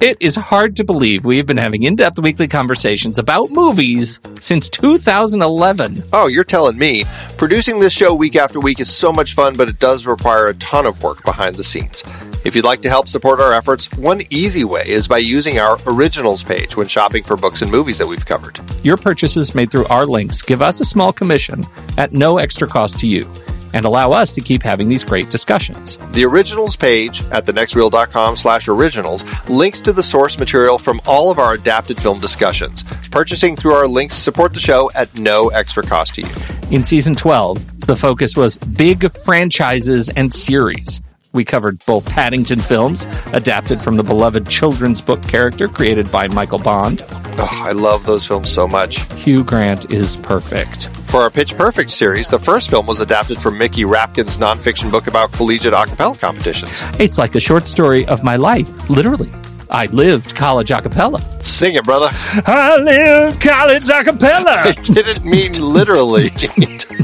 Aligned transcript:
It 0.00 0.16
is 0.18 0.34
hard 0.34 0.76
to 0.76 0.84
believe 0.84 1.26
we've 1.26 1.44
been 1.44 1.58
having 1.58 1.82
in 1.82 1.94
depth 1.94 2.18
weekly 2.18 2.48
conversations 2.48 3.18
about 3.18 3.50
movies 3.50 4.18
since 4.40 4.70
2011. 4.70 6.02
Oh, 6.14 6.26
you're 6.26 6.42
telling 6.42 6.78
me. 6.78 7.04
Producing 7.36 7.80
this 7.80 7.92
show 7.92 8.14
week 8.14 8.34
after 8.34 8.60
week 8.60 8.80
is 8.80 8.90
so 8.90 9.12
much 9.12 9.34
fun, 9.34 9.58
but 9.58 9.68
it 9.68 9.78
does 9.78 10.06
require 10.06 10.46
a 10.46 10.54
ton 10.54 10.86
of 10.86 11.02
work 11.02 11.22
behind 11.26 11.56
the 11.56 11.64
scenes. 11.64 12.02
If 12.46 12.56
you'd 12.56 12.64
like 12.64 12.80
to 12.80 12.88
help 12.88 13.08
support 13.08 13.40
our 13.40 13.52
efforts, 13.52 13.92
one 13.92 14.22
easy 14.30 14.64
way 14.64 14.88
is 14.88 15.06
by 15.06 15.18
using 15.18 15.58
our 15.58 15.78
originals 15.86 16.42
page 16.42 16.78
when 16.78 16.88
shopping 16.88 17.22
for 17.22 17.36
books 17.36 17.60
and 17.60 17.70
movies 17.70 17.98
that 17.98 18.06
we've 18.06 18.24
covered. 18.24 18.58
Your 18.82 18.96
purchases 18.96 19.54
made 19.54 19.70
through 19.70 19.86
our 19.88 20.06
links 20.06 20.40
give 20.40 20.62
us 20.62 20.80
a 20.80 20.86
small 20.86 21.12
commission 21.12 21.62
at 21.98 22.14
no 22.14 22.38
extra 22.38 22.66
cost 22.66 22.98
to 23.00 23.06
you 23.06 23.30
and 23.72 23.84
allow 23.86 24.12
us 24.12 24.32
to 24.32 24.40
keep 24.40 24.62
having 24.62 24.88
these 24.88 25.04
great 25.04 25.30
discussions. 25.30 25.98
The 26.12 26.24
originals 26.24 26.76
page 26.76 27.22
at 27.26 27.46
thenextreel.com 27.46 28.36
slash 28.36 28.68
originals 28.68 29.24
links 29.48 29.80
to 29.82 29.92
the 29.92 30.02
source 30.02 30.38
material 30.38 30.78
from 30.78 31.00
all 31.06 31.30
of 31.30 31.38
our 31.38 31.54
adapted 31.54 32.00
film 32.00 32.20
discussions. 32.20 32.82
Purchasing 33.10 33.56
through 33.56 33.74
our 33.74 33.86
links 33.86 34.14
support 34.14 34.54
the 34.54 34.60
show 34.60 34.90
at 34.94 35.18
no 35.18 35.48
extra 35.48 35.82
cost 35.82 36.14
to 36.16 36.22
you. 36.22 36.28
In 36.70 36.84
season 36.84 37.14
12, 37.14 37.86
the 37.86 37.96
focus 37.96 38.36
was 38.36 38.58
big 38.58 39.10
franchises 39.10 40.08
and 40.10 40.32
series. 40.32 41.00
We 41.32 41.44
covered 41.44 41.84
both 41.86 42.04
Paddington 42.06 42.60
films, 42.60 43.06
adapted 43.32 43.80
from 43.80 43.96
the 43.96 44.02
beloved 44.02 44.48
children's 44.48 45.00
book 45.00 45.22
character 45.22 45.68
created 45.68 46.10
by 46.10 46.26
Michael 46.26 46.58
Bond. 46.58 47.04
Oh, 47.38 47.62
I 47.64 47.72
love 47.72 48.04
those 48.04 48.26
films 48.26 48.50
so 48.50 48.66
much. 48.66 49.02
Hugh 49.12 49.44
Grant 49.44 49.92
is 49.92 50.16
perfect. 50.16 50.86
For 51.10 51.22
our 51.22 51.30
Pitch 51.30 51.56
Perfect 51.56 51.92
series, 51.92 52.28
the 52.28 52.38
first 52.38 52.68
film 52.70 52.86
was 52.86 53.00
adapted 53.00 53.40
from 53.40 53.58
Mickey 53.58 53.82
Rapkin's 53.82 54.38
nonfiction 54.38 54.90
book 54.90 55.06
about 55.06 55.32
collegiate 55.32 55.72
a 55.72 55.86
cappella 55.86 56.16
competitions. 56.16 56.82
It's 56.98 57.16
like 57.18 57.34
a 57.36 57.40
short 57.40 57.66
story 57.66 58.04
of 58.06 58.24
my 58.24 58.36
life, 58.36 58.90
literally. 58.90 59.30
I 59.70 59.86
lived 59.86 60.34
college 60.34 60.72
a 60.72 60.82
cappella. 60.82 61.20
Sing 61.40 61.74
it, 61.74 61.84
brother. 61.84 62.08
I 62.12 62.76
lived 62.76 63.40
college 63.40 63.88
a 63.88 64.02
cappella. 64.02 64.50
I 64.64 64.72
didn't 64.72 65.24
mean 65.24 65.52
literally. 65.52 66.30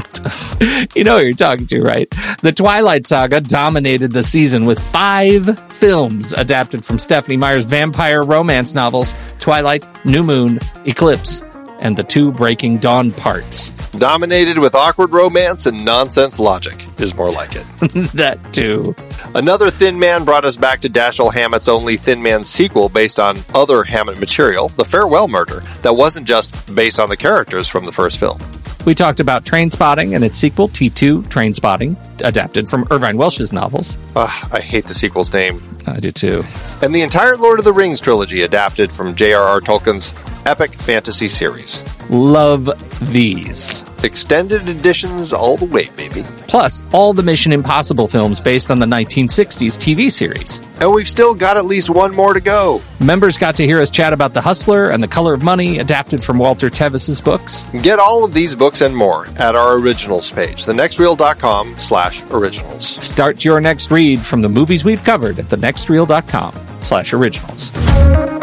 you 0.95 1.03
know 1.03 1.19
who 1.19 1.25
you're 1.25 1.33
talking 1.33 1.67
to, 1.67 1.81
right? 1.81 2.09
The 2.41 2.51
Twilight 2.51 3.05
Saga 3.05 3.41
dominated 3.41 4.11
the 4.11 4.23
season 4.23 4.65
with 4.65 4.79
five 4.79 5.59
films 5.71 6.33
adapted 6.33 6.83
from 6.83 6.97
Stephenie 6.99 7.37
Meyer's 7.37 7.65
vampire 7.65 8.23
romance 8.23 8.73
novels 8.73 9.13
Twilight, 9.39 9.85
New 10.05 10.23
Moon, 10.23 10.59
Eclipse, 10.85 11.43
and 11.79 11.95
the 11.95 12.03
two 12.03 12.31
Breaking 12.31 12.77
Dawn 12.79 13.11
parts. 13.11 13.69
Dominated 13.91 14.57
with 14.57 14.73
awkward 14.75 15.13
romance 15.13 15.65
and 15.67 15.85
nonsense 15.85 16.39
logic, 16.39 16.85
is 16.99 17.15
more 17.15 17.31
like 17.31 17.55
it. 17.55 17.65
that 18.13 18.39
too. 18.51 18.95
Another 19.35 19.69
Thin 19.69 19.99
Man 19.99 20.23
brought 20.23 20.45
us 20.45 20.57
back 20.57 20.81
to 20.81 20.89
Dashiell 20.89 21.33
Hammett's 21.33 21.67
only 21.67 21.97
Thin 21.97 22.21
Man 22.21 22.43
sequel 22.43 22.89
based 22.89 23.19
on 23.19 23.37
other 23.53 23.83
Hammett 23.83 24.19
material, 24.19 24.69
The 24.69 24.85
Farewell 24.85 25.27
Murder, 25.27 25.63
that 25.83 25.93
wasn't 25.93 26.27
just 26.27 26.73
based 26.73 26.99
on 26.99 27.09
the 27.09 27.17
characters 27.17 27.67
from 27.67 27.85
the 27.85 27.91
first 27.91 28.19
film. 28.19 28.39
We 28.87 28.95
talked 28.95 29.19
about 29.19 29.43
Trainspotting 29.43 30.15
and 30.15 30.23
its 30.23 30.37
sequel, 30.37 30.69
T2 30.69 31.23
Trainspotting, 31.23 32.21
adapted 32.21 32.69
from 32.69 32.87
Irvine 32.89 33.17
Welsh's 33.17 33.51
novels. 33.51 33.97
Ugh, 34.15 34.49
I 34.49 34.61
hate 34.61 34.85
the 34.85 34.93
sequel's 34.93 35.33
name. 35.33 35.61
I 35.85 35.99
do 35.99 36.13
too. 36.13 36.45
And 36.81 36.95
the 36.95 37.01
entire 37.01 37.35
Lord 37.35 37.59
of 37.59 37.65
the 37.65 37.73
Rings 37.73 37.99
trilogy 37.99 38.43
adapted 38.43 38.93
from 38.93 39.13
J.R.R. 39.13 39.59
Tolkien's 39.59 40.13
epic 40.47 40.73
fantasy 40.73 41.27
series. 41.27 41.83
Love 42.09 42.69
these. 43.11 43.83
Extended 44.03 44.69
editions 44.69 45.33
all 45.33 45.57
the 45.57 45.65
way, 45.65 45.89
baby. 45.89 46.23
Plus, 46.47 46.81
all 46.93 47.13
the 47.13 47.21
Mission 47.21 47.51
Impossible 47.51 48.07
films 48.07 48.39
based 48.39 48.71
on 48.71 48.79
the 48.79 48.85
1960s 48.85 49.77
TV 49.77 50.09
series. 50.09 50.61
And 50.79 50.93
we've 50.93 51.07
still 51.07 51.35
got 51.35 51.57
at 51.57 51.65
least 51.65 51.89
one 51.89 52.15
more 52.15 52.33
to 52.33 52.39
go. 52.39 52.81
Members 53.01 53.37
got 53.37 53.57
to 53.57 53.65
hear 53.65 53.81
us 53.81 53.91
chat 53.91 54.13
about 54.13 54.33
The 54.33 54.41
Hustler 54.41 54.89
and 54.89 55.03
The 55.03 55.07
Color 55.07 55.33
of 55.33 55.43
Money, 55.43 55.79
adapted 55.79 56.23
from 56.23 56.37
Walter 56.37 56.69
Tevis's 56.69 57.19
books. 57.19 57.63
Get 57.81 57.99
all 57.99 58.23
of 58.23 58.33
these 58.33 58.55
books 58.55 58.79
and 58.79 58.95
more 58.95 59.27
at 59.37 59.55
our 59.55 59.73
originals 59.75 60.31
page, 60.31 60.65
thenextreel.com 60.65 61.77
slash 61.77 62.23
originals. 62.31 62.87
Start 63.03 63.43
your 63.43 63.59
next 63.59 63.91
read 63.91 64.21
from 64.21 64.41
the 64.41 64.49
movies 64.49 64.85
we've 64.85 65.03
covered 65.03 65.39
at 65.39 65.45
thenextreel.com 65.47 66.53
slash 66.81 67.11
originals. 67.13 68.36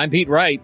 I'm 0.00 0.08
Pete 0.08 0.30
Wright. 0.30 0.62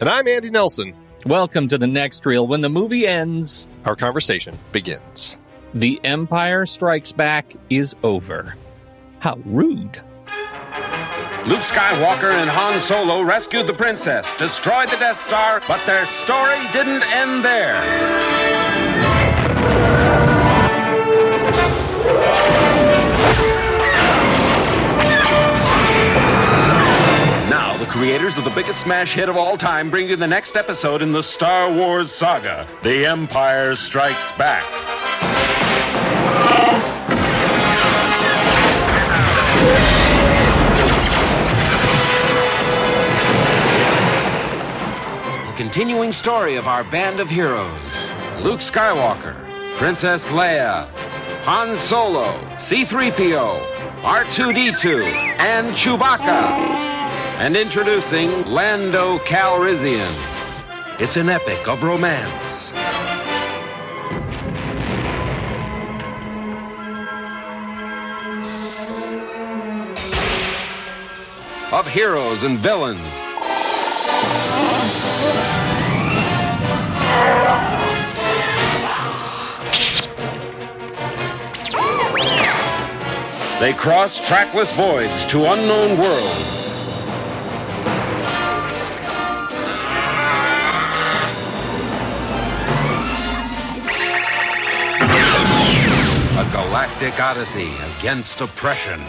And 0.00 0.08
I'm 0.08 0.26
Andy 0.26 0.48
Nelson. 0.48 0.94
Welcome 1.26 1.68
to 1.68 1.76
the 1.76 1.86
next 1.86 2.24
reel. 2.24 2.46
When 2.46 2.62
the 2.62 2.70
movie 2.70 3.06
ends, 3.06 3.66
our 3.84 3.94
conversation 3.94 4.58
begins. 4.72 5.36
The 5.74 6.00
Empire 6.04 6.64
Strikes 6.64 7.12
Back 7.12 7.52
is 7.68 7.94
over. 8.02 8.56
How 9.18 9.36
rude. 9.44 10.00
Luke 11.44 11.60
Skywalker 11.60 12.32
and 12.32 12.48
Han 12.48 12.80
Solo 12.80 13.20
rescued 13.20 13.66
the 13.66 13.74
princess, 13.74 14.26
destroyed 14.38 14.88
the 14.88 14.96
Death 14.96 15.22
Star, 15.26 15.60
but 15.68 15.84
their 15.84 16.06
story 16.06 16.56
didn't 16.72 17.02
end 17.12 17.44
there. 17.44 17.84
Creators 27.98 28.38
of 28.38 28.44
the 28.44 28.50
biggest 28.50 28.80
smash 28.84 29.12
hit 29.12 29.28
of 29.28 29.36
all 29.36 29.56
time, 29.56 29.90
bring 29.90 30.08
you 30.08 30.14
the 30.14 30.24
next 30.24 30.56
episode 30.56 31.02
in 31.02 31.10
the 31.10 31.20
Star 31.20 31.68
Wars 31.72 32.12
saga 32.12 32.64
The 32.84 33.04
Empire 33.04 33.74
Strikes 33.74 34.30
Back. 34.36 34.62
The 45.48 45.56
continuing 45.56 46.12
story 46.12 46.54
of 46.54 46.68
our 46.68 46.84
band 46.84 47.18
of 47.18 47.28
heroes 47.28 47.68
Luke 48.44 48.60
Skywalker, 48.60 49.34
Princess 49.76 50.28
Leia, 50.28 50.88
Han 51.42 51.76
Solo, 51.76 52.28
C3PO, 52.58 53.60
R2D2, 54.02 55.02
and 55.40 55.70
Chewbacca. 55.72 56.87
And 57.38 57.56
introducing 57.56 58.46
Lando 58.46 59.18
Calrissian. 59.18 60.12
It's 60.98 61.16
an 61.16 61.28
epic 61.28 61.68
of 61.68 61.84
romance. 61.84 62.72
Of 71.72 71.88
heroes 71.88 72.42
and 72.42 72.58
villains. 72.58 72.98
They 83.60 83.72
cross 83.74 84.26
trackless 84.26 84.74
voids 84.74 85.24
to 85.26 85.52
unknown 85.52 85.98
worlds. 86.00 86.57
Galactic 96.98 97.22
odyssey 97.22 97.70
against 97.98 98.40
oppression. 98.40 99.00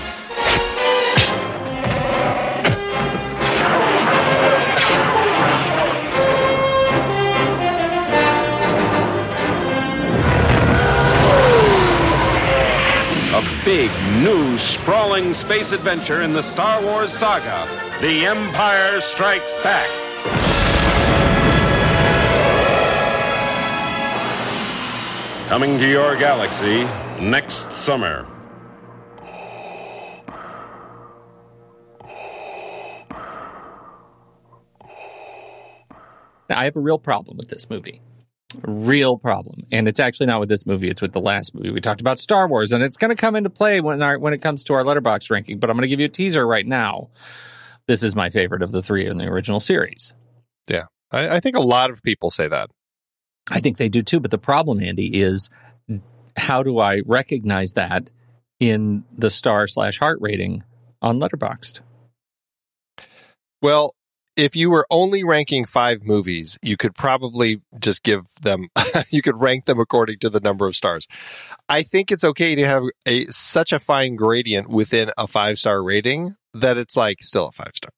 A 13.34 13.66
big, 13.66 13.90
new, 14.22 14.56
sprawling 14.56 15.34
space 15.34 15.72
adventure 15.72 16.22
in 16.22 16.34
the 16.34 16.44
Star 16.44 16.84
Wars 16.84 17.12
saga 17.12 17.68
The 18.02 18.28
Empire 18.28 19.02
Strikes 19.02 19.56
Back. 19.64 19.90
Coming 25.48 25.80
to 25.80 25.90
your 25.90 26.16
galaxy 26.16 26.86
next 27.20 27.72
summer. 27.90 28.24
Now, 36.48 36.60
I 36.60 36.66
have 36.66 36.76
a 36.76 36.80
real 36.80 37.00
problem 37.00 37.36
with 37.38 37.50
this 37.50 37.68
movie. 37.68 38.00
A 38.64 38.70
real 38.70 39.18
problem. 39.18 39.66
And 39.72 39.88
it's 39.88 40.00
actually 40.00 40.28
not 40.28 40.40
with 40.40 40.50
this 40.50 40.68
movie, 40.68 40.88
it's 40.88 41.02
with 41.02 41.14
the 41.14 41.20
last 41.20 41.56
movie. 41.56 41.72
We 41.72 41.82
talked 41.82 42.00
about 42.00 42.20
Star 42.20 42.48
Wars, 42.48 42.74
and 42.74 42.84
it's 42.84 42.98
going 42.98 43.10
to 43.10 43.20
come 43.20 43.36
into 43.36 43.50
play 43.50 43.82
when, 43.82 44.04
our, 44.04 44.20
when 44.20 44.34
it 44.34 44.42
comes 44.44 44.64
to 44.66 44.76
our 44.76 44.84
Letterboxd 44.84 45.32
ranking, 45.32 45.58
but 45.58 45.72
I'm 45.72 45.76
going 45.76 45.82
to 45.82 45.88
give 45.88 46.00
you 46.00 46.06
a 46.06 46.10
teaser 46.10 46.46
right 46.46 46.68
now. 46.68 47.10
This 47.88 48.04
is 48.04 48.16
my 48.16 48.30
favorite 48.30 48.62
of 48.62 48.72
the 48.72 48.84
three 48.84 49.08
in 49.08 49.18
the 49.18 49.26
original 49.26 49.60
series. 49.60 50.14
Yeah. 50.68 50.86
I, 51.10 51.38
I 51.38 51.40
think 51.40 51.56
a 51.56 51.62
lot 51.62 51.90
of 51.90 52.04
people 52.04 52.30
say 52.30 52.48
that. 52.48 52.70
I 53.50 53.60
think 53.62 53.78
they 53.78 53.90
do 53.90 54.02
too. 54.02 54.20
But 54.20 54.30
the 54.30 54.38
problem, 54.38 54.80
Andy, 54.80 55.20
is 55.20 55.50
how 56.40 56.64
do 56.64 56.80
I 56.80 57.02
recognize 57.06 57.74
that 57.74 58.10
in 58.60 59.04
the 59.18 59.30
star 59.30 59.68
slash 59.68 60.00
heart 60.00 60.18
rating 60.22 60.64
on 61.02 61.20
Letterboxd? 61.20 61.80
Well, 63.62 63.96
if 64.36 64.56
you 64.56 64.70
were 64.70 64.88
only 64.90 65.24
ranking 65.24 65.66
five 65.66 66.04
movies, 66.04 66.58
you 66.62 66.78
could 66.78 66.96
probably 66.96 67.62
just 67.80 68.04
give 68.04 68.22
them, 68.42 68.68
you 69.10 69.22
could 69.22 69.40
rank 69.42 69.66
them 69.66 69.80
according 69.80 70.20
to 70.20 70.30
the 70.30 70.40
number 70.40 70.66
of 70.66 70.76
stars. 70.76 71.08
I 71.68 71.84
think 71.84 72.12
it's 72.12 72.24
okay 72.24 72.56
to 72.56 72.66
have 72.66 72.84
a 73.06 73.26
such 73.26 73.74
a 73.74 73.80
fine 73.80 74.16
gradient 74.16 74.70
within 74.70 75.12
a 75.18 75.28
five 75.28 75.60
star 75.60 75.84
rating 75.84 76.36
that 76.54 76.78
it's 76.78 76.96
like 76.96 77.22
still 77.22 77.48
a 77.48 77.52
five 77.52 77.74
star. 77.76 77.92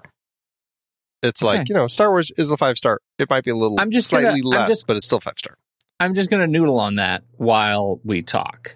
It's 1.23 1.43
like, 1.43 1.69
you 1.69 1.75
know, 1.75 1.85
Star 1.85 2.09
Wars 2.09 2.31
is 2.35 2.49
a 2.49 2.57
five 2.57 2.79
star. 2.79 2.99
It 3.19 3.29
might 3.29 3.43
be 3.43 3.51
a 3.51 3.55
little 3.55 3.79
I'm 3.79 3.91
just 3.91 4.07
slightly 4.07 4.41
gonna- 4.41 4.57
less, 4.57 4.67
just- 4.67 4.87
but 4.87 4.97
it's 4.97 5.05
still 5.05 5.19
five 5.19 5.35
star. 5.37 5.55
I'm 6.01 6.13
just 6.13 6.29
going 6.29 6.41
to 6.41 6.47
noodle 6.47 6.79
on 6.79 6.95
that 6.95 7.23
while 7.37 7.99
we 8.03 8.21
talk. 8.21 8.75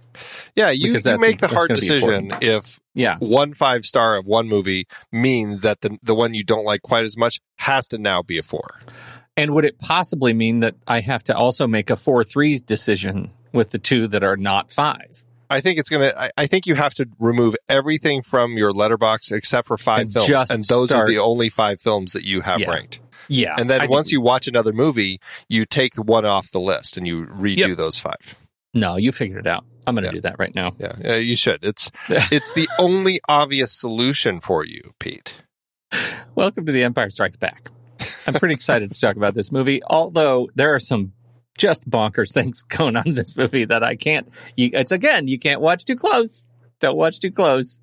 Yeah, 0.55 0.69
you, 0.69 0.93
you 0.93 1.17
make 1.17 1.39
the 1.39 1.47
hard 1.49 1.69
decision 1.73 2.31
if 2.41 2.79
Yeah. 2.93 3.17
one 3.19 3.53
five 3.53 3.85
star 3.85 4.15
of 4.15 4.27
one 4.27 4.47
movie 4.47 4.87
means 5.11 5.61
that 5.61 5.81
the 5.81 5.97
the 6.01 6.15
one 6.15 6.33
you 6.33 6.43
don't 6.43 6.63
like 6.63 6.81
quite 6.81 7.03
as 7.03 7.17
much 7.17 7.39
has 7.57 7.87
to 7.89 7.97
now 7.97 8.21
be 8.21 8.37
a 8.37 8.43
four. 8.43 8.79
And 9.35 9.53
would 9.53 9.65
it 9.65 9.77
possibly 9.79 10.33
mean 10.33 10.61
that 10.61 10.75
I 10.87 11.01
have 11.01 11.21
to 11.25 11.35
also 11.35 11.67
make 11.67 11.89
a 11.89 11.97
4 11.97 12.23
3 12.23 12.57
decision 12.65 13.31
with 13.51 13.71
the 13.71 13.77
two 13.79 14.07
that 14.07 14.23
are 14.23 14.37
not 14.37 14.71
five? 14.71 15.25
I 15.49 15.59
think 15.61 15.77
it's 15.77 15.89
gonna. 15.89 16.13
I, 16.17 16.29
I 16.37 16.47
think 16.47 16.65
you 16.65 16.75
have 16.75 16.93
to 16.95 17.07
remove 17.19 17.55
everything 17.69 18.21
from 18.21 18.57
your 18.57 18.71
Letterboxd 18.71 19.33
except 19.33 19.67
for 19.67 19.77
five 19.77 20.03
And 20.03 20.13
films, 20.13 20.49
and 20.49 20.63
those 20.63 20.89
start- 20.89 21.05
are 21.05 21.07
the 21.07 21.19
only 21.19 21.49
five 21.49 21.81
films 21.81 22.13
that 22.13 22.23
you 22.23 22.41
have 22.41 22.61
Yeah. 22.61 22.71
ranked. 22.71 22.99
Yeah. 23.27 23.55
And 23.57 23.69
then 23.69 23.81
I 23.81 23.85
once 23.87 24.11
you 24.11 24.21
watch 24.21 24.47
another 24.47 24.73
movie, 24.73 25.19
you 25.49 25.65
take 25.65 25.95
one 25.95 26.25
off 26.25 26.51
the 26.51 26.59
list 26.59 26.97
and 26.97 27.07
you 27.07 27.25
redo 27.27 27.57
Yep. 27.69 27.77
those 27.77 27.99
five. 27.99 28.35
No, 28.73 28.97
you 28.97 29.11
figured 29.11 29.45
it 29.45 29.49
out. 29.49 29.63
I'm 29.87 29.95
going 29.95 30.03
to 30.03 30.09
Yeah. 30.09 30.13
do 30.15 30.21
that 30.21 30.35
right 30.39 30.53
now. 30.53 30.73
Yeah, 30.79 30.93
yeah, 30.99 31.15
you 31.15 31.35
should. 31.35 31.59
It's 31.63 31.91
it's 32.09 32.53
the 32.53 32.67
only 32.79 33.19
obvious 33.27 33.71
solution 33.71 34.41
for 34.41 34.65
you, 34.65 34.93
Pete. 34.99 35.35
Welcome 36.35 36.65
to 36.65 36.71
The 36.71 36.83
Empire 36.83 37.09
Strikes 37.09 37.37
Back. 37.37 37.69
I'm 38.27 38.33
pretty 38.33 38.53
excited 38.55 38.91
to 38.93 38.99
talk 38.99 39.15
about 39.15 39.33
this 39.33 39.51
movie, 39.51 39.81
although 39.83 40.49
there 40.55 40.73
are 40.73 40.79
some 40.79 41.13
just 41.57 41.89
bonkers 41.89 42.33
things 42.33 42.63
going 42.67 42.95
on 42.97 43.07
in 43.07 43.13
this 43.15 43.37
movie 43.37 43.63
that 43.65 43.83
I 43.83 43.95
can't. 43.95 44.27
You, 44.57 44.71
it's 44.73 44.91
again, 44.91 45.27
you 45.27 45.39
can't 45.39 45.61
watch 45.61 45.85
too 45.85 45.95
close. 45.95 46.45
Don't 46.81 46.97
watch 46.97 47.19
too 47.21 47.31
close. 47.31 47.79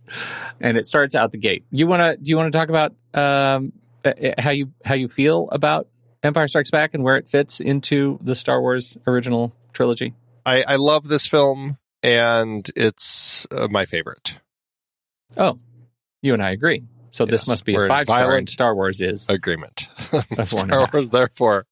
And 0.60 0.76
it 0.76 0.86
starts 0.86 1.14
out 1.14 1.32
the 1.32 1.38
gate. 1.38 1.64
You 1.70 1.86
want 1.86 2.00
to? 2.00 2.22
Do 2.22 2.28
you 2.28 2.36
want 2.36 2.52
to 2.52 2.58
talk 2.58 2.68
about 2.68 2.92
um, 3.14 3.72
how 4.38 4.50
you 4.50 4.72
how 4.84 4.94
you 4.94 5.08
feel 5.08 5.48
about 5.50 5.88
Empire 6.22 6.48
Strikes 6.48 6.70
Back 6.70 6.94
and 6.94 7.02
where 7.02 7.16
it 7.16 7.28
fits 7.28 7.60
into 7.60 8.18
the 8.22 8.34
Star 8.34 8.60
Wars 8.60 8.96
original 9.06 9.54
trilogy? 9.72 10.14
I, 10.44 10.64
I 10.66 10.76
love 10.76 11.08
this 11.08 11.26
film, 11.26 11.78
and 12.02 12.68
it's 12.76 13.46
uh, 13.50 13.68
my 13.68 13.84
favorite. 13.86 14.40
Oh, 15.36 15.58
you 16.20 16.34
and 16.34 16.42
I 16.42 16.50
agree. 16.50 16.84
So 17.10 17.26
this 17.26 17.46
must 17.46 17.64
be 17.64 17.74
a 17.74 17.88
five 17.88 18.06
star. 18.06 18.46
Star 18.46 18.74
Wars 18.74 19.00
is 19.00 19.26
Agreement. 19.28 19.88
Star. 20.46 20.88
Wars, 20.92 21.10
therefore. 21.10 21.66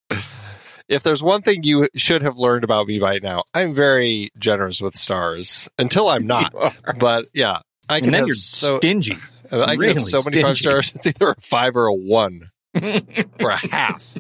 If 0.87 1.03
there's 1.03 1.23
one 1.23 1.41
thing 1.43 1.63
you 1.63 1.89
should 1.95 2.23
have 2.23 2.37
learned 2.37 2.65
about 2.65 2.89
me 2.89 2.99
by 2.99 3.21
now, 3.23 3.45
I'm 3.55 3.73
very 3.73 4.31
generous 4.37 4.83
with 4.83 4.97
stars 4.97 5.69
until 5.79 6.09
I'm 6.09 6.27
not. 6.27 6.53
but 6.99 7.29
yeah, 7.33 7.61
I 7.89 8.01
can 8.01 8.09
and 8.09 8.15
then 8.15 8.27
you're 8.27 8.35
so 8.35 8.79
stingy. 8.79 9.17
I 9.53 9.73
can 9.73 9.79
really 9.79 9.93
have 9.95 10.03
so 10.03 10.21
many 10.25 10.43
five 10.43 10.59
stars. 10.59 10.95
It's 10.95 11.07
either 11.07 11.31
a 11.31 11.41
five 11.41 11.77
or 11.77 11.87
a 11.87 11.95
one 11.95 12.51
or 12.75 13.51
a 13.51 13.57
half. 13.69 14.15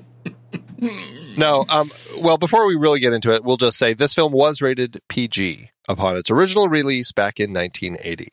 no, 1.36 1.64
um, 1.68 1.90
well, 2.18 2.38
before 2.38 2.66
we 2.66 2.74
really 2.74 3.00
get 3.00 3.12
into 3.12 3.32
it, 3.32 3.44
we'll 3.44 3.56
just 3.56 3.78
say 3.78 3.94
this 3.94 4.14
film 4.14 4.32
was 4.32 4.62
rated 4.62 5.00
PG 5.08 5.70
upon 5.88 6.16
its 6.16 6.30
original 6.30 6.68
release 6.68 7.12
back 7.12 7.38
in 7.38 7.52
1980. 7.52 8.28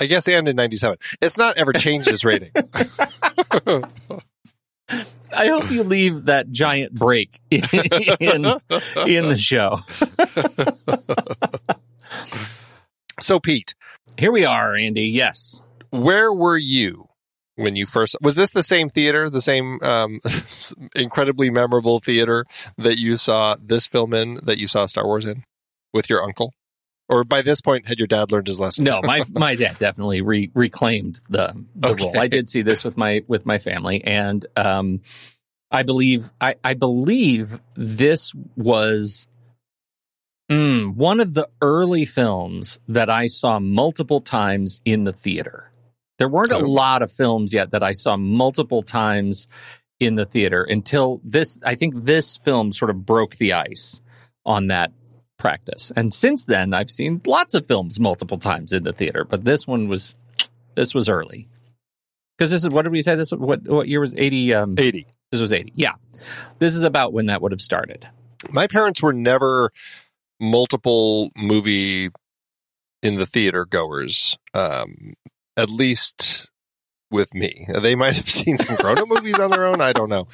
I 0.00 0.06
guess 0.06 0.28
and 0.28 0.46
in 0.46 0.56
97. 0.56 0.96
It's 1.20 1.36
not 1.36 1.58
ever 1.58 1.72
changed 1.72 2.08
its 2.08 2.24
rating. 2.24 2.52
I 5.36 5.48
hope 5.48 5.70
you 5.70 5.82
leave 5.82 6.26
that 6.26 6.50
giant 6.50 6.94
break 6.94 7.40
in 7.50 7.62
in, 8.20 8.46
in 9.06 9.28
the 9.28 9.36
show. 9.36 9.78
so, 13.20 13.38
Pete, 13.38 13.74
Here 14.18 14.32
we 14.32 14.44
are, 14.44 14.74
Andy. 14.74 15.06
Yes. 15.06 15.60
where 15.90 16.32
were 16.32 16.58
you 16.58 17.06
when 17.56 17.74
you 17.76 17.86
first 17.86 18.16
was 18.20 18.34
this 18.36 18.50
the 18.52 18.62
same 18.62 18.88
theater 18.90 19.30
the 19.30 19.40
same 19.40 19.78
um, 19.82 20.20
incredibly 20.94 21.50
memorable 21.50 21.98
theater 22.00 22.44
that 22.76 22.98
you 22.98 23.16
saw 23.16 23.56
this 23.60 23.86
film 23.86 24.12
in 24.14 24.34
that 24.42 24.58
you 24.58 24.66
saw 24.68 24.84
star 24.86 25.04
wars 25.06 25.24
in 25.24 25.42
with 25.94 26.10
your 26.10 26.22
uncle 26.22 26.52
or 27.08 27.24
by 27.24 27.40
this 27.42 27.60
point 27.62 27.88
had 27.88 27.98
your 27.98 28.06
dad 28.06 28.30
learned 28.30 28.46
his 28.46 28.60
lesson 28.60 28.84
No, 28.84 29.00
my 29.02 29.22
my 29.30 29.54
dad 29.54 29.78
definitely 29.78 30.20
re- 30.20 30.50
reclaimed 30.54 31.20
the 31.30 31.54
the 31.74 31.88
Okay. 31.88 32.04
role. 32.04 32.18
I 32.18 32.28
did 32.28 32.48
see 32.48 32.62
this 32.62 32.84
with 32.84 32.96
my 32.96 33.24
with 33.28 33.46
my 33.46 33.56
family, 33.58 34.04
and 34.04 34.44
um, 34.56 35.00
I 35.70 35.82
believe 35.84 36.30
I, 36.40 36.56
I 36.62 36.74
believe 36.74 37.58
this 37.74 38.32
was 38.56 39.26
mm, 40.50 40.94
one 40.94 41.20
of 41.20 41.34
the 41.34 41.48
early 41.62 42.04
films 42.04 42.78
that 42.88 43.10
I 43.10 43.26
saw 43.26 43.58
multiple 43.58 44.20
times 44.20 44.80
in 44.84 45.04
the 45.04 45.12
theater. 45.12 45.70
There 46.18 46.28
weren't 46.28 46.52
Oh. 46.52 46.58
a 46.58 46.66
lot 46.66 47.02
of 47.02 47.12
films 47.12 47.52
yet 47.52 47.70
that 47.72 47.82
I 47.82 47.92
saw 47.92 48.16
multiple 48.16 48.82
times 48.82 49.46
in 50.00 50.14
the 50.16 50.24
theater 50.24 50.62
until 50.64 51.20
this. 51.24 51.60
I 51.64 51.74
think 51.74 52.04
this 52.04 52.36
film 52.38 52.72
sort 52.72 52.90
of 52.90 53.04
broke 53.06 53.36
the 53.36 53.52
ice 53.52 54.00
on 54.44 54.68
that 54.68 54.92
practice. 55.38 55.92
And 55.94 56.12
since 56.12 56.44
then, 56.44 56.74
I've 56.74 56.90
seen 56.90 57.20
lots 57.26 57.54
of 57.54 57.66
films 57.66 58.00
multiple 58.00 58.38
times 58.38 58.72
in 58.72 58.82
the 58.84 58.92
theater, 58.92 59.24
but 59.24 59.44
this 59.44 59.66
one 59.66 59.88
was 59.88 60.14
this 60.74 60.94
was 60.94 61.08
early. 61.08 61.48
Because 62.36 62.50
this 62.50 62.62
is 62.62 62.70
what 62.70 62.82
did 62.82 62.92
we 62.92 63.02
say? 63.02 63.14
This 63.14 63.30
what 63.32 63.62
what 63.68 63.88
year 63.88 64.00
was 64.00 64.16
eighty? 64.16 64.54
Um, 64.54 64.74
80 64.78 65.06
this 65.30 65.40
was 65.40 65.52
eighty. 65.52 65.72
Yeah, 65.76 65.94
this 66.58 66.74
is 66.74 66.82
about 66.82 67.12
when 67.12 67.26
that 67.26 67.42
would 67.42 67.52
have 67.52 67.60
started. 67.60 68.08
My 68.50 68.66
parents 68.66 69.02
were 69.02 69.12
never 69.12 69.72
multiple 70.40 71.30
movie 71.36 72.10
in 73.02 73.16
the 73.16 73.26
theater 73.26 73.64
goers. 73.64 74.36
Um, 74.54 75.14
at 75.56 75.70
least 75.70 76.50
with 77.10 77.34
me. 77.34 77.66
They 77.80 77.94
might 77.94 78.14
have 78.14 78.28
seen 78.28 78.56
some 78.58 78.76
grown 78.76 78.98
up 78.98 79.08
movies 79.08 79.38
on 79.38 79.50
their 79.50 79.64
own. 79.64 79.80
I 79.80 79.92
don't 79.92 80.08
know. 80.08 80.28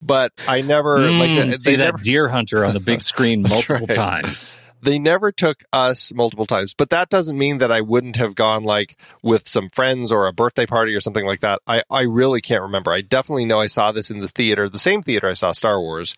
But 0.00 0.32
I 0.48 0.62
never 0.62 0.98
Mm, 0.98 1.18
like 1.18 1.46
they 1.46 1.52
see 1.56 1.76
that 1.76 1.84
never, 1.86 1.98
deer 1.98 2.28
hunter 2.28 2.64
on 2.64 2.72
the 2.74 2.80
big 2.80 3.02
screen 3.02 3.42
multiple 3.48 3.86
right. 3.86 3.90
times. 3.96 4.56
they 4.82 4.98
never 4.98 5.30
took 5.32 5.62
us 5.72 6.14
multiple 6.14 6.46
times. 6.46 6.72
But 6.72 6.88
that 6.90 7.10
doesn't 7.10 7.36
mean 7.36 7.58
that 7.58 7.70
I 7.72 7.80
wouldn't 7.82 8.16
have 8.16 8.34
gone 8.34 8.62
like 8.64 8.98
with 9.22 9.46
some 9.48 9.68
friends 9.70 10.10
or 10.10 10.26
a 10.26 10.32
birthday 10.32 10.64
party 10.66 10.94
or 10.94 11.00
something 11.00 11.26
like 11.26 11.40
that. 11.40 11.60
I, 11.66 11.82
I 11.90 12.02
really 12.02 12.40
can't 12.40 12.62
remember. 12.62 12.92
I 12.92 13.02
definitely 13.02 13.44
know 13.44 13.60
I 13.60 13.66
saw 13.66 13.92
this 13.92 14.10
in 14.10 14.20
the 14.20 14.28
theater, 14.28 14.68
the 14.68 14.78
same 14.78 15.02
theater 15.02 15.28
I 15.28 15.34
saw 15.34 15.52
Star 15.52 15.80
Wars 15.80 16.16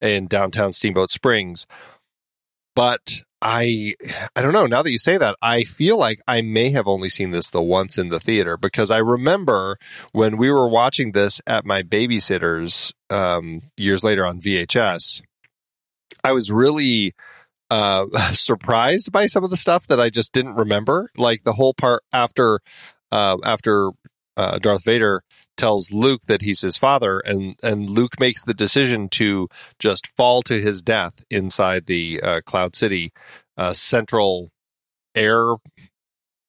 in 0.00 0.26
downtown 0.26 0.72
Steamboat 0.72 1.10
Springs. 1.10 1.66
But 2.74 3.22
I 3.42 3.94
I 4.36 4.42
don't 4.42 4.52
know. 4.52 4.66
Now 4.66 4.82
that 4.82 4.90
you 4.90 4.98
say 4.98 5.18
that, 5.18 5.36
I 5.42 5.64
feel 5.64 5.96
like 5.96 6.20
I 6.28 6.42
may 6.42 6.70
have 6.70 6.86
only 6.86 7.08
seen 7.08 7.32
this 7.32 7.50
the 7.50 7.60
once 7.60 7.98
in 7.98 8.08
the 8.08 8.20
theater 8.20 8.56
because 8.56 8.90
I 8.90 8.98
remember 8.98 9.78
when 10.12 10.36
we 10.36 10.50
were 10.50 10.68
watching 10.68 11.12
this 11.12 11.40
at 11.46 11.66
my 11.66 11.82
babysitter's 11.82 12.92
um, 13.10 13.62
years 13.76 14.04
later 14.04 14.24
on 14.24 14.40
VHS. 14.40 15.22
I 16.24 16.32
was 16.32 16.52
really 16.52 17.14
uh, 17.68 18.06
surprised 18.32 19.10
by 19.10 19.26
some 19.26 19.42
of 19.42 19.50
the 19.50 19.56
stuff 19.56 19.88
that 19.88 20.00
I 20.00 20.08
just 20.08 20.32
didn't 20.32 20.54
remember, 20.54 21.08
like 21.16 21.42
the 21.42 21.54
whole 21.54 21.74
part 21.74 22.02
after 22.12 22.60
uh, 23.10 23.38
after 23.44 23.90
uh, 24.36 24.58
Darth 24.58 24.84
Vader 24.84 25.22
tells 25.56 25.92
Luke 25.92 26.22
that 26.26 26.42
he's 26.42 26.60
his 26.62 26.78
father, 26.78 27.20
and 27.20 27.56
and 27.62 27.88
Luke 27.88 28.18
makes 28.18 28.44
the 28.44 28.54
decision 28.54 29.08
to 29.10 29.48
just 29.78 30.08
fall 30.16 30.42
to 30.42 30.60
his 30.60 30.82
death 30.82 31.24
inside 31.30 31.86
the 31.86 32.20
uh, 32.22 32.40
Cloud 32.44 32.74
City 32.74 33.12
uh, 33.56 33.72
central 33.72 34.50
air 35.14 35.56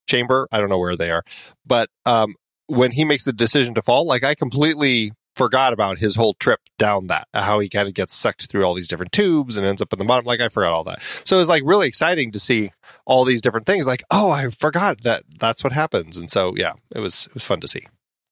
chamber. 0.08 0.48
I 0.52 0.60
don't 0.60 0.70
know 0.70 0.80
where 0.80 0.96
they 0.96 1.12
are, 1.12 1.24
but 1.66 1.90
um, 2.06 2.36
when 2.68 2.92
he 2.92 3.06
makes 3.06 3.26
the 3.26 3.34
decision 3.34 3.74
to 3.76 3.82
fall, 3.82 4.06
like 4.06 4.24
I 4.24 4.36
completely 4.36 5.12
forgot 5.36 5.74
about 5.74 5.98
his 5.98 6.16
whole 6.16 6.34
trip 6.36 6.60
down 6.78 7.08
that 7.08 7.28
how 7.34 7.60
he 7.60 7.68
kind 7.70 7.88
of 7.88 7.94
gets 7.94 8.14
sucked 8.16 8.46
through 8.50 8.64
all 8.64 8.74
these 8.74 8.88
different 8.88 9.12
tubes 9.12 9.58
and 9.58 9.66
ends 9.66 9.82
up 9.82 9.92
in 9.92 9.98
the 10.00 10.06
bottom 10.06 10.26
like 10.26 10.40
i 10.40 10.48
forgot 10.48 10.72
all 10.72 10.84
that 10.84 11.02
so 11.26 11.36
it 11.38 11.40
was 11.40 11.50
like 11.50 11.64
really 11.66 11.88
exciting 11.88 12.32
to 12.32 12.40
see 12.40 12.72
all 13.06 13.26
these 13.26 13.42
different 13.42 13.66
things 13.66 13.88
like 13.88 14.04
oh 14.12 14.30
i 14.30 14.50
forgot 14.52 15.02
that 15.04 15.24
that's 15.40 15.64
what 15.64 15.74
happens 15.74 16.18
and 16.18 16.30
so 16.30 16.54
yeah 16.56 16.74
it 16.96 17.00
was 17.00 17.26
it 17.28 17.34
was 17.34 17.44
fun 17.44 17.60
to 17.60 17.68
see 17.68 17.82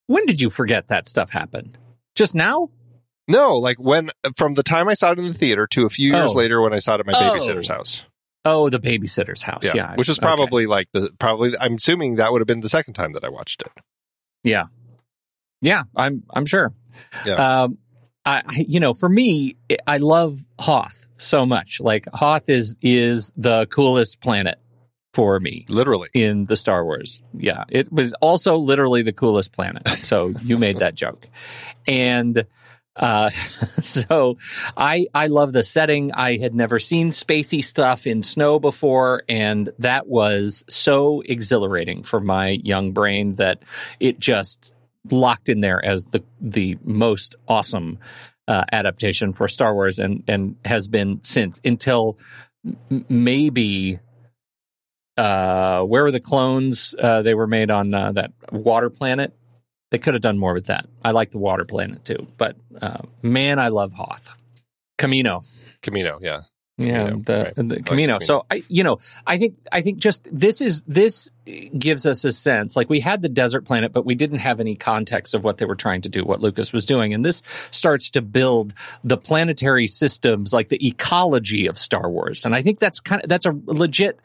When 0.08 0.26
did 0.28 0.40
you 0.42 0.50
forget 0.50 0.88
that 0.90 1.08
stuff 1.08 1.32
happened? 1.32 1.78
Just 2.16 2.36
now? 2.36 2.70
no 3.28 3.58
like 3.58 3.80
when 3.80 4.10
from 4.36 4.54
the 4.56 4.64
time 4.64 4.88
i 4.88 4.94
saw 4.94 5.12
it 5.12 5.18
in 5.20 5.26
the 5.26 5.34
theater 5.34 5.66
to 5.68 5.86
a 5.86 5.90
few 5.90 6.12
years 6.14 6.32
Oh. 6.34 6.38
later 6.38 6.62
when 6.62 6.74
i 6.74 6.80
saw 6.80 6.96
it 6.96 7.00
at 7.00 7.06
my 7.08 7.14
Oh. 7.16 7.32
babysitter's 7.36 7.68
house 7.70 8.04
Oh, 8.44 8.72
the 8.72 8.80
babysitter's 8.80 9.44
house. 9.44 9.64
Yeah. 9.72 9.94
which 9.96 10.08
was 10.08 10.18
Okay. 10.18 10.26
probably 10.26 10.66
like 10.66 10.88
the 10.94 11.12
probably 11.20 11.54
i'm 11.60 11.76
assuming 11.76 12.16
that 12.16 12.32
would 12.32 12.42
have 12.42 12.48
been 12.48 12.62
the 12.62 12.70
second 12.70 12.94
time 12.96 13.14
that 13.14 13.24
i 13.24 13.30
watched 13.30 13.62
it 13.62 13.72
Yeah. 14.44 14.66
Yeah, 15.64 15.84
I'm 15.96 16.24
I'm 16.34 16.48
sure. 16.48 16.74
Yeah. 17.26 17.64
Um 17.64 17.78
I 18.26 18.44
you 18.56 18.80
know, 18.80 18.94
for 18.94 19.10
me, 19.10 19.58
I 19.88 19.98
love 19.98 20.40
Hoth 20.60 21.08
so 21.18 21.46
much. 21.46 21.80
Like 21.80 22.06
Hoth 22.14 22.50
is 22.50 22.76
is 22.82 23.32
the 23.36 23.66
coolest 23.68 24.22
planet 24.22 24.62
for 25.14 25.40
me 25.40 25.66
literally 25.68 26.10
in 26.14 26.46
the 26.46 26.56
Star 26.56 26.86
Wars. 26.86 27.22
Yeah, 27.34 27.66
it 27.70 27.92
was 27.92 28.14
also 28.16 28.58
literally 28.58 29.02
the 29.02 29.14
coolest 29.14 29.52
planet. 29.54 29.88
So 30.00 30.28
you 30.42 30.58
made 30.58 30.80
that 30.80 30.96
joke, 30.96 31.28
and 31.88 32.46
uh, 32.96 33.30
so 33.82 34.38
I 34.78 35.08
I 35.14 35.28
love 35.28 35.54
the 35.54 35.64
setting. 35.64 36.12
I 36.12 36.38
had 36.38 36.54
never 36.54 36.80
seen 36.80 37.10
spacey 37.10 37.64
stuff 37.64 38.08
in 38.08 38.24
snow 38.24 38.60
before, 38.60 39.24
and 39.28 39.70
that 39.80 40.08
was 40.08 40.64
so 40.70 41.22
exhilarating 41.22 42.04
for 42.04 42.20
my 42.20 42.50
young 42.50 42.92
brain 42.92 43.36
that 43.36 43.64
it 44.00 44.20
just 44.20 44.71
locked 45.10 45.50
in 45.50 45.62
there 45.62 45.84
as 45.84 46.06
the 46.06 46.24
the 46.40 46.78
most 46.84 47.36
awesome 47.48 48.00
uh, 48.48 48.64
adaptation 48.72 49.34
for 49.34 49.48
Star 49.48 49.74
Wars, 49.74 50.00
and 50.00 50.24
and 50.28 50.56
has 50.66 50.88
been 50.88 51.20
since 51.24 51.60
until 51.64 52.18
m- 52.66 53.06
maybe 53.10 54.00
uh, 55.18 55.82
where 55.84 56.04
were 56.04 56.12
the 56.12 56.20
clones? 56.20 56.96
Uh, 56.98 57.22
they 57.22 57.34
were 57.34 57.48
made 57.48 57.72
on 57.72 57.94
uh, 57.94 58.12
that 58.14 58.32
water 58.52 58.90
planet. 58.90 59.34
They 59.92 59.98
could 59.98 60.14
have 60.14 60.24
done 60.24 60.38
more 60.38 60.54
with 60.54 60.68
that. 60.68 60.86
I 61.04 61.12
like 61.12 61.32
the 61.32 61.38
water 61.40 61.66
planet 61.66 62.06
too, 62.06 62.28
but 62.38 62.56
uh, 62.82 63.02
man, 63.22 63.60
I 63.60 63.68
love 63.70 63.94
Hoth. 63.94 64.36
Kamino. 64.98 65.46
Kamino 65.82 66.20
yeah 66.22 66.42
Yeah, 66.82 67.10
Kamino, 67.10 67.26
the, 67.26 67.44
right. 67.44 67.56
the 67.56 67.64
like 67.64 67.86
Kamino. 67.86 68.18
Kamino. 68.18 68.24
So 68.24 68.46
I, 68.50 68.64
you 68.68 68.84
know, 68.84 69.00
I 69.26 69.38
think 69.38 69.56
I 69.72 69.82
think 69.82 70.00
just 70.00 70.28
this 70.32 70.62
is 70.62 70.82
this 70.84 71.30
gives 71.78 72.06
us 72.06 72.24
a 72.24 72.32
sense. 72.32 72.76
Like 72.76 72.90
we 72.90 73.00
had 73.00 73.22
the 73.22 73.30
desert 73.30 73.66
planet, 73.66 73.92
but 73.92 74.06
we 74.06 74.16
didn't 74.16 74.40
have 74.40 74.60
any 74.60 74.76
context 74.76 75.34
of 75.34 75.44
what 75.44 75.58
they 75.58 75.66
were 75.66 75.76
trying 75.76 76.02
to 76.02 76.10
do, 76.10 76.24
what 76.24 76.40
Lucas 76.40 76.72
was 76.72 76.86
doing, 76.86 77.14
and 77.14 77.26
this 77.26 77.42
starts 77.72 78.12
to 78.12 78.22
build 78.22 78.74
the 79.04 79.18
planetary 79.18 79.88
systems, 79.88 80.54
like 80.54 80.70
the 80.70 80.88
ecology 80.88 81.68
of 81.68 81.78
Star 81.78 82.10
Wars. 82.10 82.46
And 82.46 82.56
I 82.56 82.62
think 82.62 82.80
that's 82.80 83.00
kind 83.00 83.24
of 83.24 83.30
that's 83.30 83.46
a 83.46 83.54
legit 83.66 84.20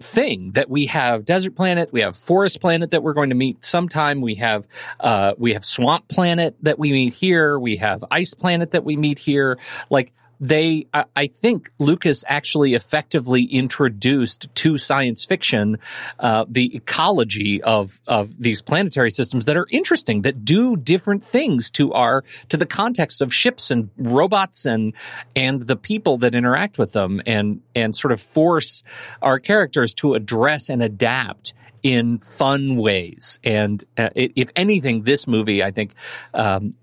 thing 0.00 0.52
that 0.52 0.70
we 0.70 0.86
have 0.86 1.24
desert 1.24 1.54
planet, 1.54 1.92
we 1.92 2.00
have 2.00 2.16
forest 2.16 2.60
planet 2.60 2.90
that 2.90 3.02
we're 3.02 3.12
going 3.12 3.30
to 3.30 3.36
meet 3.36 3.64
sometime. 3.64 4.20
We 4.20 4.36
have 4.36 4.66
uh, 5.00 5.34
we 5.38 5.52
have 5.52 5.64
swamp 5.64 6.08
planet 6.08 6.56
that 6.62 6.78
we 6.78 6.92
meet 6.92 7.14
here. 7.14 7.58
We 7.58 7.76
have 7.76 8.04
ice 8.10 8.34
planet 8.34 8.70
that 8.72 8.84
we 8.84 8.96
meet 8.96 9.18
here. 9.18 9.58
Like 9.90 10.12
they, 10.40 10.86
I, 10.92 11.26
think 11.26 11.70
Lucas 11.78 12.24
actually 12.28 12.74
effectively 12.74 13.44
introduced 13.44 14.54
to 14.56 14.76
science 14.76 15.24
fiction 15.24 15.78
uh, 16.18 16.44
the 16.48 16.76
ecology 16.76 17.62
of 17.62 18.00
of 18.06 18.38
these 18.38 18.60
planetary 18.60 19.10
systems 19.10 19.46
that 19.46 19.56
are 19.56 19.66
interesting, 19.70 20.22
that 20.22 20.44
do 20.44 20.76
different 20.76 21.24
things 21.24 21.70
to 21.72 21.92
our 21.92 22.22
to 22.48 22.56
the 22.56 22.66
context 22.66 23.22
of 23.22 23.32
ships 23.32 23.70
and 23.70 23.90
robots 23.96 24.66
and 24.66 24.92
and 25.34 25.62
the 25.62 25.76
people 25.76 26.18
that 26.18 26.34
interact 26.34 26.78
with 26.78 26.92
them, 26.92 27.22
and 27.26 27.62
and 27.74 27.96
sort 27.96 28.12
of 28.12 28.20
force 28.20 28.82
our 29.22 29.38
characters 29.38 29.94
to 29.94 30.14
address 30.14 30.68
and 30.68 30.82
adapt 30.82 31.54
in 31.82 32.18
fun 32.18 32.76
ways. 32.76 33.38
And 33.44 33.82
uh, 33.96 34.10
if 34.14 34.50
anything, 34.56 35.02
this 35.02 35.26
movie, 35.26 35.62
I 35.62 35.70
think, 35.70 35.94
um, 36.34 36.74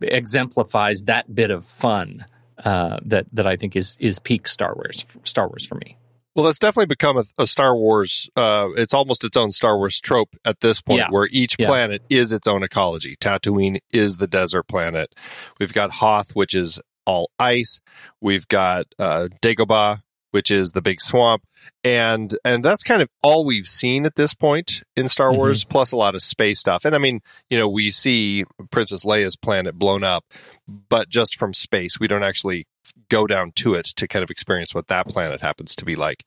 exemplifies 0.00 1.04
that 1.04 1.32
bit 1.32 1.50
of 1.50 1.64
fun 1.64 2.26
uh, 2.64 2.98
that 3.04 3.26
that 3.32 3.46
I 3.46 3.56
think 3.56 3.76
is 3.76 3.96
is 4.00 4.18
peak 4.18 4.48
Star 4.48 4.74
Wars 4.74 5.06
Star 5.24 5.48
Wars 5.48 5.66
for 5.66 5.76
me. 5.76 5.96
Well, 6.34 6.44
that's 6.46 6.60
definitely 6.60 6.86
become 6.86 7.16
a, 7.16 7.24
a 7.38 7.46
Star 7.48 7.74
Wars. 7.74 8.30
Uh, 8.36 8.68
it's 8.76 8.94
almost 8.94 9.24
its 9.24 9.36
own 9.36 9.50
Star 9.50 9.76
Wars 9.76 10.00
trope 10.00 10.36
at 10.44 10.60
this 10.60 10.80
point, 10.80 10.98
Yeah. 11.00 11.08
where 11.10 11.28
each 11.32 11.56
Yeah. 11.58 11.66
planet 11.66 12.02
is 12.08 12.30
its 12.32 12.46
own 12.46 12.62
ecology. 12.62 13.16
Tatooine 13.20 13.78
is 13.92 14.18
the 14.18 14.28
desert 14.28 14.68
planet. 14.68 15.14
We've 15.58 15.72
got 15.72 15.90
Hoth, 15.92 16.36
which 16.36 16.54
is 16.54 16.80
all 17.06 17.30
ice. 17.40 17.80
We've 18.20 18.46
got 18.46 18.86
uh, 19.00 19.28
Dagobah, 19.42 20.02
which 20.30 20.50
is 20.50 20.72
the 20.72 20.82
big 20.82 21.00
swamp, 21.00 21.42
and 21.84 22.36
and 22.44 22.64
that's 22.64 22.82
kind 22.82 23.02
of 23.02 23.08
all 23.22 23.44
we've 23.44 23.66
seen 23.66 24.06
at 24.06 24.14
this 24.16 24.34
point 24.34 24.82
in 24.96 25.08
Star 25.08 25.28
Mm-hmm. 25.30 25.38
Wars. 25.38 25.64
Plus 25.64 25.92
a 25.92 25.96
lot 25.96 26.14
of 26.14 26.22
space 26.22 26.60
stuff. 26.60 26.84
And 26.84 26.94
I 26.94 26.98
mean, 26.98 27.20
you 27.50 27.58
know, 27.58 27.68
we 27.68 27.90
see 27.90 28.44
Princess 28.70 29.04
Leia's 29.04 29.36
planet 29.36 29.74
blown 29.78 30.04
up, 30.04 30.24
but 30.66 31.08
just 31.08 31.36
from 31.38 31.52
space. 31.54 31.98
We 32.00 32.08
don't 32.08 32.22
actually 32.22 32.66
go 33.10 33.26
down 33.26 33.52
to 33.56 33.74
it 33.74 33.84
to 33.84 34.08
kind 34.08 34.22
of 34.22 34.30
experience 34.30 34.74
what 34.74 34.88
that 34.88 35.06
planet 35.08 35.40
happens 35.40 35.74
to 35.76 35.84
be 35.84 35.94
like. 35.96 36.24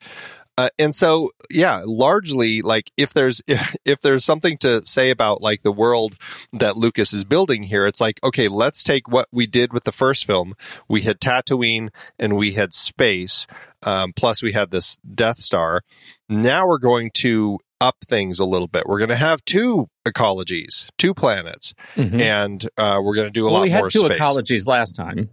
Uh, 0.57 0.67
and 0.77 0.93
so, 0.93 1.31
yeah, 1.49 1.81
largely, 1.85 2.61
like 2.61 2.91
if 2.97 3.13
there's 3.13 3.41
if, 3.47 3.75
if 3.85 4.01
there's 4.01 4.25
something 4.25 4.57
to 4.59 4.85
say 4.85 5.09
about 5.09 5.41
like 5.41 5.63
the 5.63 5.71
world 5.71 6.15
that 6.53 6.77
Lucas 6.77 7.13
is 7.13 7.23
building 7.23 7.63
here, 7.63 7.87
it's 7.87 8.01
like 8.01 8.19
okay, 8.23 8.47
let's 8.47 8.83
take 8.83 9.07
what 9.07 9.27
we 9.31 9.47
did 9.47 9.73
with 9.73 9.85
the 9.85 9.91
first 9.91 10.25
film. 10.25 10.53
We 10.87 11.01
had 11.01 11.19
Tatooine 11.19 11.89
and 12.19 12.35
we 12.37 12.53
had 12.53 12.73
space, 12.73 13.47
um, 13.83 14.13
plus 14.15 14.41
we 14.43 14.53
had 14.53 14.71
this 14.71 14.97
Death 14.97 15.39
Star. 15.39 15.81
Now 16.29 16.67
we're 16.67 16.77
going 16.79 17.11
to 17.15 17.59
up 17.79 17.97
things 18.05 18.39
a 18.39 18.45
little 18.45 18.67
bit. 18.67 18.83
We're 18.85 18.99
going 18.99 19.09
to 19.09 19.15
have 19.15 19.43
two 19.43 19.87
ecologies, 20.07 20.87
two 20.97 21.13
planets, 21.13 21.73
and 21.95 22.63
uh, 22.77 22.99
we're 23.03 23.15
going 23.15 23.27
to 23.27 23.31
do 23.31 23.43
a 23.43 23.45
well, 23.45 23.53
lot 23.55 23.63
we 23.63 23.69
had 23.71 23.79
more 23.79 23.89
two 23.89 24.01
space. 24.01 24.19
ecologies 24.19 24.67
last 24.67 24.95
time. 24.95 25.29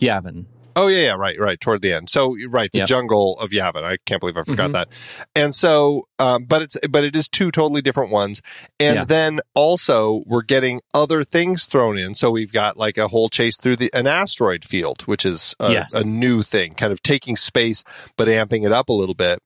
Yavin. 0.00 0.46
Oh 0.78 0.86
yeah, 0.86 0.98
yeah, 1.06 1.12
right, 1.14 1.38
right. 1.40 1.60
Toward 1.60 1.82
the 1.82 1.92
end, 1.92 2.08
so 2.08 2.36
right, 2.48 2.70
the 2.70 2.78
Yep. 2.78 2.88
jungle 2.88 3.38
of 3.40 3.50
Yavin. 3.50 3.82
I 3.82 3.96
can't 4.06 4.20
believe 4.20 4.36
I 4.36 4.44
forgot 4.44 4.70
Mhm. 4.70 4.72
that. 4.74 4.88
And 5.34 5.54
so, 5.54 6.06
um, 6.18 6.44
but 6.44 6.62
it's 6.62 6.76
but 6.88 7.02
it 7.04 7.16
is 7.16 7.28
two 7.28 7.50
totally 7.50 7.82
different 7.82 8.10
ones. 8.12 8.40
And 8.78 8.96
Yeah. 8.98 9.04
then 9.04 9.40
also 9.54 10.22
we're 10.26 10.42
getting 10.42 10.80
other 10.94 11.24
things 11.24 11.64
thrown 11.64 11.98
in. 11.98 12.14
So 12.14 12.30
we've 12.30 12.52
got 12.52 12.76
like 12.76 12.96
a 12.96 13.08
whole 13.08 13.28
chase 13.28 13.58
through 13.60 13.76
the 13.76 13.90
an 13.92 14.06
asteroid 14.06 14.64
field, 14.64 15.02
which 15.02 15.26
is 15.26 15.54
a, 15.58 15.72
Yes. 15.72 15.92
a 15.94 16.04
new 16.06 16.42
thing, 16.42 16.74
kind 16.74 16.92
of 16.92 17.02
taking 17.02 17.36
space 17.36 17.82
but 18.16 18.28
amping 18.28 18.64
it 18.64 18.72
up 18.72 18.88
a 18.88 18.92
little 18.92 19.14
bit. 19.16 19.40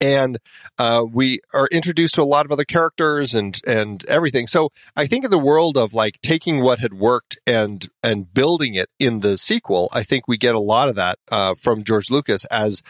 And 0.00 0.38
uh, 0.78 1.04
we 1.10 1.40
are 1.54 1.68
introduced 1.72 2.14
to 2.16 2.22
a 2.22 2.24
lot 2.24 2.44
of 2.44 2.52
other 2.52 2.64
characters 2.64 3.34
and 3.34 3.60
and 3.66 4.04
everything. 4.06 4.46
So 4.46 4.70
I 4.94 5.06
think 5.06 5.24
in 5.24 5.30
the 5.30 5.38
world 5.38 5.76
of 5.76 5.94
like 5.94 6.20
taking 6.22 6.60
what 6.60 6.78
had 6.78 6.94
worked 6.94 7.38
and 7.46 7.88
and 8.02 8.32
building 8.32 8.74
it 8.74 8.90
in 8.98 9.20
the 9.20 9.38
sequel, 9.38 9.88
I 9.92 10.02
think 10.02 10.28
we 10.28 10.36
get 10.36 10.54
a 10.54 10.60
lot 10.60 10.88
of 10.88 10.94
that 10.96 11.18
uh, 11.30 11.54
from 11.54 11.82
George 11.82 12.10
Lucas 12.10 12.44
as 12.46 12.82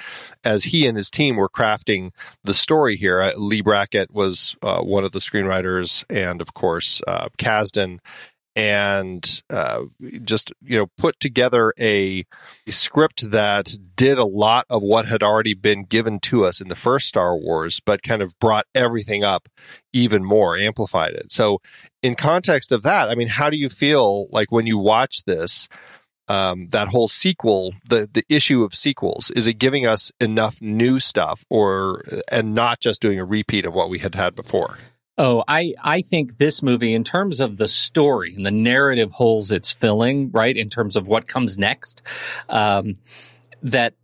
as 0.44 0.64
he 0.64 0.86
and 0.86 0.96
his 0.96 1.10
team 1.10 1.36
were 1.36 1.48
crafting 1.48 2.10
the 2.44 2.54
story 2.54 2.96
here. 2.96 3.20
Uh, 3.20 3.32
Leigh 3.36 3.62
Brackett 3.62 4.12
was 4.12 4.56
uh, 4.62 4.80
one 4.80 5.04
of 5.04 5.12
the 5.12 5.20
screenwriters, 5.20 6.04
and 6.10 6.40
of 6.40 6.54
course 6.54 7.00
uh, 7.06 7.28
Kasdan 7.38 7.98
and 8.56 9.42
uh, 9.50 9.84
just 10.24 10.50
you 10.62 10.78
know 10.78 10.86
put 10.96 11.20
together 11.20 11.74
a, 11.78 12.24
script 12.68 13.30
that 13.30 13.76
did 13.94 14.18
a 14.18 14.24
lot 14.24 14.64
of 14.70 14.82
what 14.82 15.06
had 15.06 15.22
already 15.22 15.54
been 15.54 15.84
given 15.84 16.18
to 16.18 16.44
us 16.44 16.60
in 16.60 16.68
the 16.68 16.74
first 16.74 17.06
Star 17.06 17.36
Wars, 17.36 17.80
but 17.84 18.02
kind 18.02 18.22
of 18.22 18.36
brought 18.38 18.66
everything 18.74 19.22
up 19.22 19.48
even 19.92 20.24
more, 20.24 20.56
amplified 20.56 21.12
it. 21.14 21.30
So, 21.30 21.58
in 22.02 22.14
context 22.14 22.72
of 22.72 22.82
that, 22.82 23.08
I 23.08 23.14
mean, 23.14 23.28
how 23.28 23.50
do 23.50 23.56
you 23.56 23.68
feel 23.68 24.26
like 24.30 24.50
when 24.50 24.66
you 24.66 24.78
watch 24.78 25.24
this? 25.24 25.68
Um, 26.28 26.70
that 26.70 26.88
whole 26.88 27.06
sequel, 27.06 27.72
the 27.88 28.08
the 28.12 28.24
issue 28.28 28.64
of 28.64 28.74
sequels, 28.74 29.30
is 29.30 29.46
it 29.46 29.54
giving 29.54 29.86
us 29.86 30.10
enough 30.18 30.60
new 30.60 30.98
stuff, 30.98 31.44
or 31.48 32.02
and 32.32 32.52
not 32.52 32.80
just 32.80 33.00
doing 33.00 33.20
a 33.20 33.24
repeat 33.24 33.64
of 33.64 33.74
what 33.74 33.88
we 33.88 34.00
had 34.00 34.16
had 34.16 34.34
before? 34.34 34.78
Oh, 35.18 35.42
I, 35.48 35.74
I 35.82 36.02
think 36.02 36.36
this 36.36 36.62
movie, 36.62 36.92
in 36.92 37.02
terms 37.02 37.40
of 37.40 37.56
the 37.56 37.68
story 37.68 38.34
and 38.34 38.44
the 38.44 38.50
narrative 38.50 39.12
holes 39.12 39.50
it's 39.50 39.72
filling, 39.72 40.30
right, 40.30 40.54
in 40.54 40.68
terms 40.68 40.94
of 40.94 41.08
what 41.08 41.26
comes 41.26 41.56
next, 41.56 42.02
um, 42.50 42.98
that 43.62 43.94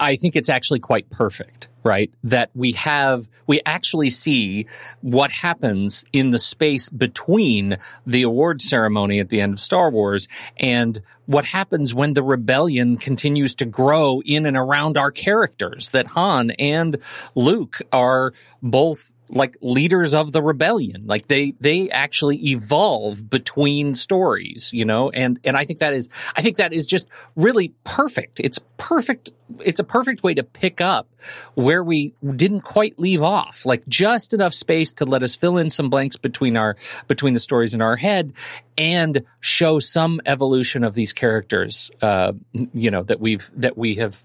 I 0.00 0.16
think 0.16 0.34
it's 0.34 0.48
actually 0.48 0.80
quite 0.80 1.10
perfect, 1.10 1.68
right? 1.84 2.10
That 2.24 2.48
we 2.54 2.72
have, 2.72 3.28
we 3.46 3.60
actually 3.66 4.08
see 4.08 4.66
what 5.02 5.30
happens 5.30 6.06
in 6.14 6.30
the 6.30 6.38
space 6.38 6.88
between 6.88 7.76
the 8.06 8.22
award 8.22 8.62
ceremony 8.62 9.20
at 9.20 9.28
the 9.28 9.42
end 9.42 9.52
of 9.52 9.60
Star 9.60 9.90
Wars 9.90 10.26
and 10.56 11.02
what 11.26 11.44
happens 11.44 11.92
when 11.92 12.14
the 12.14 12.22
rebellion 12.22 12.96
continues 12.96 13.54
to 13.56 13.66
grow 13.66 14.22
in 14.24 14.46
and 14.46 14.56
around 14.56 14.96
our 14.96 15.10
characters. 15.10 15.90
That 15.90 16.06
Han 16.08 16.52
and 16.52 16.96
Luke 17.34 17.82
are 17.92 18.32
both 18.62 19.11
like 19.28 19.56
leaders 19.60 20.14
of 20.14 20.32
the 20.32 20.42
rebellion. 20.42 21.06
Like 21.06 21.26
they 21.28 21.54
they 21.60 21.90
actually 21.90 22.50
evolve 22.50 23.28
between 23.28 23.94
stories, 23.94 24.70
you 24.72 24.84
know, 24.84 25.10
and 25.10 25.40
and 25.44 25.56
I 25.56 25.64
think 25.64 25.78
that 25.78 25.94
is 25.94 26.10
I 26.36 26.42
think 26.42 26.58
that 26.58 26.72
is 26.72 26.86
just 26.86 27.08
really 27.34 27.72
perfect. 27.84 28.40
It's 28.40 28.58
perfect. 28.76 29.30
It's 29.64 29.80
a 29.80 29.84
perfect 29.84 30.22
way 30.22 30.34
to 30.34 30.42
pick 30.42 30.80
up 30.80 31.08
where 31.54 31.82
we 31.82 32.14
didn't 32.36 32.62
quite 32.62 32.98
leave 32.98 33.22
off, 33.22 33.64
like 33.64 33.86
just 33.88 34.32
enough 34.32 34.54
space 34.54 34.92
to 34.94 35.04
let 35.04 35.22
us 35.22 35.36
fill 35.36 35.56
in 35.56 35.70
some 35.70 35.88
blanks 35.88 36.16
between 36.16 36.56
our 36.56 36.76
between 37.08 37.34
the 37.34 37.40
stories 37.40 37.74
in 37.74 37.80
our 37.80 37.96
head 37.96 38.32
and 38.76 39.24
show 39.40 39.78
some 39.78 40.20
evolution 40.26 40.84
of 40.84 40.94
these 40.94 41.12
characters, 41.12 41.90
uh, 42.00 42.32
you 42.52 42.90
know, 42.90 43.02
that 43.02 43.20
we've 43.20 43.50
that 43.56 43.76
we 43.78 43.96
have 43.96 44.24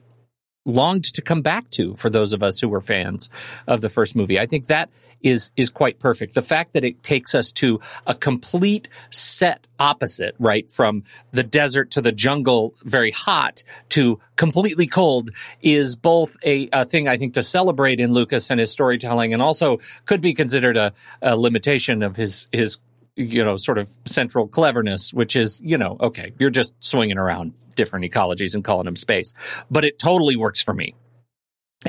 longed 0.67 1.05
to 1.05 1.21
come 1.21 1.41
back 1.41 1.69
to 1.71 1.95
for 1.95 2.09
those 2.09 2.33
of 2.33 2.43
us 2.43 2.59
who 2.59 2.69
were 2.69 2.81
fans 2.81 3.29
of 3.67 3.81
the 3.81 3.89
first 3.89 4.15
movie. 4.15 4.39
I 4.39 4.45
think 4.45 4.67
that 4.67 4.89
is 5.21 5.51
is 5.55 5.69
quite 5.69 5.99
perfect. 5.99 6.35
The 6.35 6.41
fact 6.41 6.73
that 6.73 6.83
it 6.83 7.01
takes 7.01 7.33
us 7.33 7.51
to 7.53 7.79
a 8.05 8.13
complete 8.13 8.89
set 9.09 9.67
opposite, 9.79 10.35
right, 10.39 10.69
from 10.69 11.03
the 11.31 11.43
desert 11.43 11.91
to 11.91 12.01
the 12.01 12.11
jungle, 12.11 12.75
very 12.83 13.11
hot 13.11 13.63
to 13.89 14.19
completely 14.35 14.87
cold, 14.87 15.31
is 15.61 15.95
both 15.95 16.35
a, 16.43 16.69
a 16.73 16.85
thing 16.85 17.07
I 17.07 17.17
think 17.17 17.33
to 17.35 17.43
celebrate 17.43 17.99
in 17.99 18.11
Lucas 18.11 18.51
and 18.51 18.59
his 18.59 18.71
storytelling, 18.71 19.33
and 19.33 19.41
also 19.41 19.79
could 20.05 20.21
be 20.21 20.33
considered 20.33 20.77
a, 20.77 20.93
a 21.21 21.37
limitation 21.37 22.03
of 22.03 22.15
his 22.15 22.47
his 22.51 22.77
you 23.15 23.43
know 23.43 23.57
sort 23.57 23.77
of 23.77 23.89
central 24.05 24.47
cleverness, 24.47 25.13
which 25.13 25.35
is 25.35 25.61
you 25.63 25.77
know 25.77 25.97
okay, 25.99 26.33
you're 26.37 26.49
just 26.49 26.73
swinging 26.83 27.17
around 27.17 27.53
different 27.77 28.03
ecologies 28.03 28.53
and 28.53 28.63
calling 28.65 28.85
them 28.85 28.97
space. 28.97 29.33
But 29.71 29.85
it 29.85 29.97
totally 29.97 30.35
works 30.35 30.61
for 30.61 30.73
me. 30.73 30.95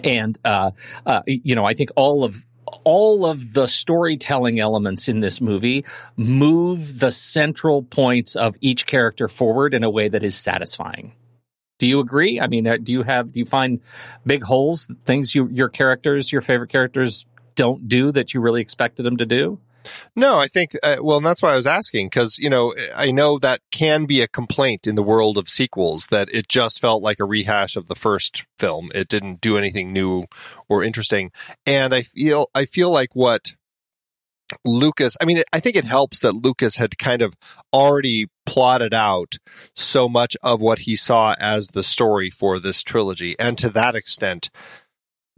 And, 0.04 0.38
uh, 0.44 0.70
uh, 1.04 1.22
you 1.26 1.56
know, 1.56 1.64
I 1.64 1.74
think 1.74 1.90
all 1.96 2.22
of, 2.22 2.44
all 2.84 3.24
of 3.24 3.54
the 3.54 3.66
storytelling 3.66 4.60
elements 4.60 5.08
in 5.08 5.20
this 5.20 5.40
movie 5.40 5.84
move 6.16 7.00
the 7.00 7.10
central 7.10 7.82
points 7.82 8.36
of 8.36 8.54
each 8.60 8.86
character 8.86 9.26
forward 9.26 9.74
in 9.74 9.82
a 9.82 9.90
way 9.90 10.08
that 10.08 10.22
is 10.22 10.36
satisfying. 10.36 11.14
Do 11.78 11.86
you 11.86 12.00
agree? 12.00 12.40
I 12.40 12.46
mean, 12.46 12.66
uh, 12.66 12.76
do 12.76 12.92
you 12.92 13.02
have, 13.02 13.32
do 13.32 13.40
you 13.40 13.46
find 13.46 13.80
big 14.26 14.42
holes, 14.42 14.86
things 15.06 15.34
you, 15.34 15.48
your 15.48 15.68
characters, 15.68 16.30
your 16.30 16.42
favorite 16.42 16.70
characters 16.70 17.24
don't 17.54 17.88
do 17.88 18.12
that 18.12 18.34
you 18.34 18.40
really 18.40 18.60
expected 18.60 19.04
them 19.04 19.16
to 19.16 19.26
do? 19.26 19.58
No, 20.16 20.38
I 20.38 20.48
think, 20.48 20.76
uh, 20.82 20.96
well, 21.00 21.18
and 21.18 21.26
that's 21.26 21.42
why 21.42 21.52
I 21.52 21.56
was 21.56 21.66
asking, 21.66 22.06
because, 22.06 22.38
you 22.38 22.50
know, 22.50 22.74
I 22.94 23.10
know 23.10 23.38
that 23.38 23.60
can 23.70 24.04
be 24.04 24.20
a 24.20 24.28
complaint 24.28 24.86
in 24.86 24.94
the 24.94 25.02
world 25.02 25.38
of 25.38 25.48
sequels 25.48 26.06
that 26.10 26.28
it 26.32 26.48
just 26.48 26.80
felt 26.80 27.02
like 27.02 27.20
a 27.20 27.24
rehash 27.24 27.76
of 27.76 27.88
the 27.88 27.94
first 27.94 28.44
film. 28.58 28.90
It 28.94 29.08
didn't 29.08 29.40
do 29.40 29.56
anything 29.58 29.92
new 29.92 30.26
or 30.68 30.82
interesting. 30.82 31.30
And 31.66 31.94
I 31.94 32.02
feel, 32.02 32.48
I 32.54 32.64
feel 32.64 32.90
like 32.90 33.14
what 33.14 33.54
Lucas, 34.64 35.16
I 35.20 35.24
mean, 35.24 35.42
I 35.52 35.60
think 35.60 35.76
it 35.76 35.84
helps 35.84 36.20
that 36.20 36.32
Lucas 36.32 36.78
had 36.78 36.98
kind 36.98 37.20
of 37.20 37.34
already 37.72 38.28
plotted 38.46 38.94
out 38.94 39.36
so 39.76 40.08
much 40.08 40.36
of 40.42 40.60
what 40.60 40.80
he 40.80 40.96
saw 40.96 41.34
as 41.38 41.68
the 41.68 41.82
story 41.82 42.30
for 42.30 42.58
this 42.58 42.82
trilogy. 42.82 43.38
And 43.38 43.58
to 43.58 43.68
that 43.70 43.94
extent, 43.94 44.50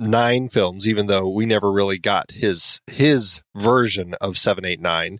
nine 0.00 0.48
films, 0.48 0.88
even 0.88 1.06
though 1.06 1.28
we 1.28 1.46
never 1.46 1.70
really 1.70 1.98
got 1.98 2.32
his 2.32 2.80
his 2.86 3.40
version 3.54 4.14
of 4.20 4.38
seven, 4.38 4.64
eight, 4.64 4.80
nine. 4.80 5.18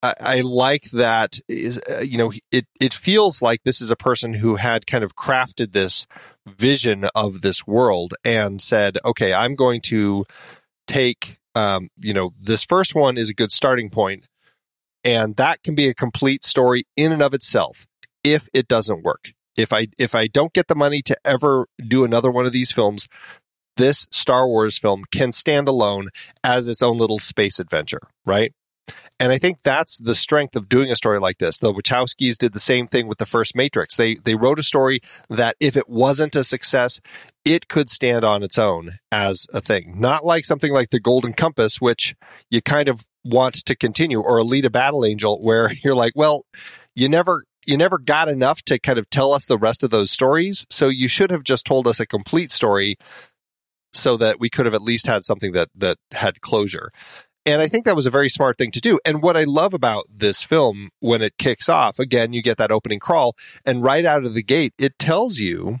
I, 0.00 0.42
like 0.42 0.84
that 0.92 1.40
is 1.48 1.80
uh, 1.90 2.00
you 2.00 2.18
know 2.18 2.32
it 2.52 2.66
it 2.80 2.94
feels 2.94 3.42
like 3.42 3.62
this 3.64 3.80
is 3.80 3.90
a 3.90 3.96
person 3.96 4.34
who 4.34 4.54
had 4.56 4.86
kind 4.86 5.02
of 5.02 5.16
crafted 5.16 5.72
this 5.72 6.06
vision 6.46 7.08
of 7.16 7.40
this 7.40 7.66
world 7.66 8.14
and 8.24 8.62
said, 8.62 8.98
okay, 9.04 9.34
I'm 9.34 9.56
going 9.56 9.80
to 9.82 10.24
take 10.86 11.38
um, 11.56 11.88
you 12.00 12.14
know 12.14 12.30
this 12.38 12.64
first 12.64 12.94
one 12.94 13.18
is 13.18 13.28
a 13.28 13.34
good 13.34 13.50
starting 13.50 13.90
point, 13.90 14.28
and 15.02 15.34
that 15.34 15.64
can 15.64 15.74
be 15.74 15.88
a 15.88 15.94
complete 15.94 16.44
story 16.44 16.84
in 16.96 17.10
and 17.10 17.22
of 17.22 17.34
itself 17.34 17.84
if 18.22 18.48
it 18.54 18.68
doesn't 18.68 19.02
work 19.02 19.32
if 19.56 19.72
I 19.72 19.88
if 19.98 20.14
I 20.14 20.28
don't 20.28 20.52
get 20.52 20.68
the 20.68 20.76
money 20.76 21.02
to 21.02 21.16
ever 21.24 21.66
do 21.84 22.04
another 22.04 22.30
one 22.30 22.46
of 22.46 22.52
these 22.52 22.70
films, 22.70 23.08
this 23.78 24.06
Star 24.10 24.46
Wars 24.46 24.76
film 24.76 25.04
can 25.10 25.32
stand 25.32 25.68
alone 25.68 26.10
as 26.44 26.68
its 26.68 26.82
own 26.82 26.98
little 26.98 27.18
space 27.18 27.58
adventure, 27.58 28.02
right? 28.26 28.52
And 29.20 29.32
I 29.32 29.38
think 29.38 29.62
that's 29.62 29.98
the 29.98 30.14
strength 30.14 30.54
of 30.54 30.68
doing 30.68 30.90
a 30.90 30.96
story 30.96 31.18
like 31.18 31.38
this. 31.38 31.58
The 31.58 31.72
Wachowskis 31.72 32.38
did 32.38 32.52
the 32.52 32.60
same 32.60 32.86
thing 32.86 33.08
with 33.08 33.18
the 33.18 33.26
first 33.26 33.56
Matrix. 33.56 33.96
They 33.96 34.14
they 34.14 34.34
wrote 34.34 34.58
a 34.58 34.62
story 34.62 35.00
that 35.28 35.56
if 35.58 35.76
it 35.76 35.88
wasn't 35.88 36.36
a 36.36 36.44
success, 36.44 37.00
it 37.44 37.68
could 37.68 37.88
stand 37.88 38.24
on 38.24 38.42
its 38.42 38.58
own 38.58 38.98
as 39.10 39.46
a 39.52 39.60
thing. 39.60 39.94
Not 39.98 40.24
like 40.24 40.44
something 40.44 40.72
like 40.72 40.90
the 40.90 41.00
Golden 41.00 41.32
Compass, 41.32 41.80
which 41.80 42.14
you 42.50 42.62
kind 42.62 42.88
of 42.88 43.06
want 43.24 43.54
to 43.54 43.74
continue, 43.74 44.20
or 44.20 44.38
Alita 44.38 44.70
Battle 44.70 45.04
Angel, 45.04 45.42
where 45.42 45.72
you're 45.82 45.96
like, 45.96 46.12
well, 46.14 46.44
you 46.94 47.08
never 47.08 47.44
you 47.66 47.76
never 47.76 47.98
got 47.98 48.28
enough 48.28 48.62
to 48.62 48.78
kind 48.78 48.98
of 48.98 49.10
tell 49.10 49.32
us 49.32 49.46
the 49.46 49.58
rest 49.58 49.82
of 49.82 49.90
those 49.90 50.10
stories. 50.10 50.64
So 50.70 50.88
you 50.88 51.08
should 51.08 51.30
have 51.30 51.42
just 51.42 51.66
told 51.66 51.86
us 51.86 52.00
a 52.00 52.06
complete 52.06 52.50
story 52.50 52.96
so 53.92 54.16
that 54.16 54.38
we 54.38 54.50
could 54.50 54.66
have 54.66 54.74
at 54.74 54.82
least 54.82 55.06
had 55.06 55.24
something 55.24 55.52
that 55.52 55.68
that 55.74 55.98
had 56.12 56.40
closure. 56.40 56.90
And 57.46 57.62
I 57.62 57.68
think 57.68 57.86
that 57.86 57.96
was 57.96 58.04
a 58.04 58.10
very 58.10 58.28
smart 58.28 58.58
thing 58.58 58.70
to 58.72 58.80
do. 58.80 58.98
And 59.06 59.22
what 59.22 59.36
I 59.36 59.44
love 59.44 59.72
about 59.72 60.04
this 60.14 60.44
film 60.44 60.90
when 61.00 61.22
it 61.22 61.38
kicks 61.38 61.68
off, 61.68 61.98
again, 61.98 62.34
you 62.34 62.42
get 62.42 62.58
that 62.58 62.70
opening 62.70 62.98
crawl, 62.98 63.34
and 63.64 63.82
right 63.82 64.04
out 64.04 64.24
of 64.24 64.34
the 64.34 64.42
gate, 64.42 64.74
it 64.78 64.98
tells 64.98 65.38
you, 65.38 65.78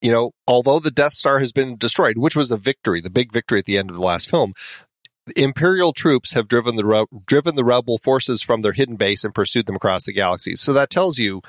you 0.00 0.10
know, 0.10 0.30
although 0.46 0.78
the 0.78 0.90
Death 0.90 1.12
Star 1.12 1.38
has 1.38 1.52
been 1.52 1.76
destroyed, 1.76 2.16
which 2.16 2.34
was 2.34 2.50
a 2.50 2.56
victory, 2.56 3.00
the 3.00 3.10
big 3.10 3.30
victory 3.30 3.58
at 3.58 3.66
the 3.66 3.76
end 3.76 3.90
of 3.90 3.96
the 3.96 4.02
last 4.02 4.30
film, 4.30 4.54
Imperial 5.36 5.92
troops 5.92 6.32
have 6.32 6.48
driven 6.48 6.74
the 6.74 7.06
driven 7.26 7.54
the 7.54 7.64
rebel 7.64 7.98
forces 7.98 8.42
from 8.42 8.60
their 8.60 8.72
hidden 8.72 8.96
base 8.96 9.22
and 9.22 9.34
pursued 9.34 9.66
them 9.66 9.76
across 9.76 10.04
the 10.04 10.12
galaxy. 10.12 10.56
So 10.56 10.72
that 10.72 10.90
tells 10.90 11.18
you 11.18 11.42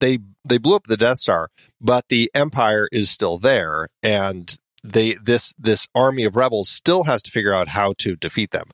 they 0.00 0.18
they 0.46 0.58
blew 0.58 0.76
up 0.76 0.84
the 0.84 0.96
Death 0.96 1.18
Star, 1.18 1.48
but 1.80 2.04
the 2.08 2.30
Empire 2.34 2.88
is 2.92 3.10
still 3.10 3.38
there, 3.38 3.88
and 4.02 4.56
they 4.82 5.14
this 5.14 5.54
this 5.58 5.88
army 5.94 6.24
of 6.24 6.36
rebels 6.36 6.68
still 6.68 7.04
has 7.04 7.22
to 7.22 7.30
figure 7.30 7.54
out 7.54 7.68
how 7.68 7.94
to 7.98 8.16
defeat 8.16 8.50
them. 8.50 8.68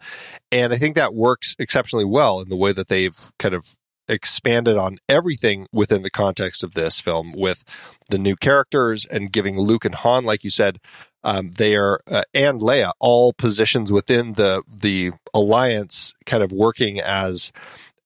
And 0.51 0.73
I 0.73 0.77
think 0.77 0.97
that 0.97 1.15
works 1.15 1.55
exceptionally 1.59 2.05
well 2.05 2.41
in 2.41 2.49
the 2.49 2.57
way 2.57 2.73
that 2.73 2.89
they've 2.89 3.31
kind 3.39 3.55
of 3.55 3.77
expanded 4.09 4.77
on 4.77 4.99
everything 5.09 5.67
within 5.73 6.03
the 6.03 6.11
context 6.11 6.65
of 6.65 6.75
this 6.75 7.01
film 7.01 7.33
with 7.33 7.63
the 8.11 8.19
new 8.19 8.35
characters 8.35 9.07
and 9.07 9.31
giving 9.31 9.57
Luke 9.59 9.85
and 9.85 9.95
Han, 9.95 10.25
like 10.25 10.43
you 10.43 10.51
said, 10.51 10.79
um, 11.23 11.53
they 11.53 11.77
are 11.77 12.01
uh, 12.11 12.23
and 12.35 12.61
Leia 12.61 12.93
all 12.99 13.33
positions 13.33 13.93
within 13.93 14.35
the 14.35 14.63
the 14.69 15.13
alliance, 15.33 16.13
kind 16.27 16.43
of 16.43 16.51
working 16.51 16.99
as 16.99 17.53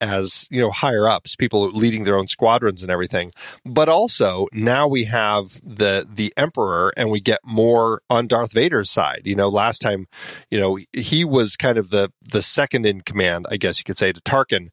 as 0.04 0.46
you 0.50 0.60
know 0.60 0.70
higher 0.70 1.08
ups, 1.08 1.34
people 1.34 1.70
leading 1.70 2.04
their 2.04 2.16
own 2.16 2.26
squadrons 2.26 2.82
and 2.82 2.90
everything. 2.90 3.32
But 3.64 3.88
also 3.88 4.46
now 4.52 4.86
we 4.86 5.04
have 5.04 5.60
the 5.62 6.06
the 6.08 6.32
Emperor, 6.36 6.92
and 6.96 7.10
we 7.10 7.20
get 7.20 7.40
more 7.44 8.02
on 8.10 8.26
Darth 8.26 8.52
Vader's 8.52 8.90
side. 8.90 9.22
You 9.24 9.34
know, 9.34 9.48
last 9.48 9.80
time, 9.80 10.06
you 10.50 10.58
know, 10.58 10.78
he 10.92 11.24
was 11.24 11.56
kind 11.56 11.78
of 11.78 11.90
the 11.90 12.12
the 12.20 12.42
second 12.42 12.86
in 12.86 13.00
command, 13.00 13.46
I 13.50 13.56
guess 13.56 13.78
you 13.78 13.84
could 13.84 13.96
say, 13.96 14.12
to 14.12 14.20
Tarkin. 14.20 14.68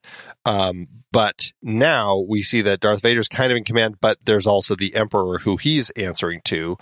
Um, 0.45 0.87
but 1.11 1.51
now 1.61 2.17
we 2.17 2.41
see 2.41 2.61
that 2.61 2.79
Darth 2.79 3.01
Vader's 3.01 3.27
kind 3.27 3.51
of 3.51 3.57
in 3.57 3.63
command, 3.63 3.97
but 3.99 4.25
there's 4.25 4.47
also 4.47 4.75
the 4.75 4.95
Emperor 4.95 5.39
who 5.39 5.57
he's 5.57 5.89
answering 5.91 6.41
to. 6.45 6.77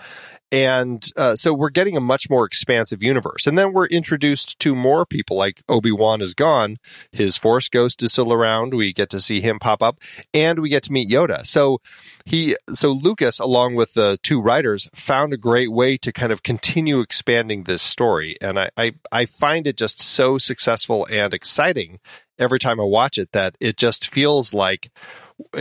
And 0.51 1.05
uh, 1.15 1.35
so 1.35 1.53
we're 1.53 1.69
getting 1.69 1.95
a 1.95 2.01
much 2.01 2.29
more 2.29 2.45
expansive 2.45 3.03
universe. 3.03 3.45
And 3.45 3.57
then 3.57 3.71
we're 3.71 3.85
introduced 3.87 4.59
to 4.59 4.73
more 4.73 5.05
people 5.05 5.37
like 5.37 5.61
Obi 5.69 5.91
Wan 5.91 6.21
is 6.21 6.33
gone. 6.33 6.77
His 7.11 7.37
Force 7.37 7.69
Ghost 7.69 8.01
is 8.01 8.13
still 8.13 8.33
around. 8.33 8.73
We 8.73 8.91
get 8.91 9.09
to 9.11 9.19
see 9.19 9.41
him 9.41 9.59
pop 9.59 9.83
up 9.83 9.99
and 10.33 10.59
we 10.59 10.69
get 10.69 10.83
to 10.83 10.91
meet 10.91 11.09
Yoda. 11.09 11.45
So 11.45 11.81
he, 12.25 12.55
so 12.73 12.91
Lucas, 12.91 13.39
along 13.39 13.75
with 13.75 13.93
the 13.93 14.17
two 14.23 14.41
writers, 14.41 14.89
found 14.95 15.33
a 15.33 15.37
great 15.37 15.71
way 15.71 15.97
to 15.97 16.11
kind 16.11 16.31
of 16.31 16.41
continue 16.41 16.99
expanding 16.99 17.63
this 17.63 17.83
story. 17.83 18.35
And 18.41 18.59
I, 18.59 18.69
I, 18.75 18.93
I 19.11 19.25
find 19.25 19.67
it 19.67 19.77
just 19.77 20.01
so 20.01 20.39
successful 20.39 21.07
and 21.11 21.33
exciting 21.33 21.99
every 22.39 22.57
time 22.57 22.79
I 22.79 22.85
watch 22.85 23.17
it 23.19 23.33
that 23.33 23.55
it 23.59 23.77
just 23.77 24.09
feels 24.11 24.53
like 24.53 24.89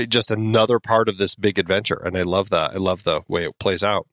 just 0.09 0.31
another 0.31 0.81
part 0.81 1.09
of 1.09 1.19
this 1.19 1.35
big 1.35 1.59
adventure. 1.59 2.01
And 2.03 2.17
I 2.17 2.23
love 2.23 2.51
that. 2.51 2.73
I 2.73 2.77
love 2.77 3.05
the 3.05 3.23
way 3.29 3.45
it 3.45 3.59
plays 3.59 3.83
out. 3.85 4.07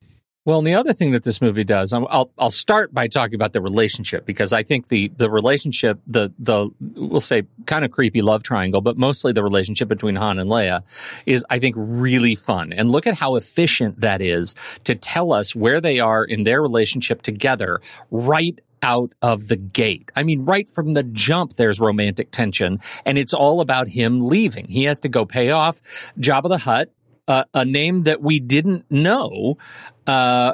Well, 0.46 0.60
and 0.60 0.68
the 0.68 0.76
other 0.76 0.94
thing 0.94 1.12
that 1.12 1.24
this 1.24 1.42
movie 1.42 1.64
does, 1.64 1.92
I'll 1.92 2.32
I'll 2.38 2.52
start 2.52 2.94
by 2.94 3.08
talking 3.08 3.34
about 3.34 3.54
the 3.54 3.62
relationship 3.62 4.28
because 4.28 4.54
I 4.54 4.62
think 4.62 4.90
the 4.90 5.12
the 5.18 5.28
relationship, 5.28 6.00
the 6.06 6.32
the 6.38 6.70
we'll 6.80 7.20
say 7.20 7.44
kind 7.66 7.84
of 7.84 7.90
creepy 7.90 8.22
love 8.22 8.44
triangle, 8.44 8.82
but 8.82 8.96
mostly 8.96 9.34
the 9.34 9.44
relationship 9.44 9.88
between 9.88 10.16
Han 10.16 10.38
and 10.38 10.48
Leia 10.48 10.84
is 11.26 11.44
I 11.50 11.58
think 11.58 11.74
really 11.78 12.36
fun. 12.36 12.74
And 12.74 12.92
look 12.92 13.08
at 13.08 13.16
how 13.16 13.36
efficient 13.36 14.02
that 14.02 14.22
is 14.22 14.54
to 14.84 14.94
tell 14.94 15.34
us 15.34 15.56
where 15.56 15.82
they 15.82 16.00
are 16.00 16.24
in 16.24 16.44
their 16.44 16.62
relationship 16.62 17.24
together 17.24 17.82
right 18.12 18.62
out 18.84 19.14
of 19.24 19.48
the 19.48 19.56
gate. 19.56 20.12
I 20.16 20.22
mean, 20.22 20.46
right 20.46 20.70
from 20.70 20.94
the 20.94 21.02
jump, 21.02 21.54
there's 21.54 21.80
romantic 21.80 22.30
tension, 22.30 22.82
and 23.04 23.18
it's 23.18 23.34
all 23.34 23.62
about 23.62 23.88
him 23.88 24.22
leaving. 24.22 24.68
He 24.68 24.84
has 24.84 25.00
to 25.00 25.10
go 25.10 25.26
pay 25.26 25.50
off 25.50 25.82
Jabba 26.20 26.50
the 26.50 26.60
Hutt, 26.60 26.92
uh, 27.28 27.46
a 27.54 27.66
name 27.66 28.04
that 28.04 28.22
we 28.22 28.40
didn't 28.40 28.86
know, 28.92 29.58
uh, 30.08 30.54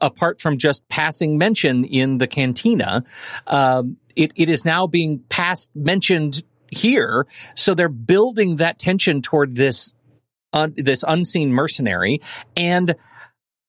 apart 0.00 0.40
from 0.40 0.58
just 0.58 0.88
passing 0.88 1.38
mention 1.38 1.84
in 1.84 2.18
the 2.18 2.26
cantina. 2.26 3.04
Um, 3.46 3.96
it, 4.16 4.32
it 4.36 4.48
is 4.48 4.64
now 4.64 4.86
being 4.86 5.20
passed 5.28 5.74
mentioned 5.74 6.42
here. 6.68 7.26
So 7.54 7.74
they're 7.74 7.88
building 7.88 8.56
that 8.56 8.78
tension 8.78 9.22
toward 9.22 9.56
this, 9.56 9.92
this 10.76 11.04
unseen 11.06 11.52
mercenary. 11.52 12.20
And 12.56 12.94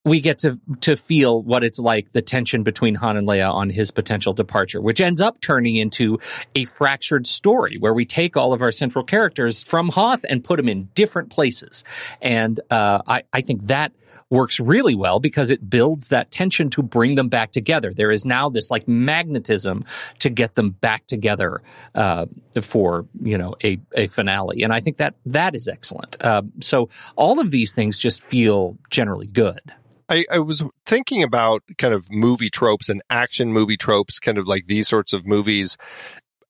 we 0.05 0.21
get 0.21 0.37
to 0.39 0.59
to 0.81 0.95
feel 0.95 1.41
what 1.41 1.63
it's 1.63 1.79
like 1.79 2.11
the 2.11 2.21
tension 2.21 2.63
between 2.63 2.95
Han 2.95 3.17
and 3.17 3.27
Leia 3.27 3.51
on 3.51 3.69
his 3.71 3.91
potential 3.91 4.33
departure, 4.33 4.79
which 4.79 5.01
ends 5.01 5.19
up 5.19 5.41
turning 5.41 5.75
into 5.75 6.19
a 6.53 6.65
fractured 6.65 7.25
story 7.25 7.77
where 7.77 7.93
we 7.93 8.05
take 8.05 8.37
all 8.37 8.53
of 8.53 8.61
our 8.61 8.71
central 8.71 9.03
characters 9.03 9.63
from 9.63 9.89
Hoth 9.89 10.23
and 10.29 10.43
put 10.43 10.57
them 10.57 10.69
in 10.69 10.89
different 10.93 11.31
places. 11.31 11.83
And 12.21 12.59
uh, 12.69 13.01
I, 13.07 13.23
I 13.33 13.41
think 13.41 13.65
that 13.65 13.91
works 14.29 14.59
really 14.59 14.95
well 14.95 15.19
because 15.19 15.49
it 15.49 15.69
builds 15.69 16.09
that 16.09 16.31
tension 16.31 16.69
to 16.71 16.83
bring 16.83 17.15
them 17.15 17.27
back 17.27 17.51
together. 17.51 17.93
There 17.93 18.11
is 18.11 18.25
now 18.25 18.49
this 18.49 18.69
like 18.69 18.87
magnetism 18.87 19.85
to 20.19 20.29
get 20.29 20.53
them 20.53 20.71
back 20.71 21.07
together 21.07 21.61
uh, 21.95 22.27
for 22.61 23.07
you 23.23 23.39
know 23.39 23.55
a 23.63 23.79
a 23.95 24.05
finale, 24.05 24.61
and 24.61 24.71
I 24.71 24.81
think 24.81 24.97
that 24.97 25.15
that 25.25 25.55
is 25.55 25.67
excellent. 25.67 26.15
Uh, 26.21 26.43
so 26.61 26.89
all 27.15 27.39
of 27.39 27.49
these 27.49 27.73
things 27.73 27.97
just 27.97 28.21
feel 28.21 28.77
generally 28.91 29.27
good. 29.27 29.61
I, 30.09 30.25
I, 30.31 30.39
was 30.39 30.63
thinking 30.85 31.23
about 31.23 31.63
kind 31.77 31.93
of 31.93 32.11
movie 32.11 32.49
tropes 32.49 32.89
and 32.89 33.01
action 33.09 33.51
movie 33.51 33.77
tropes, 33.77 34.19
kind 34.19 34.37
of 34.37 34.47
like 34.47 34.67
these 34.67 34.87
sorts 34.87 35.13
of 35.13 35.25
movies. 35.25 35.77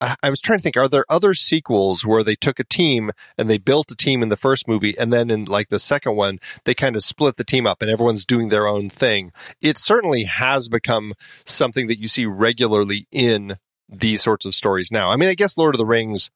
I 0.01 0.29
was 0.29 0.41
trying 0.41 0.59
to 0.59 0.63
think, 0.63 0.75
are 0.75 0.89
there 0.89 1.05
other 1.09 1.33
sequels 1.33 2.05
where 2.05 2.21
they 2.21 2.35
took 2.35 2.59
a 2.59 2.65
team 2.65 3.11
and 3.37 3.49
they 3.49 3.57
built 3.57 3.89
a 3.91 3.95
team 3.95 4.21
in 4.21 4.27
the 4.27 4.35
first 4.35 4.67
movie 4.67 4.93
and 4.99 5.11
then 5.11 5.31
in 5.31 5.45
like 5.45 5.69
the 5.69 5.79
second 5.79 6.17
one, 6.17 6.39
they 6.65 6.73
kind 6.73 6.97
of 6.97 7.03
split 7.03 7.37
the 7.37 7.45
team 7.45 7.65
up 7.65 7.81
and 7.81 7.89
everyone's 7.89 8.25
doing 8.25 8.49
their 8.49 8.67
own 8.67 8.89
thing? 8.89 9.31
It 9.63 9.77
certainly 9.77 10.25
has 10.25 10.67
become 10.67 11.13
something 11.45 11.87
that 11.87 11.97
you 11.97 12.09
see 12.09 12.25
regularly 12.25 13.07
in 13.09 13.57
these 13.87 14.21
sorts 14.21 14.45
of 14.45 14.53
stories 14.53 14.91
now. 14.91 15.09
I 15.09 15.15
mean, 15.15 15.29
I 15.29 15.33
guess 15.33 15.57
Lord 15.57 15.75
of 15.75 15.79
the 15.79 15.85
Rings 15.85 16.29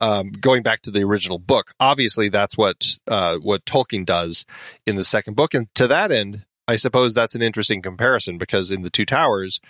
um, 0.00 0.30
going 0.30 0.62
back 0.62 0.82
to 0.82 0.90
the 0.90 1.02
original 1.02 1.38
book, 1.38 1.72
obviously 1.80 2.28
that's 2.28 2.56
what 2.56 2.98
uh, 3.06 3.38
what 3.38 3.64
Tolkien 3.64 4.04
does 4.06 4.44
in 4.86 4.96
the 4.96 5.04
second 5.04 5.34
book, 5.34 5.54
and 5.54 5.72
to 5.74 5.86
that 5.88 6.12
end, 6.12 6.44
I 6.68 6.76
suppose 6.76 7.14
that's 7.14 7.34
an 7.34 7.42
interesting 7.42 7.80
comparison 7.80 8.36
because 8.36 8.70
in 8.70 8.82
the 8.82 8.90
Two 8.90 9.06
Towers, 9.06 9.60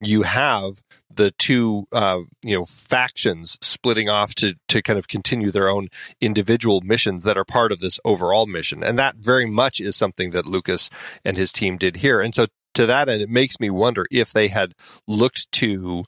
you 0.00 0.22
have 0.22 0.82
the 1.08 1.30
two 1.30 1.86
uh, 1.92 2.20
you 2.42 2.56
know 2.56 2.64
factions 2.64 3.56
splitting 3.62 4.08
off 4.08 4.34
to 4.36 4.54
to 4.68 4.82
kind 4.82 4.98
of 4.98 5.08
continue 5.08 5.50
their 5.50 5.68
own 5.68 5.88
individual 6.20 6.80
missions 6.80 7.22
that 7.22 7.38
are 7.38 7.44
part 7.44 7.70
of 7.72 7.78
this 7.78 8.00
overall 8.04 8.46
mission, 8.46 8.82
and 8.82 8.98
that 8.98 9.16
very 9.16 9.46
much 9.46 9.80
is 9.80 9.96
something 9.96 10.32
that 10.32 10.46
Lucas 10.46 10.90
and 11.24 11.36
his 11.36 11.52
team 11.52 11.78
did 11.78 11.96
here. 11.98 12.20
And 12.20 12.34
so 12.34 12.46
to 12.74 12.86
that 12.86 13.08
end, 13.08 13.22
it 13.22 13.30
makes 13.30 13.60
me 13.60 13.70
wonder 13.70 14.06
if 14.10 14.32
they 14.32 14.48
had 14.48 14.74
looked 15.06 15.50
to 15.52 16.04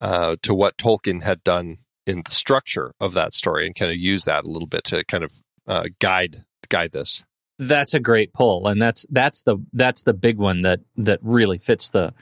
uh, 0.00 0.36
to 0.42 0.54
what 0.54 0.76
Tolkien 0.76 1.22
had 1.22 1.42
done 1.42 1.78
in 2.06 2.22
the 2.24 2.30
structure 2.30 2.92
of 3.00 3.14
that 3.14 3.32
story 3.32 3.66
and 3.66 3.74
kind 3.74 3.90
of 3.90 3.96
use 3.96 4.24
that 4.24 4.44
a 4.44 4.50
little 4.50 4.68
bit 4.68 4.84
to 4.84 5.02
kind 5.04 5.24
of 5.24 5.32
uh, 5.66 5.88
guide 5.98 6.44
guide 6.68 6.92
this. 6.92 7.24
That's 7.58 7.94
a 7.94 8.00
great 8.00 8.32
pull, 8.32 8.66
and 8.66 8.82
that's 8.82 9.06
that's 9.10 9.42
the 9.42 9.58
that's 9.72 10.02
the 10.02 10.12
big 10.12 10.38
one 10.38 10.62
that 10.62 10.80
that 10.96 11.20
really 11.22 11.58
fits 11.58 11.90
the 11.90 12.12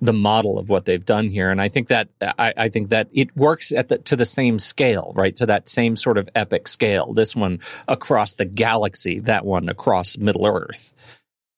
the 0.00 0.14
model 0.14 0.58
of 0.58 0.70
what 0.70 0.86
they've 0.86 1.04
done 1.04 1.28
here. 1.28 1.50
And 1.50 1.60
I 1.60 1.68
think 1.68 1.88
that 1.88 2.08
I, 2.22 2.54
I 2.56 2.68
think 2.70 2.88
that 2.88 3.08
it 3.12 3.36
works 3.36 3.70
at 3.70 3.88
the 3.88 3.98
to 3.98 4.16
the 4.16 4.24
same 4.24 4.58
scale, 4.58 5.12
right? 5.14 5.36
To 5.36 5.46
that 5.46 5.68
same 5.68 5.94
sort 5.94 6.16
of 6.16 6.30
epic 6.34 6.68
scale. 6.68 7.12
This 7.12 7.36
one 7.36 7.60
across 7.86 8.32
the 8.32 8.46
galaxy, 8.46 9.20
that 9.20 9.44
one 9.44 9.68
across 9.68 10.16
Middle 10.16 10.46
Earth. 10.46 10.94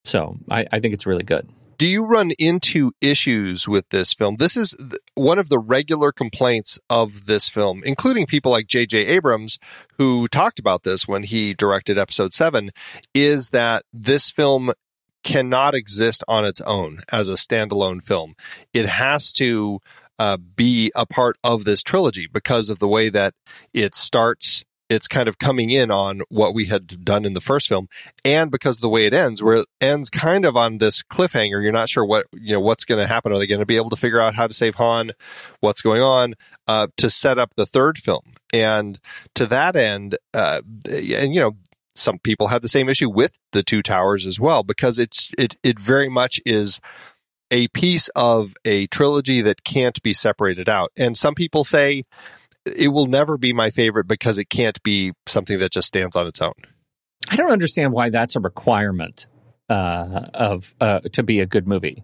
So 0.04 0.36
I, 0.50 0.66
I 0.72 0.80
think 0.80 0.94
it's 0.94 1.06
really 1.06 1.22
good. 1.22 1.48
Do 1.80 1.86
you 1.86 2.04
run 2.04 2.32
into 2.38 2.92
issues 3.00 3.66
with 3.66 3.88
this 3.88 4.12
film? 4.12 4.36
This 4.36 4.54
is 4.54 4.76
one 5.14 5.38
of 5.38 5.48
the 5.48 5.58
regular 5.58 6.12
complaints 6.12 6.78
of 6.90 7.24
this 7.24 7.48
film, 7.48 7.80
including 7.86 8.26
people 8.26 8.52
like 8.52 8.66
J.J. 8.66 9.06
Abrams, 9.06 9.58
who 9.96 10.28
talked 10.28 10.58
about 10.58 10.82
this 10.82 11.08
when 11.08 11.22
he 11.22 11.54
directed 11.54 11.96
episode 11.96 12.34
seven, 12.34 12.70
is 13.14 13.48
that 13.48 13.84
this 13.94 14.30
film 14.30 14.72
cannot 15.24 15.74
exist 15.74 16.22
on 16.28 16.44
its 16.44 16.60
own 16.60 17.00
as 17.10 17.30
a 17.30 17.32
standalone 17.32 18.02
film. 18.02 18.34
It 18.74 18.84
has 18.84 19.32
to 19.34 19.80
uh, 20.18 20.36
be 20.36 20.92
a 20.94 21.06
part 21.06 21.38
of 21.42 21.64
this 21.64 21.82
trilogy 21.82 22.28
because 22.30 22.68
of 22.68 22.78
the 22.78 22.88
way 22.88 23.08
that 23.08 23.32
it 23.72 23.94
starts 23.94 24.64
it's 24.90 25.06
kind 25.06 25.28
of 25.28 25.38
coming 25.38 25.70
in 25.70 25.90
on 25.90 26.20
what 26.28 26.52
we 26.52 26.66
had 26.66 27.04
done 27.04 27.24
in 27.24 27.32
the 27.32 27.40
first 27.40 27.68
film. 27.68 27.88
And 28.24 28.50
because 28.50 28.80
the 28.80 28.88
way 28.88 29.06
it 29.06 29.14
ends 29.14 29.42
where 29.42 29.58
it 29.58 29.66
ends 29.80 30.10
kind 30.10 30.44
of 30.44 30.56
on 30.56 30.78
this 30.78 31.02
cliffhanger 31.02 31.62
you're 31.62 31.72
not 31.72 31.88
sure 31.88 32.04
what 32.04 32.26
you 32.32 32.52
know 32.52 32.60
what's 32.60 32.84
going 32.84 33.00
to 33.00 33.06
happen. 33.06 33.32
Are 33.32 33.38
they 33.38 33.46
going 33.46 33.60
to 33.60 33.66
be 33.66 33.76
able 33.76 33.90
to 33.90 33.96
figure 33.96 34.20
out 34.20 34.34
how 34.34 34.46
to 34.46 34.54
save 34.54 34.74
han? 34.74 35.12
What's 35.60 35.80
going 35.80 36.02
on? 36.02 36.34
Uh, 36.66 36.88
to 36.98 37.08
set 37.08 37.38
up 37.38 37.54
the 37.56 37.66
third 37.66 37.98
film. 37.98 38.22
And 38.52 38.98
to 39.36 39.46
that 39.46 39.76
end 39.76 40.18
uh, 40.34 40.60
and 40.90 41.34
you 41.34 41.40
know 41.40 41.52
some 41.94 42.18
people 42.18 42.48
have 42.48 42.62
the 42.62 42.68
same 42.68 42.88
issue 42.88 43.08
with 43.08 43.38
the 43.52 43.62
two 43.62 43.82
towers 43.82 44.26
as 44.26 44.40
well 44.40 44.62
because 44.62 44.98
it's 44.98 45.28
it 45.38 45.54
it 45.62 45.78
very 45.78 46.08
much 46.08 46.40
is 46.44 46.80
a 47.50 47.68
piece 47.68 48.08
of 48.14 48.54
a 48.64 48.86
trilogy 48.88 49.40
that 49.40 49.64
can't 49.64 50.00
be 50.02 50.14
separated 50.14 50.68
out. 50.68 50.92
And 50.96 51.16
some 51.16 51.34
people 51.34 51.64
say 51.64 52.04
it 52.76 52.88
will 52.88 53.06
never 53.06 53.38
be 53.38 53.52
my 53.52 53.70
favorite 53.70 54.06
because 54.06 54.38
it 54.38 54.50
can't 54.50 54.82
be 54.82 55.12
something 55.26 55.58
that 55.58 55.72
just 55.72 55.88
stands 55.88 56.16
on 56.16 56.26
its 56.26 56.40
own. 56.40 56.54
I 57.28 57.36
don't 57.36 57.50
understand 57.50 57.92
why 57.92 58.10
that's 58.10 58.36
a 58.36 58.40
requirement 58.40 59.26
uh, 59.68 60.26
of 60.34 60.74
uh, 60.80 61.00
to 61.12 61.22
be 61.22 61.40
a 61.40 61.46
good 61.46 61.66
movie. 61.66 62.02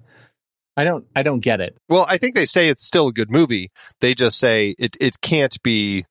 I 0.76 0.84
don't 0.84 1.06
I 1.16 1.22
don't 1.22 1.40
get 1.40 1.60
it. 1.60 1.78
Well, 1.88 2.04
I 2.08 2.18
think 2.18 2.34
they 2.34 2.44
say 2.44 2.68
it's 2.68 2.86
still 2.86 3.08
a 3.08 3.12
good 3.12 3.30
movie. 3.30 3.70
They 4.00 4.14
just 4.14 4.38
say 4.38 4.74
it 4.78 4.96
it 5.00 5.20
can't 5.20 5.60
be 5.62 6.04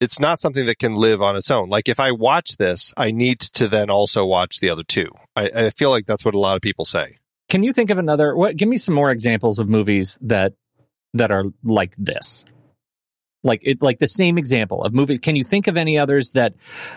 it's 0.00 0.20
not 0.20 0.40
something 0.40 0.66
that 0.66 0.78
can 0.78 0.96
live 0.96 1.22
on 1.22 1.36
its 1.36 1.50
own. 1.50 1.68
Like 1.70 1.88
if 1.88 1.98
I 1.98 2.12
watch 2.12 2.56
this, 2.56 2.92
I 2.96 3.10
need 3.10 3.40
to 3.40 3.68
then 3.68 3.88
also 3.88 4.26
watch 4.26 4.58
the 4.58 4.68
other 4.68 4.82
two. 4.82 5.08
I, 5.36 5.50
I 5.54 5.70
feel 5.70 5.90
like 5.90 6.06
that's 6.06 6.24
what 6.24 6.34
a 6.34 6.38
lot 6.38 6.56
of 6.56 6.62
people 6.62 6.84
say. 6.84 7.18
Can 7.48 7.62
you 7.62 7.72
think 7.72 7.90
of 7.90 7.98
another 7.98 8.36
what 8.36 8.56
give 8.56 8.68
me 8.68 8.76
some 8.76 8.94
more 8.94 9.10
examples 9.10 9.58
of 9.58 9.68
movies 9.68 10.18
that 10.20 10.52
that 11.14 11.30
are 11.30 11.44
like 11.64 11.94
this? 11.96 12.44
Like 13.42 13.60
it 13.64 13.82
like 13.82 13.98
the 13.98 14.06
same 14.06 14.38
example 14.38 14.82
of 14.82 14.92
movies 14.92 15.18
can 15.18 15.36
you 15.36 15.44
think 15.44 15.66
of 15.66 15.76
any 15.76 15.98
others 15.98 16.30
that 16.30 16.54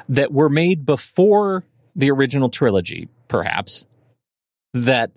that 0.09 0.31
were 0.31 0.49
made 0.49 0.85
before 0.85 1.63
the 1.95 2.11
original 2.11 2.49
trilogy 2.49 3.07
perhaps 3.27 3.85
that 4.73 5.11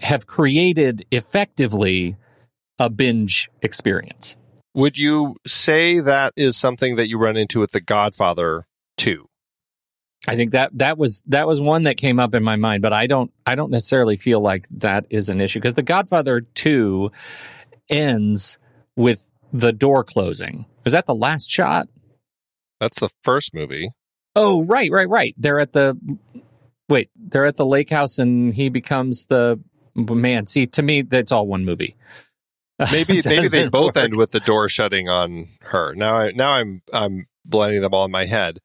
have 0.00 0.26
created 0.26 1.06
effectively 1.10 2.16
a 2.78 2.90
binge 2.90 3.48
experience 3.62 4.36
Would 4.74 4.98
you 4.98 5.36
say 5.46 6.00
that 6.00 6.32
is 6.36 6.56
something 6.56 6.96
that 6.96 7.08
you 7.08 7.18
run 7.18 7.36
into 7.36 7.60
with 7.60 7.70
The 7.70 7.80
Godfather 7.80 8.66
2? 8.96 9.28
I 10.26 10.36
think 10.36 10.52
that 10.52 10.70
that 10.78 10.96
was 10.96 11.22
that 11.26 11.46
was 11.46 11.60
one 11.60 11.82
that 11.84 11.96
came 11.96 12.18
up 12.18 12.34
in 12.34 12.42
my 12.42 12.56
mind, 12.56 12.82
but 12.82 12.92
I 12.92 13.06
don't 13.06 13.30
I 13.46 13.54
don't 13.54 13.70
necessarily 13.70 14.16
feel 14.16 14.40
like 14.40 14.66
that 14.70 15.06
is 15.10 15.28
an 15.28 15.40
issue 15.40 15.60
because 15.60 15.74
The 15.74 15.82
Godfather 15.82 16.40
2 16.40 17.10
ends 17.90 18.58
with 18.96 19.28
the 19.54 19.72
door 19.72 20.02
closing. 20.02 20.66
Is 20.84 20.92
that 20.92 21.06
the 21.06 21.14
last 21.14 21.48
shot? 21.48 21.88
That's 22.80 22.98
the 22.98 23.08
first 23.22 23.54
movie. 23.54 23.90
Oh, 24.34 24.64
right, 24.64 24.90
right, 24.90 25.08
right. 25.08 25.34
They're 25.38 25.60
at 25.60 25.72
the 25.72 25.96
wait, 26.88 27.08
they're 27.16 27.44
at 27.46 27.56
the 27.56 27.64
lake 27.64 27.88
house 27.88 28.18
and 28.18 28.52
he 28.52 28.68
becomes 28.68 29.26
the 29.26 29.60
man. 29.94 30.46
See, 30.46 30.66
to 30.66 30.82
me 30.82 31.02
that's 31.02 31.30
all 31.30 31.46
one 31.46 31.64
movie. 31.64 31.94
Maybe 32.90 33.22
maybe 33.24 33.46
they 33.46 33.68
both 33.68 33.94
work. 33.94 34.04
end 34.04 34.16
with 34.16 34.32
the 34.32 34.40
door 34.40 34.68
shutting 34.68 35.08
on 35.08 35.48
her. 35.62 35.94
Now 35.94 36.16
I 36.16 36.32
now 36.32 36.50
I'm 36.50 36.82
I'm 36.92 37.26
blending 37.44 37.80
them 37.80 37.94
all 37.94 38.04
in 38.04 38.10
my 38.10 38.24
head. 38.24 38.58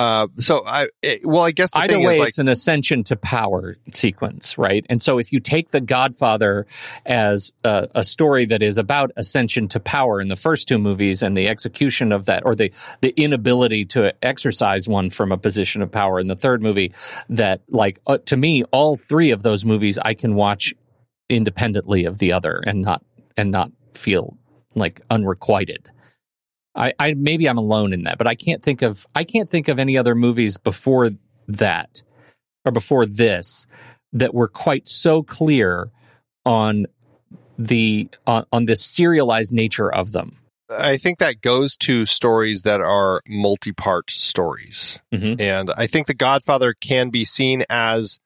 Uh, 0.00 0.26
so 0.38 0.64
I 0.66 0.88
it, 1.02 1.20
well 1.24 1.42
I 1.42 1.52
guess 1.52 1.70
the 1.70 1.78
Either 1.78 1.94
thing 1.94 2.04
way, 2.04 2.14
is 2.14 2.18
like 2.18 2.28
it's 2.28 2.38
an 2.38 2.48
ascension 2.48 3.04
to 3.04 3.16
power 3.16 3.76
sequence, 3.92 4.58
right? 4.58 4.84
And 4.88 5.00
so, 5.00 5.18
if 5.18 5.32
you 5.32 5.38
take 5.38 5.70
The 5.70 5.80
Godfather 5.80 6.66
as 7.06 7.52
a, 7.62 7.88
a 7.94 8.04
story 8.04 8.46
that 8.46 8.62
is 8.62 8.78
about 8.78 9.12
ascension 9.16 9.68
to 9.68 9.80
power 9.80 10.20
in 10.20 10.28
the 10.28 10.36
first 10.36 10.66
two 10.66 10.78
movies, 10.78 11.22
and 11.22 11.36
the 11.36 11.48
execution 11.48 12.10
of 12.10 12.26
that, 12.26 12.44
or 12.44 12.56
the 12.56 12.72
the 13.00 13.10
inability 13.10 13.84
to 13.86 14.12
exercise 14.24 14.88
one 14.88 15.10
from 15.10 15.30
a 15.30 15.38
position 15.38 15.82
of 15.82 15.92
power 15.92 16.18
in 16.18 16.26
the 16.26 16.36
third 16.36 16.62
movie, 16.62 16.92
that 17.28 17.60
like 17.68 18.00
uh, 18.06 18.18
to 18.26 18.36
me, 18.36 18.64
all 18.72 18.96
three 18.96 19.30
of 19.30 19.42
those 19.42 19.64
movies 19.64 19.98
I 19.98 20.14
can 20.14 20.34
watch 20.34 20.74
independently 21.28 22.06
of 22.06 22.18
the 22.18 22.32
other 22.32 22.62
and 22.66 22.82
not 22.82 23.04
and 23.36 23.50
not 23.50 23.70
feel 23.94 24.36
like 24.74 25.00
unrequited. 25.10 25.90
I, 26.74 26.92
I 26.98 27.14
maybe 27.14 27.48
I'm 27.48 27.58
alone 27.58 27.92
in 27.92 28.04
that, 28.04 28.18
but 28.18 28.26
I 28.26 28.34
can't 28.34 28.62
think 28.62 28.82
of 28.82 29.06
I 29.14 29.24
can't 29.24 29.48
think 29.50 29.68
of 29.68 29.78
any 29.78 29.96
other 29.96 30.14
movies 30.14 30.56
before 30.56 31.10
that 31.48 32.02
or 32.64 32.72
before 32.72 33.06
this 33.06 33.66
that 34.12 34.34
were 34.34 34.48
quite 34.48 34.86
so 34.86 35.22
clear 35.22 35.90
on 36.44 36.86
the 37.58 38.08
on, 38.26 38.46
on 38.52 38.66
the 38.66 38.76
serialized 38.76 39.52
nature 39.52 39.92
of 39.92 40.12
them. 40.12 40.38
I 40.70 40.96
think 40.96 41.18
that 41.18 41.42
goes 41.42 41.76
to 41.78 42.06
stories 42.06 42.62
that 42.62 42.80
are 42.80 43.20
multi-part 43.28 44.10
stories. 44.10 44.98
Mhm. 45.12 45.38
And 45.38 45.70
I 45.76 45.86
think 45.86 46.06
The 46.06 46.14
Godfather 46.14 46.72
can 46.72 47.10
be 47.10 47.24
seen 47.24 47.64
as 47.68 48.20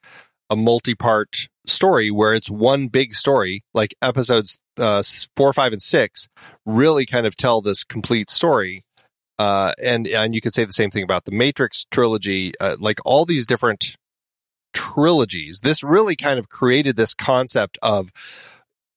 a 0.49 0.55
multi-part 0.55 1.49
story 1.67 2.11
where 2.13 2.35
it's 2.35 2.49
one 2.49 2.87
big 2.87 3.17
story, 3.17 3.65
like 3.75 3.97
episodes 4.01 4.59
uh, 4.77 5.03
four, 5.37 5.53
five, 5.53 5.73
and 5.73 5.83
six 5.83 6.29
really 6.67 7.07
kind 7.07 7.27
of 7.27 7.37
tell 7.37 7.63
this 7.63 7.85
complete 7.85 8.29
story. 8.29 8.85
Uh, 9.39 9.73
and 9.83 10.07
and 10.07 10.35
you 10.35 10.41
could 10.41 10.55
say 10.55 10.65
the 10.65 10.73
same 10.73 10.91
thing 10.91 11.03
about 11.03 11.25
the 11.25 11.33
Matrix 11.33 11.87
trilogy, 11.91 12.53
uh, 12.61 12.77
like 12.79 12.99
all 13.05 13.25
these 13.25 13.47
different 13.47 13.97
trilogies. 14.73 15.61
This 15.61 15.83
really 15.83 16.17
kind 16.17 16.39
of 16.39 16.49
created 16.49 16.97
this 16.97 17.15
concept 17.15 17.79
of 17.83 18.11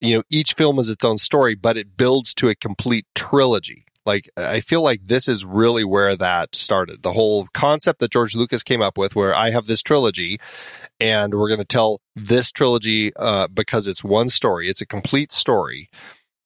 you 0.02 0.16
know 0.16 0.24
each 0.30 0.54
film 0.54 0.80
is 0.80 0.90
its 0.90 1.04
own 1.04 1.18
story, 1.18 1.56
but 1.56 1.78
it 1.78 1.98
builds 1.98 2.34
to 2.36 2.50
a 2.50 2.56
complete 2.56 3.06
trilogy. 3.16 3.84
Like 4.06 4.30
I 4.38 4.62
feel 4.62 4.82
like 4.82 5.06
this 5.06 5.28
is 5.28 5.44
really 5.44 5.84
where 5.84 6.16
that 6.16 6.56
started. 6.56 7.04
The 7.04 7.14
whole 7.14 7.48
concept 7.54 8.00
that 8.00 8.12
George 8.12 8.36
Lucas 8.36 8.64
came 8.64 8.82
up 8.82 8.98
with, 8.98 9.16
where 9.16 9.36
I 9.36 9.52
have 9.52 9.68
this 9.68 9.82
trilogy, 9.82 10.40
and 11.00 11.34
we're 11.34 11.50
going 11.50 11.60
to 11.60 11.66
tell 11.66 12.02
this 12.16 12.52
trilogy 12.52 13.12
uh, 13.18 13.50
because 13.50 13.88
it's 13.88 14.04
one 14.04 14.30
story. 14.30 14.70
It's 14.70 14.82
a 14.82 14.86
complete 14.86 15.32
story. 15.32 15.90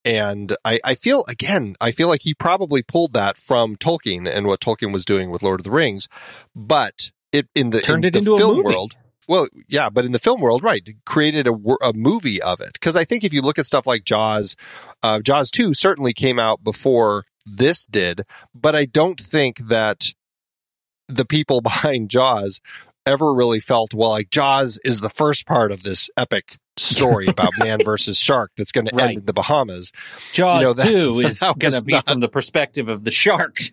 And 0.04 0.56
I, 0.64 0.80
I 0.84 0.94
feel 0.94 1.24
again, 1.28 1.76
I 1.80 1.90
feel 1.90 2.08
like 2.08 2.22
he 2.22 2.34
probably 2.34 2.82
pulled 2.82 3.14
that 3.14 3.36
from 3.38 3.76
Tolkien 3.76 4.28
and 4.28 4.46
what 4.46 4.60
Tolkien 4.60 4.92
was 4.92 5.04
doing 5.04 5.30
with 5.30 5.42
Lord 5.42 5.60
of 5.60 5.64
the 5.64 5.70
Rings, 5.70 6.08
but 6.54 7.10
it 7.32 7.48
in 7.54 7.70
the 7.70 7.80
Turned 7.80 8.04
in 8.04 8.08
it 8.08 8.12
the 8.12 8.18
into 8.18 8.34
a 8.34 8.38
film 8.38 8.56
movie. 8.56 8.68
world. 8.68 8.96
Well, 9.26 9.48
yeah, 9.68 9.88
but 9.88 10.04
in 10.04 10.12
the 10.12 10.18
film 10.18 10.40
world, 10.42 10.62
right, 10.62 10.86
created 11.06 11.48
a, 11.48 11.54
a 11.82 11.94
movie 11.94 12.42
of 12.42 12.60
it. 12.60 12.74
Because 12.74 12.94
I 12.94 13.04
think 13.04 13.24
if 13.24 13.32
you 13.32 13.40
look 13.40 13.58
at 13.58 13.64
stuff 13.64 13.86
like 13.86 14.04
Jaws, 14.04 14.54
uh, 15.02 15.20
Jaws 15.20 15.50
two 15.50 15.72
certainly 15.72 16.12
came 16.12 16.38
out 16.38 16.62
before 16.62 17.24
this 17.46 17.86
did, 17.86 18.26
but 18.54 18.76
I 18.76 18.84
don't 18.84 19.20
think 19.20 19.58
that 19.58 20.12
the 21.08 21.24
people 21.24 21.60
behind 21.62 22.10
Jaws 22.10 22.60
ever 23.06 23.32
really 23.34 23.60
felt 23.60 23.92
well 23.94 24.10
like 24.10 24.30
Jaws 24.30 24.78
is 24.84 25.00
the 25.00 25.10
first 25.10 25.46
part 25.46 25.72
of 25.72 25.82
this 25.82 26.08
epic 26.16 26.56
story 26.76 27.26
about 27.28 27.52
man 27.58 27.78
versus 27.84 28.18
shark 28.18 28.50
that's 28.56 28.72
going 28.72 28.86
to 28.86 29.00
end 29.00 29.18
in 29.18 29.24
the 29.26 29.32
Bahamas. 29.32 29.92
Jaws 30.32 30.60
You 30.60 30.66
know, 30.66 30.72
that- 30.72 30.86
two 30.86 31.20
is 31.24 31.38
going 31.40 31.72
to 31.72 31.82
be 31.84 31.92
not- 31.92 32.04
from 32.06 32.20
the 32.20 32.28
perspective 32.28 32.88
of 32.88 33.04
the 33.04 33.10
shark. 33.10 33.58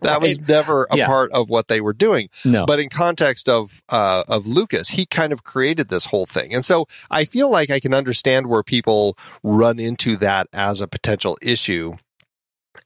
That 0.00 0.20
was 0.20 0.46
never 0.48 0.86
a 0.90 0.96
Yeah. 0.96 1.06
part 1.06 1.30
of 1.32 1.50
what 1.50 1.68
they 1.68 1.80
were 1.80 1.92
doing. 1.92 2.28
no. 2.44 2.64
But 2.66 2.78
in 2.80 2.88
context 2.88 3.48
of 3.48 3.82
uh, 3.88 4.24
of 4.28 4.46
Lucas, 4.46 4.90
he 4.90 5.04
kind 5.06 5.32
of 5.32 5.44
created 5.44 5.88
this 5.88 6.06
whole 6.06 6.26
thing, 6.26 6.54
and 6.54 6.64
so 6.64 6.86
I 7.10 7.24
feel 7.24 7.50
like 7.50 7.70
I 7.70 7.80
can 7.80 7.92
understand 7.92 8.46
where 8.46 8.62
people 8.62 9.16
run 9.42 9.78
into 9.78 10.16
that 10.18 10.46
as 10.52 10.80
a 10.80 10.88
potential 10.88 11.36
issue, 11.42 11.96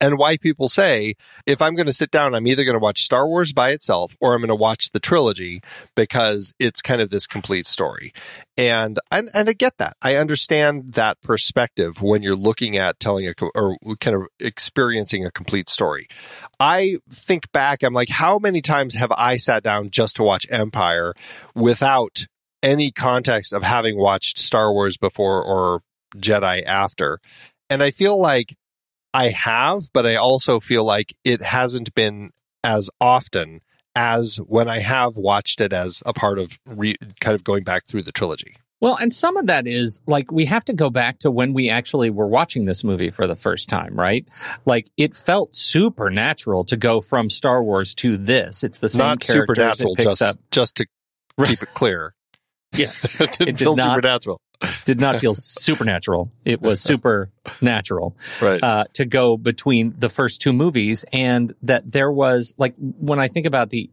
and 0.00 0.18
why 0.18 0.36
people 0.36 0.68
say 0.68 1.14
if 1.46 1.62
I'm 1.62 1.74
going 1.74 1.86
to 1.86 1.92
sit 1.92 2.10
down, 2.10 2.34
I'm 2.34 2.46
either 2.46 2.64
going 2.64 2.74
to 2.74 2.82
watch 2.82 3.02
Star 3.02 3.26
Wars 3.26 3.52
by 3.52 3.70
itself 3.70 4.16
or 4.20 4.34
I'm 4.34 4.40
going 4.40 4.48
to 4.48 4.54
watch 4.54 4.90
the 4.90 5.00
trilogy 5.00 5.60
because 5.94 6.52
it's 6.58 6.82
kind 6.82 7.00
of 7.00 7.10
this 7.10 7.26
complete 7.26 7.66
story. 7.66 8.12
And 8.56 8.98
and, 9.10 9.30
and 9.34 9.48
I 9.48 9.52
get 9.52 9.78
that. 9.78 9.96
I 10.02 10.16
understand 10.16 10.92
that 10.94 11.20
perspective 11.22 12.02
when 12.02 12.22
you're 12.22 12.36
looking 12.36 12.76
at 12.76 13.00
telling 13.00 13.26
a 13.26 13.34
or 13.54 13.76
kind 14.00 14.16
of 14.16 14.28
experiencing 14.40 15.24
a 15.24 15.30
complete 15.30 15.68
story. 15.68 16.06
I 16.60 16.98
think 17.10 17.50
back, 17.52 17.82
I'm 17.82 17.94
like, 17.94 18.10
how 18.10 18.38
many 18.38 18.60
times 18.60 18.94
have 18.94 19.12
I 19.12 19.36
sat 19.36 19.62
down 19.62 19.90
just 19.90 20.16
to 20.16 20.22
watch 20.22 20.46
Empire 20.50 21.14
without 21.54 22.26
any 22.62 22.90
context 22.90 23.52
of 23.52 23.62
having 23.62 23.98
watched 23.98 24.38
Star 24.38 24.72
Wars 24.72 24.96
before 24.96 25.42
or 25.42 25.82
Jedi 26.16 26.64
after? 26.64 27.18
And 27.70 27.82
I 27.82 27.90
feel 27.90 28.20
like 28.20 28.54
I 29.14 29.28
have, 29.28 29.82
but 29.92 30.06
I 30.06 30.16
also 30.16 30.58
feel 30.60 30.84
like 30.84 31.14
it 31.24 31.42
hasn't 31.42 31.94
been 31.94 32.30
as 32.64 32.88
often 33.00 33.60
as 33.94 34.36
when 34.46 34.68
I 34.68 34.78
have 34.78 35.16
watched 35.16 35.60
it 35.60 35.72
as 35.72 36.02
a 36.06 36.12
part 36.14 36.38
of 36.38 36.58
re- 36.66 36.96
kind 37.20 37.34
of 37.34 37.44
going 37.44 37.62
back 37.64 37.86
through 37.86 38.02
the 38.02 38.12
trilogy. 38.12 38.56
Well, 38.80 38.96
and 38.96 39.12
some 39.12 39.36
of 39.36 39.46
that 39.46 39.66
is 39.68 40.00
like 40.06 40.32
we 40.32 40.46
have 40.46 40.64
to 40.64 40.72
go 40.72 40.90
back 40.90 41.20
to 41.20 41.30
when 41.30 41.52
we 41.52 41.68
actually 41.70 42.10
were 42.10 42.26
watching 42.26 42.64
this 42.64 42.82
movie 42.82 43.10
for 43.10 43.26
the 43.28 43.36
first 43.36 43.68
time, 43.68 43.94
right? 43.94 44.26
Like 44.64 44.88
it 44.96 45.14
felt 45.14 45.54
supernatural 45.54 46.64
to 46.64 46.76
go 46.76 47.00
from 47.00 47.30
Star 47.30 47.62
Wars 47.62 47.94
to 47.96 48.16
this. 48.16 48.64
It's 48.64 48.80
the 48.80 48.88
same 48.88 48.98
Not 49.06 49.20
characters 49.20 49.56
supernatural, 49.56 49.92
it 49.92 49.96
picks 49.98 50.04
just 50.06 50.22
up. 50.22 50.38
just 50.50 50.76
to 50.78 50.86
keep 51.44 51.62
it 51.62 51.74
clear. 51.74 52.14
Yeah. 52.72 52.90
it 53.20 53.40
It 53.42 53.56
did 53.58 53.66
not- 53.66 53.76
supernatural. 53.76 54.40
Did 54.84 55.00
not 55.00 55.18
feel 55.18 55.34
supernatural. 55.34 56.30
It 56.44 56.60
was 56.60 56.80
supernatural. 56.90 58.16
Right. 58.40 58.62
uh, 58.62 58.84
to 58.94 59.04
go 59.04 59.36
between 59.36 59.94
the 59.96 60.08
first 60.08 60.40
two 60.40 60.52
movies, 60.52 61.04
and 61.12 61.54
that 61.62 61.90
there 61.90 62.10
was 62.10 62.54
like 62.58 62.74
when 62.78 63.18
I 63.18 63.28
think 63.28 63.46
about 63.46 63.70
the 63.70 63.90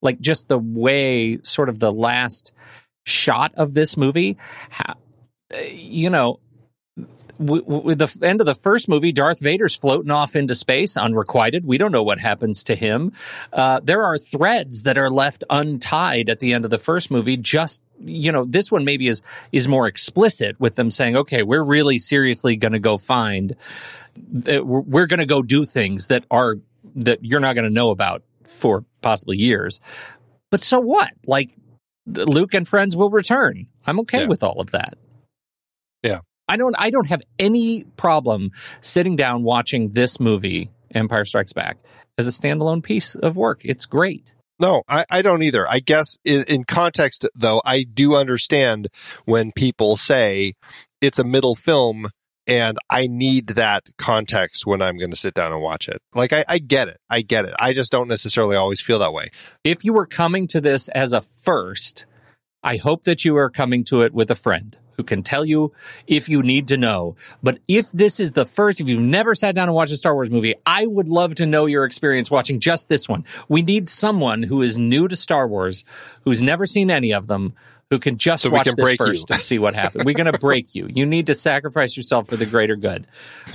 like 0.00 0.20
just 0.20 0.48
the 0.48 0.58
way 0.58 1.38
sort 1.42 1.68
of 1.68 1.78
the 1.78 1.92
last 1.92 2.52
shot 3.04 3.52
of 3.56 3.74
this 3.74 3.96
movie, 3.96 4.36
how, 4.70 4.94
you 5.68 6.10
know. 6.10 6.40
W- 7.44 7.62
w- 7.62 7.82
With 7.82 7.98
the 7.98 8.26
end 8.26 8.40
of 8.40 8.46
the 8.46 8.54
first 8.54 8.88
movie, 8.88 9.12
Darth 9.12 9.40
Vader's 9.40 9.74
floating 9.76 10.10
off 10.10 10.34
into 10.36 10.54
space 10.54 10.96
unrequited. 10.96 11.66
We 11.66 11.78
don't 11.78 11.92
know 11.92 12.02
what 12.02 12.18
happens 12.18 12.64
to 12.64 12.74
him. 12.74 13.12
Uh, 13.52 13.80
there 13.82 14.02
are 14.04 14.18
threads 14.18 14.82
that 14.84 14.96
are 14.98 15.10
left 15.10 15.44
untied 15.50 16.28
at 16.28 16.40
the 16.40 16.52
end 16.54 16.64
of 16.64 16.70
the 16.70 16.78
first 16.78 17.10
movie. 17.10 17.36
Just 17.36 17.82
you 18.04 18.32
know, 18.32 18.44
this 18.44 18.72
one 18.72 18.84
maybe 18.84 19.06
is 19.08 19.22
is 19.52 19.68
more 19.68 19.86
explicit 19.86 20.58
with 20.58 20.74
them 20.76 20.90
saying, 20.90 21.16
"Okay, 21.16 21.42
we're 21.42 21.62
really 21.62 21.98
seriously 21.98 22.56
going 22.56 22.72
to 22.72 22.78
go 22.80 22.98
find 22.98 23.54
that 24.32 24.66
we're, 24.66 24.80
we're 24.80 25.06
going 25.06 25.20
to 25.20 25.26
go 25.26 25.42
do 25.42 25.64
things 25.64 26.08
that 26.08 26.24
are 26.30 26.56
that 26.96 27.24
you're 27.24 27.40
not 27.40 27.54
going 27.54 27.64
to 27.64 27.70
know 27.72 27.90
about 27.90 28.22
for 28.44 28.84
possibly 29.00 29.36
years. 29.38 29.80
But 30.50 30.62
so 30.62 30.78
what? 30.80 31.10
Like 31.26 31.50
Luke 32.06 32.54
and 32.54 32.66
friends 32.68 32.96
will 32.96 33.08
return. 33.10 33.68
I'm 33.86 34.00
okay 34.00 34.22
Yeah. 34.22 34.26
with 34.26 34.42
all 34.42 34.60
of 34.60 34.72
that. 34.72 34.94
Yeah. 36.02 36.20
I 36.48 36.56
don't 36.56 36.74
I 36.78 36.90
don't 36.90 37.08
have 37.08 37.22
any 37.38 37.84
problem 37.96 38.50
sitting 38.80 39.16
down 39.16 39.42
watching 39.42 39.90
this 39.90 40.20
movie 40.20 40.70
Empire 40.94 41.24
Strikes 41.24 41.52
Back 41.52 41.78
as 42.18 42.26
a 42.26 42.30
standalone 42.30 42.82
piece 42.82 43.14
of 43.14 43.36
work. 43.36 43.62
It's 43.64 43.86
great. 43.86 44.34
No, 44.60 44.82
I, 44.88 45.04
I 45.10 45.22
don't 45.22 45.42
either. 45.42 45.68
I 45.68 45.80
guess 45.80 46.18
in, 46.24 46.44
in 46.44 46.64
context, 46.64 47.26
though, 47.34 47.60
I 47.64 47.82
do 47.82 48.14
understand 48.14 48.88
when 49.24 49.50
people 49.50 49.96
say 49.96 50.52
it's 51.00 51.18
a 51.18 51.24
middle 51.24 51.56
film 51.56 52.10
and 52.46 52.78
I 52.88 53.06
need 53.06 53.48
that 53.48 53.84
context 53.98 54.66
when 54.66 54.80
I'm 54.82 54.98
going 54.98 55.10
to 55.10 55.16
sit 55.16 55.34
down 55.34 55.52
and 55.52 55.62
watch 55.62 55.88
it. 55.88 56.00
Like, 56.14 56.32
I, 56.32 56.44
I 56.48 56.58
get 56.58 56.88
it. 56.88 56.98
I 57.08 57.22
get 57.22 57.44
it. 57.44 57.54
I 57.58 57.72
just 57.72 57.90
don't 57.90 58.08
necessarily 58.08 58.56
always 58.56 58.80
feel 58.80 58.98
that 59.00 59.12
way. 59.12 59.30
If 59.64 59.84
you 59.84 59.92
were 59.92 60.06
coming 60.06 60.46
to 60.48 60.60
this 60.60 60.88
as 60.88 61.12
a 61.12 61.22
first, 61.22 62.04
I 62.62 62.76
hope 62.76 63.02
that 63.02 63.24
you 63.24 63.36
are 63.36 63.50
coming 63.50 63.82
to 63.84 64.02
it 64.02 64.14
with 64.14 64.30
a 64.30 64.36
friend 64.36 64.78
who 64.96 65.02
can 65.02 65.22
tell 65.22 65.44
you 65.44 65.72
if 66.06 66.28
you 66.28 66.42
need 66.42 66.68
to 66.68 66.76
know. 66.76 67.16
But 67.42 67.58
if 67.66 67.90
this 67.90 68.20
is 68.20 68.32
the 68.32 68.44
first, 68.44 68.80
if 68.80 68.88
you've 68.88 69.00
never 69.00 69.34
sat 69.34 69.54
down 69.54 69.68
and 69.68 69.74
watched 69.74 69.92
a 69.92 69.96
Star 69.96 70.14
Wars 70.14 70.30
movie, 70.30 70.54
I 70.64 70.86
would 70.86 71.08
love 71.08 71.34
to 71.36 71.46
know 71.46 71.66
your 71.66 71.84
experience 71.84 72.30
watching 72.30 72.60
just 72.60 72.88
this 72.88 73.08
one. 73.08 73.24
We 73.48 73.62
need 73.62 73.88
someone 73.88 74.44
who 74.44 74.62
is 74.62 74.78
new 74.78 75.08
to 75.08 75.16
Star 75.16 75.48
Wars, 75.48 75.84
who's 76.24 76.42
never 76.42 76.66
seen 76.66 76.90
any 76.90 77.12
of 77.12 77.26
them, 77.26 77.54
who 77.92 77.98
can 77.98 78.16
just 78.16 78.42
So 78.42 78.48
watch 78.48 78.64
can 78.64 78.74
this 78.74 78.84
break 78.86 78.98
you. 79.00 79.06
first 79.06 79.30
and 79.30 79.38
see 79.38 79.58
what 79.58 79.74
happens. 79.74 80.06
We're 80.06 80.14
going 80.14 80.32
to 80.32 80.38
break 80.38 80.74
you. 80.74 80.88
You 80.88 81.04
need 81.04 81.26
to 81.26 81.34
sacrifice 81.34 81.94
yourself 81.94 82.26
for 82.26 82.38
the 82.38 82.46
greater 82.46 82.74
good, 82.74 83.06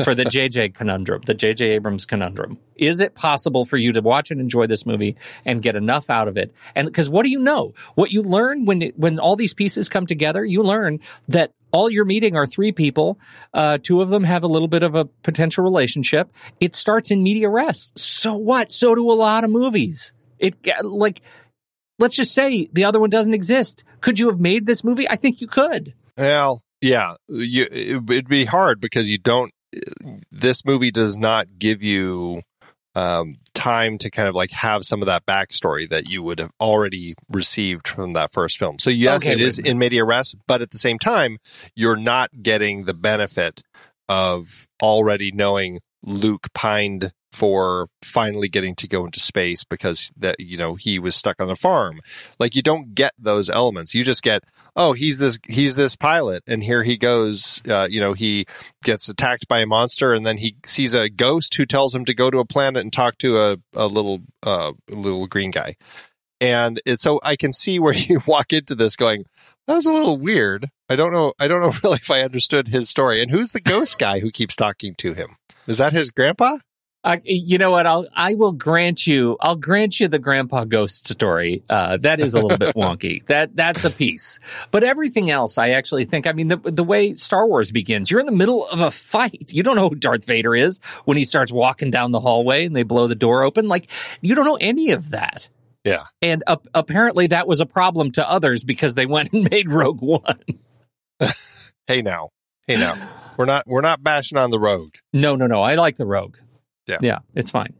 for 0.03 0.13
the 0.13 0.25
JJ 0.25 0.75
conundrum, 0.75 1.23
the 1.25 1.33
JJ 1.33 1.61
Abrams 1.61 2.05
conundrum. 2.05 2.59
Is 2.75 2.99
it 2.99 3.15
possible 3.15 3.65
for 3.65 3.77
you 3.77 3.91
to 3.93 4.01
watch 4.03 4.29
and 4.29 4.39
enjoy 4.39 4.67
this 4.67 4.85
movie 4.85 5.15
and 5.43 5.59
get 5.63 5.75
enough 5.75 6.11
out 6.11 6.27
of 6.27 6.37
it? 6.37 6.53
And 6.75 6.85
because 6.85 7.09
what 7.09 7.23
do 7.23 7.31
you 7.31 7.39
know? 7.39 7.73
What 7.95 8.11
you 8.11 8.21
learn 8.21 8.65
when 8.65 8.83
it, 8.83 8.99
when 8.99 9.17
all 9.17 9.35
these 9.35 9.55
pieces 9.55 9.89
come 9.89 10.05
together, 10.05 10.45
you 10.45 10.61
learn 10.61 10.99
that 11.29 11.51
all 11.71 11.89
you're 11.89 12.05
meeting 12.05 12.35
are 12.35 12.45
three 12.45 12.71
people. 12.71 13.19
Uh, 13.55 13.79
two 13.81 14.03
of 14.03 14.11
them 14.11 14.23
have 14.23 14.43
a 14.43 14.47
little 14.47 14.67
bit 14.67 14.83
of 14.83 14.93
a 14.93 15.05
potential 15.05 15.63
relationship. 15.63 16.31
It 16.59 16.75
starts 16.75 17.09
in 17.09 17.23
media 17.23 17.49
res. 17.49 17.91
So 17.95 18.35
what? 18.35 18.71
So 18.71 18.93
do 18.93 19.09
a 19.09 19.13
lot 19.13 19.43
of 19.43 19.49
movies. 19.49 20.11
It 20.37 20.55
like 20.83 21.23
let's 21.99 22.15
just 22.15 22.33
say 22.33 22.69
the 22.71 22.83
other 22.83 22.99
one 22.99 23.09
doesn't 23.09 23.33
exist. 23.33 23.83
Could 24.01 24.19
you 24.19 24.29
have 24.29 24.39
made 24.39 24.65
this 24.65 24.83
movie? 24.83 25.09
I 25.09 25.15
think 25.15 25.41
you 25.41 25.47
could. 25.47 25.93
Well, 26.17 26.61
yeah, 26.81 27.15
you, 27.27 27.63
it, 27.71 28.09
it'd 28.09 28.27
be 28.27 28.45
hard 28.45 28.79
because 28.79 29.09
you 29.09 29.17
don't. 29.17 29.51
This 30.31 30.65
movie 30.65 30.91
does 30.91 31.17
not 31.17 31.59
give 31.59 31.83
you 31.83 32.41
um, 32.95 33.35
time 33.53 33.97
to 33.99 34.09
kind 34.09 34.27
of 34.27 34.33
like 34.33 34.51
have 34.51 34.83
some 34.83 35.01
of 35.01 35.05
that 35.05 35.25
backstory 35.25 35.87
that 35.89 36.09
you 36.09 36.23
would 36.23 36.39
have 36.39 36.51
already 36.59 37.13
received 37.29 37.87
from 37.87 38.13
that 38.13 38.33
first 38.33 38.57
film. 38.57 38.79
So 38.79 38.89
yes, 38.89 39.23
Okay, 39.23 39.33
it 39.33 39.41
is 39.41 39.59
in 39.59 39.77
media 39.77 40.03
res, 40.03 40.33
but 40.47 40.61
at 40.61 40.71
the 40.71 40.79
same 40.79 40.97
time, 40.97 41.37
you're 41.75 41.95
not 41.95 42.31
getting 42.41 42.85
the 42.85 42.95
benefit 42.95 43.61
of 44.09 44.67
already 44.81 45.31
knowing 45.31 45.79
Luke 46.01 46.47
pined 46.53 47.11
for 47.37 47.87
finally 48.03 48.49
getting 48.49 48.73
to 48.73 48.87
go 48.87 49.05
into 49.05 49.19
space 49.19 49.63
because 49.63 50.11
that 50.17 50.39
you 50.39 50.57
know 50.57 50.73
he 50.73 50.97
was 50.97 51.15
stuck 51.15 51.39
on 51.39 51.47
the 51.47 51.55
farm. 51.55 51.99
Like 52.39 52.55
you 52.55 52.63
don't 52.63 52.95
get 52.95 53.11
those 53.19 53.47
elements. 53.47 53.93
You 53.93 54.03
just 54.03 54.23
get 54.23 54.43
oh 54.75 54.93
he's 54.93 55.19
this 55.19 55.37
he's 55.47 55.75
this 55.75 55.95
pilot 55.95 56.41
and 56.47 56.63
here 56.63 56.81
he 56.81 56.97
goes 56.97 57.61
uh, 57.69 57.87
you 57.87 57.99
know 58.01 58.13
he 58.13 58.47
gets 58.83 59.07
attacked 59.07 59.47
by 59.47 59.59
a 59.59 59.67
monster 59.67 60.13
and 60.13 60.25
then 60.25 60.37
he 60.37 60.55
sees 60.65 60.95
a 60.95 61.09
ghost 61.09 61.53
who 61.55 61.65
tells 61.67 61.93
him 61.93 62.05
to 62.05 62.15
go 62.15 62.31
to 62.31 62.39
a 62.39 62.45
planet 62.45 62.81
and 62.81 62.91
talk 62.91 63.19
to 63.19 63.37
a, 63.39 63.57
a 63.73 63.85
little 63.85 64.21
uh, 64.41 64.73
little 64.89 65.27
green 65.27 65.51
guy. 65.51 65.75
And 66.41 66.81
it's 66.87 67.03
so 67.03 67.19
i 67.21 67.35
can 67.35 67.53
see 67.53 67.77
where 67.77 67.93
you 68.09 68.19
walk 68.25 68.51
into 68.51 68.73
this 68.73 68.95
going 68.95 69.25
that 69.67 69.75
was 69.75 69.85
a 69.85 69.93
little 69.93 70.17
weird. 70.17 70.65
I 70.89 70.95
don't 70.95 71.13
know 71.13 71.33
i 71.39 71.47
don't 71.47 71.61
know 71.61 71.73
really 71.83 71.99
if 72.01 72.09
i 72.09 72.21
understood 72.21 72.69
his 72.69 72.89
story. 72.89 73.21
And 73.21 73.29
who's 73.29 73.51
the 73.51 73.61
ghost 73.61 73.99
guy 73.99 74.21
who 74.21 74.31
keeps 74.31 74.55
talking 74.55 74.95
to 74.95 75.13
him? 75.13 75.35
Is 75.67 75.77
that 75.77 75.93
his 75.93 76.09
grandpa 76.09 76.57
I, 77.03 77.21
you 77.23 77.57
know 77.57 77.71
what? 77.71 77.85
I'll 77.85 78.05
I 78.13 78.33
will 78.33 78.51
grant 78.51 79.07
you. 79.07 79.37
I'll 79.39 79.55
grant 79.55 79.99
you 79.99 80.07
the 80.09 80.19
Grandpa 80.19 80.65
Ghost 80.65 81.07
story. 81.07 81.63
Uh, 81.69 81.95
that 81.97 82.19
is 82.19 82.33
a 82.33 82.41
little 82.41 82.57
bit 82.57 82.75
wonky. 82.75 83.25
That 83.27 83.55
that's 83.55 83.85
a 83.85 83.89
piece. 83.89 84.39
But 84.71 84.83
everything 84.83 85.29
else, 85.31 85.57
I 85.57 85.69
actually 85.69 86.03
think. 86.05 86.27
I 86.27 86.33
mean, 86.33 86.49
the 86.49 86.57
the 86.57 86.83
way 86.83 87.13
Star 87.15 87.47
Wars 87.47 87.71
begins, 87.71 88.11
you're 88.11 88.19
in 88.19 88.25
the 88.25 88.31
middle 88.33 88.67
of 88.67 88.81
a 88.81 88.91
fight. 88.91 89.51
You 89.53 89.63
don't 89.63 89.77
know 89.77 89.87
who 89.89 89.95
Darth 89.95 90.25
Vader 90.25 90.53
is 90.53 90.79
when 91.05 91.15
he 91.15 91.23
starts 91.23 91.51
walking 91.51 91.91
down 91.91 92.11
the 92.11 92.19
hallway 92.19 92.65
and 92.65 92.75
they 92.75 92.83
blow 92.83 93.07
the 93.07 93.15
door 93.15 93.43
open. 93.43 93.67
Like 93.69 93.89
you 94.19 94.35
don't 94.35 94.45
know 94.45 94.57
any 94.59 94.91
of 94.91 95.11
that. 95.11 95.49
yeah 95.85 96.05
And 96.21 96.43
uh, 96.45 96.57
apparently, 96.73 97.27
that 97.27 97.47
was 97.47 97.61
a 97.61 97.65
problem 97.65 98.11
to 98.13 98.29
others 98.29 98.65
because 98.65 98.95
they 98.95 99.05
went 99.05 99.31
and 99.31 99.49
made 99.51 99.71
Rogue 99.71 100.01
One. 100.01 100.39
hey 101.87 102.01
now 102.01 102.29
hey 102.67 102.77
now 102.77 102.95
we're 103.37 103.45
not 103.45 103.63
we're 103.65 103.81
not 103.81 104.03
bashing 104.03 104.37
on 104.37 104.49
the 104.51 104.59
rogue 104.59 104.95
No, 105.13 105.35
no, 105.35 105.47
no. 105.47 105.61
I 105.61 105.75
like 105.75 105.95
the 105.95 106.05
Rogue. 106.05 106.37
Yeah. 106.87 106.97
yeah, 107.01 107.19
it's 107.35 107.49
fine. 107.49 107.73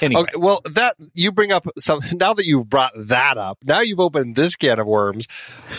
Anyway, 0.00 0.22
Okay, 0.22 0.36
well, 0.36 0.62
that 0.64 0.94
you 1.12 1.32
bring 1.32 1.52
up 1.52 1.66
some. 1.78 2.00
Now 2.12 2.32
that 2.34 2.46
you've 2.46 2.68
brought 2.68 2.92
that 2.96 3.36
up, 3.36 3.58
now 3.64 3.80
you've 3.80 4.00
opened 4.00 4.36
this 4.36 4.56
can 4.56 4.78
of 4.78 4.86
worms. 4.86 5.26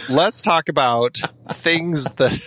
Let's 0.09 0.41
talk 0.41 0.69
about 0.69 1.19
things 1.51 2.11
that, 2.13 2.39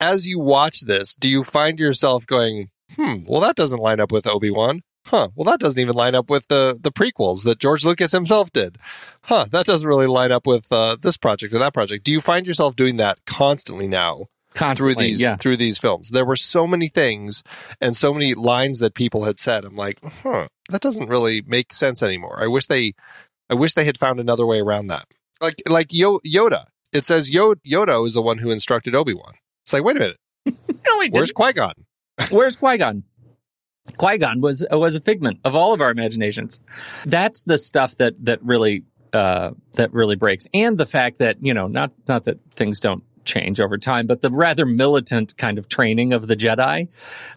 as 0.00 0.26
you 0.26 0.38
watch 0.38 0.80
this, 0.80 1.14
do 1.14 1.28
you 1.28 1.42
find 1.42 1.80
yourself 1.80 2.26
going, 2.26 2.68
"Hmm, 2.96 3.24
well, 3.26 3.40
that 3.40 3.56
doesn't 3.56 3.80
line 3.80 4.00
up 4.00 4.12
with 4.12 4.26
Obi 4.26 4.50
Wan." 4.50 4.82
Huh. 5.06 5.28
Well, 5.36 5.44
that 5.44 5.60
doesn't 5.60 5.80
even 5.80 5.94
line 5.94 6.14
up 6.14 6.28
with 6.28 6.48
the 6.48 6.76
the 6.78 6.90
prequels 6.92 7.44
that 7.44 7.58
George 7.60 7.84
Lucas 7.84 8.12
himself 8.12 8.52
did. 8.52 8.76
Huh. 9.22 9.46
That 9.50 9.64
doesn't 9.64 9.88
really 9.88 10.08
line 10.08 10.32
up 10.32 10.46
with 10.46 10.70
uh, 10.72 10.96
this 11.00 11.16
project 11.16 11.54
or 11.54 11.58
that 11.60 11.72
project. 11.72 12.04
Do 12.04 12.12
you 12.12 12.20
find 12.20 12.46
yourself 12.46 12.74
doing 12.76 12.96
that 12.96 13.18
constantly 13.24 13.86
now? 13.88 14.26
Constantly, 14.56 14.94
through 14.94 15.02
these 15.02 15.20
yeah. 15.20 15.36
through 15.36 15.56
these 15.56 15.78
films. 15.78 16.10
There 16.10 16.24
were 16.24 16.36
so 16.36 16.66
many 16.66 16.88
things 16.88 17.42
and 17.80 17.96
so 17.96 18.12
many 18.12 18.34
lines 18.34 18.78
that 18.80 18.94
people 18.94 19.24
had 19.24 19.38
said. 19.40 19.64
I'm 19.64 19.76
like, 19.76 19.98
huh, 20.22 20.48
that 20.70 20.80
doesn't 20.80 21.08
really 21.08 21.42
make 21.46 21.72
sense 21.72 22.02
anymore. 22.02 22.38
I 22.40 22.46
wish 22.46 22.66
they, 22.66 22.94
I 23.48 23.54
wish 23.54 23.74
they 23.74 23.84
had 23.84 23.98
found 23.98 24.20
another 24.20 24.46
way 24.46 24.60
around 24.60 24.88
that. 24.88 25.06
Like 25.40 25.62
like 25.68 25.92
Yo- 25.92 26.20
Yoda. 26.26 26.64
It 26.92 27.04
says 27.04 27.30
Yo- 27.30 27.54
Yoda 27.66 28.04
is 28.06 28.14
the 28.14 28.22
one 28.22 28.38
who 28.38 28.50
instructed 28.50 28.94
Obi 28.94 29.14
Wan. 29.14 29.34
It's 29.64 29.72
like, 29.72 29.84
wait 29.84 29.96
a 29.96 30.00
minute, 30.00 30.16
No, 30.86 31.00
he 31.00 31.10
where's. 31.10 31.32
Qui 31.32 31.52
Gon? 31.52 31.74
Where's 32.30 32.56
Qui 32.56 32.78
Gon? 32.78 33.04
Qui 33.98 34.18
Gon 34.18 34.40
was 34.40 34.66
was 34.70 34.96
a 34.96 35.00
figment 35.00 35.40
of 35.44 35.54
all 35.54 35.72
of 35.72 35.80
our 35.80 35.90
imaginations. 35.90 36.60
That's 37.04 37.42
the 37.42 37.58
stuff 37.58 37.96
that 37.96 38.14
that 38.24 38.42
really 38.42 38.84
uh, 39.12 39.52
that 39.74 39.92
really 39.92 40.16
breaks, 40.16 40.46
and 40.52 40.78
the 40.78 40.86
fact 40.86 41.18
that 41.18 41.36
you 41.40 41.54
know 41.54 41.66
not 41.66 41.92
not 42.08 42.24
that 42.24 42.38
things 42.52 42.80
don't 42.80 43.02
change 43.26 43.60
over 43.60 43.76
time, 43.76 44.06
but 44.06 44.22
the 44.22 44.30
rather 44.30 44.64
militant 44.64 45.36
kind 45.36 45.58
of 45.58 45.68
training 45.68 46.12
of 46.12 46.26
the 46.26 46.36
Jedi. 46.36 46.88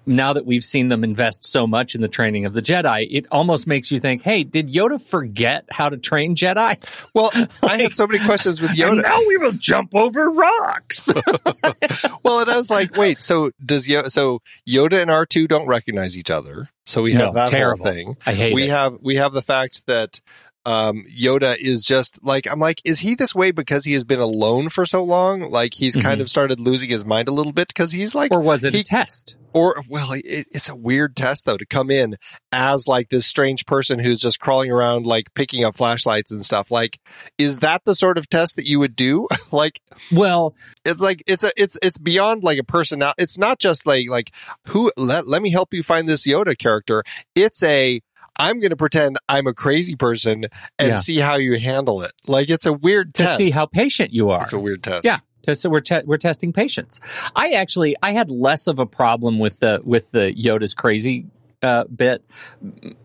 Now 0.05 0.33
that 0.33 0.45
we've 0.45 0.63
seen 0.63 0.87
them 0.89 1.03
invest 1.03 1.43
so 1.45 1.67
much 1.67 1.95
in 1.95 2.01
the 2.01 2.07
training 2.07 2.45
of 2.45 2.53
the 2.53 2.61
Jedi, 2.61 3.07
it 3.11 3.25
almost 3.31 3.67
makes 3.67 3.91
you 3.91 3.99
think, 3.99 4.21
"Hey, 4.21 4.43
did 4.43 4.69
Yoda 4.69 5.01
forget 5.01 5.65
how 5.71 5.89
to 5.89 5.97
train 5.97 6.35
Jedi?" 6.35 6.77
Well, 7.13 7.31
I 7.63 7.77
had 7.77 7.93
so 7.93 8.07
many 8.07 8.23
questions 8.23 8.61
with 8.61 8.71
Yoda. 8.71 9.03
now 9.03 9.19
we 9.27 9.37
will 9.37 9.51
jump 9.53 9.93
over 9.95 10.29
rocks. 10.29 11.07
well, 12.23 12.39
and 12.41 12.49
I 12.49 12.55
was 12.57 12.69
like, 12.69 12.95
wait, 12.95 13.21
so 13.23 13.51
does 13.65 13.87
Yoda? 13.87 14.09
So 14.09 14.41
Yoda 14.67 15.01
and 15.01 15.11
R 15.11 15.25
two 15.25 15.47
don't 15.47 15.67
recognize 15.67 16.17
each 16.17 16.29
other. 16.31 16.69
So 16.85 17.01
we 17.03 17.13
have 17.13 17.27
No, 17.27 17.31
that 17.33 17.49
terrible. 17.49 17.83
whole 17.83 17.93
thing. 17.93 18.17
I 18.25 18.33
hate 18.33 18.53
we 18.53 18.63
it. 18.63 18.69
have 18.71 18.97
we 19.01 19.15
have 19.17 19.33
the 19.33 19.41
fact 19.43 19.85
that 19.87 20.21
um, 20.65 21.03
Yoda 21.09 21.57
is 21.57 21.83
just 21.83 22.23
like 22.23 22.49
I'm 22.51 22.59
like, 22.59 22.81
is 22.85 22.99
he 22.99 23.15
this 23.15 23.33
way 23.33 23.51
because 23.51 23.85
he 23.85 23.93
has 23.93 24.03
been 24.03 24.19
alone 24.19 24.69
for 24.69 24.85
so 24.85 25.03
long? 25.03 25.41
Like 25.41 25.73
he's 25.73 25.95
kind 25.95 26.21
of 26.21 26.29
started 26.29 26.59
losing 26.59 26.89
his 26.89 27.05
mind 27.05 27.27
a 27.27 27.31
little 27.31 27.53
bit 27.53 27.69
because 27.69 27.91
he's 27.91 28.13
like, 28.13 28.31
or 28.31 28.41
was 28.41 28.63
it 28.63 28.73
he- 28.73 28.81
a 28.81 28.83
test? 28.83 29.35
or 29.51 29.81
well, 29.89 30.11
it, 30.11 30.23
it's 30.25 30.69
a 30.69 30.75
weird 30.75 31.15
test 31.15 31.45
though 31.45 31.57
to 31.57 31.65
come 31.65 31.89
in 31.89 32.17
as 32.51 32.87
like 32.87 33.09
this 33.09 33.25
strange 33.25 33.65
person 33.65 33.97
who's 33.97 34.19
just 34.19 34.39
crawling 34.39 34.71
around 34.71 35.07
like 35.07 35.33
picking 35.33 35.63
up 35.63 35.75
flashlights 35.75 36.31
and 36.31 36.45
stuff. 36.45 36.69
Like, 36.69 36.99
is 37.39 37.59
that 37.59 37.83
the 37.85 37.95
sort 37.95 38.17
of 38.19 38.29
test 38.29 38.55
that 38.57 38.67
you 38.67 38.77
would 38.79 38.95
do? 38.95 39.27
like, 39.51 39.81
Well, 40.11 40.55
it's 40.85 41.01
like 41.01 41.23
it's 41.25 41.43
a 41.43 41.51
it's 41.57 41.79
it's 41.81 41.97
beyond 41.97 42.43
like 42.43 42.59
a 42.59 42.63
person 42.63 42.99
now 42.99 43.13
it's 43.17 43.37
not 43.37 43.59
just 43.59 43.85
like 43.87 44.07
like 44.09 44.31
who 44.67 44.91
let, 44.97 45.27
let 45.27 45.41
me 45.41 45.49
help 45.51 45.73
you 45.73 45.81
find 45.83 46.07
this 46.07 46.27
yoda 46.27 46.57
character 46.57 47.03
it's 47.35 47.63
a 47.63 48.01
i'm 48.39 48.59
going 48.59 48.69
to 48.71 48.75
pretend 48.75 49.17
i'm 49.27 49.45
a 49.47 49.53
crazy 49.53 49.95
person 49.95 50.45
and 50.79 50.87
Yeah. 50.89 50.95
see 50.95 51.17
how 51.19 51.35
you 51.35 51.57
handle 51.59 52.01
it 52.01 52.11
like 52.27 52.49
it's 52.49 52.65
a 52.65 52.73
weird 52.73 53.13
to 53.15 53.23
test 53.23 53.37
see 53.37 53.51
how 53.51 53.65
patient 53.65 54.13
you 54.13 54.29
are. 54.31 54.41
it's 54.43 54.53
a 54.53 54.59
weird 54.59 54.81
test 54.83 55.05
Yeah. 55.05 55.19
So 55.53 55.67
we're 55.67 55.81
te- 55.81 56.03
we're 56.05 56.17
testing 56.17 56.53
patience. 56.53 56.99
I 57.35 57.51
actually 57.53 57.95
I 58.03 58.11
had 58.11 58.29
less 58.29 58.67
of 58.67 58.77
a 58.77 58.85
problem 58.85 59.39
with 59.39 59.59
the 59.61 59.81
with 59.83 60.11
the 60.11 60.31
Yoda's 60.31 60.75
crazy 60.75 61.25
uh, 61.63 61.85
bit, 61.85 62.23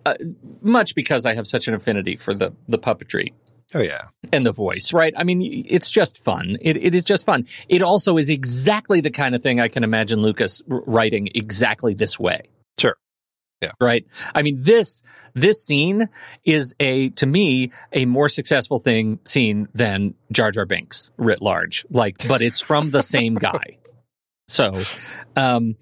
uh, 0.05 0.15
much 0.61 0.95
because 0.95 1.25
I 1.25 1.35
have 1.35 1.47
such 1.47 1.69
an 1.69 1.75
affinity 1.75 2.17
for 2.17 2.35
the 2.35 2.53
the 2.69 2.79
puppetry 2.79 3.33
oh 3.75 3.81
yeah 3.81 4.03
and 4.31 4.45
the 4.45 4.53
voice. 4.53 4.93
Right? 4.93 5.15
I 5.17 5.25
mean, 5.25 5.41
it's 5.67 5.91
just 5.91 6.23
fun. 6.23 6.59
It 6.61 6.77
it 6.77 6.95
is 6.95 7.03
just 7.05 7.25
fun. 7.25 7.47
It 7.71 7.81
also 7.81 8.19
is 8.19 8.29
exactly 8.29 9.01
the 9.01 9.11
kind 9.11 9.35
of 9.35 9.43
thing 9.43 9.59
I 9.59 9.69
can 9.69 9.83
imagine 9.83 10.21
Lucas 10.21 10.61
writing 10.67 11.31
exactly 11.35 11.95
this 11.95 12.19
way. 12.19 12.43
Sure. 12.79 12.97
Yeah. 13.61 13.73
Right. 13.81 14.07
I 14.35 14.43
mean 14.43 14.57
this 14.61 15.03
this 15.35 15.63
scene 15.65 16.09
is 16.45 16.75
a 16.81 17.11
to 17.11 17.27
me 17.27 17.73
a 17.93 18.05
more 18.07 18.29
successful 18.29 18.79
thing 18.79 19.19
scene 19.25 19.69
than 19.75 20.15
Jar 20.33 20.51
Jar 20.51 20.65
Binks 20.65 21.11
writ 21.17 21.43
large. 21.43 21.85
Like, 21.91 22.27
but 22.29 22.41
it's 22.43 22.61
from 22.61 22.91
the 22.91 23.03
same 23.03 23.35
guy. 23.35 23.79
So, 24.49 24.79
um, 25.37 25.77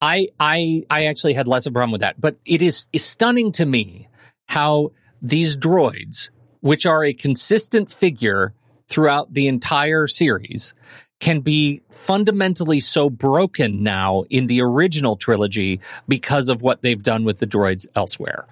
I 0.00 0.28
I 0.38 0.84
I 0.90 1.06
actually 1.06 1.34
had 1.34 1.48
less 1.48 1.66
of 1.66 1.72
a 1.72 1.74
problem 1.74 1.92
with 1.92 2.02
that. 2.02 2.20
But 2.20 2.36
it 2.44 2.62
is, 2.62 2.86
is 2.92 3.04
stunning 3.04 3.52
to 3.52 3.66
me 3.66 4.08
how 4.46 4.92
these 5.20 5.56
droids, 5.56 6.30
which 6.60 6.86
are 6.86 7.04
a 7.04 7.12
consistent 7.12 7.92
figure 7.92 8.54
throughout 8.88 9.32
the 9.32 9.48
entire 9.48 10.06
series, 10.06 10.74
can 11.20 11.40
be 11.40 11.82
fundamentally 11.90 12.78
so 12.80 13.10
broken 13.10 13.82
now 13.82 14.22
in 14.30 14.46
the 14.46 14.60
original 14.62 15.16
trilogy 15.16 15.80
because 16.06 16.48
of 16.48 16.62
what 16.62 16.82
they've 16.82 17.02
done 17.02 17.24
with 17.24 17.38
the 17.40 17.46
droids 17.46 17.86
elsewhere. 17.96 18.46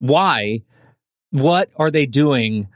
Why? 0.00 0.60
What 1.30 1.70
are 1.76 1.90
they 1.90 2.06
doing 2.06 2.68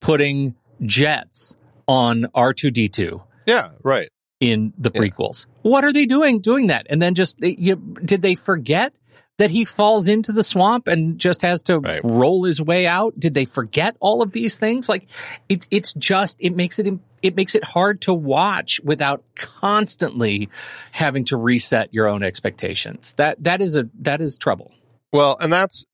putting 0.00 0.54
jets 0.82 1.54
on 1.86 2.24
R2D2 2.34 3.22
Yeah, 3.46 3.70
right. 3.82 4.08
in 4.40 4.72
the 4.76 4.90
Yeah. 4.92 5.00
prequels. 5.00 5.46
What 5.62 5.84
are 5.84 5.92
they 5.92 6.06
doing 6.06 6.40
doing 6.40 6.66
that? 6.68 6.86
And 6.90 7.00
then 7.00 7.14
just 7.14 7.38
you, 7.40 7.76
did 8.04 8.22
they 8.22 8.34
forget 8.34 8.92
that 9.38 9.50
he 9.50 9.64
falls 9.64 10.08
into 10.08 10.32
the 10.32 10.42
swamp 10.42 10.88
and 10.88 11.18
just 11.18 11.42
has 11.42 11.62
to 11.64 11.78
Right. 11.78 12.00
roll 12.02 12.44
his 12.44 12.60
way 12.60 12.86
out? 12.86 13.18
Did 13.18 13.34
they 13.34 13.44
forget 13.44 13.96
all 14.00 14.22
of 14.22 14.32
these 14.32 14.58
things? 14.58 14.88
Like 14.88 15.06
it, 15.48 15.68
it's 15.70 15.92
just 15.94 16.36
it 16.40 16.56
makes 16.56 16.78
it 16.80 16.86
it 17.22 17.36
makes 17.36 17.54
it 17.54 17.64
hard 17.64 18.00
to 18.02 18.12
watch 18.12 18.80
without 18.84 19.22
constantly 19.34 20.48
having 20.90 21.24
to 21.26 21.36
reset 21.36 21.92
your 21.94 22.08
own 22.08 22.22
expectations. 22.22 23.14
That 23.16 23.42
that 23.44 23.60
is 23.60 23.76
a 23.76 23.88
that 24.00 24.20
is 24.20 24.36
trouble. 24.36 24.72
Well, 25.12 25.36
and 25.40 25.52
that's 25.52 25.84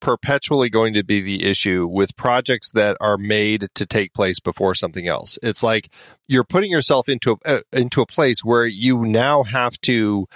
perpetually 0.00 0.68
going 0.68 0.92
to 0.94 1.04
be 1.04 1.20
the 1.20 1.44
issue 1.44 1.86
with 1.86 2.16
projects 2.16 2.72
that 2.72 2.96
are 3.00 3.16
made 3.16 3.68
to 3.74 3.86
take 3.86 4.12
place 4.12 4.40
before 4.40 4.74
something 4.74 5.06
else. 5.06 5.38
It's 5.42 5.62
like 5.62 5.92
you're 6.26 6.44
putting 6.44 6.72
yourself 6.72 7.08
into 7.08 7.38
a, 7.46 7.58
uh, 7.58 7.60
into 7.72 8.02
a 8.02 8.06
place 8.06 8.44
where 8.44 8.66
you 8.66 9.06
now 9.06 9.44
have 9.44 9.80
to 9.82 10.26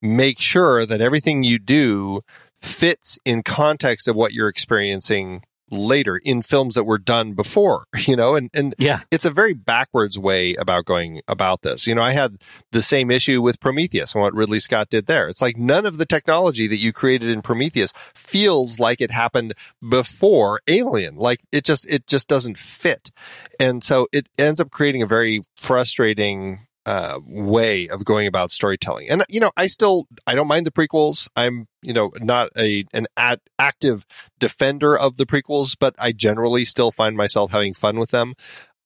make 0.00 0.38
sure 0.38 0.86
that 0.86 1.00
everything 1.00 1.42
you 1.42 1.58
do 1.58 2.20
fits 2.62 3.18
in 3.24 3.42
context 3.42 4.06
of 4.06 4.14
what 4.14 4.32
you're 4.32 4.48
experiencing 4.48 5.42
later 5.70 6.16
in 6.22 6.42
films 6.42 6.74
that 6.74 6.84
were 6.84 6.98
done 6.98 7.32
before, 7.34 7.86
you 8.06 8.16
know, 8.16 8.34
and 8.34 8.50
and 8.54 8.74
Yeah. 8.78 9.00
it's 9.10 9.24
a 9.24 9.30
very 9.30 9.52
backwards 9.52 10.18
way 10.18 10.54
about 10.54 10.84
going 10.84 11.20
about 11.28 11.62
this. 11.62 11.86
You 11.86 11.94
know, 11.94 12.02
I 12.02 12.12
had 12.12 12.36
the 12.72 12.82
same 12.82 13.10
issue 13.10 13.42
with 13.42 13.60
Prometheus 13.60 14.14
and 14.14 14.22
what 14.22 14.34
Ridley 14.34 14.60
Scott 14.60 14.88
did 14.90 15.06
there. 15.06 15.28
It's 15.28 15.42
like 15.42 15.56
none 15.56 15.86
of 15.86 15.98
the 15.98 16.06
technology 16.06 16.66
that 16.66 16.76
you 16.76 16.92
created 16.92 17.30
in 17.30 17.42
Prometheus 17.42 17.92
feels 18.14 18.78
like 18.78 19.00
it 19.00 19.10
happened 19.10 19.54
before 19.86 20.60
Alien. 20.68 21.16
Like 21.16 21.40
it 21.52 21.64
just 21.64 21.86
it 21.88 22.06
just 22.06 22.28
doesn't 22.28 22.58
fit. 22.58 23.10
And 23.58 23.82
so 23.82 24.06
it 24.12 24.28
ends 24.38 24.60
up 24.60 24.70
creating 24.70 25.02
a 25.02 25.06
very 25.06 25.42
frustrating 25.56 26.65
uh, 26.86 27.18
way 27.26 27.88
of 27.88 28.04
going 28.04 28.28
about 28.28 28.52
storytelling. 28.52 29.10
And 29.10 29.24
you 29.28 29.40
know, 29.40 29.50
I 29.56 29.66
still 29.66 30.06
I 30.26 30.34
don't 30.34 30.46
mind 30.46 30.66
the 30.66 30.70
prequels. 30.70 31.28
I'm 31.36 31.66
you 31.82 31.92
know 31.92 32.12
not 32.20 32.48
a 32.56 32.84
an 32.94 33.08
ad, 33.16 33.40
active 33.58 34.06
defender 34.38 34.96
of 34.96 35.16
the 35.16 35.26
prequels, 35.26 35.76
but 35.78 35.94
I 35.98 36.12
generally 36.12 36.64
still 36.64 36.92
find 36.92 37.16
myself 37.16 37.50
having 37.50 37.74
fun 37.74 37.98
with 37.98 38.10
them. 38.10 38.34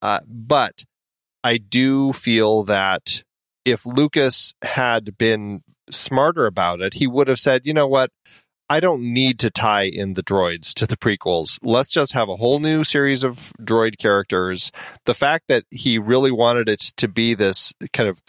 Uh, 0.00 0.20
but 0.26 0.84
I 1.44 1.58
do 1.58 2.14
feel 2.14 2.64
that 2.64 3.22
if 3.66 3.84
Lucas 3.84 4.54
had 4.62 5.18
been 5.18 5.62
smarter 5.90 6.46
about 6.46 6.80
it, 6.80 6.94
he 6.94 7.06
would 7.06 7.28
have 7.28 7.38
said, 7.38 7.62
you 7.66 7.74
know 7.74 7.86
what? 7.86 8.10
I 8.70 8.78
don't 8.78 9.02
need 9.02 9.40
to 9.40 9.50
tie 9.50 9.82
in 9.82 10.14
the 10.14 10.22
droids 10.22 10.72
to 10.74 10.86
the 10.86 10.96
prequels. 10.96 11.58
Let's 11.60 11.90
just 11.90 12.12
have 12.12 12.28
a 12.28 12.36
whole 12.36 12.60
new 12.60 12.84
series 12.84 13.24
of 13.24 13.52
droid 13.60 13.98
characters. 13.98 14.70
The 15.06 15.14
fact 15.14 15.48
that 15.48 15.64
he 15.72 15.98
really 15.98 16.30
wanted 16.30 16.68
it 16.68 16.78
to 16.98 17.08
be 17.08 17.34
this 17.34 17.72
kind 17.92 18.08
of 18.08 18.22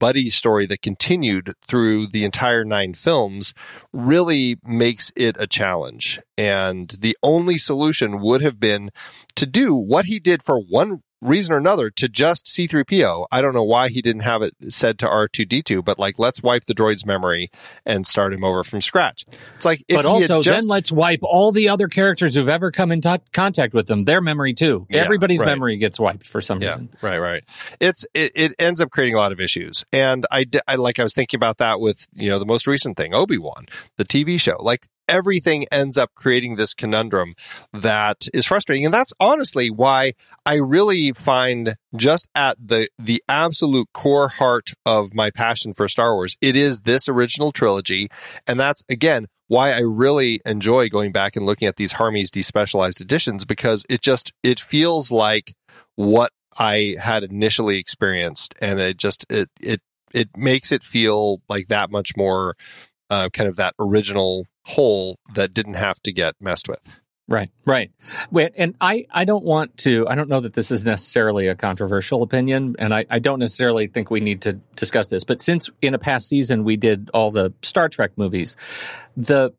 buddy 0.00 0.30
story 0.30 0.66
that 0.66 0.82
continued 0.82 1.54
through 1.64 2.08
the 2.08 2.24
entire 2.24 2.64
nine 2.64 2.92
films 2.92 3.54
really 3.92 4.56
makes 4.64 5.12
it 5.14 5.36
a 5.38 5.46
challenge. 5.46 6.18
And 6.36 6.88
the 6.88 7.16
only 7.22 7.56
solution 7.56 8.20
would 8.20 8.42
have 8.42 8.58
been 8.58 8.90
to 9.36 9.46
do 9.46 9.76
what 9.76 10.06
he 10.06 10.18
did 10.18 10.42
for 10.42 10.58
one 10.58 11.02
reason 11.22 11.54
or 11.54 11.58
another 11.58 11.90
to 11.90 12.08
just 12.08 12.46
C3PO. 12.46 13.26
I 13.32 13.40
don't 13.40 13.54
know 13.54 13.62
why 13.64 13.88
he 13.88 14.02
didn't 14.02 14.22
have 14.22 14.42
it 14.42 14.54
said 14.68 14.98
to 15.00 15.06
R2D2, 15.06 15.84
but 15.84 15.98
like, 15.98 16.18
let's 16.18 16.42
wipe 16.42 16.64
the 16.66 16.74
droid's 16.74 17.06
memory 17.06 17.50
and 17.84 18.06
start 18.06 18.32
him 18.32 18.44
over 18.44 18.62
from 18.62 18.80
scratch. 18.82 19.24
It's 19.56 19.64
like, 19.64 19.82
if 19.88 19.96
but 19.96 20.04
also, 20.06 20.42
just, 20.42 20.64
then 20.64 20.68
let's 20.68 20.92
wipe 20.92 21.20
all 21.22 21.52
the 21.52 21.68
other 21.68 21.88
characters 21.88 22.34
who've 22.34 22.48
ever 22.48 22.70
come 22.70 22.92
in 22.92 23.00
to- 23.02 23.20
contact 23.32 23.72
with 23.74 23.86
them, 23.86 24.04
their 24.04 24.20
memory 24.20 24.52
too. 24.52 24.86
Yeah, 24.90 25.02
Everybody's 25.02 25.40
right. 25.40 25.46
memory 25.46 25.76
gets 25.78 25.98
wiped 25.98 26.26
for 26.26 26.40
some 26.40 26.60
Yeah, 26.60 26.70
reason. 26.70 26.90
right, 27.02 27.18
right. 27.18 27.42
It's 27.80 28.06
it, 28.14 28.32
it 28.34 28.54
ends 28.58 28.80
up 28.80 28.90
creating 28.90 29.14
a 29.14 29.18
lot 29.18 29.32
of 29.32 29.40
issues, 29.40 29.84
and 29.92 30.26
I, 30.30 30.46
I 30.68 30.74
like 30.76 30.98
I 30.98 31.02
was 31.02 31.14
thinking 31.14 31.38
about 31.38 31.58
that 31.58 31.80
with 31.80 32.06
you 32.14 32.28
know 32.28 32.38
the 32.38 32.46
most 32.46 32.66
recent 32.66 32.96
thing, 32.96 33.14
Obi 33.14 33.38
Wan, 33.38 33.66
the 33.96 34.04
TV 34.04 34.40
show. 34.40 34.56
Like 34.60 34.86
everything 35.08 35.66
ends 35.70 35.96
up 35.96 36.10
creating 36.14 36.56
this 36.56 36.74
conundrum 36.74 37.34
that 37.72 38.28
is 38.34 38.46
frustrating, 38.46 38.84
and 38.84 38.94
that's 38.94 39.12
honestly 39.20 39.70
why 39.70 40.14
I 40.44 40.54
really 40.54 41.12
find 41.12 41.76
just 41.94 42.28
at 42.34 42.56
the 42.64 42.88
the 42.98 43.22
absolute 43.28 43.88
core 43.92 44.28
heart 44.28 44.72
of 44.84 45.14
my 45.14 45.30
passion 45.30 45.72
for 45.72 45.88
Star 45.88 46.14
Wars, 46.14 46.36
it 46.40 46.56
is 46.56 46.80
this 46.80 47.08
original 47.08 47.52
trilogy, 47.52 48.08
and 48.46 48.58
that's 48.58 48.84
again 48.88 49.26
why 49.48 49.72
I 49.72 49.80
really 49.80 50.40
enjoy 50.44 50.88
going 50.88 51.12
back 51.12 51.36
and 51.36 51.46
looking 51.46 51.68
at 51.68 51.76
these 51.76 51.92
Harmy's 51.92 52.30
despecialized 52.30 53.00
editions 53.00 53.44
because 53.44 53.84
it 53.88 54.02
just 54.02 54.32
it 54.42 54.58
feels 54.58 55.12
like 55.12 55.54
what 55.94 56.32
I 56.58 56.96
had 57.00 57.22
initially 57.22 57.78
experienced, 57.78 58.54
and 58.60 58.80
it 58.80 58.96
just 58.96 59.24
it 59.30 59.50
it 59.60 59.80
it 60.12 60.36
makes 60.36 60.72
it 60.72 60.82
feel 60.82 61.42
like 61.48 61.68
that 61.68 61.90
much 61.90 62.16
more 62.16 62.56
uh, 63.10 63.28
kind 63.32 63.48
of 63.48 63.56
that 63.56 63.74
original 63.78 64.46
whole 64.66 65.16
that 65.34 65.54
didn't 65.54 65.74
have 65.74 66.00
to 66.02 66.12
get 66.12 66.34
messed 66.40 66.68
with. 66.68 66.80
Right, 67.28 67.50
right. 67.64 67.90
Wait, 68.30 68.52
and 68.56 68.76
I, 68.80 69.06
I 69.10 69.24
don't 69.24 69.44
want 69.44 69.78
to, 69.78 70.06
I 70.06 70.14
don't 70.14 70.28
know 70.28 70.40
that 70.40 70.54
this 70.54 70.70
is 70.70 70.84
necessarily 70.84 71.48
a 71.48 71.56
controversial 71.56 72.22
opinion, 72.22 72.76
and 72.78 72.94
I, 72.94 73.04
I 73.10 73.18
don't 73.18 73.40
necessarily 73.40 73.88
think 73.88 74.10
we 74.10 74.20
need 74.20 74.42
to 74.42 74.54
discuss 74.76 75.08
this, 75.08 75.24
but 75.24 75.40
since 75.40 75.68
in 75.82 75.94
a 75.94 75.98
past 75.98 76.28
season 76.28 76.62
we 76.62 76.76
did 76.76 77.10
all 77.12 77.32
the 77.32 77.52
Star 77.62 77.88
Trek 77.88 78.12
movies, 78.16 78.56
the 79.16 79.52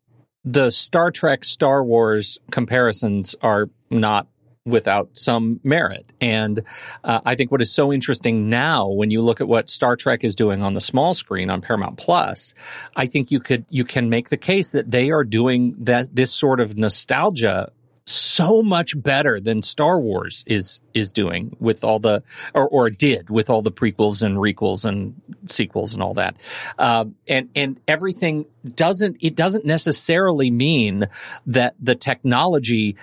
the 0.44 0.70
Star 0.70 1.10
Trek 1.10 1.44
Star 1.44 1.84
Wars 1.84 2.38
comparisons 2.50 3.34
are 3.42 3.68
not 3.90 4.28
without 4.68 5.10
some 5.16 5.60
merit. 5.62 6.12
And 6.20 6.62
uh, 7.04 7.20
I 7.24 7.34
think 7.34 7.50
what 7.50 7.60
is 7.60 7.74
so 7.74 7.92
interesting 7.92 8.48
now, 8.48 8.88
when 8.88 9.10
you 9.10 9.22
look 9.22 9.40
at 9.40 9.48
what 9.48 9.70
Star 9.70 9.96
Trek 9.96 10.24
is 10.24 10.34
doing 10.34 10.62
on 10.62 10.74
the 10.74 10.80
small 10.80 11.14
screen 11.14 11.50
on 11.50 11.60
Paramount 11.60 11.96
Plus, 11.96 12.54
I 12.96 13.06
think 13.06 13.30
you 13.30 13.40
could 13.40 13.64
you 13.70 13.84
can 13.84 14.08
make 14.08 14.28
the 14.28 14.36
case 14.36 14.70
that 14.70 14.90
they 14.90 15.10
are 15.10 15.24
doing 15.24 15.74
that 15.78 16.14
this 16.14 16.32
sort 16.32 16.60
of 16.60 16.76
nostalgia 16.76 17.72
so 18.08 18.62
much 18.62 19.00
better 19.00 19.38
than 19.38 19.60
Star 19.60 20.00
Wars 20.00 20.42
is 20.46 20.80
is 20.94 21.12
doing 21.12 21.56
with 21.60 21.84
all 21.84 21.98
the 21.98 22.22
or, 22.54 22.66
or 22.68 22.90
did 22.90 23.28
with 23.28 23.50
all 23.50 23.62
the 23.62 23.70
prequels 23.70 24.22
and 24.22 24.38
requels 24.38 24.84
and 24.84 25.20
sequels 25.48 25.92
and 25.92 26.02
all 26.02 26.14
that, 26.14 26.36
um, 26.78 27.16
and 27.26 27.50
and 27.54 27.80
everything 27.86 28.46
doesn't 28.74 29.18
it 29.20 29.34
doesn't 29.34 29.66
necessarily 29.66 30.50
mean 30.50 31.08
that 31.46 31.74
the 31.80 31.94
technology 31.94 32.96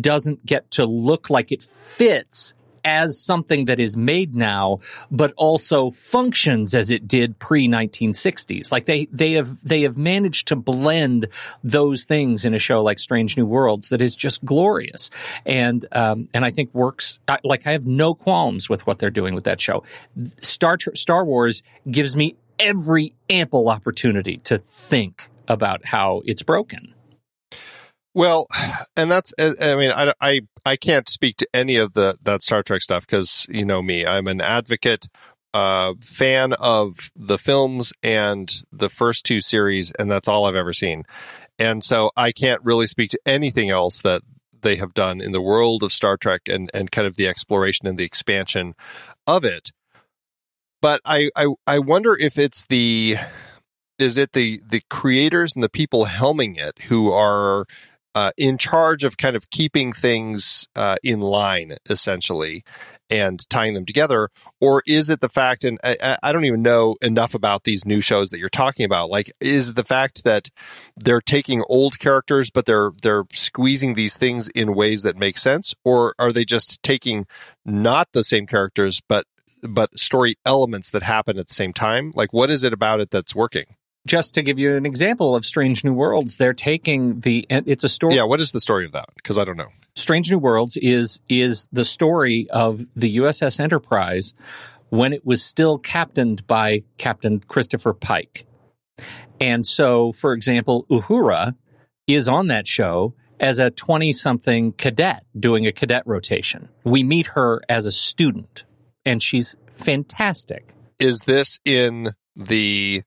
doesn't 0.00 0.44
get 0.46 0.70
to 0.72 0.86
look 0.86 1.30
like 1.30 1.52
it 1.52 1.62
fits 1.62 2.52
as 2.84 3.18
something 3.18 3.64
that 3.64 3.80
is 3.80 3.96
made 3.96 4.36
now, 4.36 4.80
but 5.10 5.32
also 5.36 5.90
functions 5.90 6.74
as 6.74 6.90
it 6.90 7.08
did 7.08 7.38
pre 7.38 7.66
1960s. 7.66 8.70
Like 8.70 8.84
they 8.86 9.06
they 9.06 9.32
have 9.32 9.66
they 9.66 9.82
have 9.82 9.96
managed 9.96 10.48
to 10.48 10.56
blend 10.56 11.28
those 11.62 12.04
things 12.04 12.44
in 12.44 12.54
a 12.54 12.58
show 12.58 12.82
like 12.82 12.98
Strange 12.98 13.36
New 13.36 13.46
Worlds 13.46 13.88
that 13.88 14.00
is 14.00 14.14
just 14.14 14.44
glorious, 14.44 15.10
and 15.46 15.84
um, 15.92 16.28
and 16.34 16.44
I 16.44 16.50
think 16.50 16.72
works. 16.74 17.18
Like 17.42 17.66
I 17.66 17.72
have 17.72 17.86
no 17.86 18.14
qualms 18.14 18.68
with 18.68 18.86
what 18.86 18.98
they're 18.98 19.10
doing 19.10 19.34
with 19.34 19.44
that 19.44 19.60
show. 19.60 19.82
Star 20.40 20.76
Star 20.94 21.24
Wars 21.24 21.62
gives 21.90 22.16
me 22.16 22.36
every 22.58 23.14
ample 23.28 23.68
opportunity 23.68 24.36
to 24.38 24.58
think 24.58 25.28
about 25.48 25.84
how 25.84 26.22
it's 26.24 26.42
broken. 26.42 26.93
Well, 28.14 28.46
and 28.96 29.10
that's 29.10 29.34
I 29.38 29.74
mean 29.74 29.90
I 29.90 30.12
I 30.20 30.40
I 30.64 30.76
can't 30.76 31.08
speak 31.08 31.36
to 31.38 31.48
any 31.52 31.76
of 31.76 31.94
the 31.94 32.16
that 32.22 32.42
Star 32.42 32.62
Trek 32.62 32.82
stuff 32.82 33.06
because 33.06 33.46
you 33.48 33.64
know 33.64 33.82
me 33.82 34.06
I'm 34.06 34.28
an 34.28 34.40
advocate 34.40 35.08
uh 35.52 35.94
fan 36.00 36.52
of 36.54 37.10
the 37.14 37.38
films 37.38 37.92
and 38.02 38.52
the 38.72 38.88
first 38.88 39.24
two 39.24 39.40
series 39.40 39.92
and 39.92 40.10
that's 40.10 40.28
all 40.28 40.46
I've 40.46 40.56
ever 40.56 40.72
seen. 40.72 41.04
And 41.58 41.84
so 41.84 42.10
I 42.16 42.32
can't 42.32 42.60
really 42.64 42.86
speak 42.86 43.10
to 43.10 43.20
anything 43.26 43.70
else 43.70 44.02
that 44.02 44.22
they 44.62 44.76
have 44.76 44.94
done 44.94 45.20
in 45.20 45.32
the 45.32 45.40
world 45.40 45.82
of 45.82 45.92
Star 45.92 46.16
Trek 46.16 46.42
and 46.48 46.70
and 46.72 46.90
kind 46.90 47.06
of 47.06 47.16
the 47.16 47.28
exploration 47.28 47.86
and 47.86 47.98
the 47.98 48.04
expansion 48.04 48.74
of 49.26 49.44
it. 49.44 49.72
But 50.80 51.00
I 51.04 51.30
I 51.36 51.48
I 51.66 51.78
wonder 51.80 52.16
if 52.16 52.38
it's 52.38 52.64
the 52.66 53.16
is 53.98 54.18
it 54.18 54.32
the 54.32 54.60
the 54.66 54.82
creators 54.90 55.54
and 55.54 55.62
the 55.62 55.68
people 55.68 56.06
helming 56.06 56.58
it 56.58 56.80
who 56.88 57.12
are 57.12 57.66
uh, 58.14 58.30
in 58.36 58.58
charge 58.58 59.04
of 59.04 59.16
kind 59.16 59.36
of 59.36 59.50
keeping 59.50 59.92
things 59.92 60.68
uh, 60.76 60.96
in 61.02 61.20
line, 61.20 61.74
essentially, 61.90 62.62
and 63.10 63.48
tying 63.50 63.74
them 63.74 63.84
together, 63.84 64.28
or 64.60 64.82
is 64.86 65.10
it 65.10 65.20
the 65.20 65.28
fact? 65.28 65.62
And 65.64 65.78
I, 65.84 66.16
I- 66.22 66.32
don't 66.32 66.44
even 66.44 66.62
know 66.62 66.96
enough 67.02 67.34
about 67.34 67.64
these 67.64 67.84
new 67.84 68.00
shows 68.00 68.30
that 68.30 68.38
you're 68.38 68.48
talking 68.48 68.86
about. 68.86 69.10
Like, 69.10 69.30
is 69.40 69.70
it 69.70 69.76
the 69.76 69.84
fact 69.84 70.24
that 70.24 70.48
they're 70.96 71.20
taking 71.20 71.62
old 71.68 71.98
characters, 71.98 72.50
but 72.50 72.66
they're 72.66 72.92
they're 73.02 73.24
squeezing 73.32 73.94
these 73.94 74.16
things 74.16 74.48
in 74.48 74.74
ways 74.74 75.02
that 75.02 75.16
make 75.16 75.38
sense, 75.38 75.74
or 75.84 76.14
are 76.18 76.32
they 76.32 76.44
just 76.44 76.82
taking 76.82 77.26
not 77.64 78.08
the 78.12 78.24
same 78.24 78.46
characters, 78.46 79.02
but 79.08 79.26
but 79.62 79.96
story 79.98 80.36
elements 80.46 80.90
that 80.90 81.02
happen 81.02 81.38
at 81.38 81.48
the 81.48 81.54
same 81.54 81.72
time? 81.72 82.10
Like, 82.14 82.32
what 82.32 82.50
is 82.50 82.64
it 82.64 82.72
about 82.72 83.00
it 83.00 83.10
that's 83.10 83.34
working? 83.34 83.66
Just 84.06 84.34
to 84.34 84.42
give 84.42 84.58
you 84.58 84.76
an 84.76 84.86
example 84.86 85.34
of 85.34 85.46
Strange 85.46 85.84
New 85.84 85.94
Worlds, 85.94 86.36
they're 86.36 86.52
taking 86.52 87.20
the 87.20 87.46
it's 87.48 87.84
a 87.84 87.88
story. 87.88 88.16
Yeah, 88.16 88.24
what 88.24 88.40
is 88.40 88.52
the 88.52 88.60
story 88.60 88.84
of 88.84 88.92
that? 88.92 89.08
Because 89.16 89.38
I 89.38 89.44
don't 89.44 89.56
know. 89.56 89.68
Strange 89.94 90.30
New 90.30 90.38
Worlds 90.38 90.76
is 90.76 91.20
is 91.28 91.66
the 91.72 91.84
story 91.84 92.48
of 92.50 92.86
the 92.94 93.16
USS 93.16 93.60
Enterprise 93.60 94.34
when 94.90 95.12
it 95.12 95.24
was 95.24 95.42
still 95.42 95.78
captained 95.78 96.46
by 96.46 96.80
Captain 96.98 97.40
Christopher 97.40 97.94
Pike. 97.94 98.46
And 99.40 99.66
so, 99.66 100.12
for 100.12 100.32
example, 100.32 100.86
Uhura 100.90 101.56
is 102.06 102.28
on 102.28 102.48
that 102.48 102.66
show 102.66 103.14
as 103.40 103.58
a 103.58 103.70
20 103.70 104.12
something 104.12 104.72
cadet 104.72 105.24
doing 105.38 105.66
a 105.66 105.72
cadet 105.72 106.04
rotation. 106.06 106.68
We 106.84 107.02
meet 107.02 107.26
her 107.28 107.60
as 107.68 107.86
a 107.86 107.92
student, 107.92 108.64
and 109.04 109.22
she's 109.22 109.56
fantastic. 109.76 110.72
Is 111.00 111.20
this 111.20 111.58
in 111.64 112.10
the 112.36 113.02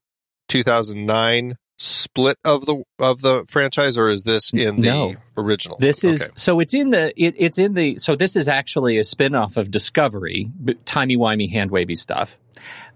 2009 0.48 1.56
split 1.80 2.38
of 2.44 2.66
the 2.66 2.84
of 2.98 3.22
the 3.22 3.46
franchise 3.48 3.98
or 4.00 4.10
is 4.10 4.24
this 4.24 4.52
in 4.52 4.78
the 4.82 4.88
No. 4.88 5.16
original 5.38 5.78
This 5.80 6.04
is 6.04 6.24
Okay. 6.24 6.32
so 6.36 6.60
it's 6.60 6.74
in 6.74 6.90
the 6.90 7.14
it, 7.22 7.36
it's 7.38 7.60
in 7.60 7.76
the 7.76 7.98
so 8.00 8.16
this 8.16 8.36
is 8.36 8.48
actually 8.48 8.98
a 8.98 9.04
spin-off 9.04 9.58
of 9.58 9.70
Discovery, 9.70 10.50
timey 10.86 11.18
wimey 11.18 11.52
hand 11.52 11.70
wavy 11.70 11.96
stuff. 11.96 12.36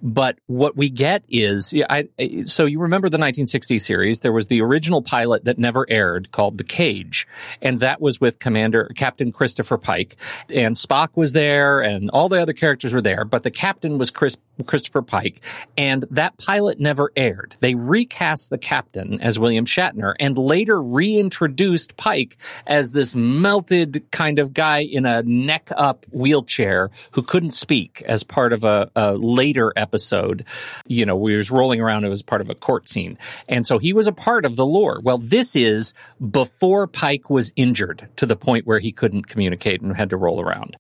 But 0.01 0.39
what 0.47 0.75
we 0.75 0.89
get 0.89 1.23
is 1.29 1.71
yeah, 1.73 1.85
I, 1.89 2.43
so 2.45 2.65
you 2.65 2.79
remember 2.79 3.07
the 3.07 3.17
1960 3.17 3.79
series? 3.79 4.19
There 4.21 4.31
was 4.31 4.47
the 4.47 4.61
original 4.61 5.01
pilot 5.01 5.45
that 5.45 5.59
never 5.59 5.85
aired 5.89 6.31
called 6.31 6.57
The 6.57 6.63
Cage, 6.63 7.27
and 7.61 7.79
that 7.79 8.01
was 8.01 8.19
with 8.19 8.39
Commander 8.39 8.91
Captain 8.95 9.31
Christopher 9.31 9.77
Pike, 9.77 10.15
and 10.49 10.75
Spock 10.75 11.09
was 11.15 11.33
there, 11.33 11.81
and 11.81 12.09
all 12.11 12.29
the 12.29 12.41
other 12.41 12.53
characters 12.53 12.93
were 12.93 13.01
there, 13.01 13.25
but 13.25 13.43
the 13.43 13.51
captain 13.51 13.97
was 13.97 14.11
Chris 14.11 14.37
Christopher 14.65 15.01
Pike, 15.01 15.41
and 15.77 16.05
that 16.11 16.37
pilot 16.37 16.79
never 16.79 17.11
aired. 17.15 17.55
They 17.61 17.75
recast 17.75 18.49
the 18.49 18.57
captain 18.57 19.19
as 19.21 19.39
William 19.39 19.65
Shatner, 19.65 20.13
and 20.19 20.37
later 20.37 20.81
reintroduced 20.81 21.97
Pike 21.97 22.37
as 22.67 22.91
this 22.91 23.15
melted 23.15 24.03
kind 24.11 24.39
of 24.39 24.53
guy 24.53 24.79
in 24.79 25.05
a 25.05 25.23
neck 25.23 25.69
up 25.75 26.05
wheelchair 26.11 26.91
who 27.11 27.23
couldn't 27.23 27.51
speak 27.51 28.01
as 28.05 28.23
part 28.23 28.53
of 28.53 28.63
a, 28.63 28.91
a 28.95 29.13
later 29.13 29.73
episode. 29.75 29.90
Episode, 29.91 30.45
you 30.87 31.05
know, 31.05 31.17
we 31.17 31.35
was 31.35 31.51
rolling 31.51 31.81
around. 31.81 32.05
It 32.05 32.09
was 32.09 32.21
part 32.23 32.39
of 32.39 32.49
a 32.49 32.55
court 32.55 32.87
scene. 32.87 33.17
And 33.49 33.67
so 33.67 33.77
he 33.77 33.91
was 33.91 34.07
a 34.07 34.13
part 34.13 34.45
of 34.45 34.55
the 34.55 34.65
lore. 34.65 35.01
Well, 35.03 35.17
this 35.17 35.53
is 35.53 35.93
before 36.29 36.87
Pike 36.87 37.29
was 37.29 37.51
injured 37.57 38.07
to 38.15 38.25
the 38.25 38.37
point 38.37 38.65
where 38.65 38.79
he 38.79 38.93
couldn't 38.93 39.27
communicate 39.27 39.81
and 39.81 39.93
had 39.97 40.11
to 40.11 40.17
roll 40.17 40.39
around. 40.39 40.77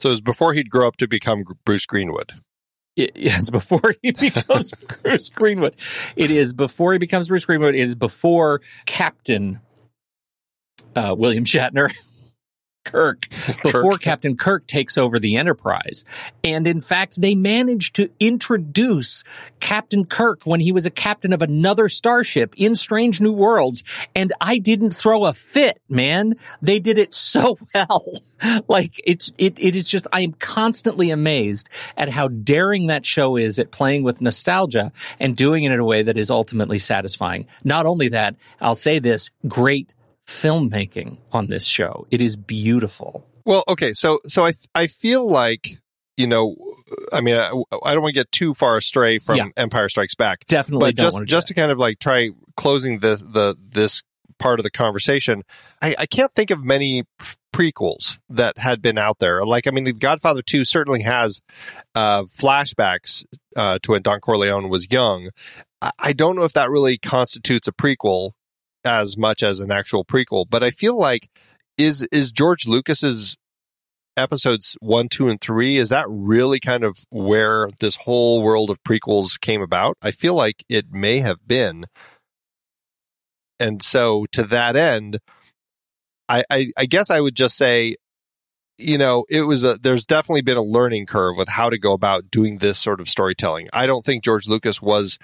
so 0.00 0.08
it 0.08 0.12
was 0.12 0.22
before 0.22 0.54
he'd 0.54 0.70
grow 0.70 0.88
up 0.88 0.96
to 0.96 1.06
become 1.06 1.44
Bruce 1.66 1.84
Greenwood 1.84 2.32
It- 2.96 3.12
Yes, 3.16 3.50
before 3.50 3.94
he 4.00 4.12
becomes 4.28 4.72
Bruce 5.02 5.28
Greenwood. 5.28 5.74
It 6.16 6.30
is 6.30 6.54
before 6.54 6.92
he 6.94 6.98
becomes 6.98 7.28
Bruce 7.28 7.44
Greenwood. 7.44 7.74
It 7.74 7.80
is 7.82 7.94
before 7.94 8.62
Captain 8.86 9.60
uh, 10.96 11.14
William 11.18 11.44
Shatner. 11.44 11.92
Kirk, 12.84 13.28
before 13.62 13.92
Kirk. 13.92 14.00
Captain 14.00 14.36
Kirk 14.36 14.66
takes 14.66 14.96
over 14.96 15.18
the 15.18 15.36
Enterprise. 15.36 16.04
And 16.42 16.66
in 16.66 16.80
fact, 16.80 17.20
they 17.20 17.34
managed 17.34 17.96
to 17.96 18.10
introduce 18.20 19.24
Captain 19.60 20.04
Kirk 20.04 20.42
when 20.44 20.60
he 20.60 20.72
was 20.72 20.86
a 20.86 20.90
captain 20.90 21.32
of 21.32 21.42
another 21.42 21.88
starship 21.88 22.54
in 22.56 22.74
Strange 22.74 23.20
New 23.20 23.32
Worlds. 23.32 23.82
And 24.14 24.32
I 24.40 24.58
didn't 24.58 24.92
throw 24.92 25.24
a 25.24 25.32
fit, 25.32 25.80
man. 25.88 26.34
They 26.60 26.78
did 26.78 26.98
it 26.98 27.14
so 27.14 27.58
well. 27.74 28.04
Like 28.68 29.00
it's, 29.04 29.32
it, 29.38 29.58
it 29.58 29.74
is 29.74 29.88
just, 29.88 30.06
I 30.12 30.20
am 30.20 30.32
constantly 30.32 31.10
amazed 31.10 31.68
at 31.96 32.10
how 32.10 32.28
daring 32.28 32.88
that 32.88 33.06
show 33.06 33.36
is 33.36 33.58
at 33.58 33.70
playing 33.70 34.02
with 34.02 34.20
nostalgia 34.20 34.92
and 35.18 35.36
doing 35.36 35.64
it 35.64 35.72
in 35.72 35.80
a 35.80 35.84
way 35.84 36.02
that 36.02 36.18
is 36.18 36.30
ultimately 36.30 36.78
satisfying. 36.78 37.46
Not 37.64 37.86
only 37.86 38.08
that, 38.08 38.36
I'll 38.60 38.74
say 38.74 38.98
this, 38.98 39.30
great 39.48 39.94
filmmaking 40.26 41.18
on 41.32 41.46
this 41.46 41.66
show. 41.66 42.06
It 42.10 42.20
is 42.20 42.36
beautiful. 42.36 43.26
Well, 43.44 43.64
okay, 43.68 43.92
so 43.92 44.20
so 44.26 44.44
I 44.46 44.54
I 44.74 44.86
feel 44.86 45.28
like 45.28 45.78
you 46.16 46.26
know, 46.28 46.54
I 47.12 47.20
mean, 47.20 47.36
I, 47.36 47.50
I 47.84 47.92
don't 47.92 48.02
want 48.02 48.14
to 48.14 48.20
get 48.20 48.30
too 48.30 48.54
far 48.54 48.76
astray 48.76 49.18
from 49.18 49.36
Yeah. 49.36 49.48
Empire 49.56 49.88
Strikes 49.88 50.14
Back, 50.14 50.46
Definitely 50.46 50.92
but 50.92 50.96
just 50.96 51.24
just 51.24 51.48
to 51.48 51.54
kind 51.54 51.72
of 51.72 51.78
like 51.78 51.98
try 51.98 52.30
closing 52.56 53.00
this 53.00 53.20
the 53.20 53.56
this 53.60 54.02
part 54.38 54.58
of 54.60 54.64
the 54.64 54.70
conversation, 54.70 55.42
I, 55.82 55.94
I 55.98 56.06
can't 56.06 56.32
think 56.32 56.50
of 56.50 56.64
many 56.64 57.04
prequels 57.52 58.18
that 58.28 58.58
had 58.58 58.82
been 58.82 58.98
out 58.98 59.18
there. 59.20 59.44
Like, 59.44 59.66
I 59.66 59.70
mean, 59.70 59.84
The 59.84 59.92
Godfather 59.92 60.42
Two 60.42 60.64
certainly 60.64 61.02
has 61.02 61.40
uh, 61.94 62.24
flashbacks 62.24 63.24
uh, 63.56 63.78
to 63.82 63.92
when 63.92 64.02
Don 64.02 64.20
Corleone 64.20 64.68
was 64.68 64.90
young. 64.90 65.30
I, 65.80 65.90
I 66.00 66.12
don't 66.12 66.36
know 66.36 66.44
if 66.44 66.52
that 66.54 66.70
really 66.70 66.98
constitutes 66.98 67.68
a 67.68 67.72
prequel 67.72 68.32
as 68.84 69.16
much 69.16 69.42
as 69.42 69.60
an 69.60 69.70
actual 69.70 70.04
prequel, 70.04 70.44
but 70.48 70.62
I 70.62 70.70
feel 70.70 70.96
like 70.96 71.28
is 71.76 72.06
is 72.12 72.32
George 72.32 72.66
Lucas's 72.66 73.36
episodes 74.16 74.76
one, 74.80 75.08
two, 75.08 75.28
and 75.28 75.40
three, 75.40 75.76
is 75.76 75.88
that 75.88 76.06
really 76.08 76.60
kind 76.60 76.84
of 76.84 76.98
where 77.10 77.68
this 77.80 77.96
whole 77.96 78.42
world 78.42 78.70
of 78.70 78.82
prequels 78.84 79.40
came 79.40 79.60
about? 79.60 79.96
I 80.02 80.10
feel 80.10 80.34
like 80.34 80.64
it 80.68 80.92
may 80.92 81.20
have 81.20 81.38
been. 81.46 81.86
And 83.58 83.82
so 83.82 84.26
to 84.32 84.42
that 84.44 84.76
end, 84.76 85.18
I, 86.28 86.44
I, 86.50 86.72
I 86.76 86.86
guess 86.86 87.10
I 87.10 87.20
would 87.20 87.36
just 87.36 87.56
say, 87.56 87.96
you 88.78 88.98
know, 88.98 89.24
it 89.28 89.42
was 89.42 89.64
a, 89.64 89.78
there's 89.78 90.06
definitely 90.06 90.42
been 90.42 90.56
a 90.56 90.62
learning 90.62 91.06
curve 91.06 91.36
with 91.36 91.48
how 91.48 91.70
to 91.70 91.78
go 91.78 91.92
about 91.92 92.30
doing 92.30 92.58
this 92.58 92.78
sort 92.78 93.00
of 93.00 93.08
storytelling. 93.08 93.68
I 93.72 93.86
don't 93.86 94.04
think 94.04 94.24
George 94.24 94.48
Lucas 94.48 94.82
was, 94.82 95.18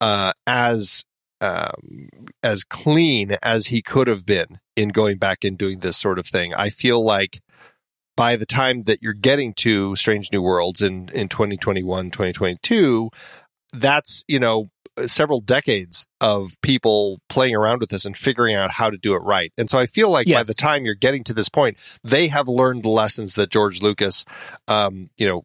uh, 0.00 0.32
as, 0.46 1.04
um, 1.40 2.08
as 2.42 2.64
clean 2.64 3.36
as 3.42 3.66
he 3.66 3.82
could 3.82 4.08
have 4.08 4.26
been 4.26 4.58
in 4.76 4.88
going 4.90 5.18
back 5.18 5.44
and 5.44 5.56
doing 5.58 5.80
this 5.80 5.96
sort 5.96 6.18
of 6.18 6.26
thing. 6.26 6.54
I 6.54 6.68
feel 6.68 7.02
like 7.02 7.40
by 8.16 8.34
the 8.36 8.46
time 8.46 8.82
that 8.84 9.00
you're 9.00 9.12
getting 9.12 9.54
to 9.54 9.94
Strange 9.94 10.32
New 10.32 10.42
Worlds 10.42 10.82
in, 10.82 11.08
in 11.10 11.28
2021, 11.28 12.10
2022, 12.10 13.10
that's, 13.72 14.24
you 14.28 14.38
know, 14.38 14.70
several 15.06 15.40
decades 15.40 16.06
of 16.20 16.60
people 16.62 17.20
playing 17.28 17.54
around 17.54 17.80
with 17.80 17.90
this 17.90 18.04
and 18.04 18.16
figuring 18.16 18.54
out 18.54 18.72
how 18.72 18.90
to 18.90 18.96
do 18.96 19.14
it 19.14 19.18
right. 19.18 19.52
And 19.56 19.70
so 19.70 19.78
I 19.78 19.86
feel 19.86 20.10
like 20.10 20.26
by 20.26 20.42
the 20.42 20.54
time 20.54 20.84
you're 20.84 20.94
getting 20.94 21.24
to 21.24 21.34
this 21.34 21.48
point, 21.48 21.76
they 22.02 22.28
have 22.28 22.48
learned 22.48 22.82
the 22.82 22.88
lessons 22.88 23.34
that 23.36 23.50
George 23.50 23.80
Lucas, 23.80 24.24
um, 24.66 25.10
you 25.16 25.26
know, 25.26 25.44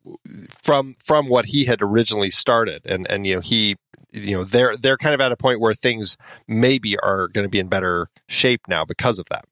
from 0.62 0.96
from 0.98 1.30
what 1.30 1.46
he 1.48 1.66
had 1.66 1.82
originally 1.82 2.32
started, 2.32 2.82
and 2.86 3.10
and 3.10 3.28
you 3.28 3.36
know 3.36 3.42
he, 3.42 3.76
you 4.12 4.36
know, 4.36 4.44
they're 4.44 4.76
they're 4.76 4.98
kind 4.98 5.14
of 5.14 5.22
at 5.22 5.32
a 5.32 5.38
point 5.38 5.60
where 5.60 5.74
things 5.74 6.18
maybe 6.48 6.98
are 7.00 7.28
going 7.28 7.46
to 7.46 7.50
be 7.50 7.60
in 7.60 7.68
better 7.68 8.10
shape 8.28 8.62
now 8.68 8.84
because 8.86 9.20
of 9.20 9.28
that. 9.30 9.46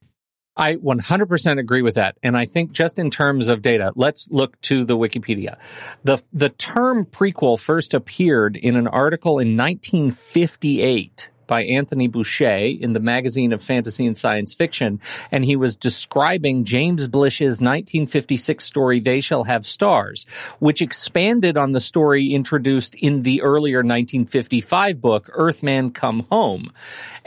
I 0.61 0.75
100% 0.75 1.57
agree 1.57 1.81
with 1.81 1.95
that. 1.95 2.17
And 2.21 2.37
I 2.37 2.45
think 2.45 2.71
just 2.71 2.99
in 2.99 3.09
terms 3.09 3.49
of 3.49 3.63
data, 3.63 3.93
let's 3.95 4.27
look 4.29 4.61
to 4.61 4.85
the 4.85 4.95
Wikipedia. 4.95 5.57
The, 6.03 6.21
the 6.31 6.49
term 6.49 7.07
prequel 7.07 7.59
first 7.59 7.95
appeared 7.95 8.55
in 8.55 8.75
an 8.75 8.87
article 8.87 9.39
in 9.39 9.57
1958 9.57 11.30
by 11.51 11.65
Anthony 11.65 12.07
Boucher 12.07 12.47
in 12.79 12.93
the 12.93 13.01
magazine 13.01 13.51
of 13.51 13.61
fantasy 13.61 14.07
and 14.07 14.17
science 14.17 14.53
fiction. 14.53 15.01
And 15.31 15.43
he 15.43 15.57
was 15.57 15.75
describing 15.75 16.63
James 16.63 17.09
Blish's 17.09 17.59
1956 17.59 18.63
story, 18.63 19.01
They 19.01 19.19
Shall 19.19 19.43
Have 19.43 19.65
Stars, 19.65 20.25
which 20.59 20.81
expanded 20.81 21.57
on 21.57 21.73
the 21.73 21.81
story 21.81 22.33
introduced 22.33 22.95
in 22.95 23.23
the 23.23 23.41
earlier 23.41 23.79
1955 23.79 25.01
book, 25.01 25.29
Earthman 25.33 25.91
Come 25.91 26.25
Home. 26.31 26.71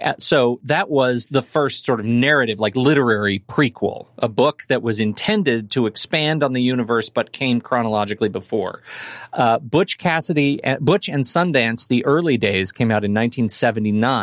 Uh, 0.03 0.15
So 0.17 0.59
that 0.65 0.89
was 0.89 1.27
the 1.27 1.43
first 1.43 1.85
sort 1.85 2.01
of 2.01 2.07
narrative, 2.07 2.59
like 2.59 2.77
literary 2.77 3.41
prequel, 3.41 4.07
a 4.17 4.29
book 4.29 4.63
that 4.71 4.83
was 4.83 5.01
intended 5.01 5.71
to 5.73 5.85
expand 5.87 6.43
on 6.43 6.55
the 6.55 6.63
universe 6.63 7.11
but 7.11 7.31
came 7.33 7.61
chronologically 7.61 8.31
before. 8.31 8.81
Uh, 9.35 9.59
Butch 9.59 9.99
Cassidy, 9.99 10.65
uh, 10.65 10.79
Butch 10.81 11.11
and 11.11 11.25
Sundance, 11.25 11.89
the 11.89 12.07
early 12.07 12.39
days 12.39 12.73
came 12.73 12.91
out 12.91 13.05
in 13.05 13.13
1979. 13.13 14.14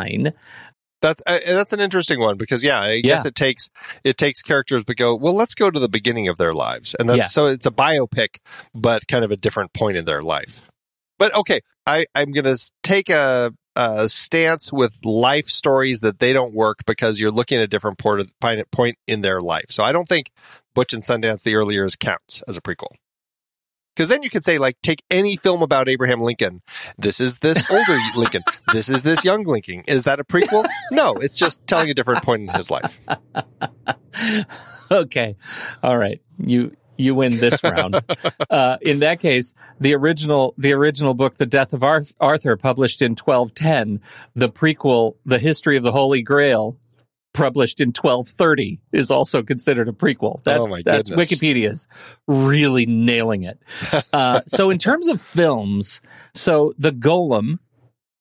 That's 1.02 1.20
uh, 1.26 1.40
that's 1.44 1.72
an 1.72 1.80
interesting 1.80 2.20
one 2.20 2.36
because 2.36 2.62
yeah, 2.62 2.80
I 2.80 3.00
guess 3.00 3.24
it 3.26 3.34
takes 3.34 3.68
it 4.04 4.16
takes 4.16 4.40
characters 4.40 4.84
but 4.84 4.96
go 4.96 5.16
well. 5.16 5.34
Let's 5.34 5.56
go 5.56 5.68
to 5.70 5.80
the 5.80 5.88
beginning 5.88 6.28
of 6.28 6.38
their 6.38 6.54
lives, 6.54 6.94
and 6.98 7.08
that's 7.10 7.18
Yes. 7.18 7.34
so 7.34 7.46
it's 7.46 7.66
a 7.66 7.72
biopic, 7.72 8.38
but 8.72 9.08
kind 9.08 9.24
of 9.24 9.32
a 9.32 9.36
different 9.36 9.72
point 9.72 9.96
in 9.96 10.04
their 10.04 10.22
life. 10.22 10.62
But 11.18 11.34
okay, 11.34 11.60
I 11.86 12.06
I'm 12.14 12.30
gonna 12.30 12.54
take 12.84 13.10
a, 13.10 13.52
a 13.74 14.08
stance 14.08 14.72
with 14.72 14.92
life 15.04 15.46
stories 15.46 16.00
that 16.00 16.20
they 16.20 16.32
don't 16.32 16.54
work 16.54 16.84
because 16.86 17.18
you're 17.18 17.32
looking 17.32 17.58
at 17.58 17.64
a 17.64 17.68
different 17.68 17.98
port 17.98 18.22
point 18.40 18.70
point 18.70 18.96
in 19.08 19.22
their 19.22 19.40
life. 19.40 19.66
So 19.70 19.82
I 19.82 19.90
don't 19.90 20.08
think 20.08 20.30
Butch 20.72 20.92
and 20.92 21.02
Sundance 21.02 21.42
the 21.42 21.56
early 21.56 21.74
years 21.74 21.96
counts 21.96 22.42
as 22.46 22.56
a 22.56 22.60
prequel. 22.60 22.94
Because 23.94 24.08
then 24.08 24.22
you 24.22 24.30
could 24.30 24.44
say, 24.44 24.58
like, 24.58 24.80
take 24.82 25.02
any 25.10 25.36
film 25.36 25.62
about 25.62 25.88
Abraham 25.88 26.20
Lincoln. 26.20 26.62
This 26.96 27.20
is 27.20 27.38
this 27.38 27.62
older 27.70 27.98
Lincoln. 28.16 28.42
This 28.72 28.88
is 28.88 29.02
this 29.02 29.24
young 29.24 29.44
Lincoln. 29.44 29.82
Is 29.86 30.04
that 30.04 30.18
a 30.20 30.24
prequel? 30.24 30.66
No, 30.90 31.14
it's 31.14 31.36
just 31.36 31.66
telling 31.66 31.90
a 31.90 31.94
different 31.94 32.22
point 32.24 32.42
in 32.42 32.48
his 32.48 32.70
life. 32.70 33.00
okay. 34.90 35.36
All 35.82 35.98
right. 35.98 36.20
You 36.38 36.74
You 36.96 37.14
win 37.14 37.36
this 37.36 37.62
round. 37.62 38.00
uh, 38.50 38.78
in 38.80 39.00
that 39.00 39.20
case, 39.20 39.54
the 39.80 39.94
original 39.94 40.54
the 40.56 40.72
original 40.72 41.14
book, 41.14 41.36
The 41.36 41.46
Death 41.46 41.72
of 41.72 41.82
Arthur, 41.82 42.56
published 42.56 43.02
in 43.02 43.12
1210. 43.12 44.00
The 44.34 44.48
prequel, 44.48 45.16
The 45.26 45.38
History 45.38 45.76
of 45.76 45.82
the 45.82 45.92
Holy 45.92 46.22
Grail, 46.22 46.76
published 47.32 47.80
in 47.80 47.88
1230 47.88 48.80
is 48.92 49.10
also 49.10 49.42
considered 49.42 49.88
a 49.88 49.92
prequel. 49.92 50.42
That's, 50.44 50.60
Oh, 50.60 50.66
my 50.66 50.82
that's. 50.84 51.10
Wikipedia's 51.10 51.88
really 52.26 52.86
nailing 52.86 53.42
it. 53.44 53.58
Uh, 54.12 54.42
so 54.46 54.68
in 54.68 54.78
terms 54.78 55.08
of 55.08 55.22
films, 55.22 56.00
so 56.34 56.74
The 56.78 56.92
Golem 56.92 57.58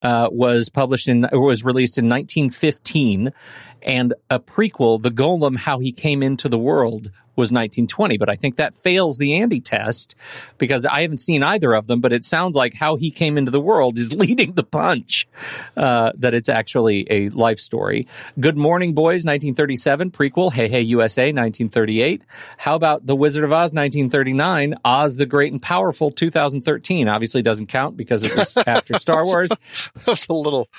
uh, 0.01 0.29
was 0.31 0.69
published 0.69 1.07
in, 1.09 1.25
or 1.25 1.41
was 1.41 1.65
released 1.65 1.97
in 1.97 2.05
1915 2.05 3.33
and 3.81 4.13
a 4.29 4.39
prequel, 4.39 5.01
The 5.01 5.11
Golem, 5.11 5.57
How 5.57 5.79
He 5.79 5.91
Came 5.91 6.23
Into 6.23 6.47
the 6.47 6.57
World 6.57 7.11
was 7.41 7.49
1920, 7.49 8.17
but 8.17 8.29
I 8.29 8.35
think 8.35 8.55
that 8.55 8.73
fails 8.73 9.17
the 9.17 9.33
Andy 9.33 9.59
test 9.59 10.15
because 10.57 10.85
I 10.85 11.01
haven't 11.01 11.17
seen 11.17 11.43
either 11.43 11.73
of 11.73 11.87
them, 11.87 11.99
but 11.99 12.13
it 12.13 12.23
sounds 12.23 12.55
like 12.55 12.75
How 12.75 12.95
He 12.95 13.11
Came 13.11 13.37
Into 13.37 13.51
the 13.51 13.59
World 13.59 13.97
is 13.97 14.13
leading 14.23 14.53
the 14.53 14.63
punch, 14.63 15.27
uh, 15.75 16.11
that 16.15 16.33
it's 16.33 16.49
actually 16.49 17.07
a 17.09 17.29
life 17.29 17.59
story. 17.59 18.07
Good 18.39 18.57
Morning 18.57 18.93
Boys, 18.93 19.25
1937, 19.25 20.11
prequel, 20.11 20.53
Hey 20.53 20.69
Hey 20.69 20.81
USA, 20.81 21.23
1938. 21.33 22.23
How 22.57 22.75
about 22.75 23.05
The 23.07 23.15
Wizard 23.15 23.43
of 23.43 23.51
Oz, 23.51 23.73
1939, 23.73 24.75
Oz 24.85 25.15
the 25.15 25.25
Great 25.25 25.51
and 25.51 25.61
Powerful, 25.61 26.11
2013. 26.11 27.07
Obviously 27.07 27.41
doesn't 27.41 27.67
count 27.67 27.97
because 27.97 28.23
it 28.23 28.35
was 28.35 28.55
after 28.67 28.99
Star 28.99 29.25
Wars. 29.25 29.49
That's 30.05 30.27
a 30.27 30.33
little. 30.33 30.69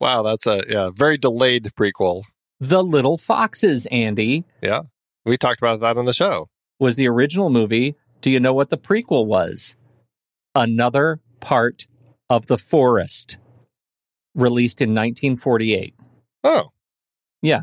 Wow, 0.00 0.22
that's 0.22 0.46
a 0.46 0.62
yeah 0.68 0.90
very 0.94 1.18
delayed 1.18 1.64
prequel. 1.76 2.22
The 2.60 2.82
Little 2.82 3.18
Foxes, 3.18 3.86
Andy, 3.86 4.44
Yeah, 4.62 4.82
we 5.24 5.36
talked 5.36 5.60
about 5.60 5.80
that 5.80 5.96
on 5.96 6.04
the 6.04 6.12
show. 6.12 6.48
was 6.80 6.94
the 6.96 7.08
original 7.08 7.50
movie. 7.50 7.96
Do 8.20 8.30
you 8.30 8.38
know 8.40 8.52
what 8.54 8.70
the 8.70 8.78
prequel 8.78 9.26
was? 9.26 9.74
Another 10.54 11.20
Part 11.40 11.86
of 12.30 12.46
the 12.46 12.56
Forest, 12.58 13.36
released 14.34 14.80
in 14.80 14.90
1948. 14.90 15.94
Oh, 16.44 16.68
Yeah. 17.42 17.62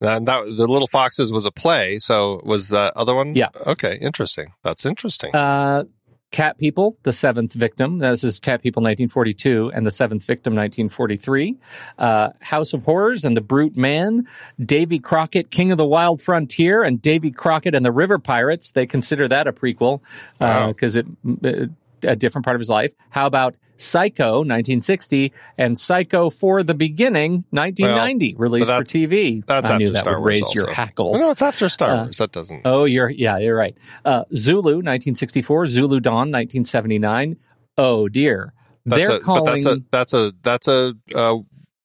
and 0.00 0.26
that 0.26 0.44
the 0.44 0.66
Little 0.66 0.86
Foxes 0.88 1.32
was 1.32 1.46
a 1.46 1.50
play. 1.52 1.98
So 1.98 2.40
was 2.44 2.68
the 2.68 2.92
other 2.96 3.14
one? 3.14 3.34
Yeah. 3.34 3.48
Okay, 3.66 3.98
interesting. 4.00 4.52
That's 4.64 4.84
interesting. 4.86 5.34
Uh, 5.34 5.84
Cat 6.32 6.56
People, 6.58 6.96
the 7.02 7.12
seventh 7.12 7.52
victim. 7.52 7.98
This 7.98 8.24
is 8.24 8.38
Cat 8.38 8.62
People 8.62 8.80
1942 8.80 9.70
and 9.74 9.86
the 9.86 9.90
seventh 9.90 10.24
victim 10.24 10.54
1943. 10.54 11.56
Uh, 11.98 12.30
House 12.40 12.72
of 12.72 12.84
Horrors 12.84 13.22
and 13.24 13.36
the 13.36 13.40
Brute 13.42 13.76
Man. 13.76 14.26
Davy 14.64 14.98
Crockett, 14.98 15.50
King 15.50 15.70
of 15.70 15.78
the 15.78 15.86
Wild 15.86 16.22
Frontier, 16.22 16.82
and 16.82 17.00
Davy 17.00 17.30
Crockett 17.30 17.74
and 17.74 17.84
the 17.84 17.92
River 17.92 18.18
Pirates. 18.18 18.70
They 18.72 18.86
consider 18.86 19.28
that 19.28 19.46
a 19.46 19.52
prequel 19.52 20.00
Wow. 20.40 20.68
because 20.68 20.96
it. 20.96 21.06
it 21.42 21.70
a 22.04 22.16
different 22.16 22.44
part 22.44 22.54
of 22.56 22.60
his 22.60 22.68
life. 22.68 22.92
How 23.10 23.26
about 23.26 23.56
Psycho, 23.76 24.38
1960, 24.44 25.32
and 25.58 25.76
Psycho 25.76 26.30
for 26.30 26.62
the 26.62 26.74
Beginning, 26.74 27.44
1990, 27.50 28.36
released 28.38 28.66
for 28.66 28.72
that's- 28.84 28.92
TV. 28.92 29.44
that's 29.46 29.68
I 29.70 29.78
knew 29.78 29.86
after 29.86 29.92
that 29.94 30.00
Star 30.00 30.14
would 30.14 30.20
Wars 30.20 30.40
raise 30.40 30.54
your 30.54 30.72
hackles. 30.72 31.18
no, 31.18 31.30
it's 31.30 31.42
after 31.42 31.68
Star 31.68 31.90
Uh, 31.90 32.02
Wars. 32.04 32.18
That 32.18 32.30
doesn't. 32.32 32.62
Oh, 32.64 32.84
you're 32.84 33.10
yeah, 33.10 33.38
you're 33.38 33.56
right. 33.56 33.76
Uh, 34.04 34.24
Zulu, 34.34 34.74
1964. 34.82 35.66
Zulu 35.66 36.00
Dawn, 36.00 36.30
1979. 36.30 37.36
Oh 37.78 38.08
dear, 38.08 38.52
that's 38.86 39.08
they're 39.08 39.16
a 39.16 39.20
calling. 39.20 39.44
but 39.44 39.52
that's 39.52 39.66
a 39.66 39.82
that's 39.90 40.12
a 40.14 40.32
that's 40.42 40.68
a 40.68 40.94
uh, 41.14 41.38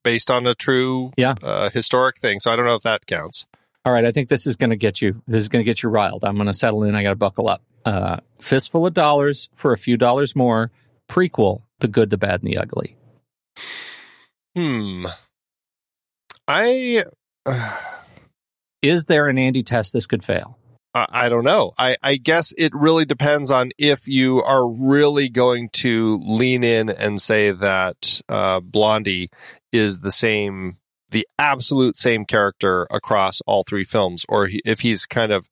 based 0.04 0.30
on 0.30 0.46
a 0.46 0.54
true 0.56 1.12
Yeah. 1.18 1.36
uh, 1.42 1.70
historic 1.70 2.20
thing. 2.20 2.40
So 2.40 2.52
I 2.52 2.56
don't 2.56 2.66
know 2.66 2.76
if 2.76 2.84
that 2.84 3.06
counts. 3.08 3.46
All 3.86 3.94
right, 3.94 4.04
I 4.06 4.12
think 4.12 4.28
this 4.30 4.46
is 4.46 4.56
going 4.58 4.70
to 4.72 4.76
get 4.76 5.02
you. 5.02 5.22
This 5.28 5.42
is 5.42 5.48
going 5.50 5.62
to 5.64 5.66
get 5.66 5.82
you 5.82 5.88
riled. 5.90 6.26
I'm 6.26 6.36
going 6.36 6.48
to 6.48 6.54
settle 6.54 6.84
in. 6.84 6.94
I 6.96 7.04
got 7.04 7.12
to 7.12 7.16
buckle 7.16 7.48
up. 7.48 7.64
Uh, 7.88 8.18
fistful 8.42 8.86
of 8.86 8.94
dollars 8.94 9.48
for 9.56 9.72
a 9.72 9.78
few 9.78 9.96
dollars 9.96 10.36
more. 10.36 10.72
Prequel: 11.08 11.62
The 11.80 11.88
Good, 11.88 12.10
the 12.10 12.18
Bad, 12.18 12.44
and 12.44 12.52
the 12.52 12.58
Ugly. 12.58 12.98
Hmm. 14.58 15.06
I. 16.50 17.06
Is 18.82 19.06
there 19.06 19.30
an 19.30 19.38
Andy 19.38 19.64
test 19.64 19.94
this 19.94 20.06
could 20.06 20.22
fail? 20.22 20.58
I 20.94 21.06
I 21.10 21.30
don't 21.30 21.46
know. 21.46 21.72
I, 21.78 21.96
I 22.04 22.18
guess 22.18 22.54
it 22.58 22.74
really 22.76 23.06
depends 23.06 23.50
on 23.52 23.70
if 23.78 24.06
you 24.06 24.44
are 24.44 24.70
really 24.70 25.30
going 25.30 25.70
to 25.76 26.20
lean 26.22 26.66
in 26.66 26.90
and 26.90 27.22
say 27.22 27.52
that 27.52 28.20
uh, 28.28 28.60
Blondie 28.60 29.30
is 29.72 30.02
the 30.02 30.12
same, 30.12 30.76
the 31.12 31.26
absolute 31.40 31.96
same 31.96 32.26
character 32.26 32.86
across 32.92 33.40
all 33.48 33.64
three 33.64 33.86
films, 33.86 34.26
or 34.28 34.48
he, 34.48 34.62
if 34.66 34.82
he's 34.82 35.06
kind 35.06 35.32
of 35.32 35.48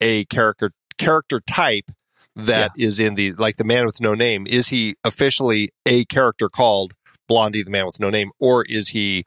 a 0.00 0.24
character 0.26 0.72
character 0.98 1.40
type 1.46 1.90
that 2.36 2.72
is 2.76 2.98
in 3.00 3.14
the 3.14 3.32
like 3.32 3.56
the 3.56 3.64
Man 3.64 3.86
with 3.86 4.00
No 4.00 4.14
Name. 4.14 4.46
Is 4.46 4.68
he 4.68 4.96
officially 5.04 5.70
a 5.86 6.04
character 6.06 6.48
called 6.48 6.94
Blondie, 7.28 7.62
the 7.62 7.70
Man 7.70 7.86
with 7.86 8.00
No 8.00 8.10
Name, 8.10 8.30
or 8.40 8.64
is 8.64 8.88
he 8.88 9.24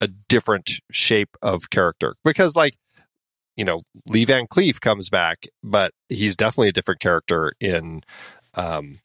a 0.00 0.08
different 0.28 0.72
shape 0.90 1.36
of 1.42 1.70
character? 1.70 2.14
Because 2.24 2.54
like 2.56 2.74
you 3.56 3.64
know, 3.64 3.82
Lee 4.06 4.24
Van 4.24 4.46
Cleef 4.46 4.80
comes 4.80 5.10
back, 5.10 5.44
but 5.62 5.92
he's 6.08 6.36
definitely 6.36 6.68
a 6.68 6.72
different 6.72 7.00
character 7.00 7.52
in 7.60 8.02
um 8.54 9.00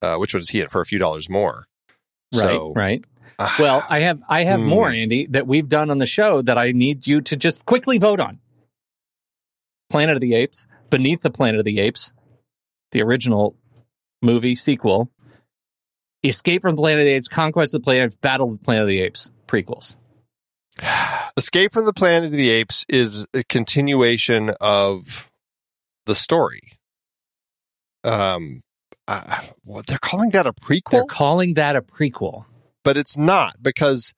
uh 0.00 0.16
which 0.16 0.34
one 0.34 0.40
is 0.40 0.50
he 0.50 0.60
in 0.60 0.68
for 0.68 0.80
a 0.80 0.86
few 0.86 0.98
dollars 0.98 1.28
more. 1.28 1.66
Right, 2.32 2.40
So 2.40 2.72
right. 2.74 3.04
uh, 3.38 3.50
Well, 3.60 3.84
I 3.88 4.00
have 4.00 4.22
I 4.28 4.44
have 4.44 4.60
Hmm. 4.60 4.68
more, 4.68 4.88
Andy, 4.88 5.26
that 5.26 5.46
we've 5.46 5.68
done 5.68 5.90
on 5.90 5.98
the 5.98 6.06
show 6.06 6.40
that 6.42 6.56
I 6.56 6.72
need 6.72 7.06
you 7.06 7.20
to 7.20 7.36
just 7.36 7.66
quickly 7.66 7.98
vote 7.98 8.20
on. 8.20 8.38
Planet 9.90 10.16
of 10.16 10.20
the 10.20 10.34
Apes, 10.34 10.66
Beneath 10.92 11.22
the 11.22 11.30
Planet 11.30 11.58
of 11.58 11.64
the 11.64 11.80
Apes, 11.80 12.12
the 12.90 13.00
original 13.02 13.56
movie 14.20 14.54
sequel, 14.54 15.10
Escape 16.22 16.60
from 16.60 16.76
the 16.76 16.82
Planet 16.82 17.00
of 17.00 17.06
the 17.06 17.12
Apes, 17.12 17.28
Conquest 17.28 17.72
of 17.72 17.80
the 17.80 17.84
Planet, 17.84 18.20
Battle 18.20 18.50
of 18.50 18.58
the 18.58 18.64
Planet 18.64 18.82
of 18.82 18.88
the 18.88 19.00
Apes 19.00 19.30
prequels. 19.48 19.96
Escape 21.38 21.72
from 21.72 21.86
the 21.86 21.94
Planet 21.94 22.26
of 22.26 22.32
the 22.32 22.50
Apes 22.50 22.84
is 22.90 23.24
a 23.32 23.42
continuation 23.44 24.50
of 24.60 25.30
the 26.04 26.14
story. 26.14 26.72
Um 28.04 28.60
uh, 29.08 29.42
what 29.64 29.86
they're 29.86 29.98
calling 29.98 30.30
that 30.30 30.46
a 30.46 30.52
prequel? 30.52 30.90
They're 30.90 31.04
calling 31.04 31.54
that 31.54 31.74
a 31.74 31.80
prequel. 31.82 32.44
but 32.84 32.98
it's 32.98 33.16
not 33.16 33.54
because 33.62 34.12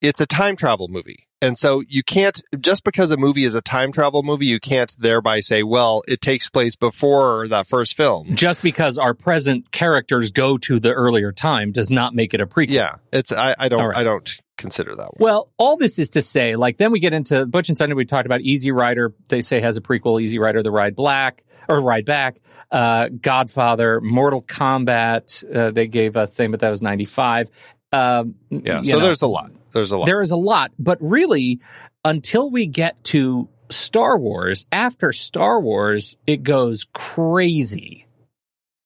it's 0.00 0.20
a 0.22 0.26
time 0.26 0.56
travel 0.56 0.88
movie. 0.88 1.26
And 1.44 1.58
so 1.58 1.82
you 1.88 2.02
can't 2.02 2.40
just 2.58 2.84
because 2.84 3.10
a 3.10 3.16
movie 3.16 3.44
is 3.44 3.54
a 3.54 3.60
time 3.60 3.92
travel 3.92 4.22
movie, 4.22 4.46
you 4.46 4.58
can't 4.58 4.94
thereby 4.98 5.40
say, 5.40 5.62
well, 5.62 6.02
it 6.08 6.20
takes 6.20 6.48
place 6.48 6.74
before 6.74 7.46
that 7.48 7.66
first 7.66 7.96
film. 7.96 8.34
Just 8.34 8.62
because 8.62 8.96
our 8.96 9.12
present 9.12 9.70
characters 9.70 10.30
go 10.30 10.56
to 10.58 10.80
the 10.80 10.92
earlier 10.92 11.32
time 11.32 11.70
does 11.70 11.90
not 11.90 12.14
make 12.14 12.32
it 12.32 12.40
a 12.40 12.46
prequel. 12.46 12.70
Yeah, 12.70 12.96
it's 13.12 13.30
I, 13.30 13.54
I 13.58 13.68
don't 13.68 13.84
right. 13.84 13.96
I 13.96 14.02
don't 14.04 14.40
consider 14.56 14.94
that 14.94 15.14
one. 15.14 15.16
Well, 15.18 15.50
all 15.58 15.76
this 15.76 15.98
is 15.98 16.10
to 16.10 16.22
say, 16.22 16.56
like, 16.56 16.78
then 16.78 16.92
we 16.92 17.00
get 17.00 17.12
into 17.12 17.44
Butch 17.44 17.68
and 17.68 17.76
Sunday. 17.76 17.94
We 17.94 18.04
talked 18.04 18.26
about 18.26 18.40
Easy 18.40 18.70
Rider. 18.70 19.12
They 19.28 19.42
say 19.42 19.60
has 19.60 19.76
a 19.76 19.80
prequel, 19.82 20.22
Easy 20.22 20.38
Rider: 20.38 20.62
The 20.62 20.70
Ride 20.70 20.96
Black 20.96 21.42
or 21.68 21.80
Ride 21.80 22.06
Back. 22.06 22.38
Uh, 22.70 23.08
Godfather, 23.08 24.00
Mortal 24.00 24.42
Kombat. 24.42 25.44
Uh, 25.54 25.72
they 25.72 25.88
gave 25.88 26.16
a 26.16 26.26
thing, 26.26 26.50
but 26.50 26.60
that 26.60 26.70
was 26.70 26.80
ninety 26.80 27.04
five. 27.04 27.50
Um, 27.92 28.36
yeah, 28.50 28.82
so 28.82 28.98
know, 28.98 29.04
there's 29.04 29.22
a 29.22 29.28
lot. 29.28 29.50
There's 29.74 29.92
a 29.92 29.98
lot. 29.98 30.06
there 30.06 30.22
is 30.22 30.30
a 30.30 30.36
lot, 30.36 30.72
but 30.78 30.98
really, 31.00 31.60
until 32.04 32.50
we 32.50 32.66
get 32.66 33.02
to 33.04 33.48
Star 33.70 34.18
Wars, 34.18 34.66
after 34.72 35.12
Star 35.12 35.60
Wars, 35.60 36.16
it 36.26 36.42
goes 36.42 36.86
crazy 36.92 38.06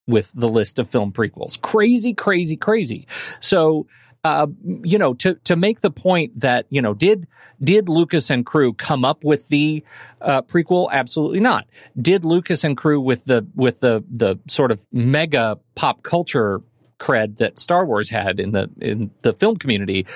with 0.07 0.33
the 0.35 0.49
list 0.49 0.79
of 0.79 0.91
film 0.91 1.13
prequels. 1.13 1.61
Crazy, 1.61 2.15
crazy, 2.15 2.57
crazy. 2.57 3.07
So, 3.41 3.87
uh, 4.25 4.47
you 4.83 4.99
know, 4.99 5.15
to 5.15 5.35
to 5.45 5.55
make 5.55 5.81
the 5.81 5.91
point 5.91 6.41
that 6.41 6.67
you 6.71 6.83
know, 6.83 6.95
did 6.95 7.29
did 7.63 7.89
Lucas 7.89 8.31
and 8.31 8.45
crew 8.45 8.73
come 8.73 9.05
up 9.05 9.23
with 9.23 9.49
the 9.49 9.85
uh, 10.21 10.43
prequel? 10.43 10.89
Absolutely 10.91 11.41
not. 11.41 11.67
Did 12.01 12.25
Lucas 12.25 12.65
and 12.65 12.77
crew 12.77 13.01
with 13.01 13.27
the 13.27 13.47
with 13.55 13.81
the 13.81 14.03
the 14.11 14.39
sort 14.49 14.73
of 14.73 14.81
mega 14.93 15.59
pop 15.75 16.03
culture 16.03 16.63
cred 16.99 17.37
that 17.37 17.59
Star 17.59 17.87
Wars 17.87 18.11
had 18.11 18.41
in 18.41 18.53
the 18.53 18.71
in 18.81 19.11
the 19.23 19.33
film 19.33 19.57
community? 19.57 20.07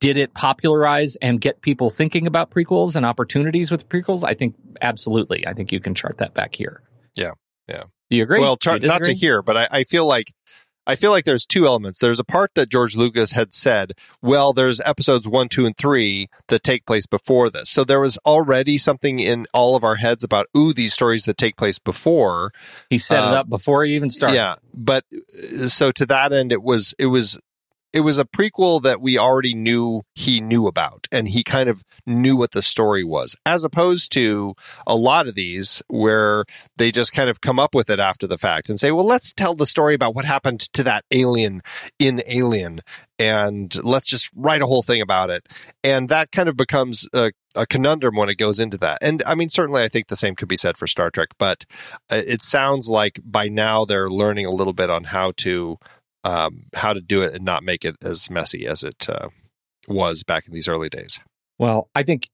Did 0.00 0.16
it 0.16 0.34
popularize 0.34 1.16
and 1.16 1.40
get 1.40 1.60
people 1.60 1.90
thinking 1.90 2.26
about 2.26 2.50
prequels 2.50 2.96
and 2.96 3.04
opportunities 3.04 3.70
with 3.70 3.88
prequels? 3.88 4.24
I 4.24 4.34
think 4.34 4.54
absolutely. 4.80 5.46
I 5.46 5.52
think 5.52 5.72
you 5.72 5.80
can 5.80 5.94
chart 5.94 6.16
that 6.18 6.32
back 6.34 6.54
here. 6.54 6.82
Yeah, 7.16 7.32
yeah. 7.68 7.84
Do 8.08 8.16
you 8.16 8.22
agree? 8.22 8.40
well, 8.40 8.56
Do 8.56 8.72
you 8.72 8.78
not 8.80 9.04
to 9.04 9.14
hear, 9.14 9.42
but 9.42 9.56
I, 9.56 9.68
I 9.70 9.84
feel 9.84 10.06
like 10.06 10.32
I 10.86 10.96
feel 10.96 11.10
like 11.10 11.24
there's 11.24 11.46
two 11.46 11.66
elements. 11.66 11.98
There's 11.98 12.18
a 12.18 12.24
part 12.24 12.52
that 12.54 12.70
George 12.70 12.96
Lucas 12.96 13.32
had 13.32 13.52
said, 13.52 13.92
well, 14.22 14.52
there's 14.52 14.80
episodes 14.80 15.28
one, 15.28 15.48
two, 15.48 15.66
and 15.66 15.76
three 15.76 16.28
that 16.48 16.64
take 16.64 16.86
place 16.86 17.06
before 17.06 17.50
this. 17.50 17.70
So 17.70 17.84
there 17.84 18.00
was 18.00 18.18
already 18.26 18.78
something 18.78 19.20
in 19.20 19.46
all 19.52 19.76
of 19.76 19.84
our 19.84 19.96
heads 19.96 20.24
about, 20.24 20.46
ooh, 20.56 20.72
these 20.72 20.94
stories 20.94 21.26
that 21.26 21.36
take 21.36 21.56
place 21.56 21.78
before. 21.78 22.50
He 22.88 22.98
set 22.98 23.18
it 23.18 23.34
Uh, 23.34 23.40
up 23.40 23.48
before 23.48 23.84
he 23.84 23.94
even 23.94 24.10
started. 24.10 24.36
Yeah. 24.36 24.56
But 24.74 25.04
uh, 25.12 25.68
so 25.68 25.92
to 25.92 26.06
that 26.06 26.32
end, 26.32 26.50
it 26.50 26.62
was, 26.62 26.94
it 26.98 27.06
was, 27.06 27.38
it 27.92 28.00
was 28.00 28.18
a 28.18 28.24
prequel 28.24 28.82
that 28.82 29.00
we 29.00 29.18
already 29.18 29.54
knew 29.54 30.02
he 30.14 30.40
knew 30.40 30.66
about 30.66 31.06
and 31.10 31.28
he 31.28 31.42
kind 31.42 31.68
of 31.68 31.82
knew 32.06 32.36
what 32.36 32.52
the 32.52 32.62
story 32.62 33.04
was 33.04 33.36
as 33.44 33.64
opposed 33.64 34.12
to 34.12 34.54
a 34.86 34.94
lot 34.94 35.26
of 35.26 35.34
these 35.34 35.82
where 35.88 36.44
they 36.76 36.90
just 36.90 37.12
kind 37.12 37.28
of 37.28 37.40
come 37.40 37.58
up 37.58 37.74
with 37.74 37.90
it 37.90 38.00
after 38.00 38.26
the 38.26 38.38
fact 38.38 38.68
and 38.68 38.78
say 38.78 38.90
well 38.90 39.06
let's 39.06 39.32
tell 39.32 39.54
the 39.54 39.66
story 39.66 39.94
about 39.94 40.14
what 40.14 40.24
happened 40.24 40.60
to 40.60 40.84
that 40.84 41.04
alien 41.10 41.60
in 41.98 42.22
alien 42.26 42.80
and 43.18 43.76
let's 43.84 44.08
just 44.08 44.30
write 44.34 44.62
a 44.62 44.66
whole 44.66 44.82
thing 44.82 45.02
about 45.02 45.28
it. 45.28 45.46
And 45.84 46.08
that 46.08 46.32
kind 46.32 46.48
of 46.48 46.56
becomes 46.56 47.06
a, 47.12 47.32
a 47.54 47.66
conundrum 47.66 48.16
when 48.16 48.30
it 48.30 48.36
goes 48.36 48.58
into 48.58 48.78
that. 48.78 48.98
And 49.02 49.22
i 49.26 49.34
mean 49.34 49.50
certainly 49.50 49.82
i 49.82 49.88
think 49.88 50.06
the 50.06 50.16
same 50.16 50.34
could 50.34 50.48
be 50.48 50.56
said 50.56 50.78
for 50.78 50.86
star 50.86 51.10
trek 51.10 51.30
but 51.38 51.66
uh, 52.10 52.22
it 52.26 52.42
sounds 52.42 52.88
like 52.88 53.20
by 53.24 53.48
now 53.48 53.84
they're 53.84 54.08
learning 54.08 54.46
a 54.46 54.50
little 54.50 54.72
bit 54.72 54.88
on 54.88 55.04
how 55.04 55.32
to 55.38 55.76
um, 56.24 56.64
how 56.74 56.92
to 56.92 57.00
do 57.00 57.22
it 57.22 57.34
and 57.34 57.44
not 57.44 57.62
make 57.62 57.84
it 57.84 57.96
as 58.02 58.30
messy 58.30 58.66
as 58.66 58.82
it 58.82 59.08
uh, 59.08 59.28
was 59.88 60.22
back 60.22 60.46
in 60.46 60.54
these 60.54 60.68
early 60.68 60.88
days. 60.88 61.20
Well, 61.58 61.88
I 61.94 62.02
think 62.02 62.28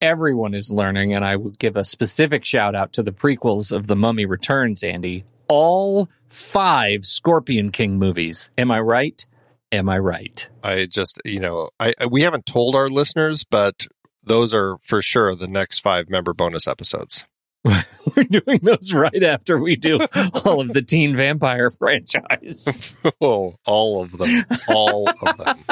everyone 0.00 0.54
is 0.54 0.70
learning, 0.70 1.14
and 1.14 1.24
I 1.24 1.36
will 1.36 1.50
give 1.50 1.76
a 1.76 1.84
specific 1.84 2.44
shout 2.44 2.74
out 2.74 2.92
to 2.94 3.02
the 3.02 3.12
prequels 3.12 3.72
of 3.72 3.86
The 3.86 3.96
Mummy 3.96 4.26
Returns, 4.26 4.82
Andy. 4.82 5.24
All 5.48 6.08
five 6.28 7.04
Scorpion 7.04 7.70
King 7.70 7.98
movies. 7.98 8.50
Am 8.58 8.70
I 8.70 8.80
right? 8.80 9.24
Am 9.72 9.88
I 9.88 9.98
right? 9.98 10.48
I 10.62 10.86
just, 10.86 11.20
you 11.24 11.40
know, 11.40 11.70
I, 11.78 11.94
I 12.00 12.06
we 12.06 12.22
haven't 12.22 12.46
told 12.46 12.74
our 12.74 12.88
listeners, 12.88 13.44
but 13.44 13.86
those 14.22 14.52
are 14.52 14.76
for 14.82 15.02
sure 15.02 15.34
the 15.34 15.48
next 15.48 15.80
five 15.80 16.08
member 16.08 16.34
bonus 16.34 16.66
episodes. 16.66 17.24
We're 18.16 18.24
doing 18.24 18.60
those 18.62 18.92
right 18.92 19.22
after 19.22 19.58
we 19.58 19.76
do 19.76 20.00
all 20.44 20.60
of 20.60 20.68
the 20.68 20.82
Teen 20.82 21.16
Vampire 21.16 21.70
franchise. 21.70 22.94
oh, 23.20 23.56
all 23.66 24.02
of 24.02 24.16
them, 24.16 24.44
all 24.68 25.08
of 25.08 25.36
them. 25.36 25.64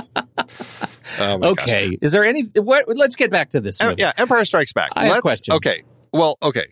Oh 1.21 1.51
okay, 1.51 1.91
gosh. 1.91 1.99
is 2.03 2.13
there 2.13 2.25
any? 2.25 2.43
What, 2.57 2.87
let's 2.89 3.17
get 3.17 3.31
back 3.31 3.51
to 3.51 3.61
this. 3.61 3.81
Uh, 3.81 3.95
yeah, 3.97 4.13
Empire 4.17 4.45
Strikes 4.45 4.73
Back. 4.73 4.93
I 4.97 5.03
have 5.03 5.11
Let's 5.11 5.23
questions. 5.23 5.57
okay. 5.57 5.83
Well, 6.13 6.37
okay. 6.43 6.67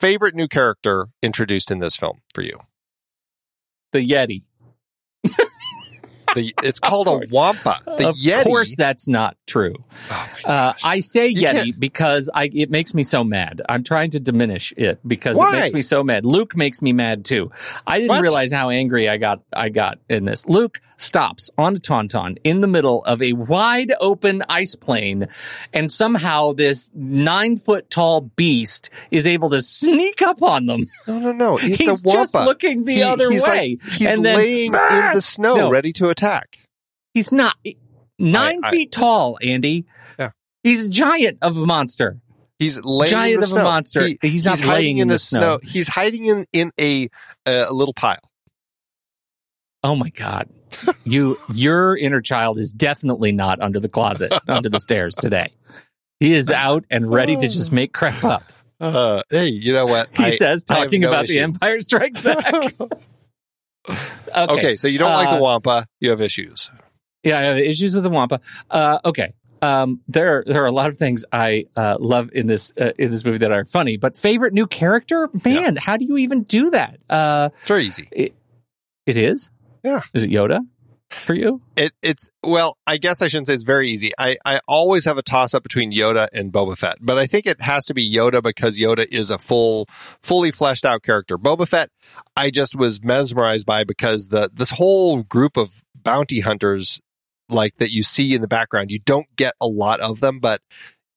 Favorite 0.00 0.34
new 0.34 0.48
character 0.48 1.08
introduced 1.22 1.70
in 1.70 1.80
this 1.80 1.96
film 1.96 2.20
for 2.32 2.42
you? 2.42 2.60
The 3.92 4.06
Yeti. 4.08 4.42
The 6.38 6.54
it's 6.62 6.80
called 6.80 7.08
a. 7.08 7.18
Wampa. 7.30 7.80
The 7.84 8.08
of 8.08 8.16
Yeti. 8.16 8.44
course, 8.44 8.74
that's 8.76 9.08
not 9.08 9.36
true. 9.46 9.74
Oh 10.10 10.28
Uh. 10.44 10.72
I 10.84 11.00
say 11.00 11.26
You 11.28 11.42
Yeti 11.46 11.52
can't- 11.52 11.80
because 11.80 12.30
I 12.32 12.50
it 12.54 12.70
makes 12.70 12.94
me 12.94 13.02
so 13.02 13.24
mad. 13.24 13.62
I'm 13.68 13.82
trying 13.84 14.10
to 14.12 14.20
diminish 14.20 14.72
it 14.76 15.00
because 15.06 15.36
Why? 15.36 15.56
it 15.56 15.60
makes 15.60 15.74
me 15.74 15.82
so 15.82 16.02
mad. 16.02 16.24
Luke 16.24 16.56
makes 16.56 16.80
me 16.82 16.92
mad 16.92 17.24
too. 17.24 17.50
I 17.86 17.98
didn't 17.98 18.10
What? 18.10 18.22
realize 18.22 18.52
how 18.52 18.70
angry 18.70 19.08
I 19.08 19.16
got. 19.16 19.40
I 19.52 19.68
got 19.68 19.98
in 20.08 20.24
this. 20.24 20.46
Luke 20.48 20.80
stops 21.00 21.48
on 21.56 21.76
a 21.76 21.78
tauntaun 21.78 22.36
in 22.42 22.60
the 22.60 22.66
middle 22.66 23.04
of 23.04 23.22
a 23.22 23.32
wide 23.32 23.92
open 24.00 24.42
ice 24.48 24.74
plane, 24.74 25.28
and 25.72 25.92
somehow 25.92 26.52
this 26.52 26.90
nine 26.92 27.56
foot 27.56 27.88
tall 27.88 28.22
beast 28.22 28.90
is 29.12 29.24
able 29.26 29.48
to 29.50 29.62
sneak 29.62 30.22
up 30.22 30.42
on 30.42 30.66
them. 30.66 30.86
no, 31.06 31.18
no, 31.20 31.30
no. 31.32 31.54
It's 31.56 31.62
he's 31.78 31.88
a 31.88 31.90
Wampa. 32.04 32.10
just 32.12 32.34
looking 32.34 32.84
the 32.84 32.94
He- 32.96 33.02
other 33.02 33.30
he's 33.30 33.42
way. 33.44 33.78
Like, 33.80 33.92
he's 33.94 34.12
and 34.12 34.24
then, 34.24 34.36
laying 34.36 34.74
in 34.74 35.12
the 35.14 35.20
snow, 35.34 35.54
No. 35.54 35.70
ready 35.70 35.92
to 35.94 36.08
attack. 36.08 36.27
He's 37.14 37.32
not 37.32 37.56
nine 38.18 38.60
I- 38.64 38.70
feet 38.70 38.92
tall, 38.92 39.38
Andy. 39.42 39.86
Yeah. 40.18 40.30
He's 40.62 40.86
a 40.86 40.90
giant 40.90 41.38
of 41.42 41.56
a 41.56 41.66
monster. 41.66 42.18
He's 42.58 42.80
laying 42.82 43.10
Giant 43.10 43.34
in 43.34 43.40
the 43.40 43.40
of 43.40 43.44
a 43.44 43.50
snow. 43.50 43.62
monster. 43.62 44.06
He- 44.06 44.18
He's 44.22 44.44
not 44.44 44.58
hiding 44.60 44.72
laying 44.74 44.98
in 44.98 45.08
the 45.08 45.14
the 45.14 45.18
snow. 45.20 45.60
He's 45.62 45.86
hiding 45.88 46.26
in 46.26 46.44
in 46.52 46.72
a 46.80 47.08
uh, 47.46 47.66
a 47.68 47.72
little 47.72 47.94
pile. 47.94 48.18
Oh 49.84 49.94
my 49.94 50.10
god. 50.10 50.48
You 51.04 51.36
your 51.54 51.96
inner 51.96 52.20
child 52.20 52.58
is 52.58 52.72
definitely 52.72 53.30
not 53.32 53.60
under 53.60 53.78
the 53.80 53.88
closet, 53.88 54.32
under 54.48 54.68
the 54.68 54.80
stairs 54.80 55.14
today. 55.14 55.52
He 56.20 56.34
is 56.34 56.50
out 56.50 56.84
and 56.90 57.08
ready 57.10 57.36
to 57.36 57.46
just 57.48 57.70
make 57.72 57.92
crap 57.92 58.24
up. 58.24 58.42
Uh, 58.80 59.22
hey, 59.30 59.46
you 59.46 59.72
know 59.72 59.86
what? 59.86 60.08
He 60.16 60.24
I- 60.24 60.30
says, 60.30 60.64
talking 60.64 61.02
no 61.02 61.08
about 61.10 61.26
the. 61.28 61.38
Empire 61.40 61.80
Strikes 61.80 62.22
Back. 62.24 62.74
okay. 64.36 64.52
Okay, 64.54 64.76
so 64.76 64.88
you 64.88 64.98
don't 64.98 65.12
like 65.12 65.30
the 65.30 65.36
Uh, 65.36 65.40
Wampa. 65.40 65.86
You 66.00 66.10
have 66.10 66.20
issues. 66.20 66.70
Yeah, 67.22 67.38
I 67.38 67.42
have 67.42 67.58
issues 67.58 67.94
with 67.94 68.04
the 68.04 68.10
Wampa. 68.10 68.40
Uh, 68.70 68.98
okay. 69.04 69.32
Um, 69.60 70.00
there, 70.06 70.44
there 70.46 70.62
are 70.62 70.66
a 70.66 70.72
lot 70.72 70.88
of 70.88 70.96
things 70.96 71.24
I 71.32 71.64
uh, 71.76 71.96
love 71.98 72.30
in 72.32 72.46
this 72.46 72.72
uh, 72.80 72.92
in 72.98 73.10
this 73.10 73.24
movie 73.24 73.38
that 73.38 73.50
are 73.50 73.64
funny. 73.64 73.96
But 73.96 74.16
favorite 74.16 74.52
new 74.52 74.66
character, 74.68 75.28
man, 75.44 75.74
how 75.76 75.96
do 75.96 76.04
you 76.04 76.16
even 76.18 76.44
do 76.44 76.70
that? 76.70 77.00
Uh, 77.10 77.48
It's 77.58 77.66
very 77.68 77.84
easy. 77.84 78.08
it, 78.12 78.34
it 79.06 79.16
is. 79.16 79.50
Yeah. 79.82 80.02
Is 80.14 80.22
it 80.24 80.30
Yoda 80.30 80.60
for 81.10 81.34
you? 81.34 81.60
It, 81.76 81.92
it's 82.02 82.30
well, 82.42 82.76
I 82.86 82.96
guess 82.98 83.22
I 83.22 83.28
shouldn't 83.28 83.48
say 83.48 83.54
it's 83.54 83.62
very 83.62 83.88
easy. 83.90 84.12
I, 84.18 84.36
I 84.44 84.60
always 84.68 85.04
have 85.04 85.18
a 85.18 85.22
toss 85.22 85.54
up 85.54 85.62
between 85.62 85.92
Yoda 85.92 86.28
and 86.32 86.52
Boba 86.52 86.76
Fett, 86.76 86.96
but 87.00 87.18
I 87.18 87.26
think 87.26 87.46
it 87.46 87.60
has 87.60 87.86
to 87.86 87.94
be 87.94 88.10
Yoda 88.10 88.42
because 88.42 88.78
Yoda 88.78 89.06
is 89.10 89.30
a 89.30 89.38
full, 89.38 89.86
fully 90.22 90.50
fleshed 90.50 90.84
out 90.84 91.02
character. 91.02 91.38
Boba 91.38 91.66
Fett, 91.68 91.90
I 92.36 92.50
just 92.50 92.76
was 92.76 93.02
mesmerized 93.02 93.66
by 93.66 93.84
because 93.84 94.28
the 94.28 94.50
this 94.52 94.70
whole 94.70 95.22
group 95.22 95.56
of 95.56 95.82
bounty 95.94 96.40
hunters, 96.40 97.00
like 97.48 97.76
that 97.76 97.90
you 97.90 98.02
see 98.02 98.34
in 98.34 98.40
the 98.40 98.48
background, 98.48 98.90
you 98.90 98.98
don't 98.98 99.26
get 99.36 99.54
a 99.60 99.66
lot 99.66 100.00
of 100.00 100.20
them, 100.20 100.38
but 100.38 100.60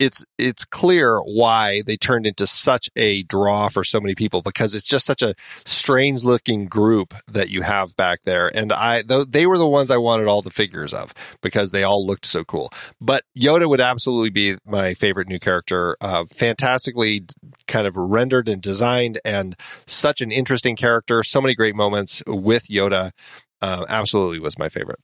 it's 0.01 0.25
it's 0.39 0.65
clear 0.65 1.19
why 1.19 1.83
they 1.83 1.95
turned 1.95 2.25
into 2.25 2.47
such 2.47 2.89
a 2.95 3.21
draw 3.21 3.69
for 3.69 3.83
so 3.83 4.01
many 4.01 4.15
people 4.15 4.41
because 4.41 4.73
it's 4.73 4.83
just 4.83 5.05
such 5.05 5.21
a 5.21 5.35
strange 5.63 6.23
looking 6.23 6.65
group 6.65 7.13
that 7.27 7.51
you 7.51 7.61
have 7.61 7.95
back 7.95 8.23
there. 8.23 8.49
And 8.55 8.73
i 8.73 9.03
th- 9.03 9.27
they 9.29 9.45
were 9.45 9.59
the 9.59 9.67
ones 9.67 9.91
i 9.91 9.97
wanted 9.97 10.25
all 10.25 10.41
the 10.41 10.49
figures 10.49 10.91
of 10.91 11.13
because 11.43 11.69
they 11.69 11.83
all 11.83 12.03
looked 12.03 12.25
so 12.25 12.43
cool. 12.43 12.71
But 12.99 13.25
yoda 13.37 13.69
would 13.69 13.79
absolutely 13.79 14.31
be 14.31 14.57
my 14.65 14.95
favorite 14.95 15.27
new 15.27 15.39
character 15.39 15.95
uh, 16.01 16.25
fantastically 16.33 17.25
kind 17.67 17.85
of 17.85 17.95
rendered 17.95 18.49
and 18.49 18.59
designed 18.59 19.19
and 19.23 19.55
such 19.85 20.19
an 20.19 20.31
interesting 20.31 20.75
character. 20.75 21.21
So 21.21 21.41
many 21.41 21.53
great 21.53 21.75
moments 21.75 22.23
with 22.25 22.69
yoda 22.69 23.11
uh, 23.61 23.85
absolutely 23.87 24.39
was 24.39 24.57
my 24.57 24.67
favorite 24.67 24.99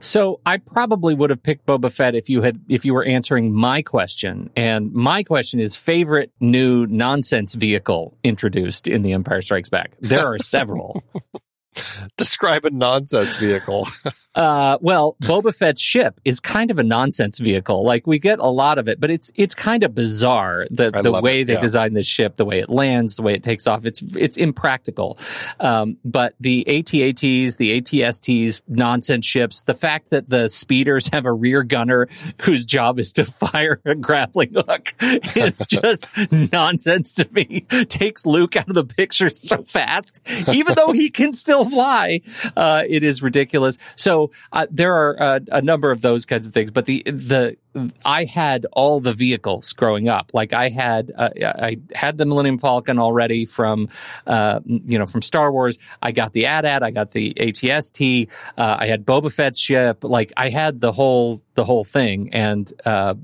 So 0.00 0.40
I 0.44 0.58
probably 0.58 1.14
would 1.14 1.30
have 1.30 1.42
picked 1.42 1.66
Boba 1.66 1.92
Fett 1.92 2.14
if 2.14 2.28
you 2.28 2.42
had 2.42 2.60
if 2.68 2.84
you 2.84 2.94
were 2.94 3.04
answering 3.04 3.52
my 3.54 3.82
question. 3.82 4.50
And 4.56 4.92
my 4.92 5.22
question 5.22 5.60
is 5.60 5.76
favorite 5.76 6.32
new 6.40 6.86
nonsense 6.86 7.54
vehicle 7.54 8.16
introduced 8.24 8.86
in 8.86 9.02
The 9.02 9.12
Empire 9.12 9.42
Strikes 9.42 9.68
Back. 9.68 9.94
There 10.00 10.26
are 10.26 10.38
several. 10.38 11.02
describe 12.16 12.64
a 12.64 12.70
nonsense 12.70 13.36
vehicle 13.36 13.86
uh, 14.36 14.76
well, 14.80 15.16
Boba 15.22 15.54
Fett's 15.54 15.80
ship 15.80 16.20
is 16.24 16.40
kind 16.40 16.70
of 16.70 16.78
a 16.78 16.82
nonsense 16.82 17.38
vehicle. 17.38 17.84
Like 17.84 18.06
we 18.06 18.18
get 18.18 18.38
a 18.38 18.46
lot 18.46 18.78
of 18.78 18.86
it, 18.86 19.00
but 19.00 19.10
it's 19.10 19.30
it's 19.34 19.54
kind 19.54 19.82
of 19.82 19.94
bizarre 19.94 20.66
the 20.70 20.90
I 20.92 21.02
the 21.02 21.12
way 21.12 21.40
it, 21.40 21.46
they 21.46 21.54
yeah. 21.54 21.60
design 21.60 21.94
this 21.94 22.06
ship, 22.06 22.36
the 22.36 22.44
way 22.44 22.60
it 22.60 22.68
lands, 22.68 23.16
the 23.16 23.22
way 23.22 23.34
it 23.34 23.42
takes 23.42 23.66
off. 23.66 23.86
It's 23.86 24.02
it's 24.16 24.36
impractical. 24.36 25.18
Um, 25.58 25.96
but 26.04 26.34
the 26.38 26.64
ATATs, 26.68 27.56
the 27.56 27.80
ATSTs, 27.80 28.60
nonsense 28.68 29.24
ships, 29.24 29.62
the 29.62 29.74
fact 29.74 30.10
that 30.10 30.28
the 30.28 30.48
speeders 30.48 31.08
have 31.08 31.24
a 31.24 31.32
rear 31.32 31.62
gunner 31.62 32.08
whose 32.42 32.66
job 32.66 32.98
is 32.98 33.12
to 33.14 33.24
fire 33.24 33.80
a 33.84 33.94
grappling 33.94 34.52
hook 34.54 34.94
is 35.34 35.64
just 35.66 36.10
nonsense 36.52 37.12
to 37.14 37.28
me. 37.32 37.60
Takes 37.88 38.26
Luke 38.26 38.56
out 38.56 38.68
of 38.68 38.74
the 38.74 38.84
picture 38.84 39.30
so 39.30 39.64
fast, 39.70 40.20
even 40.48 40.74
though 40.74 40.92
he 40.92 41.08
can 41.08 41.32
still 41.32 41.64
fly. 41.70 42.20
Uh, 42.56 42.82
it 42.88 43.02
is 43.02 43.22
ridiculous. 43.22 43.78
So 43.96 44.30
uh, 44.52 44.66
there 44.70 44.94
are 44.94 45.22
uh, 45.22 45.40
a 45.52 45.62
number 45.62 45.90
of 45.90 46.00
those 46.00 46.24
kinds 46.24 46.46
of 46.46 46.52
things. 46.52 46.70
But 46.70 46.86
the 46.86 47.02
the 47.06 47.56
I 48.04 48.24
had 48.24 48.66
all 48.72 49.00
the 49.00 49.12
vehicles 49.12 49.72
growing 49.72 50.08
up. 50.08 50.32
Like 50.32 50.52
I 50.52 50.68
had 50.68 51.12
uh, 51.14 51.30
I 51.42 51.78
had 51.94 52.16
the 52.16 52.26
Millennium 52.26 52.58
Falcon 52.58 52.98
already 52.98 53.44
from 53.44 53.88
uh, 54.26 54.60
you 54.64 54.98
know 54.98 55.06
from 55.06 55.22
Star 55.22 55.52
Wars. 55.52 55.78
I 56.02 56.12
got 56.12 56.32
the 56.32 56.46
AT-AT. 56.46 56.82
I 56.82 56.90
got 56.90 57.10
the 57.10 57.34
ATST. 57.34 58.28
Uh, 58.56 58.76
I 58.80 58.86
had 58.86 59.04
Boba 59.04 59.32
Fett's 59.32 59.58
ship. 59.58 60.04
Like 60.04 60.32
I 60.36 60.48
had 60.48 60.80
the 60.80 60.92
whole 60.92 61.42
the 61.54 61.64
whole 61.64 61.84
thing, 61.84 62.32
and 62.32 62.72
uh, 62.84 63.14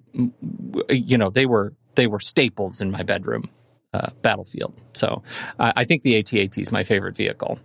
you 0.91 1.19
know 1.19 1.31
they 1.31 1.47
were 1.47 1.75
they 1.95 2.07
were 2.07 2.21
staples 2.21 2.81
in 2.81 2.91
my 2.91 3.03
bedroom. 3.03 3.51
Uh, 3.95 4.09
battlefield. 4.23 4.73
So 4.95 5.23
I 5.59 5.85
think 5.85 6.01
the 6.01 6.17
AT-AT 6.17 6.57
is 6.57 6.73
my 6.73 6.83
favorite 6.83 7.15
vehicle. 7.15 7.59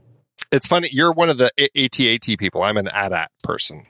It's 0.51 0.67
funny 0.67 0.89
you're 0.91 1.11
one 1.11 1.29
of 1.29 1.37
the 1.37 1.51
AT-AT 1.59 2.37
people 2.37 2.63
i'm 2.63 2.77
an 2.77 2.87
AT-AT 2.87 3.29
person 3.43 3.85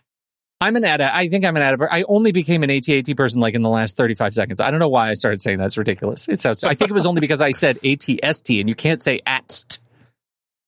I'm 0.59 0.75
an 0.75 0.83
AT. 0.83 1.01
I 1.01 1.29
think 1.29 1.45
I'm 1.45 1.55
an 1.55 1.61
AT. 1.61 1.79
I 1.91 2.03
only 2.07 2.31
became 2.31 2.63
an 2.63 2.71
AT-AT 2.71 3.15
person 3.15 3.39
like 3.39 3.53
in 3.53 3.61
the 3.61 3.69
last 3.69 3.95
35 3.95 4.33
seconds. 4.33 4.59
I 4.59 4.71
don't 4.71 4.79
know 4.79 4.87
why 4.87 5.09
I 5.09 5.13
started 5.13 5.39
saying 5.41 5.59
that's 5.59 5.77
ridiculous. 5.77 6.27
It 6.27 6.41
sounds. 6.41 6.63
I 6.63 6.73
think 6.73 6.89
it 6.89 6.95
was 6.95 7.05
only 7.05 7.21
because 7.21 7.41
I 7.41 7.51
said 7.51 7.79
ATST, 7.81 8.59
and 8.59 8.67
you 8.67 8.73
can't 8.73 9.01
say 9.01 9.21
ATST. 9.27 9.79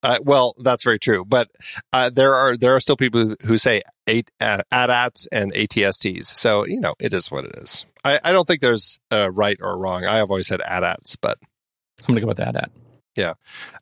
Uh, 0.01 0.19
well, 0.23 0.55
that's 0.59 0.83
very 0.83 0.99
true, 0.99 1.25
but 1.25 1.49
uh, 1.91 2.09
there 2.09 2.33
are 2.33 2.55
there 2.55 2.75
are 2.75 2.79
still 2.79 2.95
people 2.95 3.35
who 3.45 3.57
say 3.57 3.81
eight, 4.07 4.31
uh, 4.39 4.61
AT-ATs 4.71 5.27
and 5.31 5.51
ATSTs. 5.53 6.23
So 6.23 6.65
you 6.65 6.79
know, 6.79 6.93
it 6.99 7.13
is 7.13 7.29
what 7.29 7.45
it 7.45 7.55
is. 7.57 7.85
I, 8.05 8.19
I 8.23 8.31
don't 8.31 8.47
think 8.47 8.61
there's 8.61 8.99
uh, 9.11 9.29
right 9.29 9.57
or 9.59 9.77
wrong. 9.77 10.05
I 10.05 10.17
have 10.17 10.29
always 10.29 10.47
said 10.47 10.61
AT-ATs, 10.61 11.17
but 11.17 11.37
I'm 12.01 12.13
gonna 12.13 12.21
go 12.21 12.27
with 12.27 12.39
AT. 12.39 12.71
Yeah, 13.19 13.33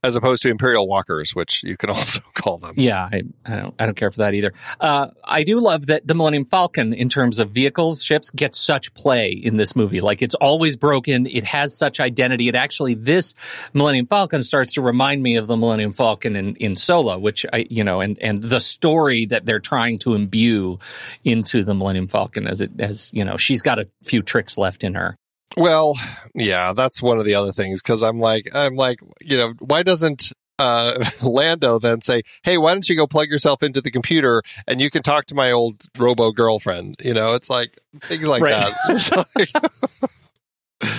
as 0.03 0.15
opposed 0.15 0.41
to 0.43 0.49
Imperial 0.49 0.87
Walkers, 0.87 1.35
which 1.35 1.61
you 1.63 1.77
can 1.77 1.89
also 1.91 2.21
call 2.33 2.57
them. 2.57 2.73
Yeah, 2.75 3.03
I, 3.03 3.21
I 3.45 3.55
don't 3.57 3.75
I 3.77 3.85
don't 3.85 3.95
care 3.95 4.09
for 4.09 4.17
that 4.17 4.33
either. 4.33 4.51
Uh, 4.79 5.09
I 5.23 5.43
do 5.43 5.59
love 5.59 5.85
that 5.87 6.07
the 6.07 6.15
Millennium 6.15 6.43
Falcon, 6.43 6.91
in 6.91 7.07
terms 7.07 7.39
of 7.39 7.51
vehicles, 7.51 8.03
ships, 8.03 8.31
gets 8.31 8.59
such 8.59 8.95
play 8.95 9.31
in 9.31 9.57
this 9.57 9.75
movie. 9.75 10.01
Like 10.01 10.23
it's 10.23 10.33
always 10.35 10.75
broken. 10.75 11.27
It 11.27 11.43
has 11.43 11.77
such 11.77 11.99
identity. 11.99 12.47
It 12.47 12.55
actually 12.55 12.95
this 12.95 13.35
Millennium 13.73 14.07
Falcon 14.07 14.41
starts 14.41 14.73
to 14.73 14.81
remind 14.81 15.21
me 15.21 15.35
of 15.35 15.45
the 15.45 15.55
Millennium 15.55 15.93
Falcon 15.93 16.35
in, 16.35 16.55
in 16.55 16.75
Solo, 16.75 17.19
which 17.19 17.45
I 17.53 17.67
you 17.69 17.83
know, 17.83 18.01
and 18.01 18.17
and 18.19 18.41
the 18.41 18.59
story 18.59 19.27
that 19.27 19.45
they're 19.45 19.59
trying 19.59 19.99
to 19.99 20.15
imbue 20.15 20.79
into 21.23 21.63
the 21.63 21.75
Millennium 21.75 22.07
Falcon 22.07 22.47
as 22.47 22.61
it 22.61 22.71
as 22.79 23.11
you 23.13 23.23
know, 23.23 23.37
she's 23.37 23.61
got 23.61 23.77
a 23.77 23.87
few 24.03 24.23
tricks 24.23 24.57
left 24.57 24.83
in 24.83 24.95
her. 24.95 25.15
Well, 25.55 25.95
yeah, 26.35 26.73
that's 26.73 27.01
one 27.01 27.19
of 27.19 27.25
the 27.25 27.35
other 27.35 27.51
things 27.51 27.81
because 27.81 28.03
I'm 28.03 28.19
like, 28.19 28.47
I'm 28.53 28.75
like, 28.75 28.99
you 29.23 29.37
know, 29.37 29.53
why 29.59 29.81
doesn't 29.83 30.31
uh, 30.59 31.03
Lando 31.21 31.79
then 31.79 32.01
say, 32.01 32.23
"Hey, 32.43 32.57
why 32.57 32.73
don't 32.73 32.87
you 32.89 32.95
go 32.95 33.07
plug 33.07 33.29
yourself 33.29 33.63
into 33.63 33.79
the 33.81 33.91
computer 33.91 34.41
and 34.67 34.81
you 34.81 34.89
can 34.89 35.03
talk 35.03 35.25
to 35.27 35.35
my 35.35 35.51
old 35.51 35.83
Robo 35.97 36.31
girlfriend?" 36.31 36.95
You 37.03 37.13
know, 37.13 37.33
it's 37.33 37.49
like 37.49 37.77
things 38.01 38.27
like 38.27 38.41
Right. 38.41 38.71
that. 38.87 39.27
Like- 39.35 40.91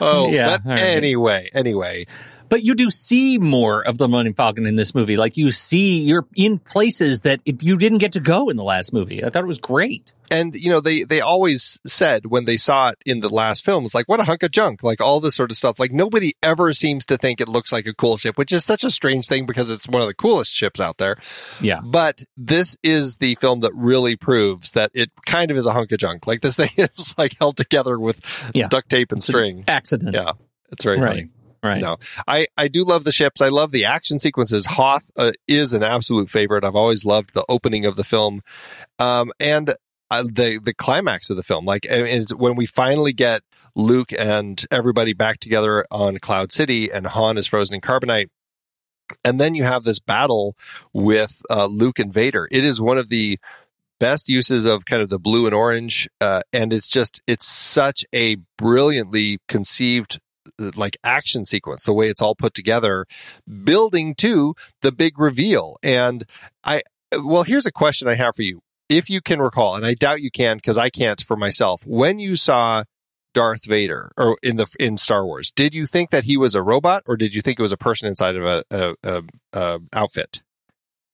oh, 0.00 0.30
Yeah, 0.32 0.58
but 0.58 0.64
right. 0.70 0.78
anyway, 0.78 1.48
anyway, 1.54 2.04
But 2.48 2.62
you 2.62 2.74
do 2.74 2.90
see 2.90 3.38
more 3.38 3.82
of 3.86 3.98
the 3.98 4.08
Millennium 4.08 4.34
Falcon 4.34 4.66
in 4.66 4.76
this 4.76 4.94
movie. 4.94 5.16
Like 5.16 5.36
you 5.36 5.50
see, 5.50 6.00
you're 6.00 6.26
in 6.34 6.58
places 6.58 7.22
that 7.22 7.40
it, 7.44 7.62
you 7.62 7.76
didn't 7.76 7.98
get 7.98 8.12
to 8.12 8.20
go 8.20 8.48
in 8.48 8.56
the 8.56 8.64
last 8.64 8.92
movie. 8.92 9.24
I 9.24 9.30
thought 9.30 9.42
it 9.42 9.46
was 9.46 9.58
great. 9.58 10.12
and 10.30 10.56
you 10.56 10.68
know 10.70 10.80
they 10.80 11.04
they 11.04 11.20
always 11.20 11.78
said 11.86 12.26
when 12.26 12.46
they 12.46 12.56
saw 12.56 12.88
it 12.88 12.98
in 13.06 13.20
the 13.20 13.28
last 13.28 13.64
films 13.64 13.94
like 13.94 14.08
what 14.08 14.18
a 14.18 14.24
hunk 14.24 14.42
of 14.42 14.50
junk 14.50 14.82
like 14.82 15.00
all 15.00 15.20
this 15.20 15.36
sort 15.36 15.52
of 15.52 15.56
stuff 15.56 15.78
like 15.78 15.92
nobody 15.92 16.34
ever 16.42 16.72
seems 16.72 17.06
to 17.06 17.16
think 17.16 17.40
it 17.40 17.48
looks 17.48 17.70
like 17.72 17.86
a 17.86 17.94
cool 17.94 18.16
ship 18.16 18.36
which 18.36 18.50
is 18.52 18.64
such 18.64 18.82
a 18.82 18.90
strange 18.90 19.28
thing 19.28 19.46
because 19.46 19.70
it's 19.70 19.88
one 19.88 20.02
of 20.02 20.08
the 20.08 20.14
coolest 20.14 20.52
ships 20.52 20.80
out 20.80 20.98
there 20.98 21.16
Yeah. 21.60 21.78
but 21.80 22.24
this 22.36 22.76
is 22.82 23.18
the 23.18 23.36
film 23.36 23.60
that 23.60 23.70
really 23.76 24.16
proves 24.16 24.72
that 24.72 24.90
it 24.94 25.12
kind 25.26 25.52
of 25.52 25.56
is 25.56 25.64
a 25.64 25.72
hunk 25.72 25.92
of 25.92 25.98
junk 25.98 26.26
like 26.26 26.40
this 26.40 26.56
thing 26.56 26.70
is 26.76 27.14
like 27.16 27.36
held 27.38 27.56
together 27.56 27.96
with 27.96 28.18
Yeah. 28.52 28.66
duct 28.66 28.88
tape 28.88 29.12
and 29.12 29.18
It's 29.20 29.28
an 29.28 29.32
string 29.32 29.64
Accident. 29.68 30.12
yeah 30.16 30.32
it's 30.72 30.82
very 30.82 30.98
Right. 30.98 31.08
funny 31.08 31.28
Right. 31.62 31.80
no, 31.80 31.96
I, 32.26 32.46
I 32.56 32.68
do 32.68 32.84
love 32.84 33.04
the 33.04 33.12
ships. 33.12 33.40
I 33.40 33.48
love 33.48 33.72
the 33.72 33.84
action 33.84 34.18
sequences. 34.18 34.66
Hoth 34.66 35.10
uh, 35.16 35.32
is 35.48 35.74
an 35.74 35.82
absolute 35.82 36.30
favorite. 36.30 36.64
I've 36.64 36.76
always 36.76 37.04
loved 37.04 37.34
the 37.34 37.44
opening 37.48 37.84
of 37.84 37.96
the 37.96 38.04
film, 38.04 38.42
um, 38.98 39.32
and 39.40 39.70
uh, 40.10 40.22
the 40.22 40.60
the 40.62 40.74
climax 40.74 41.30
of 41.30 41.36
the 41.36 41.42
film. 41.42 41.64
Like 41.64 41.86
uh, 41.90 42.04
is 42.04 42.34
when 42.34 42.56
we 42.56 42.66
finally 42.66 43.12
get 43.12 43.42
Luke 43.74 44.12
and 44.16 44.64
everybody 44.70 45.12
back 45.12 45.38
together 45.38 45.84
on 45.90 46.18
Cloud 46.18 46.52
City, 46.52 46.90
and 46.90 47.06
Han 47.06 47.38
is 47.38 47.46
frozen 47.46 47.74
in 47.74 47.80
carbonite. 47.80 48.28
And 49.24 49.40
then 49.40 49.54
you 49.54 49.62
have 49.62 49.84
this 49.84 50.00
battle 50.00 50.56
with 50.92 51.40
uh, 51.48 51.66
Luke 51.66 52.00
and 52.00 52.12
Vader. 52.12 52.48
It 52.50 52.64
is 52.64 52.80
one 52.80 52.98
of 52.98 53.08
the 53.08 53.38
best 54.00 54.28
uses 54.28 54.66
of 54.66 54.84
kind 54.84 55.00
of 55.00 55.08
the 55.08 55.18
blue 55.18 55.46
and 55.46 55.54
orange, 55.54 56.08
uh, 56.20 56.42
and 56.52 56.72
it's 56.72 56.88
just 56.88 57.22
it's 57.26 57.46
such 57.46 58.04
a 58.14 58.36
brilliantly 58.58 59.38
conceived 59.48 60.20
like 60.76 60.96
action 61.04 61.44
sequence 61.44 61.84
the 61.84 61.92
way 61.92 62.08
it's 62.08 62.22
all 62.22 62.34
put 62.34 62.54
together 62.54 63.06
building 63.64 64.14
to 64.14 64.54
the 64.82 64.92
big 64.92 65.18
reveal 65.18 65.76
and 65.82 66.24
i 66.64 66.82
well 67.24 67.42
here's 67.42 67.66
a 67.66 67.72
question 67.72 68.08
i 68.08 68.14
have 68.14 68.34
for 68.36 68.42
you 68.42 68.60
if 68.88 69.10
you 69.10 69.20
can 69.20 69.40
recall 69.40 69.74
and 69.74 69.86
i 69.86 69.94
doubt 69.94 70.20
you 70.20 70.30
can 70.30 70.56
because 70.56 70.78
i 70.78 70.90
can't 70.90 71.20
for 71.20 71.36
myself 71.36 71.82
when 71.86 72.18
you 72.18 72.36
saw 72.36 72.84
darth 73.34 73.66
vader 73.66 74.10
or 74.16 74.38
in 74.42 74.56
the 74.56 74.66
in 74.80 74.96
star 74.96 75.24
wars 75.24 75.52
did 75.54 75.74
you 75.74 75.86
think 75.86 76.10
that 76.10 76.24
he 76.24 76.36
was 76.36 76.54
a 76.54 76.62
robot 76.62 77.02
or 77.06 77.16
did 77.16 77.34
you 77.34 77.42
think 77.42 77.58
it 77.58 77.62
was 77.62 77.72
a 77.72 77.76
person 77.76 78.08
inside 78.08 78.34
of 78.36 78.44
a, 78.44 78.64
a, 78.70 78.94
a, 79.04 79.22
a 79.52 79.80
outfit 79.92 80.42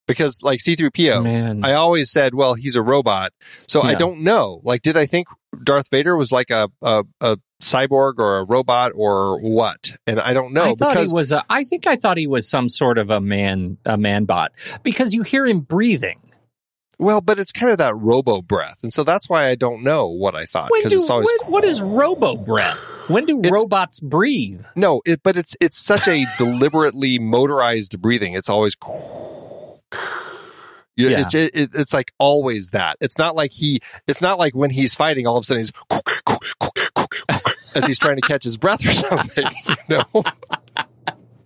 because 0.06 0.40
like 0.42 0.60
c3po 0.60 1.22
Man. 1.22 1.64
I 1.64 1.74
always 1.74 2.10
said, 2.10 2.34
well, 2.34 2.54
he's 2.54 2.76
a 2.76 2.82
robot. 2.82 3.32
So 3.68 3.82
I 3.82 3.94
don't 3.94 4.20
know. 4.20 4.60
Like, 4.64 4.82
did 4.82 4.96
I 4.96 5.06
think 5.06 5.28
Darth 5.62 5.90
Vader 5.90 6.16
was 6.16 6.32
like 6.32 6.50
a, 6.50 6.70
a, 6.82 7.04
a 7.20 7.38
cyborg 7.62 8.18
or 8.18 8.38
a 8.38 8.44
robot 8.44 8.92
or 8.94 9.40
what? 9.40 9.96
And 10.06 10.20
I 10.20 10.34
don't 10.34 10.52
know 10.52 10.64
I 10.72 10.74
thought 10.74 10.90
because 10.94 11.12
he 11.12 11.16
was 11.16 11.32
a. 11.32 11.42
I 11.48 11.64
think 11.64 11.86
I 11.86 11.96
thought 11.96 12.18
he 12.18 12.26
was 12.26 12.46
some 12.48 12.68
sort 12.68 12.98
of 12.98 13.08
a 13.10 13.20
man, 13.20 13.78
a 13.86 13.96
man 13.96 14.24
bot, 14.26 14.52
because 14.82 15.14
you 15.14 15.22
hear 15.22 15.46
him 15.46 15.60
breathing. 15.60 16.18
well, 16.98 17.20
but 17.20 17.38
it's 17.38 17.52
kind 17.52 17.72
of 17.72 17.78
that 17.78 17.96
robo 17.96 18.42
breath, 18.42 18.76
and 18.82 18.92
so 18.92 19.02
that's 19.04 19.28
why 19.28 19.46
I 19.48 19.54
don't 19.54 19.82
know 19.82 20.08
what 20.08 20.34
I 20.34 20.44
thought 20.44 20.70
because 20.74 20.92
it's 20.92 21.08
always 21.10 21.28
when- 21.42 21.52
what 21.52 21.64
is 21.64 21.80
robo 21.80 22.36
breath? 22.36 22.88
When 23.08 23.24
do 23.26 23.40
robots 23.40 23.98
breathe? 24.00 24.64
no. 24.76 25.00
It, 25.06 25.22
but 25.22 25.36
it's 25.36 25.56
it's 25.60 25.78
such 25.78 26.06
a 26.06 26.24
deliberately 26.38 27.18
motorized 27.18 28.00
breathing. 28.00 28.34
It's 28.34 28.48
always. 28.48 28.76
You 30.94 31.06
know, 31.06 31.12
Yeah. 31.12 31.20
it's 31.20 31.34
it, 31.34 31.50
it's 31.54 31.94
like 31.94 32.12
always 32.18 32.70
that. 32.70 32.96
It's 33.00 33.18
not 33.18 33.34
like 33.34 33.50
he. 33.52 33.80
It's 34.06 34.20
not 34.20 34.38
like 34.38 34.54
when 34.54 34.68
he's 34.68 34.94
fighting, 34.94 35.26
all 35.26 35.38
of 35.38 35.42
a 35.42 35.44
sudden 35.44 35.60
he's 35.60 35.72
as 37.74 37.86
he's 37.86 37.98
trying 37.98 38.16
to 38.16 38.22
catch 38.22 38.44
his 38.44 38.56
breath 38.56 38.84
or 38.86 38.92
something. 38.92 39.46
You 39.68 39.76
know. 39.88 40.24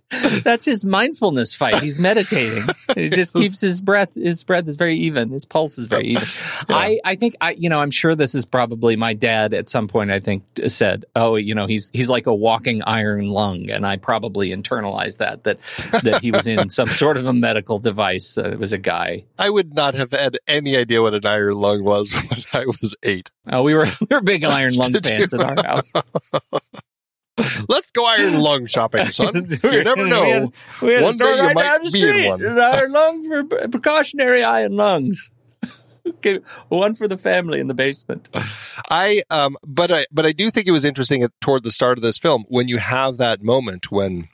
That's 0.43 0.63
his 0.63 0.85
mindfulness 0.85 1.53
fight. 1.53 1.81
He's 1.81 1.99
meditating. 1.99 2.63
He 2.95 3.09
just 3.09 3.33
keeps 3.35 3.59
his 3.59 3.81
breath. 3.81 4.13
His 4.13 4.43
breath 4.45 4.65
is 4.67 4.77
very 4.77 4.95
even. 4.99 5.31
His 5.31 5.45
pulse 5.45 5.77
is 5.77 5.87
very 5.87 6.07
even. 6.07 6.27
I, 6.69 6.99
I 7.03 7.15
think 7.15 7.35
I, 7.41 7.51
you 7.51 7.67
know, 7.67 7.81
I'm 7.81 7.91
sure 7.91 8.15
this 8.15 8.33
is 8.33 8.45
probably 8.45 8.95
my 8.95 9.13
dad 9.13 9.53
at 9.53 9.69
some 9.69 9.89
point. 9.89 10.11
I 10.11 10.21
think 10.21 10.43
said, 10.67 11.03
"Oh, 11.13 11.35
you 11.35 11.53
know, 11.53 11.65
he's 11.65 11.89
he's 11.91 12.07
like 12.07 12.25
a 12.25 12.33
walking 12.33 12.81
iron 12.83 13.27
lung," 13.27 13.69
and 13.69 13.85
I 13.85 13.97
probably 13.97 14.51
internalized 14.51 15.17
that 15.17 15.43
that 15.43 15.59
that 16.03 16.21
he 16.21 16.31
was 16.31 16.47
in 16.47 16.69
some 16.69 16.87
sort 16.87 17.17
of 17.17 17.25
a 17.25 17.33
medical 17.33 17.77
device. 17.77 18.37
Uh, 18.37 18.51
it 18.51 18.59
was 18.59 18.71
a 18.71 18.77
guy. 18.77 19.25
I 19.37 19.49
would 19.49 19.73
not 19.73 19.93
have 19.95 20.11
had 20.11 20.37
any 20.47 20.77
idea 20.77 21.01
what 21.01 21.15
an 21.15 21.25
iron 21.25 21.53
lung 21.53 21.83
was 21.83 22.13
when 22.13 22.43
I 22.53 22.65
was 22.65 22.95
eight. 23.03 23.31
Oh, 23.51 23.63
we 23.63 23.73
were 23.73 23.87
we 23.99 24.07
were 24.15 24.21
big 24.21 24.45
iron 24.45 24.73
lung 24.75 24.93
Did 24.93 25.05
fans 25.05 25.33
you? 25.33 25.41
at 25.41 25.59
our 25.59 25.65
house. 25.65 25.91
Let's 27.69 27.91
go 27.91 28.05
iron 28.05 28.39
lung 28.41 28.65
shopping, 28.65 29.05
son. 29.11 29.45
You 29.63 29.83
never 29.83 30.03
We 30.03 30.09
know. 30.09 30.23
had, 30.23 30.53
we 30.81 30.93
had 30.93 31.03
One 31.03 31.17
day 31.17 31.35
you 31.35 31.41
right 31.41 31.55
might 31.55 31.63
down 31.63 31.83
the 31.83 31.91
be 31.91 32.07
in 32.07 32.29
one. 32.29 32.59
Iron 32.59 32.91
lung 32.91 33.27
for 33.27 33.67
precautionary 33.69 34.43
iron 34.43 34.73
lungs. 34.75 35.29
Okay, 36.07 36.39
one 36.69 36.95
for 36.95 37.05
the 37.09 37.17
family 37.17 37.59
in 37.59 37.67
the 37.67 37.73
basement. 37.73 38.29
I 38.89 39.23
um, 39.29 39.57
but 39.67 39.91
I 39.91 40.05
but 40.09 40.25
I 40.25 40.31
do 40.31 40.49
think 40.49 40.65
it 40.65 40.71
was 40.71 40.85
interesting 40.85 41.21
at, 41.21 41.31
toward 41.41 41.63
the 41.63 41.71
start 41.71 41.97
of 41.97 42.01
this 42.01 42.17
film 42.17 42.45
when 42.47 42.69
you 42.69 42.77
have 42.77 43.17
that 43.17 43.43
moment 43.43 43.91
when 43.91 44.29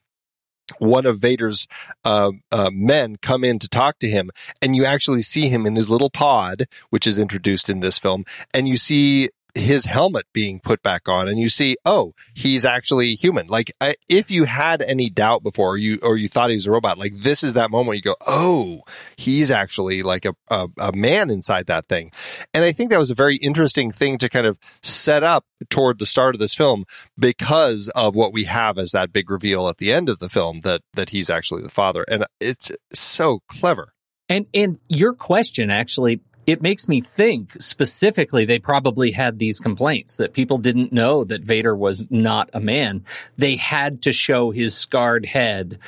one 0.77 1.07
of 1.07 1.17
Vader's 1.17 1.67
uh, 2.05 2.31
uh, 2.51 2.69
men 2.71 3.15
come 3.15 3.43
in 3.43 3.57
to 3.57 3.67
talk 3.67 3.97
to 3.99 4.07
him, 4.07 4.29
and 4.61 4.75
you 4.75 4.85
actually 4.85 5.23
see 5.23 5.49
him 5.49 5.65
in 5.65 5.75
his 5.75 5.89
little 5.89 6.11
pod, 6.11 6.65
which 6.91 7.07
is 7.07 7.17
introduced 7.17 7.69
in 7.71 7.79
this 7.79 7.97
film, 7.97 8.23
and 8.53 8.67
you 8.67 8.77
see 8.77 9.29
his 9.55 9.85
helmet 9.85 10.25
being 10.33 10.59
put 10.59 10.81
back 10.81 11.07
on, 11.07 11.27
and 11.27 11.39
you 11.39 11.49
see, 11.49 11.77
oh, 11.85 12.13
he's 12.33 12.65
actually 12.65 13.15
human. 13.15 13.47
Like, 13.47 13.71
I, 13.79 13.95
if 14.09 14.31
you 14.31 14.45
had 14.45 14.81
any 14.81 15.09
doubt 15.09 15.43
before, 15.43 15.73
or 15.73 15.77
you 15.77 15.99
or 16.01 16.17
you 16.17 16.27
thought 16.27 16.49
he 16.49 16.55
was 16.55 16.67
a 16.67 16.71
robot, 16.71 16.97
like 16.97 17.13
this 17.21 17.43
is 17.43 17.53
that 17.53 17.71
moment 17.71 17.97
you 17.97 18.01
go, 18.01 18.15
oh, 18.25 18.81
he's 19.15 19.51
actually 19.51 20.01
like 20.01 20.25
a, 20.25 20.33
a 20.49 20.67
a 20.79 20.91
man 20.91 21.29
inside 21.29 21.67
that 21.67 21.85
thing, 21.87 22.11
and 22.53 22.63
I 22.63 22.71
think 22.71 22.89
that 22.89 22.99
was 22.99 23.11
a 23.11 23.15
very 23.15 23.35
interesting 23.37 23.91
thing 23.91 24.17
to 24.19 24.29
kind 24.29 24.47
of 24.47 24.57
set 24.81 25.23
up 25.23 25.45
toward 25.69 25.99
the 25.99 26.05
start 26.05 26.35
of 26.35 26.39
this 26.39 26.55
film 26.55 26.85
because 27.17 27.89
of 27.89 28.15
what 28.15 28.33
we 28.33 28.45
have 28.45 28.77
as 28.77 28.91
that 28.91 29.13
big 29.13 29.29
reveal 29.29 29.67
at 29.67 29.77
the 29.77 29.93
end 29.93 30.09
of 30.09 30.19
the 30.19 30.29
film 30.29 30.61
that 30.61 30.81
that 30.93 31.11
he's 31.11 31.29
actually 31.29 31.61
the 31.61 31.69
father, 31.69 32.05
and 32.09 32.25
it's 32.39 32.71
so 32.91 33.41
clever. 33.47 33.89
And 34.29 34.47
and 34.53 34.79
your 34.89 35.13
question 35.13 35.69
actually 35.69 36.21
it 36.45 36.61
makes 36.61 36.87
me 36.87 37.01
think 37.01 37.53
specifically 37.61 38.45
they 38.45 38.59
probably 38.59 39.11
had 39.11 39.39
these 39.39 39.59
complaints 39.59 40.17
that 40.17 40.33
people 40.33 40.57
didn't 40.57 40.91
know 40.91 41.23
that 41.23 41.43
Vader 41.43 41.75
was 41.75 42.05
not 42.11 42.49
a 42.53 42.59
man. 42.59 43.03
They 43.37 43.55
had 43.55 44.01
to 44.03 44.11
show 44.13 44.51
his 44.51 44.75
scarred 44.75 45.25
head, 45.25 45.79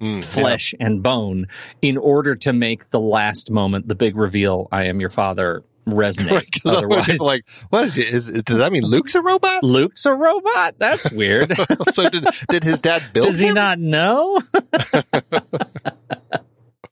Mm, 0.00 0.24
flesh 0.24 0.74
and 0.80 1.02
bone 1.02 1.46
in 1.82 1.98
order 1.98 2.34
to 2.34 2.54
make 2.54 2.88
the 2.88 2.98
last 2.98 3.50
moment, 3.50 3.86
the 3.86 3.94
big 3.94 4.16
reveal, 4.16 4.66
I 4.72 4.84
am 4.84 4.98
your 4.98 5.10
father, 5.10 5.62
resonate. 5.86 6.46
Because 6.50 6.72
otherwise, 6.72 7.00
Otherwise, 7.10 7.20
like, 7.20 7.48
what 7.68 7.84
is 7.84 7.98
it? 7.98 8.08
Is 8.08 8.30
does 8.30 8.56
that 8.56 8.72
mean 8.72 8.82
Luke's 8.84 9.14
a 9.14 9.20
robot? 9.20 9.62
Luke's 9.62 10.06
a 10.06 10.14
robot? 10.14 10.76
That's 10.78 11.10
weird. 11.12 11.52
so 11.92 12.08
did 12.08 12.24
did 12.48 12.64
his 12.64 12.80
dad 12.80 13.02
build 13.12 13.26
Does 13.26 13.38
he 13.40 13.48
him? 13.48 13.54
not 13.56 13.78
know? 13.78 14.40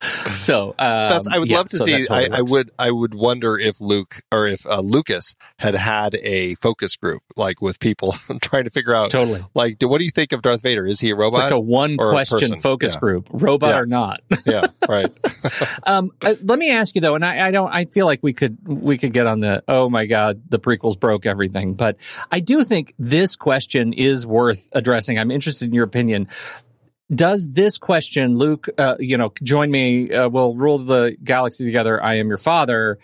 so 0.38 0.70
um, 0.70 0.74
That's, 0.78 1.28
I 1.28 1.38
would 1.38 1.48
yeah, 1.48 1.56
love 1.58 1.68
to 1.70 1.78
so 1.78 1.84
see. 1.84 2.06
totally 2.06 2.30
I, 2.30 2.38
I 2.38 2.40
would. 2.42 2.70
I 2.78 2.90
would 2.90 3.14
wonder 3.14 3.58
if 3.58 3.80
Luke 3.80 4.20
or 4.30 4.46
if 4.46 4.64
uh, 4.66 4.80
Lucas 4.80 5.34
had 5.58 5.74
had 5.74 6.14
a 6.22 6.54
focus 6.56 6.94
group, 6.96 7.22
like 7.36 7.60
with 7.60 7.80
people 7.80 8.12
trying 8.40 8.64
to 8.64 8.70
figure 8.70 8.94
out, 8.94 9.10
totally. 9.10 9.44
like, 9.54 9.78
do, 9.78 9.88
what 9.88 9.98
do 9.98 10.04
you 10.04 10.10
think 10.12 10.32
of 10.32 10.42
Darth 10.42 10.62
Vader? 10.62 10.86
Is 10.86 11.00
he 11.00 11.10
a 11.10 11.14
It's 11.14 11.18
robot? 11.18 11.40
like 11.40 11.52
a 11.52 11.58
one 11.58 11.94
a 11.94 12.10
question 12.10 12.38
person? 12.38 12.60
focus 12.60 12.94
Yeah. 12.94 13.00
group, 13.00 13.28
robot 13.32 13.70
Yeah. 13.70 13.78
or 13.80 13.86
not. 13.86 14.20
yeah, 14.46 14.66
right. 14.88 15.10
um, 15.82 16.12
uh, 16.22 16.34
let 16.42 16.58
me 16.58 16.70
ask 16.70 16.94
you 16.94 17.00
though, 17.00 17.14
and 17.16 17.24
I, 17.24 17.48
I 17.48 17.50
don't. 17.50 17.70
I 17.70 17.84
feel 17.86 18.06
like 18.06 18.20
we 18.22 18.32
could 18.32 18.56
we 18.66 18.98
could 18.98 19.12
get 19.12 19.26
on 19.26 19.40
the 19.40 19.62
oh 19.66 19.88
my 19.90 20.06
god, 20.06 20.42
the 20.48 20.58
prequels 20.60 20.98
broke 20.98 21.26
everything, 21.26 21.74
but 21.74 21.96
I 22.30 22.40
do 22.40 22.62
think 22.62 22.94
this 22.98 23.34
question 23.36 23.92
is 23.92 24.26
worth 24.26 24.68
addressing. 24.72 25.18
I'm 25.18 25.30
interested 25.32 25.66
in 25.68 25.74
your 25.74 25.84
opinion. 25.84 26.28
Does 27.14 27.48
this 27.50 27.78
question, 27.78 28.36
Luke, 28.36 28.68
uh, 28.78 28.96
you 28.98 29.16
know, 29.16 29.32
join 29.42 29.70
me, 29.70 30.12
uh, 30.12 30.28
we'll 30.28 30.54
rule 30.54 30.78
the 30.78 31.16
galaxy 31.22 31.64
together, 31.64 32.02
I 32.02 32.18
am 32.18 32.28
your 32.28 32.38
father. 32.38 32.98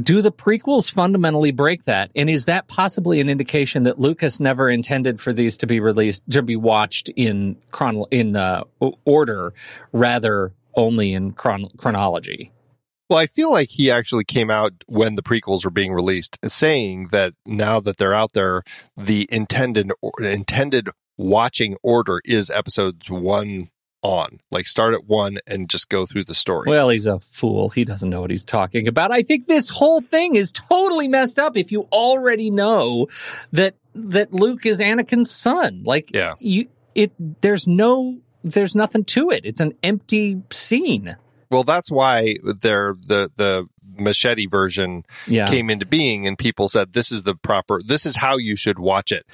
Do 0.00 0.22
the 0.22 0.30
prequels 0.30 0.92
fundamentally 0.92 1.50
break 1.50 1.84
that? 1.84 2.12
And 2.14 2.30
is 2.30 2.44
that 2.44 2.68
possibly 2.68 3.20
an 3.20 3.28
indication 3.28 3.84
that 3.84 3.98
Lucas 3.98 4.38
never 4.38 4.70
intended 4.70 5.20
for 5.20 5.32
these 5.32 5.58
to 5.58 5.66
be 5.66 5.80
released, 5.80 6.30
to 6.30 6.42
be 6.42 6.54
watched 6.54 7.08
in 7.08 7.56
chron- 7.72 8.04
in 8.10 8.36
uh, 8.36 8.64
order 9.04 9.52
rather 9.92 10.52
only 10.76 11.12
in 11.12 11.32
chron- 11.32 11.70
chronology? 11.76 12.52
Well, 13.08 13.18
I 13.18 13.26
feel 13.26 13.50
like 13.50 13.70
he 13.70 13.90
actually 13.90 14.22
came 14.22 14.52
out 14.52 14.72
when 14.86 15.16
the 15.16 15.22
prequels 15.22 15.64
were 15.64 15.72
being 15.72 15.92
released, 15.92 16.38
saying 16.46 17.08
that 17.10 17.34
now 17.44 17.80
that 17.80 17.96
they're 17.96 18.14
out 18.14 18.34
there, 18.34 18.62
the 18.96 19.28
intended 19.32 19.90
intended 20.20 20.88
watching 21.20 21.76
order 21.82 22.20
is 22.24 22.50
episodes 22.50 23.08
one 23.10 23.70
on. 24.02 24.38
Like 24.50 24.66
start 24.66 24.94
at 24.94 25.04
one 25.04 25.38
and 25.46 25.68
just 25.68 25.88
go 25.88 26.06
through 26.06 26.24
the 26.24 26.34
story. 26.34 26.68
Well, 26.68 26.88
he's 26.88 27.06
a 27.06 27.18
fool. 27.18 27.68
He 27.68 27.84
doesn't 27.84 28.08
know 28.08 28.22
what 28.22 28.30
he's 28.30 28.44
talking 28.44 28.88
about. 28.88 29.12
I 29.12 29.22
think 29.22 29.46
this 29.46 29.68
whole 29.68 30.00
thing 30.00 30.34
is 30.34 30.52
totally 30.52 31.08
messed 31.08 31.38
up 31.38 31.56
if 31.56 31.70
you 31.70 31.82
already 31.92 32.50
know 32.50 33.08
that 33.52 33.74
that 33.94 34.32
Luke 34.32 34.66
is 34.66 34.80
Anakin's 34.80 35.30
son. 35.30 35.82
Like 35.84 36.14
yeah. 36.14 36.34
you 36.38 36.68
it 36.94 37.12
there's 37.42 37.68
no 37.68 38.18
there's 38.42 38.74
nothing 38.74 39.04
to 39.04 39.30
it. 39.30 39.44
It's 39.44 39.60
an 39.60 39.74
empty 39.82 40.42
scene. 40.50 41.16
Well, 41.50 41.64
that's 41.64 41.90
why 41.90 42.36
they're 42.42 42.94
the 43.06 43.30
the 43.36 43.68
machete 44.00 44.46
version 44.46 45.04
Yeah. 45.26 45.46
came 45.46 45.70
into 45.70 45.86
being 45.86 46.26
and 46.26 46.36
people 46.38 46.68
said 46.68 46.92
this 46.92 47.12
is 47.12 47.22
the 47.22 47.34
proper 47.34 47.80
this 47.84 48.06
is 48.06 48.16
how 48.16 48.36
you 48.36 48.56
should 48.56 48.78
watch 48.78 49.12
it. 49.12 49.26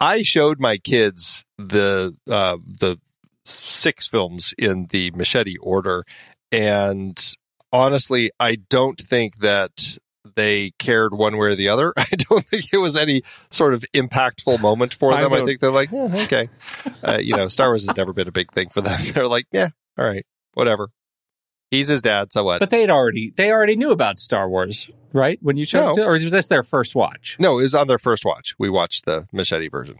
I 0.00 0.22
showed 0.22 0.60
my 0.60 0.78
kids 0.78 1.44
the 1.58 2.16
uh 2.30 2.56
the 2.64 2.98
six 3.44 4.08
films 4.08 4.54
in 4.56 4.86
the 4.90 5.10
machete 5.12 5.56
order 5.60 6.04
and 6.50 7.34
honestly 7.72 8.30
I 8.40 8.56
don't 8.70 8.98
think 9.00 9.36
that 9.40 9.98
they 10.36 10.72
cared 10.78 11.12
one 11.14 11.36
way 11.36 11.48
or 11.48 11.54
the 11.54 11.68
other. 11.68 11.92
I 11.98 12.06
don't 12.16 12.46
think 12.46 12.72
it 12.72 12.78
was 12.78 12.96
any 12.96 13.22
sort 13.50 13.74
of 13.74 13.84
impactful 13.94 14.58
moment 14.60 14.94
for 14.94 15.12
them. 15.12 15.20
I, 15.32 15.36
don't- 15.36 15.46
think 15.46 15.60
they're 15.60 15.70
like, 15.70 15.92
"Eh, 15.92 16.24
okay. 16.24 16.48
Uh, 17.02 17.18
you 17.22 17.36
know, 17.36 17.46
Star 17.48 17.68
Wars 17.68 17.86
has 17.86 17.94
never 17.96 18.12
been 18.14 18.26
a 18.26 18.32
big 18.32 18.50
thing 18.50 18.70
for 18.70 18.80
them. 18.80 18.98
They're 19.14 19.28
like, 19.28 19.46
yeah, 19.52 19.68
all 19.98 20.04
right, 20.06 20.24
whatever. 20.54 20.88
He's 21.70 21.88
his 21.88 22.02
dad, 22.02 22.32
so 22.32 22.44
what? 22.44 22.60
But 22.60 22.70
they'd 22.70 22.90
already 22.90 23.32
they 23.36 23.50
already 23.50 23.76
knew 23.76 23.90
about 23.90 24.18
Star 24.18 24.48
Wars, 24.48 24.88
right? 25.12 25.38
When 25.42 25.56
you 25.56 25.64
showed 25.64 25.80
No. 25.80 25.90
it 25.90 25.94
to, 25.94 26.04
or 26.06 26.12
was 26.12 26.30
this 26.30 26.46
their 26.46 26.62
first 26.62 26.94
watch? 26.94 27.36
No, 27.40 27.58
it 27.58 27.62
was 27.62 27.74
on 27.74 27.88
their 27.88 27.98
first 27.98 28.24
watch. 28.24 28.54
We 28.58 28.68
watched 28.70 29.04
the 29.04 29.26
machete 29.32 29.68
version. 29.68 29.96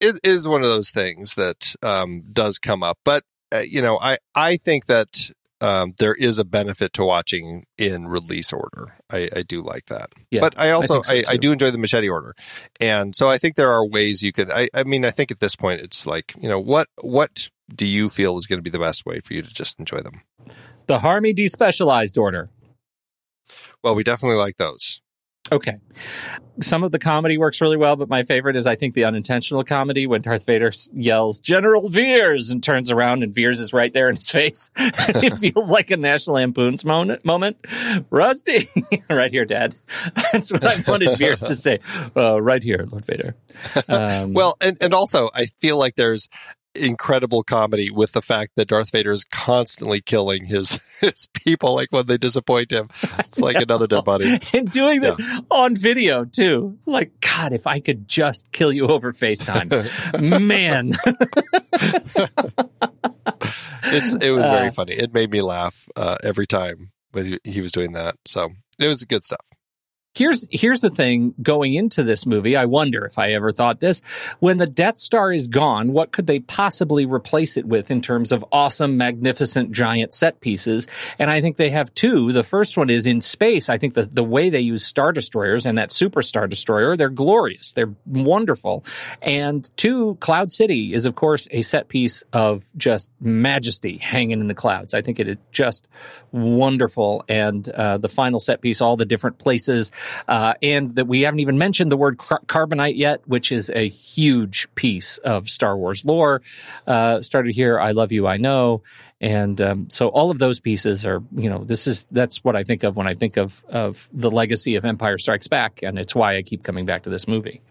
It 0.00 0.20
is 0.22 0.46
one 0.46 0.62
of 0.62 0.68
those 0.68 0.90
things 0.90 1.34
that 1.34 1.74
um, 1.82 2.24
does 2.30 2.58
come 2.58 2.82
up, 2.82 2.98
but 3.04 3.24
uh, 3.52 3.58
you 3.58 3.80
know, 3.80 3.98
I 4.00 4.18
I 4.34 4.56
think 4.56 4.86
that 4.86 5.30
um, 5.60 5.94
there 5.98 6.14
is 6.14 6.38
a 6.38 6.44
benefit 6.44 6.92
to 6.94 7.04
watching 7.04 7.64
in 7.78 8.06
release 8.06 8.52
order. 8.52 8.94
I, 9.08 9.30
I 9.34 9.42
do 9.42 9.62
like 9.62 9.86
that, 9.86 10.10
Yeah, 10.30 10.40
but 10.40 10.58
I 10.58 10.70
also 10.70 11.02
think 11.02 11.26
so, 11.26 11.30
I, 11.30 11.34
I, 11.34 11.36
do 11.38 11.52
enjoy 11.52 11.70
the 11.70 11.78
machete 11.78 12.08
order, 12.08 12.34
and 12.80 13.16
so 13.16 13.30
I 13.30 13.38
think 13.38 13.56
there 13.56 13.72
are 13.72 13.86
ways 13.86 14.22
you 14.22 14.32
could. 14.32 14.50
I, 14.50 14.68
I 14.74 14.82
mean, 14.82 15.04
I 15.06 15.10
think 15.10 15.30
at 15.30 15.40
this 15.40 15.56
point 15.56 15.80
it's 15.80 16.06
like 16.06 16.34
you 16.38 16.48
know 16.48 16.60
what 16.60 16.88
what 17.00 17.48
do 17.74 17.86
you 17.86 18.10
feel 18.10 18.36
is 18.36 18.46
going 18.46 18.58
to 18.58 18.62
be 18.62 18.68
the 18.70 18.78
best 18.78 19.06
way 19.06 19.20
for 19.20 19.32
you 19.32 19.40
to 19.40 19.54
just 19.54 19.78
enjoy 19.78 20.00
them? 20.00 20.20
The 20.86 20.98
Harmy 21.00 21.34
despecialized 21.34 22.18
order. 22.18 22.50
Well, 23.82 23.94
we 23.94 24.02
definitely 24.02 24.38
like 24.38 24.56
those. 24.56 25.00
Okay. 25.52 25.76
Some 26.62 26.84
of 26.84 26.90
the 26.90 26.98
comedy 26.98 27.36
works 27.36 27.60
really 27.60 27.76
well, 27.76 27.96
but 27.96 28.08
my 28.08 28.22
favorite 28.22 28.56
is 28.56 28.66
I 28.66 28.76
think 28.76 28.94
the 28.94 29.04
unintentional 29.04 29.62
comedy 29.62 30.06
when 30.06 30.22
Darth 30.22 30.46
Vader 30.46 30.72
yells 30.94 31.38
General 31.38 31.90
Veers 31.90 32.48
and 32.48 32.62
turns 32.62 32.90
around 32.90 33.22
and 33.22 33.34
Veers 33.34 33.60
is 33.60 33.74
right 33.74 33.92
there 33.92 34.08
in 34.08 34.16
his 34.16 34.30
face. 34.30 34.70
it 34.76 35.34
feels 35.38 35.70
like 35.70 35.90
a 35.90 35.98
National 35.98 36.36
Lampoon's 36.36 36.84
moment. 36.84 37.26
moment. 37.26 37.58
Rusty, 38.08 38.68
right 39.10 39.30
here, 39.30 39.44
Dad. 39.44 39.74
That's 40.32 40.50
what 40.50 40.64
I 40.64 40.82
wanted 40.86 41.18
Veers 41.18 41.40
to 41.40 41.54
say. 41.54 41.80
Uh, 42.16 42.40
right 42.40 42.62
here, 42.62 42.86
Lord 42.90 43.04
Vader. 43.04 43.36
Um, 43.86 44.32
Well, 44.32 44.56
and, 44.62 44.78
and 44.80 44.94
also, 44.94 45.28
I 45.34 45.46
feel 45.58 45.76
like 45.76 45.96
there's 45.96 46.28
incredible 46.76 47.42
comedy 47.42 47.90
with 47.90 48.12
the 48.12 48.22
fact 48.22 48.52
that 48.56 48.68
Darth 48.68 48.90
Vader 48.90 49.12
is 49.12 49.24
constantly 49.24 50.00
killing 50.00 50.44
his 50.46 50.78
his 51.00 51.26
people, 51.34 51.74
like 51.74 51.88
when 51.90 52.06
they 52.06 52.16
disappoint 52.18 52.70
him. 52.72 52.88
It's 53.18 53.38
like 53.40 53.56
another 53.56 53.86
dead 53.86 54.04
body. 54.04 54.38
and 54.54 54.70
doing 54.70 55.00
that 55.02 55.44
on 55.50 55.76
video 55.76 56.24
too. 56.24 56.78
Like, 56.86 57.12
God, 57.20 57.52
if 57.52 57.66
I 57.66 57.80
could 57.80 58.08
just 58.08 58.50
kill 58.52 58.72
you 58.72 58.86
over 58.88 59.12
FaceTime, 59.12 60.40
man. 60.40 60.92
It's 63.86 64.14
it 64.14 64.30
was 64.30 64.46
very 64.46 64.68
Uh. 64.68 64.72
funny. 64.72 64.92
It 64.94 65.12
made 65.12 65.30
me 65.30 65.42
laugh 65.42 65.88
uh, 65.94 66.16
every 66.24 66.46
time 66.46 66.90
when 67.12 67.26
he, 67.26 67.38
he 67.44 67.60
was 67.60 67.70
doing 67.70 67.92
that. 67.92 68.16
So 68.24 68.50
it 68.78 68.88
was 68.88 69.04
good 69.04 69.22
stuff. 69.22 69.44
Here's 70.16 70.46
here's 70.52 70.80
the 70.80 70.90
thing 70.90 71.34
going 71.42 71.74
into 71.74 72.04
this 72.04 72.24
movie, 72.24 72.54
I 72.54 72.66
wonder 72.66 73.04
if 73.04 73.18
I 73.18 73.32
ever 73.32 73.50
thought 73.50 73.80
this. 73.80 74.00
When 74.38 74.58
the 74.58 74.66
Death 74.66 74.96
Star 74.96 75.32
is 75.32 75.48
gone, 75.48 75.92
what 75.92 76.12
could 76.12 76.28
they 76.28 76.38
possibly 76.38 77.04
replace 77.04 77.56
it 77.56 77.66
with 77.66 77.90
in 77.90 78.00
terms 78.00 78.30
of 78.30 78.44
awesome, 78.52 78.96
magnificent, 78.96 79.72
giant 79.72 80.14
set 80.14 80.40
pieces? 80.40 80.86
And 81.18 81.32
I 81.32 81.40
think 81.40 81.56
they 81.56 81.70
have 81.70 81.92
two. 81.94 82.30
The 82.30 82.44
first 82.44 82.76
one 82.76 82.90
is 82.90 83.08
in 83.08 83.20
space. 83.20 83.68
I 83.68 83.76
think 83.76 83.94
the, 83.94 84.02
the 84.04 84.22
way 84.22 84.50
they 84.50 84.60
use 84.60 84.86
Star 84.86 85.10
Destroyers 85.10 85.66
and 85.66 85.76
that 85.78 85.90
Super 85.90 86.22
Star 86.22 86.46
Destroyer, 86.46 86.96
they're 86.96 87.10
glorious. 87.10 87.72
They're 87.72 87.92
wonderful. 88.06 88.84
And 89.20 89.68
two, 89.76 90.16
Cloud 90.20 90.52
City 90.52 90.94
is 90.94 91.06
of 91.06 91.16
course 91.16 91.48
a 91.50 91.62
set 91.62 91.88
piece 91.88 92.22
of 92.32 92.66
just 92.76 93.10
majesty 93.20 93.98
hanging 93.98 94.38
in 94.38 94.46
the 94.46 94.54
clouds. 94.54 94.94
I 94.94 95.02
think 95.02 95.18
it 95.18 95.26
is 95.26 95.38
just 95.50 95.88
wonderful. 96.30 97.24
And 97.28 97.68
uh, 97.68 97.98
the 97.98 98.08
final 98.08 98.38
set 98.38 98.60
piece, 98.60 98.80
all 98.80 98.96
the 98.96 99.04
different 99.04 99.38
places, 99.38 99.90
uh, 100.28 100.54
and 100.62 100.94
that 100.96 101.06
we 101.06 101.22
haven't 101.22 101.40
even 101.40 101.58
mentioned 101.58 101.90
the 101.92 101.96
word 101.96 102.18
car- 102.18 102.42
carbonite 102.46 102.96
yet, 102.96 103.26
which 103.26 103.52
is 103.52 103.70
a 103.74 103.88
huge 103.88 104.68
piece 104.74 105.18
of 105.18 105.48
Star 105.48 105.76
Wars 105.76 106.04
lore. 106.04 106.42
Uh, 106.86 107.22
started 107.22 107.54
here, 107.54 107.78
I 107.78 107.92
love 107.92 108.12
you, 108.12 108.26
I 108.26 108.36
know, 108.36 108.82
and 109.20 109.60
um, 109.60 109.90
so 109.90 110.08
all 110.08 110.30
of 110.30 110.38
those 110.38 110.60
pieces 110.60 111.04
are, 111.04 111.22
you 111.34 111.48
know, 111.48 111.64
this 111.64 111.86
is 111.86 112.06
that's 112.10 112.44
what 112.44 112.56
I 112.56 112.64
think 112.64 112.82
of 112.82 112.96
when 112.96 113.06
I 113.06 113.14
think 113.14 113.36
of 113.36 113.64
of 113.68 114.08
the 114.12 114.30
legacy 114.30 114.76
of 114.76 114.84
Empire 114.84 115.18
Strikes 115.18 115.48
Back, 115.48 115.82
and 115.82 115.98
it's 115.98 116.14
why 116.14 116.36
I 116.36 116.42
keep 116.42 116.62
coming 116.62 116.84
back 116.84 117.04
to 117.04 117.10
this 117.10 117.26
movie. 117.26 117.62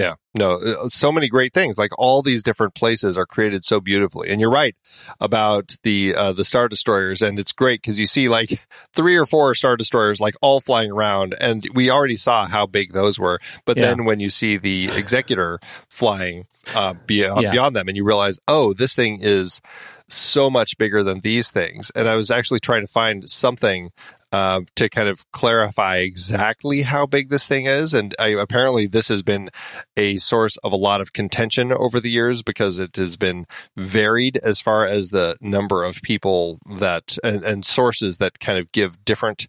Yeah, 0.00 0.14
no, 0.34 0.52
uh, 0.54 0.88
so 0.88 1.12
many 1.12 1.28
great 1.28 1.52
things. 1.52 1.78
Like 1.78 1.90
all 1.98 2.22
these 2.22 2.42
different 2.42 2.74
places 2.74 3.16
are 3.16 3.26
created 3.26 3.64
so 3.64 3.80
beautifully. 3.80 4.30
And 4.30 4.40
you're 4.40 4.50
right 4.50 4.74
about 5.20 5.76
the 5.82 6.14
uh, 6.14 6.32
the 6.32 6.44
star 6.44 6.68
destroyers, 6.68 7.20
and 7.22 7.38
it's 7.38 7.52
great 7.52 7.82
because 7.82 7.98
you 8.00 8.06
see 8.06 8.28
like 8.28 8.66
three 8.94 9.16
or 9.16 9.26
four 9.26 9.54
star 9.54 9.76
destroyers 9.76 10.20
like 10.20 10.34
all 10.40 10.60
flying 10.60 10.90
around, 10.90 11.34
and 11.40 11.66
we 11.74 11.90
already 11.90 12.16
saw 12.16 12.46
how 12.46 12.66
big 12.66 12.92
those 12.92 13.18
were. 13.18 13.38
But 13.64 13.76
Yeah. 13.76 13.88
then 13.94 14.04
when 14.04 14.20
you 14.20 14.30
see 14.30 14.56
the 14.56 14.90
executor 14.96 15.58
flying 15.88 16.46
uh, 16.74 16.94
beyond 17.06 17.42
Yeah. 17.42 17.50
beyond 17.50 17.76
them, 17.76 17.88
and 17.88 17.96
you 17.96 18.04
realize, 18.04 18.38
oh, 18.48 18.72
this 18.72 18.94
thing 18.94 19.18
is 19.20 19.60
so 20.08 20.50
much 20.50 20.76
bigger 20.76 21.02
than 21.04 21.20
these 21.20 21.50
things. 21.50 21.90
And 21.94 22.08
I 22.08 22.16
was 22.16 22.30
actually 22.30 22.58
trying 22.60 22.80
to 22.84 22.92
find 22.92 23.28
something 23.28 23.90
uh, 24.32 24.60
to 24.76 24.88
kind 24.88 25.08
of 25.08 25.30
clarify 25.32 25.98
exactly 25.98 26.82
how 26.82 27.06
big 27.06 27.28
this 27.28 27.48
thing 27.48 27.66
is. 27.66 27.94
And 27.94 28.14
I, 28.18 28.28
apparently, 28.28 28.86
this 28.86 29.08
has 29.08 29.22
been 29.22 29.50
a 29.96 30.18
source 30.18 30.56
of 30.58 30.72
a 30.72 30.76
lot 30.76 31.00
of 31.00 31.12
contention 31.12 31.72
over 31.72 32.00
the 32.00 32.10
years 32.10 32.42
because 32.42 32.78
it 32.78 32.96
has 32.96 33.16
been 33.16 33.46
varied 33.76 34.36
as 34.38 34.60
far 34.60 34.86
as 34.86 35.10
the 35.10 35.36
number 35.40 35.84
of 35.84 36.02
people 36.02 36.58
that 36.78 37.18
and, 37.24 37.42
and 37.44 37.64
sources 37.64 38.18
that 38.18 38.38
kind 38.40 38.58
of 38.58 38.72
give 38.72 39.04
different 39.04 39.48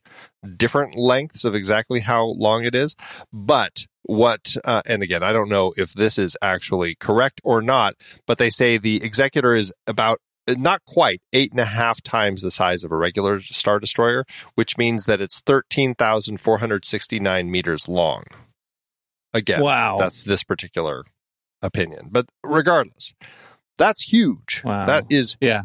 different 0.58 0.96
lengths 0.96 1.46
of 1.46 1.54
exactly 1.54 2.00
how 2.00 2.26
long 2.26 2.66
it 2.66 2.74
is. 2.74 2.96
But 3.32 3.86
what, 4.04 4.56
uh, 4.66 4.82
and 4.88 5.04
again, 5.04 5.22
I 5.22 5.32
don't 5.32 5.50
know 5.50 5.74
if 5.78 5.94
this 5.94 6.18
is 6.18 6.36
actually 6.42 6.96
correct 6.96 7.40
or 7.44 7.62
not, 7.62 7.96
but 8.26 8.40
they 8.40 8.50
say 8.50 8.78
the 8.78 9.04
executor 9.04 9.54
is 9.54 9.72
about 9.86 10.20
not 10.48 10.84
quite 10.86 11.22
eight 11.34 11.52
and 11.52 11.60
a 11.60 11.66
half 11.66 12.02
times 12.02 12.42
the 12.42 12.50
size 12.52 12.84
of 12.84 12.92
a 12.92 12.96
regular 12.98 13.40
Star 13.42 13.80
Destroyer, 13.80 14.26
which 14.56 14.78
means 14.78 15.06
that 15.06 15.22
it's 15.22 15.40
13,469 15.42 17.52
meters 17.52 17.88
long. 17.88 18.24
Again, 19.34 19.62
Wow. 19.62 19.96
that's 19.98 20.24
this 20.24 20.44
particular 20.44 21.04
opinion. 21.62 22.10
But 22.12 22.28
regardless, 22.44 23.14
that's 23.78 24.12
huge. 24.12 24.62
Wow. 24.66 24.86
That 24.86 25.06
is 25.10 25.38
Yeah, 25.40 25.64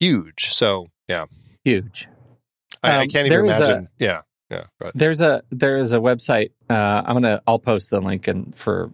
huge. 0.00 0.52
So, 0.52 0.88
yeah, 1.06 1.26
huge. 1.64 2.08
I, 2.82 2.90
I 2.90 3.02
Um, 3.02 3.08
can't 3.08 3.26
even 3.26 3.46
is 3.46 3.60
a- 3.60 3.64
imagine. 3.64 3.88
yeah, 3.98 4.22
yeah. 4.50 4.64
There's 4.94 5.20
a 5.20 5.42
there 5.50 5.76
is 5.76 5.92
a 5.92 5.98
website. 5.98 6.50
Uh, 6.70 7.02
I'm 7.06 7.14
gonna 7.14 7.42
I'll 7.46 7.58
post 7.58 7.90
the 7.90 8.00
link 8.00 8.26
and 8.28 8.54
for 8.56 8.92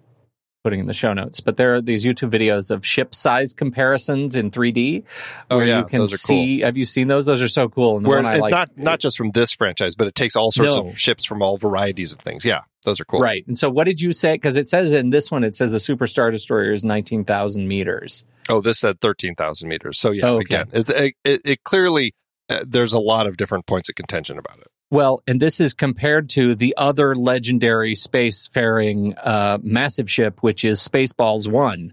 putting 0.65 0.81
in 0.81 0.87
the 0.87 0.95
show 0.95 1.12
notes. 1.12 1.39
But 1.41 1.59
there 1.59 1.75
are 1.75 1.81
these 1.83 2.05
YouTube 2.05 2.31
videos 2.31 2.71
of 2.71 2.85
ship 2.85 3.15
size 3.15 3.53
comparisons 3.53 4.35
in 4.35 4.51
3D. 4.51 5.05
Oh, 5.51 5.59
where 5.59 5.67
yeah, 5.67 5.81
you 5.81 5.85
can 5.85 6.09
see. 6.09 6.61
Have 6.61 6.77
you 6.79 6.87
seen 6.87 7.07
those? 7.07 7.27
Those 7.27 7.43
are 7.43 7.49
so 7.49 7.69
cool. 7.69 7.99
And 7.99 8.05
the 8.05 8.09
Where 8.09 8.19
one 8.23 8.27
I 8.27 8.33
it's 8.35 8.43
like, 8.43 8.51
not 8.51 8.71
not 8.77 8.99
just 8.99 9.17
from 9.19 9.31
this 9.31 9.53
franchise, 9.53 9.95
but 9.95 10.07
it 10.09 10.15
takes 10.15 10.35
all 10.35 10.51
sorts 10.51 10.75
No. 10.75 10.89
of 10.89 10.99
ships 10.99 11.25
from 11.25 11.43
all 11.43 11.59
varieties 11.59 12.12
of 12.15 12.19
things. 12.21 12.45
Yeah, 12.47 12.62
those 12.83 12.99
are 12.99 13.05
cool. 13.05 13.21
right. 13.21 13.47
And 13.47 13.59
so, 13.59 13.69
what 13.71 13.85
did 13.85 14.01
you 14.01 14.12
say? 14.12 14.35
Because 14.35 14.57
it 14.57 14.67
says 14.67 14.91
in 14.93 15.11
this 15.11 15.31
one, 15.31 15.45
it 15.45 15.55
says 15.55 15.71
the 15.71 15.79
Super 15.81 16.07
Star 16.07 16.31
Destroyer 16.31 16.73
is 16.73 16.83
19,000 16.83 17.69
meters. 17.69 18.25
Oh, 18.49 18.61
this 18.62 18.79
said 18.81 19.01
thirteen 19.01 19.35
thousand 19.35 19.69
meters. 19.69 19.99
So 20.01 20.11
yeah, 20.12 20.27
Oh, 20.29 20.35
okay. 20.37 20.45
again, 20.62 20.69
it, 20.73 20.89
it, 20.91 21.15
it, 21.25 21.41
it 21.45 21.65
clearly 21.65 22.15
uh, 22.49 22.65
there's 22.67 22.93
a 22.95 22.99
lot 22.99 23.27
of 23.27 23.37
different 23.37 23.67
points 23.67 23.89
of 23.91 23.95
contention 23.97 24.39
about 24.39 24.59
it. 24.59 24.67
Well, 24.95 25.24
and 25.26 25.42
this 25.42 25.59
is 25.59 25.74
compared 25.74 26.28
to 26.30 26.55
the 26.55 26.72
other 26.76 27.16
legendary 27.16 27.95
spacefaring 27.95 29.18
uh, 29.20 29.59
massive 29.61 30.09
ship, 30.09 30.40
which 30.40 30.64
is 30.64 30.86
Spaceballs 30.86 31.51
One, 31.51 31.92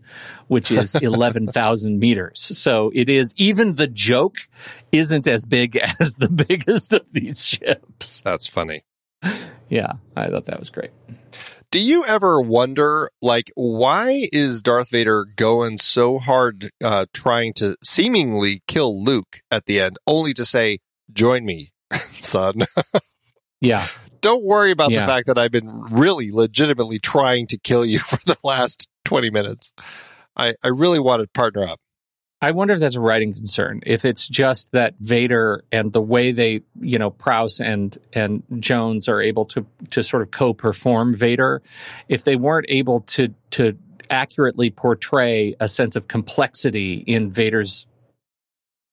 which 0.49 0.69
is 0.69 0.93
eleven 1.01 1.47
thousand 1.47 1.97
meters. 1.97 2.39
So 2.39 2.91
it 2.93 3.09
is 3.09 3.33
even 3.37 3.73
the 3.73 3.87
joke 3.87 4.35
isn't 4.91 5.25
as 5.25 5.47
big 5.47 5.77
as 5.99 6.13
the 6.13 6.29
biggest 6.29 6.93
of 6.93 7.11
these 7.11 7.43
ships. 7.43 8.21
That's 8.23 8.45
funny. 8.45 8.85
Yeah, 9.67 9.93
I 10.15 10.27
thought 10.27 10.45
that 10.45 10.59
was 10.59 10.69
great. 10.69 10.91
Do 11.71 11.79
you 11.79 12.05
ever 12.05 12.39
wonder, 12.39 13.09
like, 13.19 13.51
why 13.55 14.29
is 14.31 14.61
Darth 14.61 14.91
Vader 14.91 15.25
going 15.25 15.79
so 15.79 16.19
hard, 16.19 16.69
uh, 16.83 17.07
trying 17.15 17.53
to 17.53 17.77
seemingly 17.83 18.61
kill 18.67 19.03
Luke 19.03 19.39
at 19.49 19.65
the 19.65 19.79
end, 19.79 19.97
only 20.05 20.35
to 20.35 20.45
say, 20.45 20.77
"Join 21.11 21.45
me, 21.45 21.71
son." 22.31 22.53
Yeah, 23.63 23.85
Don't 24.21 24.43
worry 24.43 24.71
about 24.71 24.89
Yeah. 24.89 25.01
the 25.01 25.05
fact 25.05 25.27
that 25.27 25.37
I've 25.37 25.51
been 25.51 25.69
really, 25.91 26.31
legitimately 26.31 26.97
trying 26.97 27.45
to 27.47 27.59
kill 27.59 27.85
you 27.85 27.99
for 28.11 28.17
the 28.25 28.35
last 28.43 28.89
twenty 29.05 29.29
minutes. 29.29 29.71
I, 30.35 30.55
I 30.63 30.69
really 30.69 30.99
want 30.99 31.21
to 31.21 31.29
partner 31.29 31.67
up. 31.67 31.79
I 32.41 32.49
wonder 32.51 32.73
if 32.73 32.79
that's 32.79 32.95
a 32.95 32.99
writing 32.99 33.35
concern. 33.35 33.81
If 33.85 34.03
it's 34.03 34.27
just 34.27 34.71
that 34.71 34.95
Vader 34.99 35.63
and 35.71 35.93
the 35.93 36.01
way 36.01 36.31
they, 36.31 36.61
you 36.79 36.97
know, 36.97 37.11
Prowse 37.11 37.59
and 37.59 37.95
and 38.13 38.41
Jones 38.59 39.07
are 39.07 39.21
able 39.21 39.45
to 39.45 39.63
to 39.91 40.01
sort 40.01 40.23
of 40.23 40.31
co-perform 40.31 41.13
Vader, 41.13 41.61
if 42.09 42.23
they 42.23 42.35
weren't 42.35 42.65
able 42.69 43.01
to 43.01 43.27
to 43.51 43.77
accurately 44.09 44.71
portray 44.71 45.55
a 45.59 45.67
sense 45.67 45.95
of 45.95 46.07
complexity 46.07 46.95
in 47.05 47.29
Vader's 47.29 47.85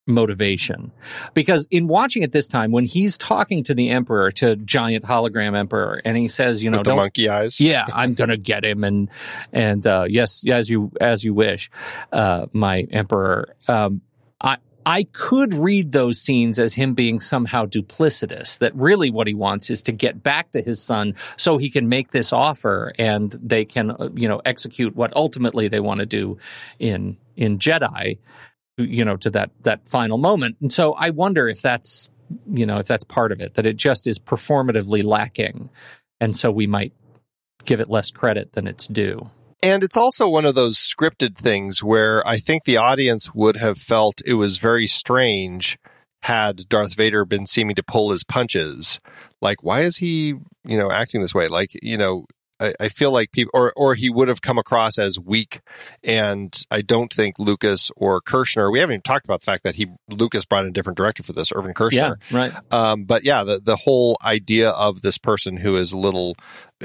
motivation. 0.09 0.91
Because 1.35 1.69
in 1.71 1.87
watching 1.87 2.23
it 2.23 2.33
this 2.33 2.49
time, 2.49 2.73
when 2.73 2.85
he's 2.85 3.19
talking 3.19 3.63
to 3.65 3.75
the 3.75 3.91
Emperor, 3.91 4.31
to 4.33 4.57
giant 4.57 5.05
hologram 5.05 5.57
Emperor, 5.57 6.01
and 6.05 6.17
he 6.17 6.29
says, 6.29 6.63
you 6.63 6.71
know, 6.71 6.79
with 6.79 6.87
the 6.87 6.97
monkey 6.97 7.29
eyes. 7.29 7.61
yeah, 7.61 7.87
I'm 7.93 8.15
gonna 8.15 8.37
get 8.37 8.65
him, 8.65 8.85
and 8.85 9.11
and 9.53 9.87
uh, 9.87 10.07
yes, 10.09 10.43
as 10.49 10.69
you 10.69 10.91
as 11.01 11.23
you 11.23 11.35
wish, 11.35 11.71
uh, 12.13 12.47
my 12.53 12.81
emperor. 12.91 13.55
Um, 13.69 14.01
I 14.41 14.57
I 14.87 15.05
could 15.05 15.55
read 15.55 15.93
those 15.93 16.19
scenes 16.19 16.59
as 16.59 16.75
him 16.75 16.95
being 16.95 17.21
somehow 17.21 17.67
duplicitous. 17.67 18.59
That 18.59 18.75
really 18.75 19.11
what 19.11 19.27
he 19.27 19.35
wants 19.35 19.69
is 19.71 19.83
to 19.85 19.93
get 19.93 20.23
back 20.23 20.53
to 20.53 20.63
his 20.63 20.81
son 20.83 21.15
so 21.37 21.59
he 21.59 21.71
can 21.71 21.89
make 21.89 22.11
this 22.11 22.33
offer, 22.33 22.93
and 22.99 23.31
they 23.33 23.65
can 23.65 23.91
uh, 23.91 24.09
you 24.15 24.29
know 24.29 24.41
execute 24.45 24.97
what 24.97 25.15
ultimately 25.15 25.69
they 25.69 25.81
want 25.81 26.01
to 26.01 26.07
do 26.07 26.39
in 26.79 27.19
in 27.37 27.59
Jedi. 27.59 28.19
You 28.79 29.05
know, 29.05 29.17
to 29.19 29.31
that 29.31 29.51
that 29.65 29.89
final 29.89 30.19
moment, 30.19 30.57
and 30.61 30.73
so 30.73 30.95
I 30.95 31.11
wonder 31.11 31.49
if 31.49 31.61
that's 31.61 32.09
you 32.47 32.65
know 32.65 32.79
if 32.79 32.87
that's 32.87 33.05
part 33.05 33.33
of 33.33 33.41
it 33.41 33.55
that 33.55 33.67
it 33.67 33.77
just 33.77 34.07
is 34.07 34.19
performatively 34.19 35.05
lacking, 35.05 35.69
and 36.21 36.37
so 36.37 36.51
we 36.51 36.67
might 36.67 36.93
give 37.65 37.81
it 37.81 37.91
less 37.91 38.11
credit 38.11 38.53
than 38.53 38.67
it's 38.67 38.87
due. 38.87 39.31
And 39.63 39.83
it's 39.83 39.97
also 39.97 40.29
one 40.29 40.45
of 40.45 40.55
those 40.55 40.79
scripted 40.79 41.37
things 41.37 41.83
where 41.83 42.27
I 42.27 42.39
think 42.39 42.65
the 42.65 42.77
audience 42.77 43.35
would 43.35 43.57
have 43.57 43.79
felt 43.79 44.23
it 44.25 44.35
was 44.35 44.59
very 44.59 44.87
strange 44.87 45.79
had 46.23 46.69
Darth 46.69 46.95
Vader 46.95 47.25
been 47.25 47.47
seeming 47.47 47.77
to 47.77 47.83
pull 47.83 48.11
his 48.11 48.25
punches. 48.25 49.01
Like, 49.41 49.63
why 49.63 49.83
is 49.83 49.97
he, 49.97 50.35
you 50.65 50.79
know, 50.79 50.91
acting 50.91 51.21
this 51.21 51.35
way? 51.35 51.49
Like, 51.49 51.71
you 51.83 51.97
know, 51.97 52.27
I, 52.61 52.75
I 52.81 52.89
feel 52.89 53.11
like 53.13 53.33
people, 53.33 53.51
or 53.55 53.73
or 53.77 53.95
he 53.95 54.11
would 54.11 54.29
have 54.29 54.43
come 54.43 54.59
across 54.59 54.99
as 54.99 55.19
weak. 55.19 55.61
And 56.03 56.55
I 56.71 56.83
don't 56.83 57.13
think 57.13 57.39
Lucas 57.39 57.91
or 57.97 58.21
Kershner. 58.21 58.71
We 58.73 58.79
haven't 58.81 58.95
even 58.95 59.03
talked 59.03 59.25
about 59.25 59.41
the 59.41 59.45
fact 59.47 59.65
that 59.65 59.77
he 59.77 59.87
Lucas 60.09 60.45
brought 60.45 60.65
in 60.65 60.71
a 60.71 60.73
different 60.73 60.97
director 60.97 61.23
for 61.23 61.33
this, 61.33 61.53
Irvin 61.55 61.75
Kershner. 61.75 61.93
Yeah, 62.31 62.37
right. 62.37 62.53
Um, 62.73 63.05
but 63.05 63.25
yeah, 63.25 63.45
the 63.45 63.61
the 63.61 63.77
whole 63.77 64.17
idea 64.25 64.71
of 64.71 65.03
this 65.03 65.19
person 65.19 65.59
who 65.59 65.77
is 65.77 65.93
a 65.93 65.99
little, 65.99 66.35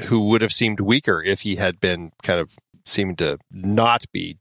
who 0.06 0.28
would 0.28 0.42
have 0.42 0.52
seemed 0.52 0.80
weaker 0.80 1.22
if 1.22 1.40
he 1.42 1.56
had 1.56 1.80
been 1.80 2.12
kind 2.22 2.40
of 2.40 2.52
seemed 2.86 3.18
to 3.18 3.38
not 3.50 4.04
be 4.12 4.38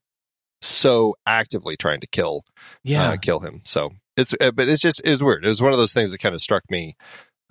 so 0.61 1.15
actively 1.25 1.75
trying 1.75 1.99
to 1.99 2.07
kill, 2.07 2.43
Yeah. 2.84 3.09
uh, 3.09 3.17
kill 3.17 3.39
him. 3.41 3.61
So 3.65 3.91
it's, 4.15 4.34
uh, 4.39 4.51
but 4.51 4.69
it's 4.69 4.81
just 4.81 5.01
it 5.03 5.09
was 5.09 5.23
weird. 5.23 5.43
It 5.43 5.47
was 5.49 5.61
one 5.61 5.71
of 5.73 5.77
those 5.77 5.93
things 5.93 6.11
that 6.11 6.19
kind 6.19 6.36
of 6.36 6.41
struck 6.41 6.63
me 6.69 6.95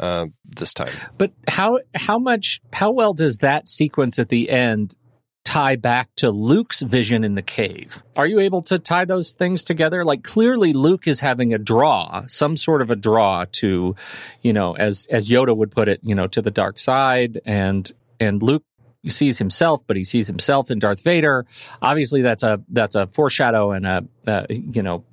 uh, 0.02 0.26
this 0.44 0.74
time. 0.74 0.92
But 1.16 1.32
how 1.48 1.78
how 1.94 2.18
much 2.18 2.60
how 2.72 2.90
well 2.90 3.14
does 3.14 3.38
that 3.38 3.68
sequence 3.68 4.18
at 4.18 4.28
the 4.28 4.50
end 4.50 4.96
tie 5.44 5.76
back 5.76 6.08
to 6.16 6.30
Luke's 6.30 6.82
vision 6.82 7.24
in 7.24 7.34
the 7.36 7.42
cave? 7.42 8.02
Are 8.16 8.26
you 8.26 8.40
able 8.40 8.62
to 8.62 8.78
tie 8.78 9.04
those 9.04 9.32
things 9.32 9.64
together? 9.64 10.04
Like 10.04 10.24
clearly 10.24 10.72
Luke 10.72 11.06
is 11.06 11.20
having 11.20 11.54
a 11.54 11.58
draw, 11.58 12.24
some 12.26 12.56
sort 12.56 12.82
of 12.82 12.90
a 12.90 12.96
draw 12.96 13.44
to, 13.52 13.94
you 14.42 14.52
know, 14.52 14.74
as 14.74 15.06
as 15.08 15.28
Yoda 15.28 15.56
would 15.56 15.70
put 15.70 15.88
it, 15.88 16.00
you 16.02 16.14
know, 16.14 16.26
to 16.26 16.42
the 16.42 16.50
dark 16.50 16.78
side 16.78 17.40
and 17.46 17.90
and 18.18 18.42
Luke 18.42 18.64
sees 19.06 19.38
himself, 19.38 19.82
but 19.86 19.96
he 19.96 20.04
sees 20.04 20.26
himself 20.26 20.70
in 20.70 20.78
Darth 20.80 21.02
Vader. 21.02 21.46
Obviously, 21.80 22.22
that's 22.22 22.42
a 22.42 22.60
that's 22.68 22.96
a 22.96 23.06
foreshadow 23.06 23.70
and 23.70 23.86
a, 23.86 24.04
uh 24.26 24.46
you 24.48 24.82
know 24.82 25.04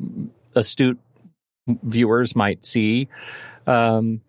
astute 0.56 1.00
viewers 1.84 2.36
might 2.36 2.66
see, 2.66 3.08
um, 3.68 4.22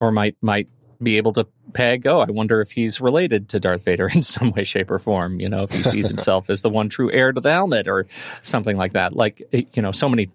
or 0.00 0.10
might 0.12 0.36
might 0.40 0.70
be 1.02 1.16
able 1.16 1.32
to 1.34 1.46
peg. 1.72 2.06
Oh, 2.06 2.20
I 2.20 2.30
wonder 2.30 2.60
if 2.60 2.72
he's 2.72 3.00
related 3.00 3.48
to 3.50 3.60
Darth 3.60 3.84
Vader 3.84 4.08
in 4.14 4.22
some 4.22 4.52
way, 4.52 4.64
shape, 4.64 4.90
or 4.90 4.98
form. 4.98 5.40
You 5.40 5.48
know, 5.48 5.62
if 5.64 5.72
he 5.72 5.82
sees 5.82 6.08
himself 6.14 6.50
as 6.50 6.62
the 6.62 6.70
one 6.70 6.88
true 6.88 7.10
heir 7.12 7.32
to 7.32 7.40
the 7.40 7.52
helmet, 7.52 7.88
or 7.88 8.06
something 8.42 8.76
like 8.76 8.92
that. 8.92 9.12
Like 9.12 9.42
you 9.74 9.82
know, 9.82 9.92
so 9.92 10.08
many 10.08 10.30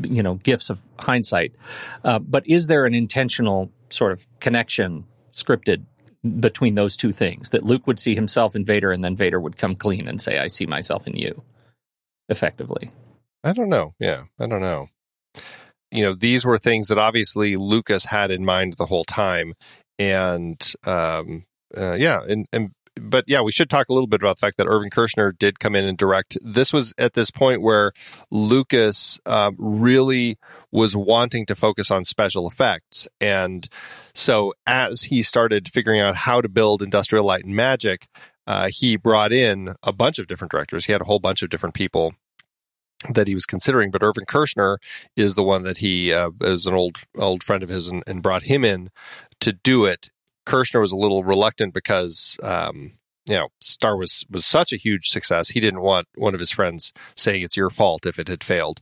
you 0.00 0.22
know 0.22 0.34
gifts 0.34 0.70
of 0.70 0.80
hindsight. 0.98 1.52
Uh, 2.04 2.18
but 2.18 2.46
is 2.46 2.66
there 2.66 2.84
an 2.86 2.94
intentional 2.94 3.70
sort 3.90 4.12
of 4.12 4.26
connection, 4.40 5.04
scripted? 5.32 5.84
Between 6.40 6.74
those 6.74 6.96
two 6.96 7.12
things, 7.12 7.50
that 7.50 7.62
Luke 7.62 7.86
would 7.86 8.00
see 8.00 8.16
himself 8.16 8.56
in 8.56 8.64
Vader, 8.64 8.90
and 8.90 9.04
then 9.04 9.14
Vader 9.14 9.38
would 9.38 9.56
come 9.56 9.76
clean 9.76 10.08
and 10.08 10.20
say, 10.20 10.36
"I 10.40 10.48
see 10.48 10.66
myself 10.66 11.06
in 11.06 11.14
you," 11.14 11.44
effectively. 12.28 12.90
I 13.44 13.52
don't 13.52 13.68
know. 13.68 13.92
Yeah, 14.00 14.24
I 14.38 14.46
don't 14.46 14.60
know. 14.60 14.88
You 15.90 16.02
know, 16.04 16.14
these 16.14 16.44
were 16.44 16.58
things 16.58 16.88
that 16.88 16.98
obviously 16.98 17.56
Lucas 17.56 18.06
had 18.06 18.30
in 18.30 18.44
mind 18.44 18.74
the 18.74 18.86
whole 18.86 19.04
time, 19.04 19.54
and 19.98 20.60
um, 20.84 21.44
uh, 21.76 21.94
yeah, 21.94 22.20
and 22.28 22.46
and 22.52 22.72
but 23.00 23.24
yeah, 23.28 23.40
we 23.40 23.52
should 23.52 23.70
talk 23.70 23.88
a 23.88 23.92
little 23.92 24.06
bit 24.06 24.20
about 24.20 24.36
the 24.36 24.40
fact 24.40 24.56
that 24.56 24.66
Irvin 24.66 24.90
Kershner 24.90 25.36
did 25.36 25.60
come 25.60 25.76
in 25.76 25.84
and 25.84 25.96
direct. 25.96 26.36
This 26.42 26.72
was 26.72 26.94
at 26.98 27.14
this 27.14 27.30
point 27.30 27.62
where 27.62 27.92
Lucas 28.30 29.20
um, 29.24 29.56
really 29.58 30.36
was 30.72 30.96
wanting 30.96 31.46
to 31.46 31.54
focus 31.54 31.90
on 31.90 32.04
special 32.04 32.46
effects, 32.46 33.08
and 33.20 33.68
so 34.14 34.52
as 34.66 35.02
he 35.02 35.22
started 35.22 35.68
figuring 35.68 36.00
out 36.00 36.16
how 36.16 36.40
to 36.40 36.48
build 36.48 36.82
Industrial 36.82 37.24
Light 37.24 37.44
and 37.44 37.54
Magic, 37.54 38.06
uh, 38.46 38.68
he 38.72 38.96
brought 38.96 39.32
in 39.32 39.74
a 39.82 39.92
bunch 39.92 40.18
of 40.18 40.26
different 40.26 40.50
directors. 40.50 40.86
He 40.86 40.92
had 40.92 41.00
a 41.00 41.04
whole 41.04 41.20
bunch 41.20 41.42
of 41.42 41.50
different 41.50 41.74
people 41.74 42.14
that 43.14 43.28
he 43.28 43.34
was 43.34 43.46
considering, 43.46 43.90
but 43.90 44.02
Irvin 44.02 44.24
Kershner 44.26 44.78
is 45.16 45.34
the 45.34 45.44
one 45.44 45.62
that 45.62 45.78
he 45.78 46.12
uh, 46.12 46.30
is 46.40 46.66
an 46.66 46.74
old 46.74 46.98
old 47.16 47.42
friend 47.42 47.62
of 47.62 47.68
his 47.68 47.88
and, 47.88 48.02
and 48.06 48.22
brought 48.22 48.44
him 48.44 48.64
in 48.64 48.90
to 49.40 49.52
do 49.52 49.84
it. 49.84 50.10
Kershner 50.46 50.80
was 50.80 50.92
a 50.92 50.96
little 50.96 51.24
reluctant 51.24 51.74
because 51.74 52.38
um, 52.42 52.94
you 53.26 53.34
know 53.34 53.48
Star 53.60 53.96
was 53.96 54.24
was 54.30 54.44
such 54.44 54.72
a 54.72 54.76
huge 54.76 55.08
success. 55.08 55.50
He 55.50 55.60
didn't 55.60 55.82
want 55.82 56.08
one 56.16 56.34
of 56.34 56.40
his 56.40 56.50
friends 56.50 56.92
saying 57.16 57.42
it's 57.42 57.56
your 57.56 57.70
fault 57.70 58.06
if 58.06 58.18
it 58.18 58.28
had 58.28 58.42
failed, 58.42 58.80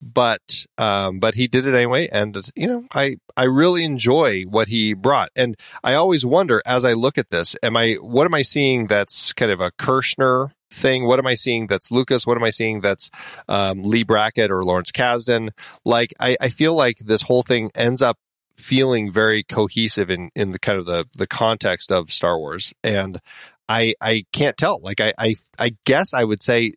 but 0.00 0.64
um, 0.78 1.18
but 1.18 1.34
he 1.34 1.46
did 1.46 1.66
it 1.66 1.74
anyway. 1.74 2.08
And 2.10 2.50
you 2.56 2.66
know 2.66 2.84
I 2.94 3.16
I 3.36 3.44
really 3.44 3.84
enjoy 3.84 4.44
what 4.44 4.68
he 4.68 4.94
brought, 4.94 5.30
and 5.36 5.56
I 5.84 5.94
always 5.94 6.24
wonder 6.24 6.62
as 6.64 6.84
I 6.84 6.94
look 6.94 7.18
at 7.18 7.30
this, 7.30 7.56
am 7.62 7.76
I 7.76 7.94
what 7.94 8.24
am 8.24 8.34
I 8.34 8.42
seeing 8.42 8.86
that's 8.86 9.32
kind 9.34 9.50
of 9.50 9.60
a 9.60 9.72
Kershner 9.72 10.52
thing? 10.70 11.06
What 11.06 11.18
am 11.18 11.26
I 11.26 11.34
seeing 11.34 11.66
that's 11.66 11.90
Lucas? 11.90 12.26
What 12.26 12.36
am 12.36 12.44
I 12.44 12.50
seeing 12.50 12.80
that's 12.80 13.10
um, 13.48 13.82
Leigh 13.82 14.02
Brackett 14.02 14.50
or 14.50 14.64
Lawrence 14.64 14.92
Kasdan? 14.92 15.50
Like 15.84 16.12
I, 16.20 16.36
I 16.40 16.48
feel 16.48 16.74
like 16.74 16.98
this 16.98 17.22
whole 17.22 17.42
thing 17.42 17.70
ends 17.74 18.02
up 18.02 18.18
feeling 18.56 19.10
very 19.10 19.42
cohesive 19.42 20.10
in 20.10 20.30
in 20.34 20.50
the 20.50 20.58
kind 20.58 20.78
of 20.78 20.86
the 20.86 21.06
the 21.16 21.26
context 21.26 21.92
of 21.92 22.12
Star 22.12 22.38
Wars, 22.38 22.74
and 22.82 23.20
I 23.68 23.94
I 24.00 24.24
can't 24.32 24.56
tell. 24.56 24.80
Like 24.80 25.00
I 25.00 25.12
I 25.18 25.36
I 25.58 25.76
guess 25.84 26.12
I 26.12 26.24
would 26.24 26.42
say. 26.42 26.74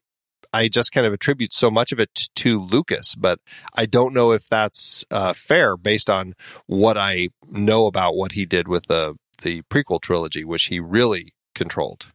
I 0.53 0.68
just 0.68 0.91
kind 0.91 1.07
of 1.07 1.14
attribute 1.14 1.53
so 1.53 1.72
much 1.72 1.94
of 1.94 1.99
it 2.02 2.28
to 2.36 2.60
Lucas, 2.60 3.16
but 3.16 3.40
I 3.74 3.86
don't 3.86 4.14
know 4.14 4.34
if 4.34 4.49
that's 4.49 5.06
uh, 5.10 5.32
fair 5.32 5.78
based 5.78 6.10
on 6.10 6.34
what 6.66 6.98
I 6.98 7.30
know 7.49 7.86
about 7.86 8.18
what 8.18 8.34
he 8.34 8.45
did 8.45 8.68
with 8.68 8.88
the 8.88 9.16
the 9.44 9.61
prequel 9.64 10.02
trilogy, 10.02 10.44
which 10.44 10.66
he 10.66 10.82
really 10.82 11.32
controlled. 11.56 12.07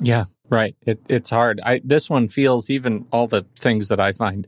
Yeah, 0.00 0.24
right. 0.50 0.76
It, 0.82 1.00
it's 1.08 1.30
hard. 1.30 1.60
I 1.64 1.80
this 1.84 2.10
one 2.10 2.28
feels 2.28 2.70
even 2.70 3.06
all 3.12 3.26
the 3.26 3.46
things 3.58 3.88
that 3.88 4.00
I 4.00 4.12
find, 4.12 4.46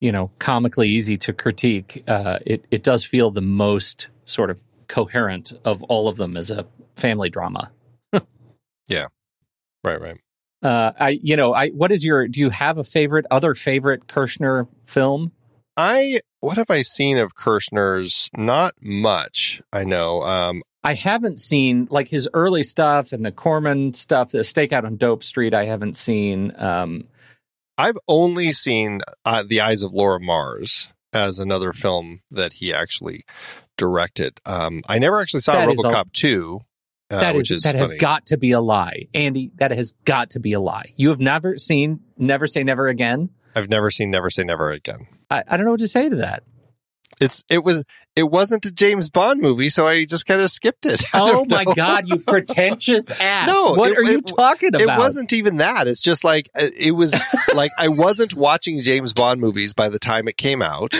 you 0.00 0.12
know, 0.12 0.30
comically 0.38 0.88
easy 0.88 1.16
to 1.18 1.32
critique. 1.32 2.04
Uh, 2.08 2.38
it 2.44 2.64
it 2.70 2.82
does 2.82 3.04
feel 3.04 3.30
the 3.30 3.40
most 3.42 4.08
sort 4.24 4.50
of 4.50 4.62
coherent 4.88 5.52
of 5.64 5.82
all 5.84 6.08
of 6.08 6.16
them 6.16 6.36
as 6.36 6.50
a 6.50 6.66
family 6.96 7.30
drama. 7.30 7.70
Yeah, 8.88 9.06
right, 9.84 10.00
right. 10.00 10.20
Uh, 10.62 10.92
I 10.98 11.08
you 11.22 11.36
know 11.36 11.54
I 11.54 11.70
what 11.70 11.92
is 11.92 12.04
your 12.04 12.28
do 12.28 12.40
you 12.40 12.50
have 12.50 12.78
a 12.78 12.84
favorite 12.84 13.26
other 13.30 13.54
favorite 13.54 14.06
Kershner 14.06 14.68
film? 14.86 15.32
I 15.76 16.20
what 16.40 16.56
have 16.56 16.70
I 16.70 16.82
seen 16.82 17.18
of 17.18 17.34
Kershner's? 17.34 18.28
Not 18.36 18.74
much. 18.82 19.62
I 19.72 19.84
know. 19.84 20.22
Um, 20.22 20.62
I 20.84 20.94
haven't 20.94 21.38
seen 21.38 21.86
like 21.90 22.08
his 22.08 22.28
early 22.34 22.62
stuff 22.62 23.12
and 23.12 23.24
the 23.24 23.32
Corman 23.32 23.94
stuff, 23.94 24.32
the 24.32 24.38
Stakeout 24.38 24.84
on 24.84 24.96
Dope 24.96 25.22
Street. 25.22 25.54
I 25.54 25.64
haven't 25.66 25.96
seen. 25.96 26.52
Um, 26.56 27.04
I've 27.78 27.96
only 28.08 28.52
seen 28.52 29.00
uh, 29.24 29.44
The 29.46 29.60
Eyes 29.60 29.82
of 29.82 29.92
Laura 29.92 30.20
Mars 30.20 30.88
as 31.12 31.38
another 31.38 31.72
film 31.72 32.20
that 32.30 32.54
he 32.54 32.72
actually 32.72 33.24
directed. 33.76 34.40
Um, 34.44 34.82
I 34.88 34.98
never 34.98 35.20
actually 35.20 35.40
saw 35.40 35.68
is 35.68 35.78
a- 35.78 35.82
RoboCop 35.82 36.12
two, 36.12 36.60
uh, 37.10 37.20
that 37.20 37.34
which 37.34 37.50
is, 37.50 37.58
is 37.58 37.62
that 37.62 37.74
has 37.76 37.92
got 37.94 38.26
to 38.26 38.36
be 38.36 38.50
a 38.52 38.60
lie, 38.60 39.06
Andy. 39.14 39.52
That 39.56 39.70
has 39.70 39.94
got 40.04 40.30
to 40.30 40.40
be 40.40 40.52
a 40.52 40.60
lie. 40.60 40.92
You 40.96 41.08
have 41.10 41.20
never 41.20 41.56
seen 41.58 42.00
Never 42.18 42.46
Say 42.46 42.62
Never 42.64 42.88
Again. 42.88 43.30
I've 43.54 43.68
never 43.68 43.90
seen 43.90 44.10
Never 44.10 44.30
Say 44.30 44.44
Never 44.44 44.70
Again. 44.70 45.06
I, 45.32 45.42
I 45.48 45.56
don't 45.56 45.64
know 45.64 45.72
what 45.72 45.80
to 45.80 45.88
say 45.88 46.08
to 46.08 46.16
that. 46.16 46.42
It's 47.20 47.44
it 47.48 47.64
was 47.64 47.84
it 48.14 48.24
wasn't 48.24 48.66
a 48.66 48.70
James 48.72 49.08
Bond 49.10 49.40
movie, 49.40 49.68
so 49.68 49.86
I 49.86 50.04
just 50.04 50.26
kind 50.26 50.40
of 50.40 50.50
skipped 50.50 50.86
it. 50.86 51.02
Oh 51.14 51.44
my 51.46 51.64
know. 51.64 51.74
God, 51.74 52.08
you 52.08 52.18
pretentious 52.18 53.10
ass! 53.20 53.46
No, 53.46 53.74
what 53.74 53.90
it- 53.92 53.98
are 53.98 54.02
you 54.04 54.18
it- 54.18 54.26
talking 54.26 54.68
about? 54.74 54.80
It 54.80 54.98
wasn't 54.98 55.32
even 55.32 55.58
that. 55.58 55.86
It's 55.88 56.02
just 56.02 56.24
like 56.24 56.48
uh, 56.58 56.66
it 56.76 56.92
was 56.92 57.14
like 57.54 57.70
I 57.78 57.88
wasn't 57.88 58.34
watching 58.34 58.80
James 58.80 59.12
Bond 59.12 59.40
movies 59.40 59.72
by 59.74 59.88
the 59.88 59.98
time 59.98 60.28
it 60.28 60.36
came 60.36 60.62
out. 60.62 60.94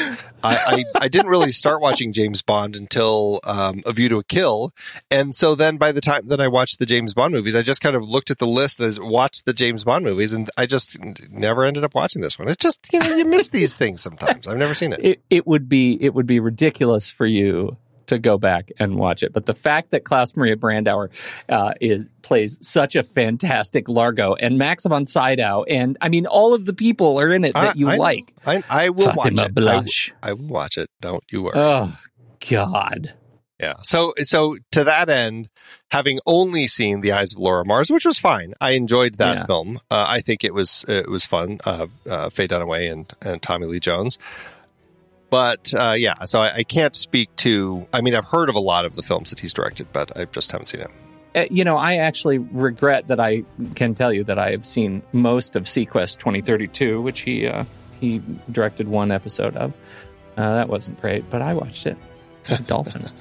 I, 0.45 0.57
I, 0.57 0.85
I 1.03 1.09
didn't 1.09 1.29
really 1.29 1.53
start 1.53 1.81
watching 1.81 2.13
James 2.13 2.43
Bond 2.43 2.75
until 2.75 3.39
um, 3.45 3.81
A 3.87 3.93
View 3.93 4.09
to 4.09 4.17
a 4.19 4.25
Kill, 4.25 4.73
and 5.11 5.37
so 5.37 5.55
then 5.55 5.77
by 5.77 5.93
the 5.93 6.01
time 6.01 6.27
that 6.27 6.41
I 6.41 6.49
watched 6.49 6.79
the 6.81 6.87
James 6.87 7.15
Bond 7.15 7.33
movies, 7.33 7.55
I 7.55 7.63
just 7.63 7.81
kind 7.81 7.95
of 7.95 8.09
looked 8.09 8.29
at 8.31 8.39
the 8.39 8.47
list 8.47 8.81
and 8.81 8.99
I 8.99 9.03
watched 9.07 9.45
the 9.45 9.53
James 9.53 9.85
Bond 9.85 10.05
movies, 10.05 10.33
and 10.33 10.51
I 10.57 10.67
just 10.67 10.97
never 11.31 11.65
ended 11.65 11.85
up 11.85 11.95
watching 11.95 12.23
this 12.23 12.39
one. 12.41 12.49
It's 12.49 12.57
just 12.63 12.89
you 12.93 12.99
know 12.99 13.15
you 13.15 13.25
miss 13.25 13.51
these 13.51 13.77
things 13.77 14.01
sometimes. 14.03 14.49
I've 14.49 14.57
never 14.59 14.75
seen 14.75 14.93
it. 14.93 15.01
It 15.05 15.23
it 15.31 15.47
would 15.47 15.69
be 15.69 15.97
it 16.03 16.13
would 16.15 16.27
be 16.27 16.41
ridiculous 16.41 17.02
for 17.09 17.27
you 17.27 17.77
to 18.07 18.19
go 18.19 18.37
back 18.37 18.71
and 18.79 18.97
watch 18.97 19.23
it. 19.23 19.33
But 19.33 19.47
the 19.47 19.55
fact 19.55 19.93
that 19.93 20.05
Klaus 20.05 20.37
Maria 20.37 20.57
Brandauer 20.57 21.11
uh, 21.49 21.73
is 21.81 22.07
plays 22.23 22.59
such 22.61 22.97
a 22.97 23.03
fantastic 23.03 23.89
Largo 23.89 24.35
and 24.35 24.59
Max 24.59 24.85
von 24.85 25.07
Sydow, 25.07 25.63
and 25.65 25.97
I 26.01 26.09
mean 26.09 26.27
all 26.27 26.53
of 26.53 26.65
the 26.67 26.73
people 26.73 27.19
are 27.21 27.33
in 27.33 27.45
it 27.45 27.55
that 27.55 27.77
you 27.77 27.89
I 27.89 27.97
like. 27.97 28.33
I, 28.45 28.63
I 28.69 28.89
will 28.91 29.07
watch 29.07 29.17
Fatima 29.17 29.43
it. 29.43 29.45
I, 29.45 29.49
Blush. 29.49 30.13
I 30.23 30.33
will 30.33 30.49
watch 30.49 30.77
it. 30.79 30.91
Don't 31.01 31.23
you 31.31 31.43
worry. 31.45 31.53
Oh 31.57 31.97
God. 32.51 33.15
Yeah. 33.61 33.75
So 33.83 34.13
so 34.19 34.57
to 34.73 34.83
that 34.85 35.09
end, 35.09 35.49
having 35.93 36.19
only 36.27 36.67
seen 36.67 37.01
The 37.01 37.13
Eyes 37.13 37.33
of 37.33 37.39
Laura 37.39 37.65
Mars, 37.65 37.91
which 37.91 38.05
was 38.05 38.19
fine, 38.19 38.55
I 38.61 38.73
enjoyed 38.73 39.19
that 39.19 39.39
Yeah. 39.39 39.47
film. 39.47 39.79
Uh, 39.91 40.05
I 40.09 40.21
think 40.21 40.43
it 40.43 40.53
was 40.53 40.85
it 40.89 41.09
was 41.09 41.25
fun. 41.25 41.61
Uh, 41.65 41.87
uh, 42.09 42.29
Faye 42.31 42.49
Dunaway 42.49 42.91
and 42.91 43.13
and 43.23 43.41
Tommy 43.41 43.67
Lee 43.67 43.79
Jones. 43.81 44.19
But 45.33 45.73
uh, 45.73 45.93
yeah, 45.97 46.27
so 46.27 46.43
I, 46.43 46.57
I 46.57 46.63
can't 46.63 46.95
speak 46.95 47.35
to. 47.37 47.89
I 47.91 48.03
mean, 48.03 48.15
I've 48.15 48.27
heard 48.27 48.51
of 48.51 48.55
a 48.55 48.61
lot 48.61 48.85
of 48.85 48.97
the 48.97 49.03
films 49.03 49.31
that 49.31 49.41
he's 49.41 49.55
directed, 49.55 49.91
but 49.91 50.15
I 50.15 50.27
just 50.27 50.53
haven't 50.53 50.67
seen 50.67 50.83
it. 50.83 50.91
Uh, 51.35 51.47
you 51.51 51.65
know, 51.65 51.79
I 51.79 51.97
actually 51.97 52.37
regret 52.37 53.07
that 53.07 53.19
I 53.19 53.45
can 53.75 53.95
tell 53.95 54.13
you 54.13 54.25
that 54.25 54.39
I 54.39 54.51
have 54.51 54.67
seen 54.67 55.03
most 55.15 55.57
of 55.57 55.63
seaQuest 55.63 56.19
2032, 56.19 57.01
which 57.01 57.21
he 57.21 57.47
uh, 57.47 57.65
he 57.99 58.21
directed 58.51 58.89
one 58.89 59.11
episode 59.11 59.57
of. 59.57 59.73
Uh, 60.37 60.55
that 60.57 60.69
wasn't 60.69 61.01
great, 61.01 61.31
but 61.31 61.41
I 61.41 61.55
watched 61.55 61.87
it. 61.87 61.97
Dolphin. 62.67 63.11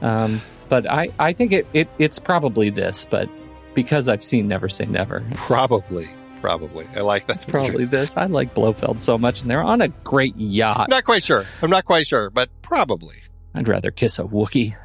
Um, 0.00 0.40
but 0.68 0.88
I, 0.88 1.10
I 1.18 1.32
think 1.32 1.50
it, 1.50 1.66
it 1.72 1.88
it's 1.98 2.20
probably 2.20 2.70
this, 2.70 3.04
but 3.04 3.28
because 3.74 4.08
I've 4.08 4.22
seen 4.22 4.46
Never 4.46 4.68
Say 4.68 4.86
Never, 4.86 5.24
Probably, 5.34 6.08
probably. 6.40 6.86
I 6.94 7.00
like 7.00 7.26
that. 7.26 7.46
probably 7.46 7.84
this. 7.84 8.16
I 8.16 8.26
like 8.26 8.54
Blofeld 8.54 9.02
so 9.02 9.18
much, 9.18 9.42
and 9.42 9.50
they're 9.50 9.62
on 9.62 9.80
a 9.80 9.88
great 9.88 10.36
yacht. 10.36 10.88
Not 10.88 11.04
quite 11.04 11.22
sure. 11.24 11.44
I'm 11.62 11.70
not 11.70 11.84
quite 11.84 12.06
sure, 12.06 12.30
but 12.30 12.50
probably. 12.62 13.16
I'd 13.54 13.68
rather 13.68 13.90
kiss 13.90 14.18
a 14.18 14.22
Wookiee. 14.22 14.76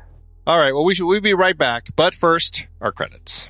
All 0.45 0.57
right. 0.57 0.73
Well, 0.73 0.83
we 0.83 0.95
should 0.95 1.05
we'll 1.05 1.21
be 1.21 1.33
right 1.33 1.57
back. 1.57 1.95
But 1.95 2.13
first, 2.13 2.65
our 2.81 2.91
credits. 2.91 3.47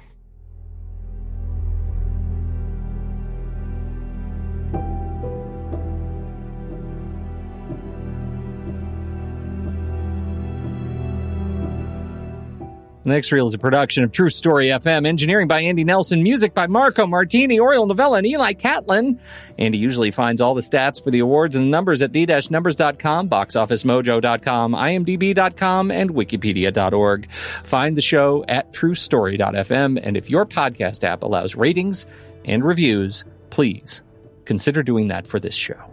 The 13.03 13.09
next 13.09 13.31
reel 13.33 13.45
is 13.45 13.53
a 13.53 13.57
production 13.57 14.05
of 14.05 14.13
True 14.13 14.29
Story 14.29 14.67
FM, 14.67 15.05
engineering 15.05 15.47
by 15.49 15.61
Andy 15.61 15.83
Nelson, 15.83 16.23
music 16.23 16.53
by 16.53 16.67
Marco 16.67 17.05
Martini, 17.05 17.59
Oriel 17.59 17.85
Novella, 17.85 18.19
and 18.19 18.27
Eli 18.27 18.53
Catlin. 18.53 19.19
Andy 19.57 19.77
usually 19.77 20.09
finds 20.09 20.39
all 20.39 20.55
the 20.55 20.61
stats 20.61 21.03
for 21.03 21.11
the 21.11 21.19
awards 21.19 21.57
and 21.57 21.69
numbers 21.69 22.01
at 22.01 22.13
the-numbers.com, 22.13 23.29
boxofficemojo.com, 23.29 24.73
imdb.com, 24.73 25.91
and 25.91 26.11
wikipedia.org. 26.11 27.29
Find 27.65 27.97
the 27.97 28.01
show 28.01 28.45
at 28.47 28.71
truestory.fm, 28.71 29.99
and 30.01 30.15
if 30.15 30.29
your 30.29 30.45
podcast 30.45 31.03
app 31.03 31.23
allows 31.23 31.55
ratings 31.55 32.05
and 32.45 32.63
reviews, 32.63 33.25
please 33.49 34.01
consider 34.45 34.81
doing 34.81 35.09
that 35.09 35.27
for 35.27 35.41
this 35.41 35.55
show. 35.55 35.92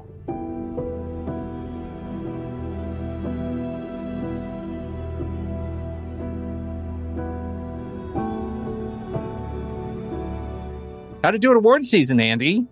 How 11.23 11.31
to 11.31 11.39
do 11.39 11.51
it 11.51 11.57
award 11.57 11.85
season, 11.85 12.19
Andy? 12.19 12.67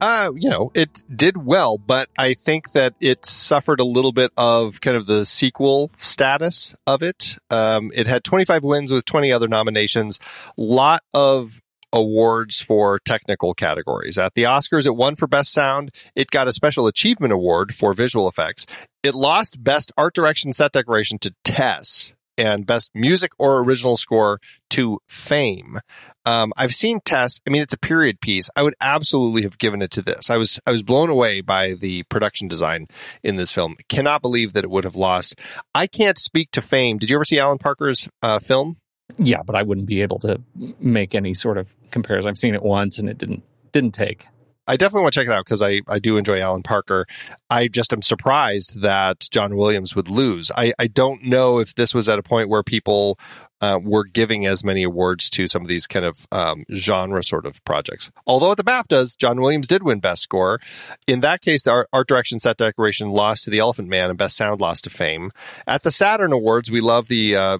Uh, 0.00 0.32
you 0.36 0.50
know, 0.50 0.70
it 0.74 1.04
did 1.14 1.36
well, 1.36 1.78
but 1.78 2.08
I 2.18 2.34
think 2.34 2.72
that 2.72 2.94
it 3.00 3.24
suffered 3.24 3.80
a 3.80 3.84
little 3.84 4.12
bit 4.12 4.32
of 4.36 4.80
kind 4.80 4.96
of 4.96 5.06
the 5.06 5.24
sequel 5.24 5.92
status 5.96 6.74
of 6.86 7.02
it. 7.02 7.36
Um, 7.50 7.90
it 7.94 8.06
had 8.06 8.24
25 8.24 8.64
wins 8.64 8.92
with 8.92 9.04
20 9.04 9.32
other 9.32 9.48
nominations, 9.48 10.18
lot 10.56 11.02
of 11.14 11.60
awards 11.92 12.60
for 12.60 12.98
technical 13.00 13.54
categories. 13.54 14.18
At 14.18 14.34
the 14.34 14.44
Oscars, 14.44 14.86
it 14.86 14.96
won 14.96 15.14
for 15.14 15.26
Best 15.26 15.52
Sound. 15.52 15.92
It 16.16 16.30
got 16.30 16.48
a 16.48 16.52
Special 16.52 16.86
Achievement 16.86 17.32
Award 17.32 17.74
for 17.74 17.94
visual 17.94 18.28
effects. 18.28 18.66
It 19.02 19.14
lost 19.14 19.62
Best 19.62 19.92
Art 19.96 20.14
Direction 20.14 20.52
Set 20.52 20.72
Decoration 20.72 21.18
to 21.18 21.34
Tess 21.44 22.12
and 22.36 22.66
Best 22.66 22.90
Music 22.94 23.32
or 23.38 23.58
Original 23.58 23.96
Score 23.96 24.40
to 24.70 25.00
Fame. 25.06 25.78
Um, 26.24 26.52
I've 26.56 26.74
seen 26.74 27.00
Tess. 27.04 27.40
I 27.46 27.50
mean, 27.50 27.62
it's 27.62 27.72
a 27.72 27.78
period 27.78 28.20
piece. 28.20 28.48
I 28.54 28.62
would 28.62 28.74
absolutely 28.80 29.42
have 29.42 29.58
given 29.58 29.82
it 29.82 29.90
to 29.92 30.02
this. 30.02 30.30
I 30.30 30.36
was 30.36 30.60
I 30.66 30.72
was 30.72 30.82
blown 30.82 31.10
away 31.10 31.40
by 31.40 31.74
the 31.74 32.04
production 32.04 32.48
design 32.48 32.86
in 33.22 33.36
this 33.36 33.52
film. 33.52 33.76
Cannot 33.88 34.22
believe 34.22 34.52
that 34.52 34.64
it 34.64 34.70
would 34.70 34.84
have 34.84 34.96
lost. 34.96 35.34
I 35.74 35.86
can't 35.86 36.18
speak 36.18 36.50
to 36.52 36.62
Fame. 36.62 36.98
Did 36.98 37.10
you 37.10 37.16
ever 37.16 37.24
see 37.24 37.38
Alan 37.38 37.58
Parker's 37.58 38.08
uh, 38.22 38.38
film? 38.38 38.76
Yeah, 39.18 39.42
but 39.44 39.56
I 39.56 39.62
wouldn't 39.62 39.86
be 39.86 40.00
able 40.02 40.18
to 40.20 40.40
make 40.80 41.14
any 41.14 41.34
sort 41.34 41.58
of 41.58 41.74
comparison. 41.90 42.30
I've 42.30 42.38
seen 42.38 42.54
it 42.54 42.62
once 42.62 42.98
and 42.98 43.08
it 43.08 43.18
didn't 43.18 43.42
didn't 43.72 43.92
take. 43.92 44.26
I 44.66 44.76
definitely 44.76 45.02
want 45.02 45.14
to 45.14 45.20
check 45.20 45.26
it 45.26 45.32
out 45.32 45.44
because 45.44 45.62
I, 45.62 45.80
I 45.88 45.98
do 45.98 46.16
enjoy 46.16 46.40
Alan 46.40 46.62
Parker. 46.62 47.06
I 47.50 47.68
just 47.68 47.92
am 47.92 48.02
surprised 48.02 48.80
that 48.80 49.26
John 49.30 49.56
Williams 49.56 49.96
would 49.96 50.08
lose. 50.08 50.50
I, 50.56 50.72
I 50.78 50.86
don't 50.86 51.24
know 51.24 51.58
if 51.58 51.74
this 51.74 51.94
was 51.94 52.08
at 52.08 52.18
a 52.18 52.22
point 52.22 52.48
where 52.48 52.62
people 52.62 53.18
uh, 53.62 53.78
were 53.82 54.04
giving 54.04 54.44
as 54.44 54.64
many 54.64 54.82
awards 54.82 55.30
to 55.30 55.48
some 55.48 55.62
of 55.62 55.68
these 55.68 55.86
kind 55.86 56.04
of 56.04 56.26
um, 56.32 56.64
genre 56.74 57.22
sort 57.22 57.46
of 57.46 57.64
projects. 57.64 58.10
Although 58.26 58.50
at 58.50 58.56
the 58.56 58.64
BAFTAs, 58.64 59.16
John 59.16 59.40
Williams 59.40 59.68
did 59.68 59.82
win 59.84 60.00
Best 60.00 60.22
Score. 60.22 60.60
In 61.06 61.20
that 61.20 61.40
case, 61.40 61.62
the 61.62 61.70
art, 61.70 61.88
art 61.92 62.08
direction 62.08 62.40
set 62.40 62.56
decoration 62.56 63.10
lost 63.10 63.44
to 63.44 63.50
The 63.50 63.60
Elephant 63.60 63.88
Man 63.88 64.10
and 64.10 64.18
Best 64.18 64.36
Sound 64.36 64.60
lost 64.60 64.84
to 64.84 64.90
Fame. 64.90 65.30
At 65.66 65.84
the 65.84 65.92
Saturn 65.92 66.32
Awards, 66.32 66.70
we 66.70 66.80
love 66.80 67.08
the 67.08 67.36
uh, 67.36 67.58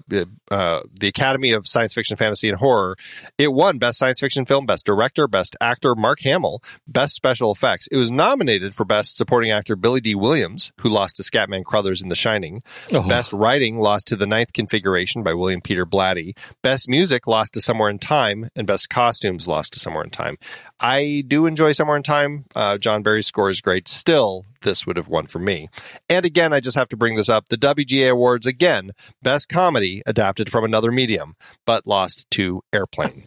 uh, 0.51 0.81
the 0.99 1.07
Academy 1.07 1.53
of 1.53 1.67
Science 1.67 1.93
Fiction, 1.93 2.17
Fantasy, 2.17 2.49
and 2.49 2.57
Horror. 2.57 2.97
It 3.37 3.53
won 3.53 3.77
Best 3.77 3.97
Science 3.97 4.19
Fiction 4.19 4.45
Film, 4.45 4.65
Best 4.65 4.85
Director, 4.85 5.27
Best 5.27 5.55
Actor, 5.61 5.95
Mark 5.95 6.19
Hamill, 6.21 6.61
Best 6.85 7.15
Special 7.15 7.51
Effects. 7.51 7.87
It 7.87 7.97
was 7.97 8.11
nominated 8.11 8.73
for 8.73 8.83
Best 8.85 9.15
Supporting 9.15 9.51
Actor 9.51 9.77
Billy 9.77 10.01
Dee 10.01 10.15
Williams, 10.15 10.71
who 10.81 10.89
lost 10.89 11.15
to 11.17 11.23
Scatman 11.23 11.63
Crothers 11.63 12.01
in 12.01 12.09
The 12.09 12.15
Shining. 12.15 12.61
Oh. 12.91 13.07
Best 13.07 13.31
Writing 13.31 13.79
lost 13.79 14.07
to 14.07 14.15
The 14.15 14.27
Ninth 14.27 14.53
Configuration 14.53 15.23
by 15.23 15.33
William 15.33 15.61
Peter 15.61 15.85
Blatty. 15.93 16.35
Best 16.63 16.89
Music 16.89 17.27
lost 17.27 17.53
to 17.53 17.61
Somewhere 17.61 17.89
in 17.89 17.99
Time, 17.99 18.49
and 18.55 18.65
Best 18.65 18.89
Costumes 18.89 19.47
lost 19.47 19.73
to 19.73 19.79
Somewhere 19.79 20.03
in 20.03 20.09
Time. 20.09 20.37
I 20.79 21.23
do 21.27 21.45
enjoy 21.45 21.71
Somewhere 21.73 21.97
in 21.97 22.03
Time. 22.03 22.45
Uh, 22.55 22.79
John 22.79 23.03
Barry's 23.03 23.27
score 23.27 23.49
is 23.49 23.61
great. 23.61 23.87
Still, 23.87 24.45
this 24.63 24.87
would 24.87 24.97
have 24.97 25.07
won 25.07 25.27
for 25.27 25.37
me. 25.37 25.69
And 26.09 26.25
again, 26.25 26.51
I 26.51 26.59
just 26.59 26.75
have 26.75 26.89
to 26.89 26.97
bring 26.97 27.13
this 27.13 27.29
up. 27.29 27.49
The 27.49 27.57
WGA 27.57 28.09
Awards, 28.09 28.47
again, 28.47 28.91
Best 29.21 29.49
Comedy 29.49 30.01
adapted 30.07 30.51
from 30.51 30.65
another 30.65 30.91
medium, 30.91 31.35
but 31.65 31.85
lost 31.85 32.25
to 32.31 32.63
Airplane. 32.73 33.25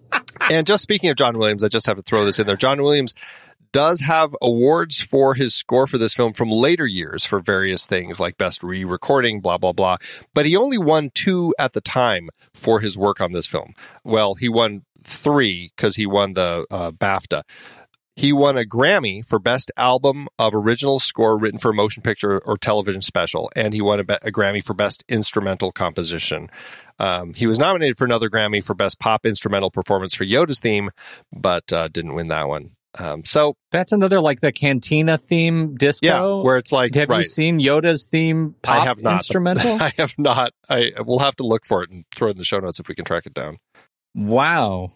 and 0.50 0.66
just 0.66 0.82
speaking 0.82 1.08
of 1.08 1.16
John 1.16 1.38
Williams, 1.38 1.64
I 1.64 1.68
just 1.68 1.86
have 1.86 1.96
to 1.96 2.02
throw 2.02 2.26
this 2.26 2.38
in 2.38 2.46
there. 2.46 2.56
John 2.56 2.82
Williams 2.82 3.14
does 3.72 4.00
have 4.00 4.36
awards 4.40 5.00
for 5.00 5.34
his 5.34 5.54
score 5.54 5.86
for 5.86 5.98
this 5.98 6.14
film 6.14 6.32
from 6.32 6.50
later 6.50 6.86
years 6.86 7.24
for 7.24 7.40
various 7.40 7.86
things 7.86 8.20
like 8.20 8.38
best 8.38 8.62
re-recording, 8.62 9.40
blah 9.40 9.58
blah 9.58 9.72
blah. 9.72 9.96
But 10.34 10.46
he 10.46 10.56
only 10.56 10.78
won 10.78 11.10
two 11.14 11.54
at 11.58 11.72
the 11.72 11.80
time 11.80 12.28
for 12.54 12.80
his 12.80 12.96
work 12.96 13.20
on 13.20 13.32
this 13.32 13.46
film. 13.46 13.74
Well, 14.04 14.34
he 14.34 14.48
won 14.48 14.84
three 15.02 15.72
because 15.76 15.96
he 15.96 16.06
won 16.06 16.34
the 16.34 16.66
uh, 16.70 16.92
BAFTA. 16.92 17.42
He 18.14 18.30
won 18.30 18.58
a 18.58 18.64
Grammy 18.64 19.26
for 19.26 19.38
Best 19.38 19.72
Album 19.78 20.28
of 20.38 20.54
Original 20.54 20.98
Score 20.98 21.38
Written 21.38 21.58
for 21.58 21.70
a 21.70 21.74
Motion 21.74 22.02
Picture 22.02 22.40
or 22.40 22.58
Television 22.58 23.00
Special, 23.00 23.50
and 23.56 23.72
he 23.72 23.80
won 23.80 24.00
a, 24.00 24.02
a 24.02 24.30
Grammy 24.30 24.62
for 24.62 24.74
Best 24.74 25.02
Instrumental 25.08 25.72
Composition. 25.72 26.50
Um, 26.98 27.32
he 27.32 27.46
was 27.46 27.58
nominated 27.58 27.96
for 27.96 28.04
another 28.04 28.28
Grammy 28.28 28.62
for 28.62 28.74
Best 28.74 29.00
Pop 29.00 29.24
Instrumental 29.24 29.70
Performance 29.70 30.14
for 30.14 30.26
Yoda's 30.26 30.60
theme, 30.60 30.90
but 31.32 31.72
uh, 31.72 31.88
didn't 31.88 32.14
win 32.14 32.28
that 32.28 32.48
one. 32.48 32.72
Um, 32.98 33.24
so 33.24 33.56
that's 33.70 33.92
another 33.92 34.20
like 34.20 34.40
the 34.40 34.52
Cantina 34.52 35.16
theme 35.16 35.76
disco. 35.76 36.06
Yeah, 36.06 36.44
where 36.44 36.58
it's 36.58 36.72
like, 36.72 36.94
have 36.94 37.08
right. 37.08 37.18
you 37.18 37.24
seen 37.24 37.58
Yoda's 37.58 38.06
theme 38.06 38.54
pop 38.60 38.82
I 38.82 38.84
have 38.84 39.02
not. 39.02 39.14
instrumental? 39.14 39.76
I 39.80 39.92
have 39.96 40.18
not. 40.18 40.52
I 40.68 40.92
we'll 41.04 41.20
have 41.20 41.36
to 41.36 41.46
look 41.46 41.64
for 41.64 41.82
it 41.82 41.90
and 41.90 42.04
throw 42.14 42.28
it 42.28 42.32
in 42.32 42.36
the 42.38 42.44
show 42.44 42.58
notes 42.58 42.80
if 42.80 42.88
we 42.88 42.94
can 42.94 43.04
track 43.04 43.24
it 43.24 43.34
down. 43.34 43.58
Wow. 44.14 44.92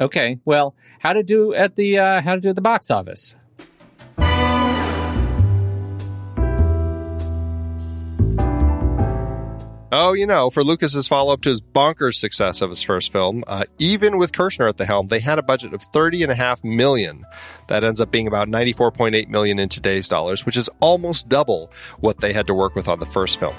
Okay. 0.00 0.38
Well, 0.44 0.76
how 1.00 1.12
to 1.12 1.22
do 1.22 1.52
at 1.54 1.74
the 1.76 1.98
uh, 1.98 2.20
how 2.20 2.34
to 2.34 2.40
do 2.40 2.50
at 2.50 2.54
the 2.54 2.62
box 2.62 2.90
office? 2.90 3.34
Oh, 9.94 10.14
you 10.14 10.24
know, 10.26 10.48
for 10.48 10.64
Lucas's 10.64 11.06
follow 11.06 11.34
up 11.34 11.42
to 11.42 11.50
his 11.50 11.60
bonkers 11.60 12.14
success 12.14 12.62
of 12.62 12.70
his 12.70 12.82
first 12.82 13.12
film, 13.12 13.44
uh, 13.46 13.66
even 13.78 14.16
with 14.16 14.32
Kershner 14.32 14.66
at 14.66 14.78
the 14.78 14.86
helm, 14.86 15.08
they 15.08 15.20
had 15.20 15.38
a 15.38 15.42
budget 15.42 15.74
of 15.74 15.82
thirty 15.82 16.22
and 16.22 16.32
a 16.32 16.34
half 16.34 16.64
million. 16.64 17.24
That 17.68 17.84
ends 17.84 18.00
up 18.00 18.10
being 18.10 18.26
about 18.26 18.48
ninety 18.48 18.72
four 18.72 18.90
point 18.90 19.14
eight 19.14 19.28
million 19.28 19.58
in 19.58 19.68
today's 19.68 20.08
dollars, 20.08 20.46
which 20.46 20.56
is 20.56 20.70
almost 20.80 21.28
double 21.28 21.70
what 22.00 22.22
they 22.22 22.32
had 22.32 22.46
to 22.46 22.54
work 22.54 22.74
with 22.74 22.88
on 22.88 23.00
the 23.00 23.06
first 23.06 23.38
film. 23.38 23.54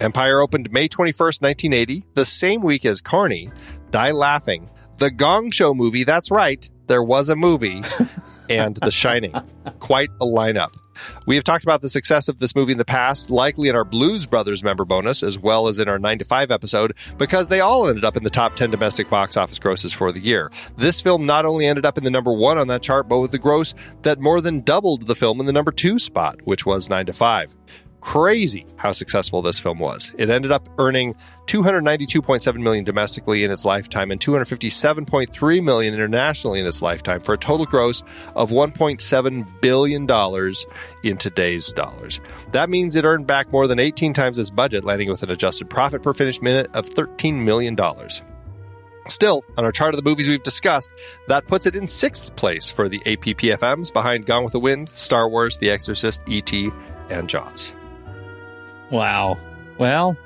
Empire 0.00 0.40
opened 0.42 0.70
May 0.70 0.86
twenty 0.86 1.12
first, 1.12 1.40
nineteen 1.40 1.72
eighty, 1.72 2.04
the 2.12 2.26
same 2.26 2.60
week 2.60 2.84
as 2.84 3.00
Carny, 3.00 3.50
Die 3.90 4.10
Laughing, 4.10 4.68
the 4.98 5.10
Gong 5.10 5.50
Show 5.50 5.72
movie. 5.72 6.04
That's 6.04 6.30
right, 6.30 6.68
there 6.88 7.02
was 7.02 7.30
a 7.30 7.36
movie, 7.36 7.82
and 8.50 8.76
The 8.76 8.90
Shining. 8.90 9.34
Quite 9.78 10.10
a 10.20 10.26
lineup. 10.26 10.74
We 11.26 11.34
have 11.34 11.44
talked 11.44 11.64
about 11.64 11.82
the 11.82 11.88
success 11.88 12.28
of 12.28 12.38
this 12.38 12.54
movie 12.54 12.72
in 12.72 12.78
the 12.78 12.84
past, 12.84 13.30
likely 13.30 13.68
in 13.68 13.76
our 13.76 13.84
Blues 13.84 14.26
Brothers 14.26 14.62
member 14.62 14.84
bonus, 14.84 15.22
as 15.22 15.38
well 15.38 15.68
as 15.68 15.78
in 15.78 15.88
our 15.88 15.98
9 15.98 16.18
to 16.18 16.24
5 16.24 16.50
episode, 16.50 16.94
because 17.18 17.48
they 17.48 17.60
all 17.60 17.88
ended 17.88 18.04
up 18.04 18.16
in 18.16 18.24
the 18.24 18.30
top 18.30 18.56
10 18.56 18.70
domestic 18.70 19.08
box 19.10 19.36
office 19.36 19.58
grosses 19.58 19.92
for 19.92 20.12
the 20.12 20.20
year. 20.20 20.50
This 20.76 21.00
film 21.00 21.26
not 21.26 21.44
only 21.44 21.66
ended 21.66 21.86
up 21.86 21.98
in 21.98 22.04
the 22.04 22.10
number 22.10 22.32
one 22.32 22.58
on 22.58 22.68
that 22.68 22.82
chart, 22.82 23.08
but 23.08 23.20
with 23.20 23.30
the 23.30 23.38
gross 23.38 23.74
that 24.02 24.20
more 24.20 24.40
than 24.40 24.60
doubled 24.60 25.06
the 25.06 25.14
film 25.14 25.40
in 25.40 25.46
the 25.46 25.52
number 25.52 25.72
two 25.72 25.98
spot, 25.98 26.40
which 26.44 26.66
was 26.66 26.88
9 26.88 27.06
to 27.06 27.12
5 27.12 27.54
crazy 28.00 28.66
how 28.76 28.92
successful 28.92 29.42
this 29.42 29.58
film 29.58 29.78
was. 29.78 30.12
It 30.16 30.30
ended 30.30 30.50
up 30.50 30.68
earning 30.78 31.14
292.7 31.46 32.56
million 32.56 32.84
domestically 32.84 33.44
in 33.44 33.50
its 33.50 33.64
lifetime 33.64 34.10
and 34.10 34.20
257.3 34.20 35.64
million 35.64 35.94
internationally 35.94 36.60
in 36.60 36.66
its 36.66 36.82
lifetime 36.82 37.20
for 37.20 37.34
a 37.34 37.38
total 37.38 37.66
gross 37.66 38.02
of 38.36 38.50
1.7 38.50 39.60
billion 39.60 40.06
dollars 40.06 40.66
in 41.02 41.16
today's 41.16 41.72
dollars. 41.72 42.20
That 42.52 42.70
means 42.70 42.96
it 42.96 43.04
earned 43.04 43.26
back 43.26 43.52
more 43.52 43.66
than 43.66 43.78
18 43.78 44.12
times 44.12 44.38
its 44.38 44.50
budget, 44.50 44.84
landing 44.84 45.08
with 45.08 45.22
an 45.22 45.30
adjusted 45.30 45.68
profit 45.68 46.02
per 46.02 46.12
finished 46.12 46.42
minute 46.42 46.68
of 46.74 46.86
13 46.86 47.44
million 47.44 47.74
dollars. 47.74 48.22
Still, 49.08 49.42
on 49.56 49.64
our 49.64 49.72
chart 49.72 49.94
of 49.94 50.02
the 50.02 50.08
movies 50.08 50.28
we've 50.28 50.42
discussed, 50.42 50.90
that 51.26 51.46
puts 51.46 51.66
it 51.66 51.74
in 51.74 51.86
sixth 51.86 52.34
place 52.36 52.70
for 52.70 52.88
the 52.88 53.00
APPFMs 53.00 53.92
behind 53.92 54.26
Gone 54.26 54.44
with 54.44 54.52
the 54.52 54.60
Wind, 54.60 54.90
Star 54.94 55.28
Wars, 55.28 55.58
The 55.58 55.70
Exorcist, 55.70 56.22
E.T., 56.28 56.70
and 57.08 57.28
Jaws. 57.28 57.72
Wow. 58.90 59.38
Well, 59.78 60.16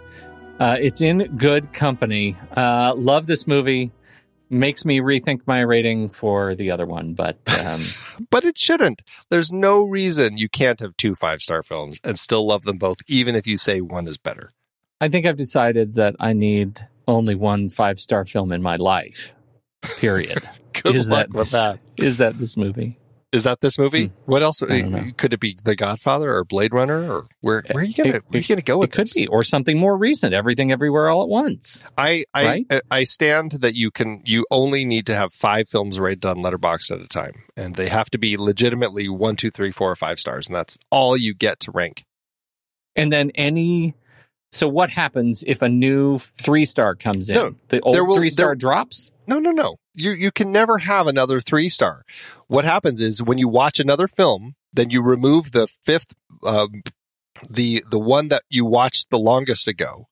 uh, 0.58 0.76
it's 0.80 1.00
in 1.00 1.36
good 1.36 1.72
company. 1.72 2.36
Uh, 2.56 2.94
love 2.96 3.26
this 3.26 3.46
movie. 3.46 3.90
Makes 4.50 4.84
me 4.84 5.00
rethink 5.00 5.40
my 5.46 5.60
rating 5.60 6.08
for 6.08 6.54
the 6.54 6.70
other 6.70 6.86
one, 6.86 7.14
but 7.14 7.38
um, 7.66 7.80
but 8.30 8.44
it 8.44 8.56
shouldn't. 8.56 9.02
There's 9.28 9.50
no 9.50 9.82
reason 9.82 10.38
you 10.38 10.48
can't 10.48 10.78
have 10.80 10.96
two 10.96 11.14
five 11.14 11.40
star 11.40 11.62
films 11.62 11.98
and 12.04 12.18
still 12.18 12.46
love 12.46 12.62
them 12.64 12.78
both, 12.78 12.98
even 13.08 13.34
if 13.34 13.46
you 13.46 13.58
say 13.58 13.80
one 13.80 14.06
is 14.06 14.18
better. 14.18 14.52
I 15.00 15.08
think 15.08 15.26
I've 15.26 15.36
decided 15.36 15.94
that 15.94 16.14
I 16.20 16.34
need 16.34 16.86
only 17.08 17.34
one 17.34 17.68
five 17.68 17.98
star 17.98 18.24
film 18.24 18.52
in 18.52 18.62
my 18.62 18.76
life. 18.76 19.34
Period. 19.82 20.42
Good 20.82 20.94
is 20.94 21.08
luck 21.08 21.28
that 21.28 21.36
with 21.36 21.50
that. 21.50 21.80
Is 21.96 22.18
that 22.18 22.38
this 22.38 22.56
movie? 22.56 22.98
Is 23.34 23.44
that 23.44 23.60
this 23.60 23.78
movie? 23.78 24.06
Hmm. 24.06 24.14
What 24.26 24.42
else? 24.42 24.62
Know. 24.62 25.02
Could 25.16 25.34
it 25.34 25.40
be 25.40 25.58
The 25.64 25.74
Godfather 25.74 26.34
or 26.36 26.44
Blade 26.44 26.72
Runner 26.72 27.12
or 27.12 27.26
where? 27.40 27.64
Where 27.72 27.82
are 27.82 27.86
you 27.86 27.92
gonna? 27.94 28.10
It- 28.16 28.22
where 28.28 28.40
you 28.40 28.46
gonna 28.46 28.62
go 28.62 28.78
with 28.78 28.90
It 28.90 28.92
could 28.92 29.06
this? 29.06 29.12
be, 29.14 29.26
or 29.26 29.42
something 29.42 29.78
more 29.78 29.96
recent. 29.96 30.32
Everything, 30.34 30.70
everywhere, 30.70 31.08
all 31.08 31.22
at 31.22 31.28
once. 31.28 31.82
I 31.98 32.24
I 32.32 32.44
Right? 32.46 32.66
I- 32.70 32.80
I 32.90 33.04
stand 33.04 33.52
that 33.60 33.74
you 33.74 33.90
can. 33.90 34.22
You 34.24 34.46
only 34.50 34.84
need 34.84 35.04
to 35.06 35.16
have 35.16 35.32
five 35.34 35.68
films 35.68 35.98
rated 35.98 36.24
on 36.24 36.38
Letterboxd 36.38 36.92
at 36.92 37.00
a 37.00 37.08
time, 37.08 37.32
and 37.56 37.74
they 37.74 37.88
have 37.88 38.08
to 38.10 38.18
be 38.18 38.36
legitimately 38.36 39.08
one, 39.08 39.34
two, 39.36 39.50
three, 39.50 39.72
four, 39.72 39.90
or 39.90 39.96
five 39.96 40.20
stars, 40.20 40.46
and 40.46 40.54
that's 40.54 40.78
all 40.90 41.16
you 41.16 41.34
get 41.34 41.58
to 41.60 41.70
rank. 41.72 42.04
And 42.96 43.12
then 43.12 43.30
any. 43.34 43.94
So 44.52 44.68
what 44.68 44.90
happens 44.90 45.42
if 45.48 45.62
a 45.62 45.68
new 45.68 46.18
three 46.18 46.64
star 46.64 46.94
comes 46.94 47.28
in? 47.28 47.34
No, 47.34 47.56
the 47.70 47.80
old 47.80 47.96
will- 48.06 48.16
three 48.16 48.28
star 48.28 48.50
there- 48.50 48.54
drops. 48.54 49.10
No, 49.26 49.40
no, 49.40 49.50
no. 49.50 49.76
You 49.96 50.10
you 50.12 50.30
can 50.30 50.52
never 50.52 50.78
have 50.78 51.06
another 51.08 51.40
three 51.40 51.68
star. 51.68 52.04
What 52.54 52.64
happens 52.64 53.00
is 53.00 53.22
when 53.22 53.38
you 53.38 53.48
watch 53.48 53.80
another 53.80 54.06
film, 54.06 54.54
then 54.72 54.90
you 54.90 55.02
remove 55.02 55.52
the 55.52 55.66
fifth, 55.82 56.14
um, 56.46 56.82
the 57.50 57.84
the 57.90 57.98
one 57.98 58.28
that 58.28 58.42
you 58.48 58.64
watched 58.64 59.10
the 59.10 59.18
longest 59.18 59.66
ago, 59.66 60.06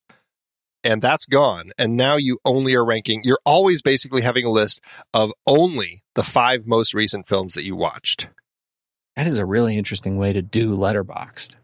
and 0.82 1.01
that's 1.01 1.27
gone. 1.27 1.70
And 1.78 1.97
now 1.97 2.16
you 2.16 2.39
only 2.44 2.74
are 2.74 2.85
ranking. 2.85 3.23
You're 3.23 3.39
always 3.47 3.81
basically 3.81 4.23
having 4.23 4.44
a 4.44 4.51
list 4.51 4.81
of 5.14 5.32
only 5.47 6.02
the 6.14 6.24
five 6.24 6.66
most 6.66 6.94
recent 6.94 7.28
films 7.28 7.55
that 7.55 7.64
you 7.64 7.77
watched. 7.77 8.28
That 9.14 9.27
is 9.27 9.39
a 9.39 9.47
really 9.47 9.77
interesting 9.77 10.16
way 10.16 10.32
to 10.32 10.43
do 10.43 10.74
Letterboxd. 10.74 11.55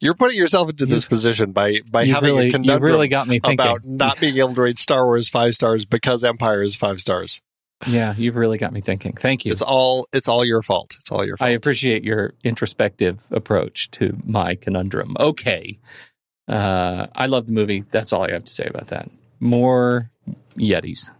You're 0.00 0.14
putting 0.14 0.36
yourself 0.36 0.68
into 0.68 0.84
this 0.86 1.04
You've- 1.04 1.08
position 1.10 1.52
by 1.52 1.80
by 1.90 2.06
having 2.06 2.34
really, 2.34 2.48
a 2.48 2.50
conundrum 2.50 2.82
really 2.82 3.08
got 3.08 3.28
me 3.28 3.38
thinking. 3.38 3.54
about 3.54 3.84
not 3.84 4.18
being 4.18 4.36
able 4.38 4.54
to 4.54 4.62
rate 4.62 4.78
Star 4.78 5.04
Wars 5.06 5.28
five 5.28 5.54
stars 5.54 5.84
because 5.84 6.24
Empire 6.24 6.62
is 6.62 6.74
five 6.76 7.00
stars. 7.00 7.40
Yeah, 7.86 8.14
you've 8.16 8.36
really 8.36 8.58
got 8.58 8.72
me 8.72 8.80
thinking. 8.80 9.12
Thank 9.12 9.44
you. 9.44 9.52
It's 9.52 9.62
all 9.62 10.06
it's 10.12 10.28
all 10.28 10.44
your 10.44 10.62
fault. 10.62 10.96
It's 10.98 11.10
all 11.10 11.24
your 11.24 11.36
fault. 11.36 11.48
I 11.48 11.52
appreciate 11.52 12.04
your 12.04 12.34
introspective 12.44 13.26
approach 13.30 13.90
to 13.92 14.18
my 14.24 14.54
conundrum. 14.54 15.16
Okay. 15.18 15.78
Uh, 16.48 17.06
I 17.14 17.26
love 17.26 17.46
the 17.46 17.52
movie. 17.52 17.84
That's 17.90 18.12
all 18.12 18.24
I 18.24 18.32
have 18.32 18.44
to 18.44 18.52
say 18.52 18.64
about 18.64 18.88
that. 18.88 19.08
More 19.38 20.10
Yetis. 20.56 21.10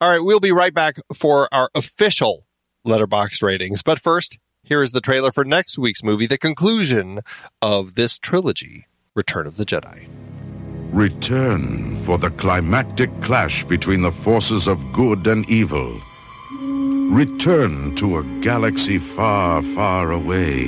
All 0.00 0.10
right, 0.10 0.22
we'll 0.22 0.40
be 0.40 0.50
right 0.50 0.74
back 0.74 0.96
for 1.14 1.48
our 1.54 1.70
official 1.76 2.44
letterbox 2.84 3.40
ratings. 3.40 3.82
But 3.84 4.00
first, 4.00 4.38
here 4.64 4.82
is 4.82 4.90
the 4.90 5.00
trailer 5.00 5.30
for 5.30 5.44
next 5.44 5.78
week's 5.78 6.02
movie, 6.02 6.26
the 6.26 6.38
conclusion 6.38 7.20
of 7.60 7.94
this 7.94 8.18
trilogy, 8.18 8.86
Return 9.14 9.46
of 9.46 9.56
the 9.56 9.64
Jedi. 9.64 10.08
Return 10.92 12.04
for 12.04 12.18
the 12.18 12.28
climactic 12.28 13.08
clash 13.22 13.64
between 13.64 14.02
the 14.02 14.12
forces 14.12 14.66
of 14.66 14.78
good 14.92 15.26
and 15.26 15.48
evil. 15.48 15.98
Return 17.10 17.96
to 17.96 18.18
a 18.18 18.22
galaxy 18.42 18.98
far, 19.16 19.62
far 19.74 20.12
away. 20.12 20.64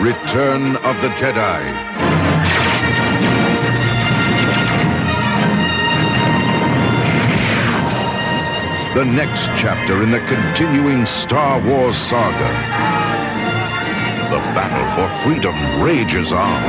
Return 0.00 0.74
of 0.78 1.00
the 1.02 1.08
Jedi. 1.20 1.62
The 8.96 9.04
next 9.04 9.42
chapter 9.60 10.02
in 10.02 10.10
the 10.10 10.18
continuing 10.18 11.06
Star 11.06 11.60
Wars 11.64 11.96
saga. 11.96 13.07
The 14.28 14.36
battle 14.52 14.86
for 14.94 15.08
freedom 15.24 15.82
rages 15.82 16.32
on. 16.32 16.62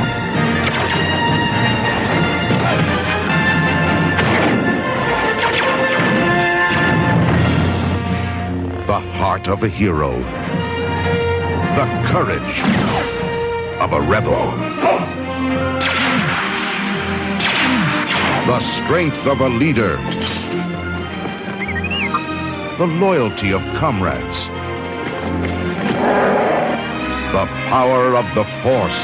The 8.86 9.00
heart 9.18 9.46
of 9.48 9.62
a 9.62 9.68
hero. 9.68 10.20
The 11.76 11.86
courage 12.10 12.60
of 13.78 13.92
a 13.92 14.00
rebel. 14.00 14.56
The 18.46 18.60
strength 18.60 19.26
of 19.26 19.40
a 19.40 19.48
leader. 19.50 19.98
The 22.78 22.86
loyalty 22.86 23.52
of 23.52 23.60
comrades. 23.76 24.48
The 27.32 27.46
power 27.46 28.16
of 28.16 28.26
the 28.34 28.42
Force. 28.60 29.00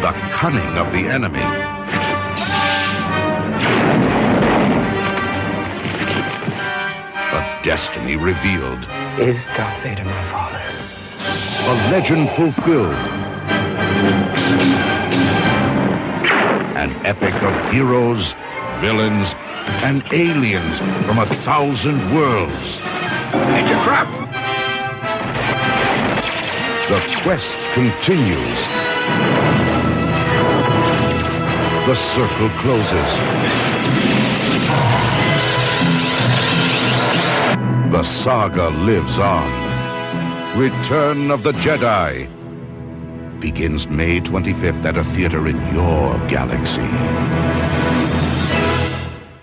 The 0.00 0.12
cunning 0.32 0.78
of 0.78 0.92
the 0.92 1.08
enemy. 1.08 1.42
A 7.32 7.60
destiny 7.64 8.14
revealed. 8.14 8.86
Is 9.18 9.44
Darth 9.56 9.82
Vader 9.82 10.04
my 10.04 10.30
father? 10.30 10.62
A 11.66 11.74
legend 11.90 12.30
fulfilled. 12.36 12.94
An 16.76 16.94
epic 17.04 17.34
of 17.42 17.72
heroes, 17.72 18.34
villains, 18.80 19.34
and 19.82 20.04
aliens 20.12 20.78
from 21.06 21.18
a 21.18 21.26
thousand 21.44 22.14
worlds. 22.14 22.78
It's 23.30 23.70
a 23.70 23.84
trap! 23.84 24.08
The 26.88 27.00
quest 27.22 27.58
continues. 27.74 28.58
The 31.86 31.94
circle 32.14 32.48
closes. 32.60 33.10
The 37.92 38.02
saga 38.22 38.70
lives 38.70 39.18
on. 39.18 40.58
Return 40.58 41.30
of 41.30 41.42
the 41.42 41.52
Jedi 41.52 42.30
begins 43.40 43.86
May 43.88 44.20
25th 44.20 44.84
at 44.86 44.96
a 44.96 45.04
theater 45.14 45.46
in 45.46 45.56
your 45.74 46.16
galaxy. 46.28 46.80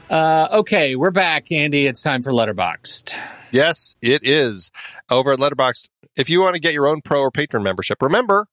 Uh, 0.09 0.47
okay, 0.51 0.95
we're 0.95 1.11
back, 1.11 1.51
Andy. 1.51 1.85
It's 1.85 2.01
time 2.01 2.23
for 2.23 2.31
Letterboxd. 2.31 3.15
Yes, 3.55 3.95
it 4.01 4.21
is. 4.25 4.69
Over 5.09 5.31
at 5.31 5.39
Letterboxd, 5.39 5.87
if 6.17 6.29
you 6.29 6.41
want 6.41 6.55
to 6.55 6.59
get 6.59 6.73
your 6.73 6.87
own 6.87 6.99
pro 6.99 7.21
or 7.21 7.31
patron 7.31 7.63
membership, 7.63 8.01
remember 8.01 8.47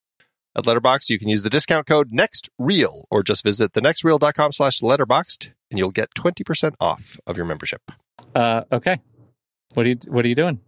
at 0.57 0.63
Letterboxd 0.63 1.09
you 1.09 1.19
can 1.19 1.29
use 1.29 1.43
the 1.43 1.51
discount 1.51 1.89
code 1.89 2.13
NEXTREEL 2.13 3.03
or 3.11 3.25
just 3.25 3.43
visit 3.43 3.73
thenextreel.com 3.73 4.53
slash 4.53 4.79
letterboxed 4.79 5.51
and 5.73 5.79
you'll 5.81 5.91
get 5.91 6.11
20% 6.15 6.75
off 6.79 7.19
of 7.27 7.37
your 7.37 7.45
membership. 7.45 7.83
Uh, 8.33 8.63
okay. 8.71 9.01
What 9.75 9.87
are 9.87 9.89
you 9.89 9.97
What 10.07 10.25
are 10.25 10.29
you 10.29 10.37
doing? 10.37 10.61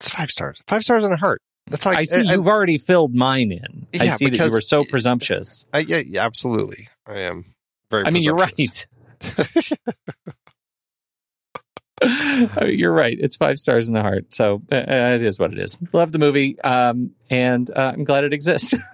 It's 0.00 0.08
five 0.08 0.30
stars. 0.30 0.62
Five 0.66 0.84
stars 0.84 1.04
and 1.04 1.12
a 1.12 1.18
heart. 1.18 1.42
That's 1.66 1.84
like 1.84 1.98
I 1.98 2.04
see 2.04 2.26
I, 2.26 2.32
you've 2.32 2.48
already 2.48 2.78
filled 2.78 3.14
mine 3.14 3.52
in. 3.52 3.88
I 4.00 4.04
Yeah, 4.04 4.16
see 4.16 4.30
that 4.30 4.38
you 4.38 4.52
were 4.52 4.62
so 4.62 4.84
presumptuous. 4.84 5.66
I, 5.70 5.80
yeah, 5.80 6.24
absolutely. 6.24 6.88
I 7.06 7.18
am 7.18 7.44
very 7.90 8.06
I 8.06 8.10
mean, 8.10 8.22
you're 8.22 8.36
right. 8.36 8.86
Mean, 12.02 12.50
you're 12.78 12.92
right. 12.92 13.16
It's 13.18 13.36
five 13.36 13.58
stars 13.58 13.88
in 13.88 13.94
the 13.94 14.02
heart. 14.02 14.34
So 14.34 14.62
uh, 14.70 14.76
uh, 14.76 15.12
it 15.14 15.22
is 15.22 15.38
what 15.38 15.52
it 15.52 15.58
is. 15.58 15.76
Love 15.92 16.12
the 16.12 16.18
movie, 16.18 16.60
um, 16.60 17.12
and 17.30 17.70
uh, 17.70 17.92
I'm 17.94 18.04
glad 18.04 18.24
it 18.24 18.32
exists. 18.32 18.74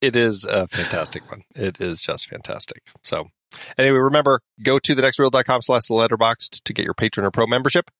it 0.00 0.16
is 0.16 0.44
a 0.44 0.66
fantastic 0.68 1.28
one. 1.30 1.42
It 1.54 1.80
is 1.80 2.02
just 2.02 2.28
fantastic. 2.28 2.82
So, 3.02 3.28
anyway, 3.76 3.98
remember 3.98 4.40
go 4.62 4.78
to 4.78 4.94
thenextreel.com 4.94 5.62
slash 5.62 5.88
letterboxed 5.88 6.62
to 6.64 6.72
get 6.72 6.84
your 6.84 6.94
patron 6.94 7.26
or 7.26 7.30
pro 7.30 7.46
membership. 7.46 7.90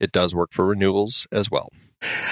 It 0.00 0.12
does 0.12 0.34
work 0.34 0.52
for 0.52 0.66
renewals 0.66 1.26
as 1.30 1.50
well. 1.50 1.68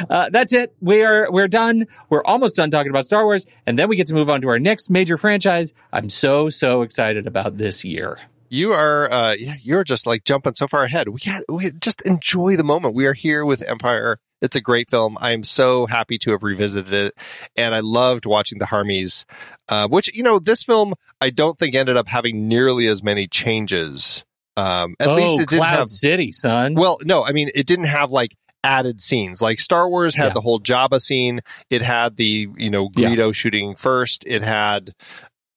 Uh, 0.09 0.31
that's 0.31 0.53
it. 0.53 0.75
We're 0.81 1.31
we're 1.31 1.49
done. 1.49 1.87
We're 2.09 2.25
almost 2.25 2.57
done 2.57 2.71
talking 2.71 2.91
about 2.91 3.05
Star 3.05 3.25
Wars, 3.25 3.47
and 3.67 3.79
then 3.79 3.89
we 3.89 3.97
get 3.97 4.09
to 4.09 4.15
move 4.15 4.29
on 4.29 4.41
to 4.41 4.49
our 4.49 4.59
next 4.59 4.91
major 4.91 5.17
franchise. 5.17 5.73
I'm 5.93 6.11
so 6.11 6.49
so 6.49 6.83
excited 6.83 7.29
about 7.29 7.59
this 7.59 7.85
year. 7.85 8.19
You 8.51 8.73
are, 8.73 9.11
uh, 9.11 9.33
yeah, 9.39 9.55
you're 9.63 9.85
just 9.85 10.07
like 10.07 10.25
jumping 10.25 10.55
so 10.55 10.67
far 10.67 10.83
ahead. 10.83 11.09
We 11.09 11.21
got, 11.21 11.43
we 11.49 11.71
just 11.81 12.03
enjoy 12.03 12.57
the 12.57 12.65
moment. 12.65 12.95
We 12.97 13.07
are 13.07 13.13
here 13.13 13.45
with 13.45 13.63
Empire. 13.67 14.19
It's 14.43 14.57
a 14.57 14.61
great 14.61 14.91
film. 14.91 15.17
I 15.21 15.31
am 15.33 15.45
so 15.45 15.87
happy 15.87 16.19
to 16.19 16.33
have 16.33 16.43
revisited 16.43 16.93
it, 16.93 17.15
and 17.57 17.75
I 17.75 17.81
loved 17.81 18.27
watching 18.27 18.59
the 18.59 18.65
Harmies. 18.65 19.25
Uh, 19.69 19.87
which 19.87 20.13
you 20.15 20.25
know, 20.25 20.39
this 20.41 20.65
film 20.65 20.95
I 21.21 21.31
don't 21.31 21.59
think 21.59 21.75
ended 21.77 21.97
up 21.97 22.09
having 22.09 22.49
nearly 22.49 22.87
as 22.89 23.03
many 23.05 23.29
changes. 23.29 24.25
Um, 24.57 24.95
at 24.99 25.09
oh, 25.09 25.15
least 25.15 25.35
it 25.41 25.49
didn't 25.49 25.61
Cloud 25.61 25.79
have. 25.79 25.89
City, 25.89 26.33
son. 26.33 26.75
Well, 26.75 26.99
no, 27.03 27.25
I 27.25 27.33
mean, 27.33 27.51
it 27.55 27.67
didn't 27.67 27.85
have 27.87 28.11
like 28.11 28.35
added 28.65 29.01
scenes. 29.01 29.41
Like 29.41 29.61
Star 29.61 29.89
Wars 29.89 30.15
had 30.15 30.29
Yeah. 30.29 30.33
the 30.35 30.41
whole 30.41 30.61
Jabba 30.61 31.01
scene. 31.01 31.41
It 31.71 31.83
had 31.83 32.17
the, 32.17 32.49
you 32.57 32.69
know, 32.71 32.91
Yeah. 32.95 33.11
Greedo 33.11 33.35
shooting 33.35 33.75
first. 33.75 34.25
It 34.27 34.43
had 34.43 34.93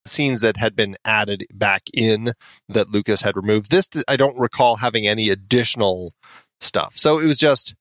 scenes 0.05 0.41
that 0.41 0.57
had 0.57 0.75
been 0.75 0.95
added 1.05 1.45
back 1.53 1.83
in 1.93 2.33
that 2.69 2.89
Lucas 2.89 3.21
had 3.21 3.35
removed. 3.35 3.71
This, 3.71 3.89
I 4.07 4.15
don't 4.15 4.37
recall 4.37 4.77
having 4.77 5.07
any 5.07 5.29
additional 5.29 6.13
stuff. 6.59 6.93
So 6.97 7.19
it 7.19 7.25
was 7.25 7.37
just, 7.37 7.75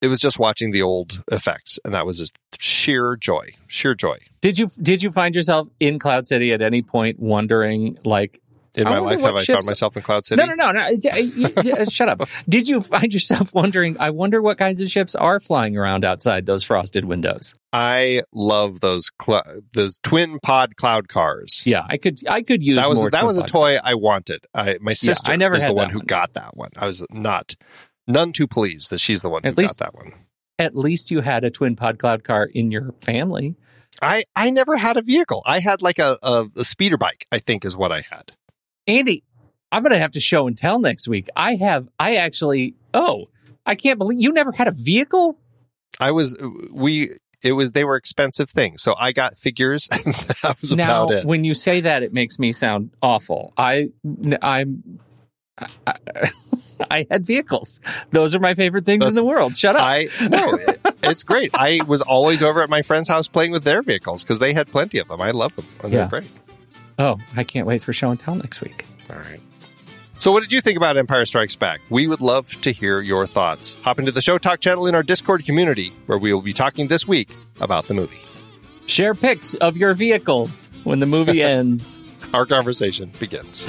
it 0.00 0.08
was 0.08 0.20
just 0.20 0.38
watching 0.38 0.70
the 0.70 0.82
old 0.82 1.22
effects. 1.30 1.78
And 1.84 1.94
that 1.94 2.06
was 2.06 2.18
just 2.18 2.36
sheer 2.58 3.16
joy, 3.16 3.50
sheer 3.66 3.94
joy. 3.94 4.18
did 4.40 4.58
you 4.58 4.68
did 4.82 5.02
you 5.02 5.10
find 5.10 5.34
yourself 5.34 5.68
in 5.80 5.98
Cloud 5.98 6.26
City 6.26 6.52
at 6.52 6.60
any 6.62 6.82
point 6.82 7.20
wondering 7.20 7.98
like 8.04 8.40
In 8.78 8.86
I 8.86 8.90
my 8.90 8.98
life, 9.00 9.20
have 9.20 9.34
I 9.36 9.44
found 9.44 9.66
myself 9.66 9.96
in 9.96 10.02
Cloud 10.02 10.24
City? 10.24 10.40
No, 10.40 10.46
no, 10.46 10.54
no, 10.54 10.72
no. 10.72 10.80
Uh, 10.80 11.72
uh, 11.82 11.84
Shut 11.86 12.08
up. 12.08 12.28
Did 12.48 12.68
you 12.68 12.80
find 12.80 13.12
yourself 13.12 13.52
wondering? 13.52 13.96
I 13.98 14.10
wonder 14.10 14.40
what 14.40 14.56
kinds 14.56 14.80
of 14.80 14.88
ships 14.88 15.14
are 15.14 15.40
flying 15.40 15.76
around 15.76 16.04
outside 16.04 16.46
those 16.46 16.62
frosted 16.62 17.04
windows. 17.04 17.54
I 17.72 18.22
love 18.32 18.80
those 18.80 19.10
cl- 19.22 19.42
those 19.72 19.98
twin 19.98 20.38
pod 20.40 20.76
cloud 20.76 21.08
cars. 21.08 21.62
Yeah, 21.66 21.84
I 21.88 21.96
could, 21.96 22.18
I 22.28 22.42
could 22.42 22.62
use 22.62 22.76
that 22.76 22.88
was 22.88 23.02
that 23.10 23.24
was 23.24 23.36
a 23.38 23.42
toy 23.42 23.78
I 23.82 23.94
wanted. 23.94 24.46
I, 24.54 24.78
my 24.80 24.92
sister 24.92 25.32
I 25.32 25.36
never 25.36 25.56
is 25.56 25.62
had 25.64 25.70
the 25.70 25.74
one 25.74 25.88
that 25.88 25.92
who 25.92 26.02
got 26.02 26.32
that 26.34 26.56
one. 26.56 26.70
I 26.76 26.86
was 26.86 27.04
not 27.10 27.54
none 28.06 28.32
too 28.32 28.46
pleased 28.46 28.90
that 28.90 29.00
she's 29.00 29.22
the 29.22 29.28
one 29.28 29.44
At 29.44 29.54
who 29.54 29.62
least- 29.62 29.78
got 29.78 29.92
that 29.92 29.94
one. 29.94 30.12
At 30.60 30.74
least 30.74 31.10
you 31.10 31.20
had 31.20 31.44
a 31.44 31.50
twin 31.50 31.76
pod 31.76 31.98
cloud 31.98 32.24
car 32.24 32.44
in 32.44 32.70
your 32.70 32.92
family. 33.02 33.54
I 34.00 34.24
I 34.34 34.50
never 34.50 34.76
had 34.76 34.96
a 34.96 35.02
vehicle. 35.02 35.42
I 35.46 35.60
had 35.60 35.82
like 35.82 35.98
a, 35.98 36.18
a, 36.22 36.46
a 36.56 36.64
speeder 36.64 36.96
bike. 36.96 37.24
I 37.32 37.38
think 37.38 37.64
is 37.64 37.76
what 37.76 37.92
I 37.92 38.00
had. 38.00 38.32
Andy, 38.88 39.22
I'm 39.70 39.82
going 39.82 39.92
to 39.92 39.98
have 39.98 40.12
to 40.12 40.20
show 40.20 40.46
and 40.48 40.56
tell 40.56 40.78
next 40.80 41.06
week. 41.06 41.28
I 41.36 41.54
have, 41.56 41.88
I 42.00 42.16
actually, 42.16 42.74
oh, 42.94 43.28
I 43.66 43.74
can't 43.74 43.98
believe 43.98 44.18
you 44.20 44.32
never 44.32 44.50
had 44.50 44.66
a 44.66 44.72
vehicle. 44.72 45.38
I 46.00 46.10
was 46.10 46.36
we. 46.72 47.12
It 47.40 47.52
was 47.52 47.70
they 47.70 47.84
were 47.84 47.94
expensive 47.94 48.50
things, 48.50 48.82
so 48.82 48.96
I 48.98 49.12
got 49.12 49.38
figures, 49.38 49.88
and 49.92 50.12
that 50.14 50.56
was 50.60 50.72
now, 50.72 51.04
about 51.04 51.14
it. 51.18 51.24
when 51.24 51.44
you 51.44 51.54
say 51.54 51.82
that, 51.82 52.02
it 52.02 52.12
makes 52.12 52.38
me 52.40 52.52
sound 52.52 52.90
awful. 53.00 53.52
I, 53.56 53.90
I'm, 54.42 54.98
I, 55.86 55.94
I 56.90 57.06
had 57.08 57.24
vehicles. 57.24 57.80
Those 58.10 58.34
are 58.34 58.40
my 58.40 58.54
favorite 58.54 58.84
things 58.84 59.06
in 59.06 59.14
the 59.14 59.24
world. 59.24 59.56
Shut 59.56 59.76
up. 59.76 59.82
I 59.82 60.08
no, 60.28 60.54
it- 60.54 60.80
it's 61.04 61.22
great. 61.22 61.50
I 61.54 61.80
was 61.86 62.00
always 62.02 62.42
over 62.42 62.60
at 62.62 62.70
my 62.70 62.82
friend's 62.82 63.08
house 63.08 63.28
playing 63.28 63.52
with 63.52 63.62
their 63.64 63.82
vehicles 63.82 64.24
because 64.24 64.40
they 64.40 64.52
had 64.52 64.66
plenty 64.72 64.98
of 64.98 65.06
them. 65.08 65.20
I 65.22 65.30
love 65.30 65.54
them. 65.54 65.66
And 65.84 65.92
Yeah. 65.92 66.06
They're 66.06 66.20
great. 66.22 66.30
Oh, 66.98 67.18
I 67.36 67.44
can't 67.44 67.66
wait 67.66 67.82
for 67.82 67.92
show 67.92 68.10
and 68.10 68.18
tell 68.18 68.34
next 68.34 68.60
week. 68.60 68.84
All 69.10 69.16
right. 69.16 69.40
So, 70.18 70.32
what 70.32 70.42
did 70.42 70.50
you 70.50 70.60
think 70.60 70.76
about 70.76 70.96
Empire 70.96 71.24
Strikes 71.26 71.54
Back? 71.54 71.80
We 71.90 72.08
would 72.08 72.20
love 72.20 72.48
to 72.62 72.72
hear 72.72 73.00
your 73.00 73.26
thoughts. 73.26 73.74
Hop 73.82 74.00
into 74.00 74.10
the 74.10 74.20
Show 74.20 74.36
Talk 74.38 74.58
channel 74.60 74.86
in 74.86 74.94
our 74.94 75.04
Discord 75.04 75.44
community, 75.44 75.92
where 76.06 76.18
we 76.18 76.32
will 76.32 76.42
be 76.42 76.52
talking 76.52 76.88
this 76.88 77.06
week 77.06 77.30
about 77.60 77.86
the 77.86 77.94
movie. 77.94 78.18
Share 78.88 79.14
pics 79.14 79.54
of 79.54 79.76
your 79.76 79.94
vehicles 79.94 80.68
when 80.84 80.98
the 80.98 81.06
movie 81.06 81.42
ends. 81.44 81.98
Our 82.34 82.46
conversation 82.46 83.12
begins. 83.20 83.64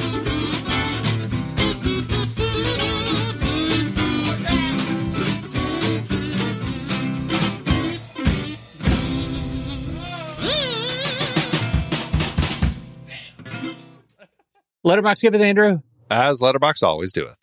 Letterbox, 14.90 15.22
give 15.22 15.36
it, 15.36 15.42
Andrew. 15.42 15.82
As 16.10 16.42
Letterbox 16.42 16.82
always 16.82 17.14
doeth. 17.14 17.38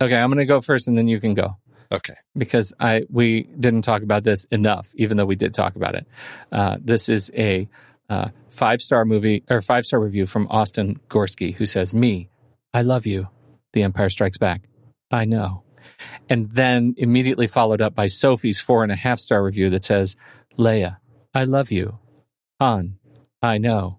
Okay, 0.00 0.16
I'm 0.16 0.28
going 0.28 0.38
to 0.38 0.44
go 0.44 0.60
first, 0.60 0.86
and 0.86 0.96
then 0.96 1.08
you 1.08 1.20
can 1.20 1.34
go. 1.34 1.56
Okay. 1.92 2.14
because 2.36 2.72
I 2.80 3.04
we 3.10 3.44
didn't 3.58 3.82
talk 3.82 4.02
about 4.02 4.24
this 4.24 4.44
enough, 4.46 4.90
even 4.96 5.16
though 5.16 5.26
we 5.26 5.36
did 5.36 5.54
talk 5.54 5.76
about 5.76 5.94
it. 5.94 6.06
Uh, 6.50 6.78
this 6.80 7.08
is 7.08 7.30
a 7.36 7.68
uh, 8.08 8.28
five 8.48 8.80
star 8.80 9.04
movie 9.04 9.44
or 9.50 9.60
five 9.60 9.84
star 9.86 10.00
review 10.00 10.26
from 10.26 10.48
Austin 10.50 10.98
Gorski, 11.08 11.54
who 11.54 11.66
says, 11.66 11.94
"Me, 11.94 12.28
I 12.72 12.82
love 12.82 13.06
you. 13.06 13.28
The 13.72 13.82
Empire 13.82 14.10
Strikes 14.10 14.38
Back. 14.38 14.64
I 15.10 15.24
know." 15.24 15.62
And 16.28 16.50
then 16.50 16.94
immediately 16.96 17.46
followed 17.46 17.82
up 17.82 17.94
by 17.94 18.06
Sophie's 18.06 18.60
four 18.60 18.82
and 18.82 18.90
a 18.90 18.96
half 18.96 19.20
star 19.20 19.42
review 19.44 19.70
that 19.70 19.84
says, 19.84 20.16
"Leia, 20.58 20.98
I 21.32 21.44
love 21.44 21.70
you. 21.70 21.98
Han, 22.60 22.98
I 23.42 23.58
know. 23.58 23.98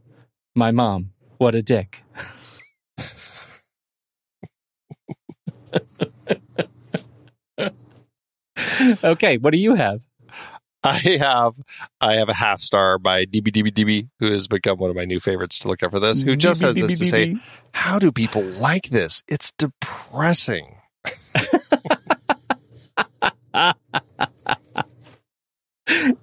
My 0.56 0.72
mom, 0.72 1.12
what 1.38 1.56
a 1.56 1.62
dick." 1.62 2.04
okay, 9.04 9.38
what 9.38 9.52
do 9.52 9.58
you 9.58 9.76
have? 9.76 10.02
I 10.84 10.94
have 11.20 11.56
I 12.00 12.16
have 12.16 12.30
a 12.30 12.34
half 12.34 12.62
star 12.62 13.00
by 13.00 13.26
DBDBDB, 13.26 14.10
who 14.20 14.32
has 14.32 14.48
become 14.48 14.78
one 14.78 14.92
of 14.92 14.96
my 14.96 15.06
new 15.06 15.20
favorites 15.20 15.58
to 15.60 15.68
look 15.68 15.82
up 15.82 15.92
for 15.92 16.00
this, 16.00 16.22
who 16.22 16.36
just 16.36 16.62
has 16.62 16.76
this 16.76 17.00
to 17.00 17.08
say, 17.08 17.38
How 17.74 17.98
do 17.98 18.12
people 18.12 18.44
like 18.44 18.90
this? 18.90 19.24
It's 19.28 19.52
depressing. 19.54 20.78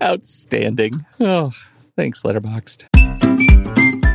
Outstanding. 0.02 1.04
Oh, 1.20 1.52
thanks, 1.96 2.22
Letterboxd. 2.22 3.01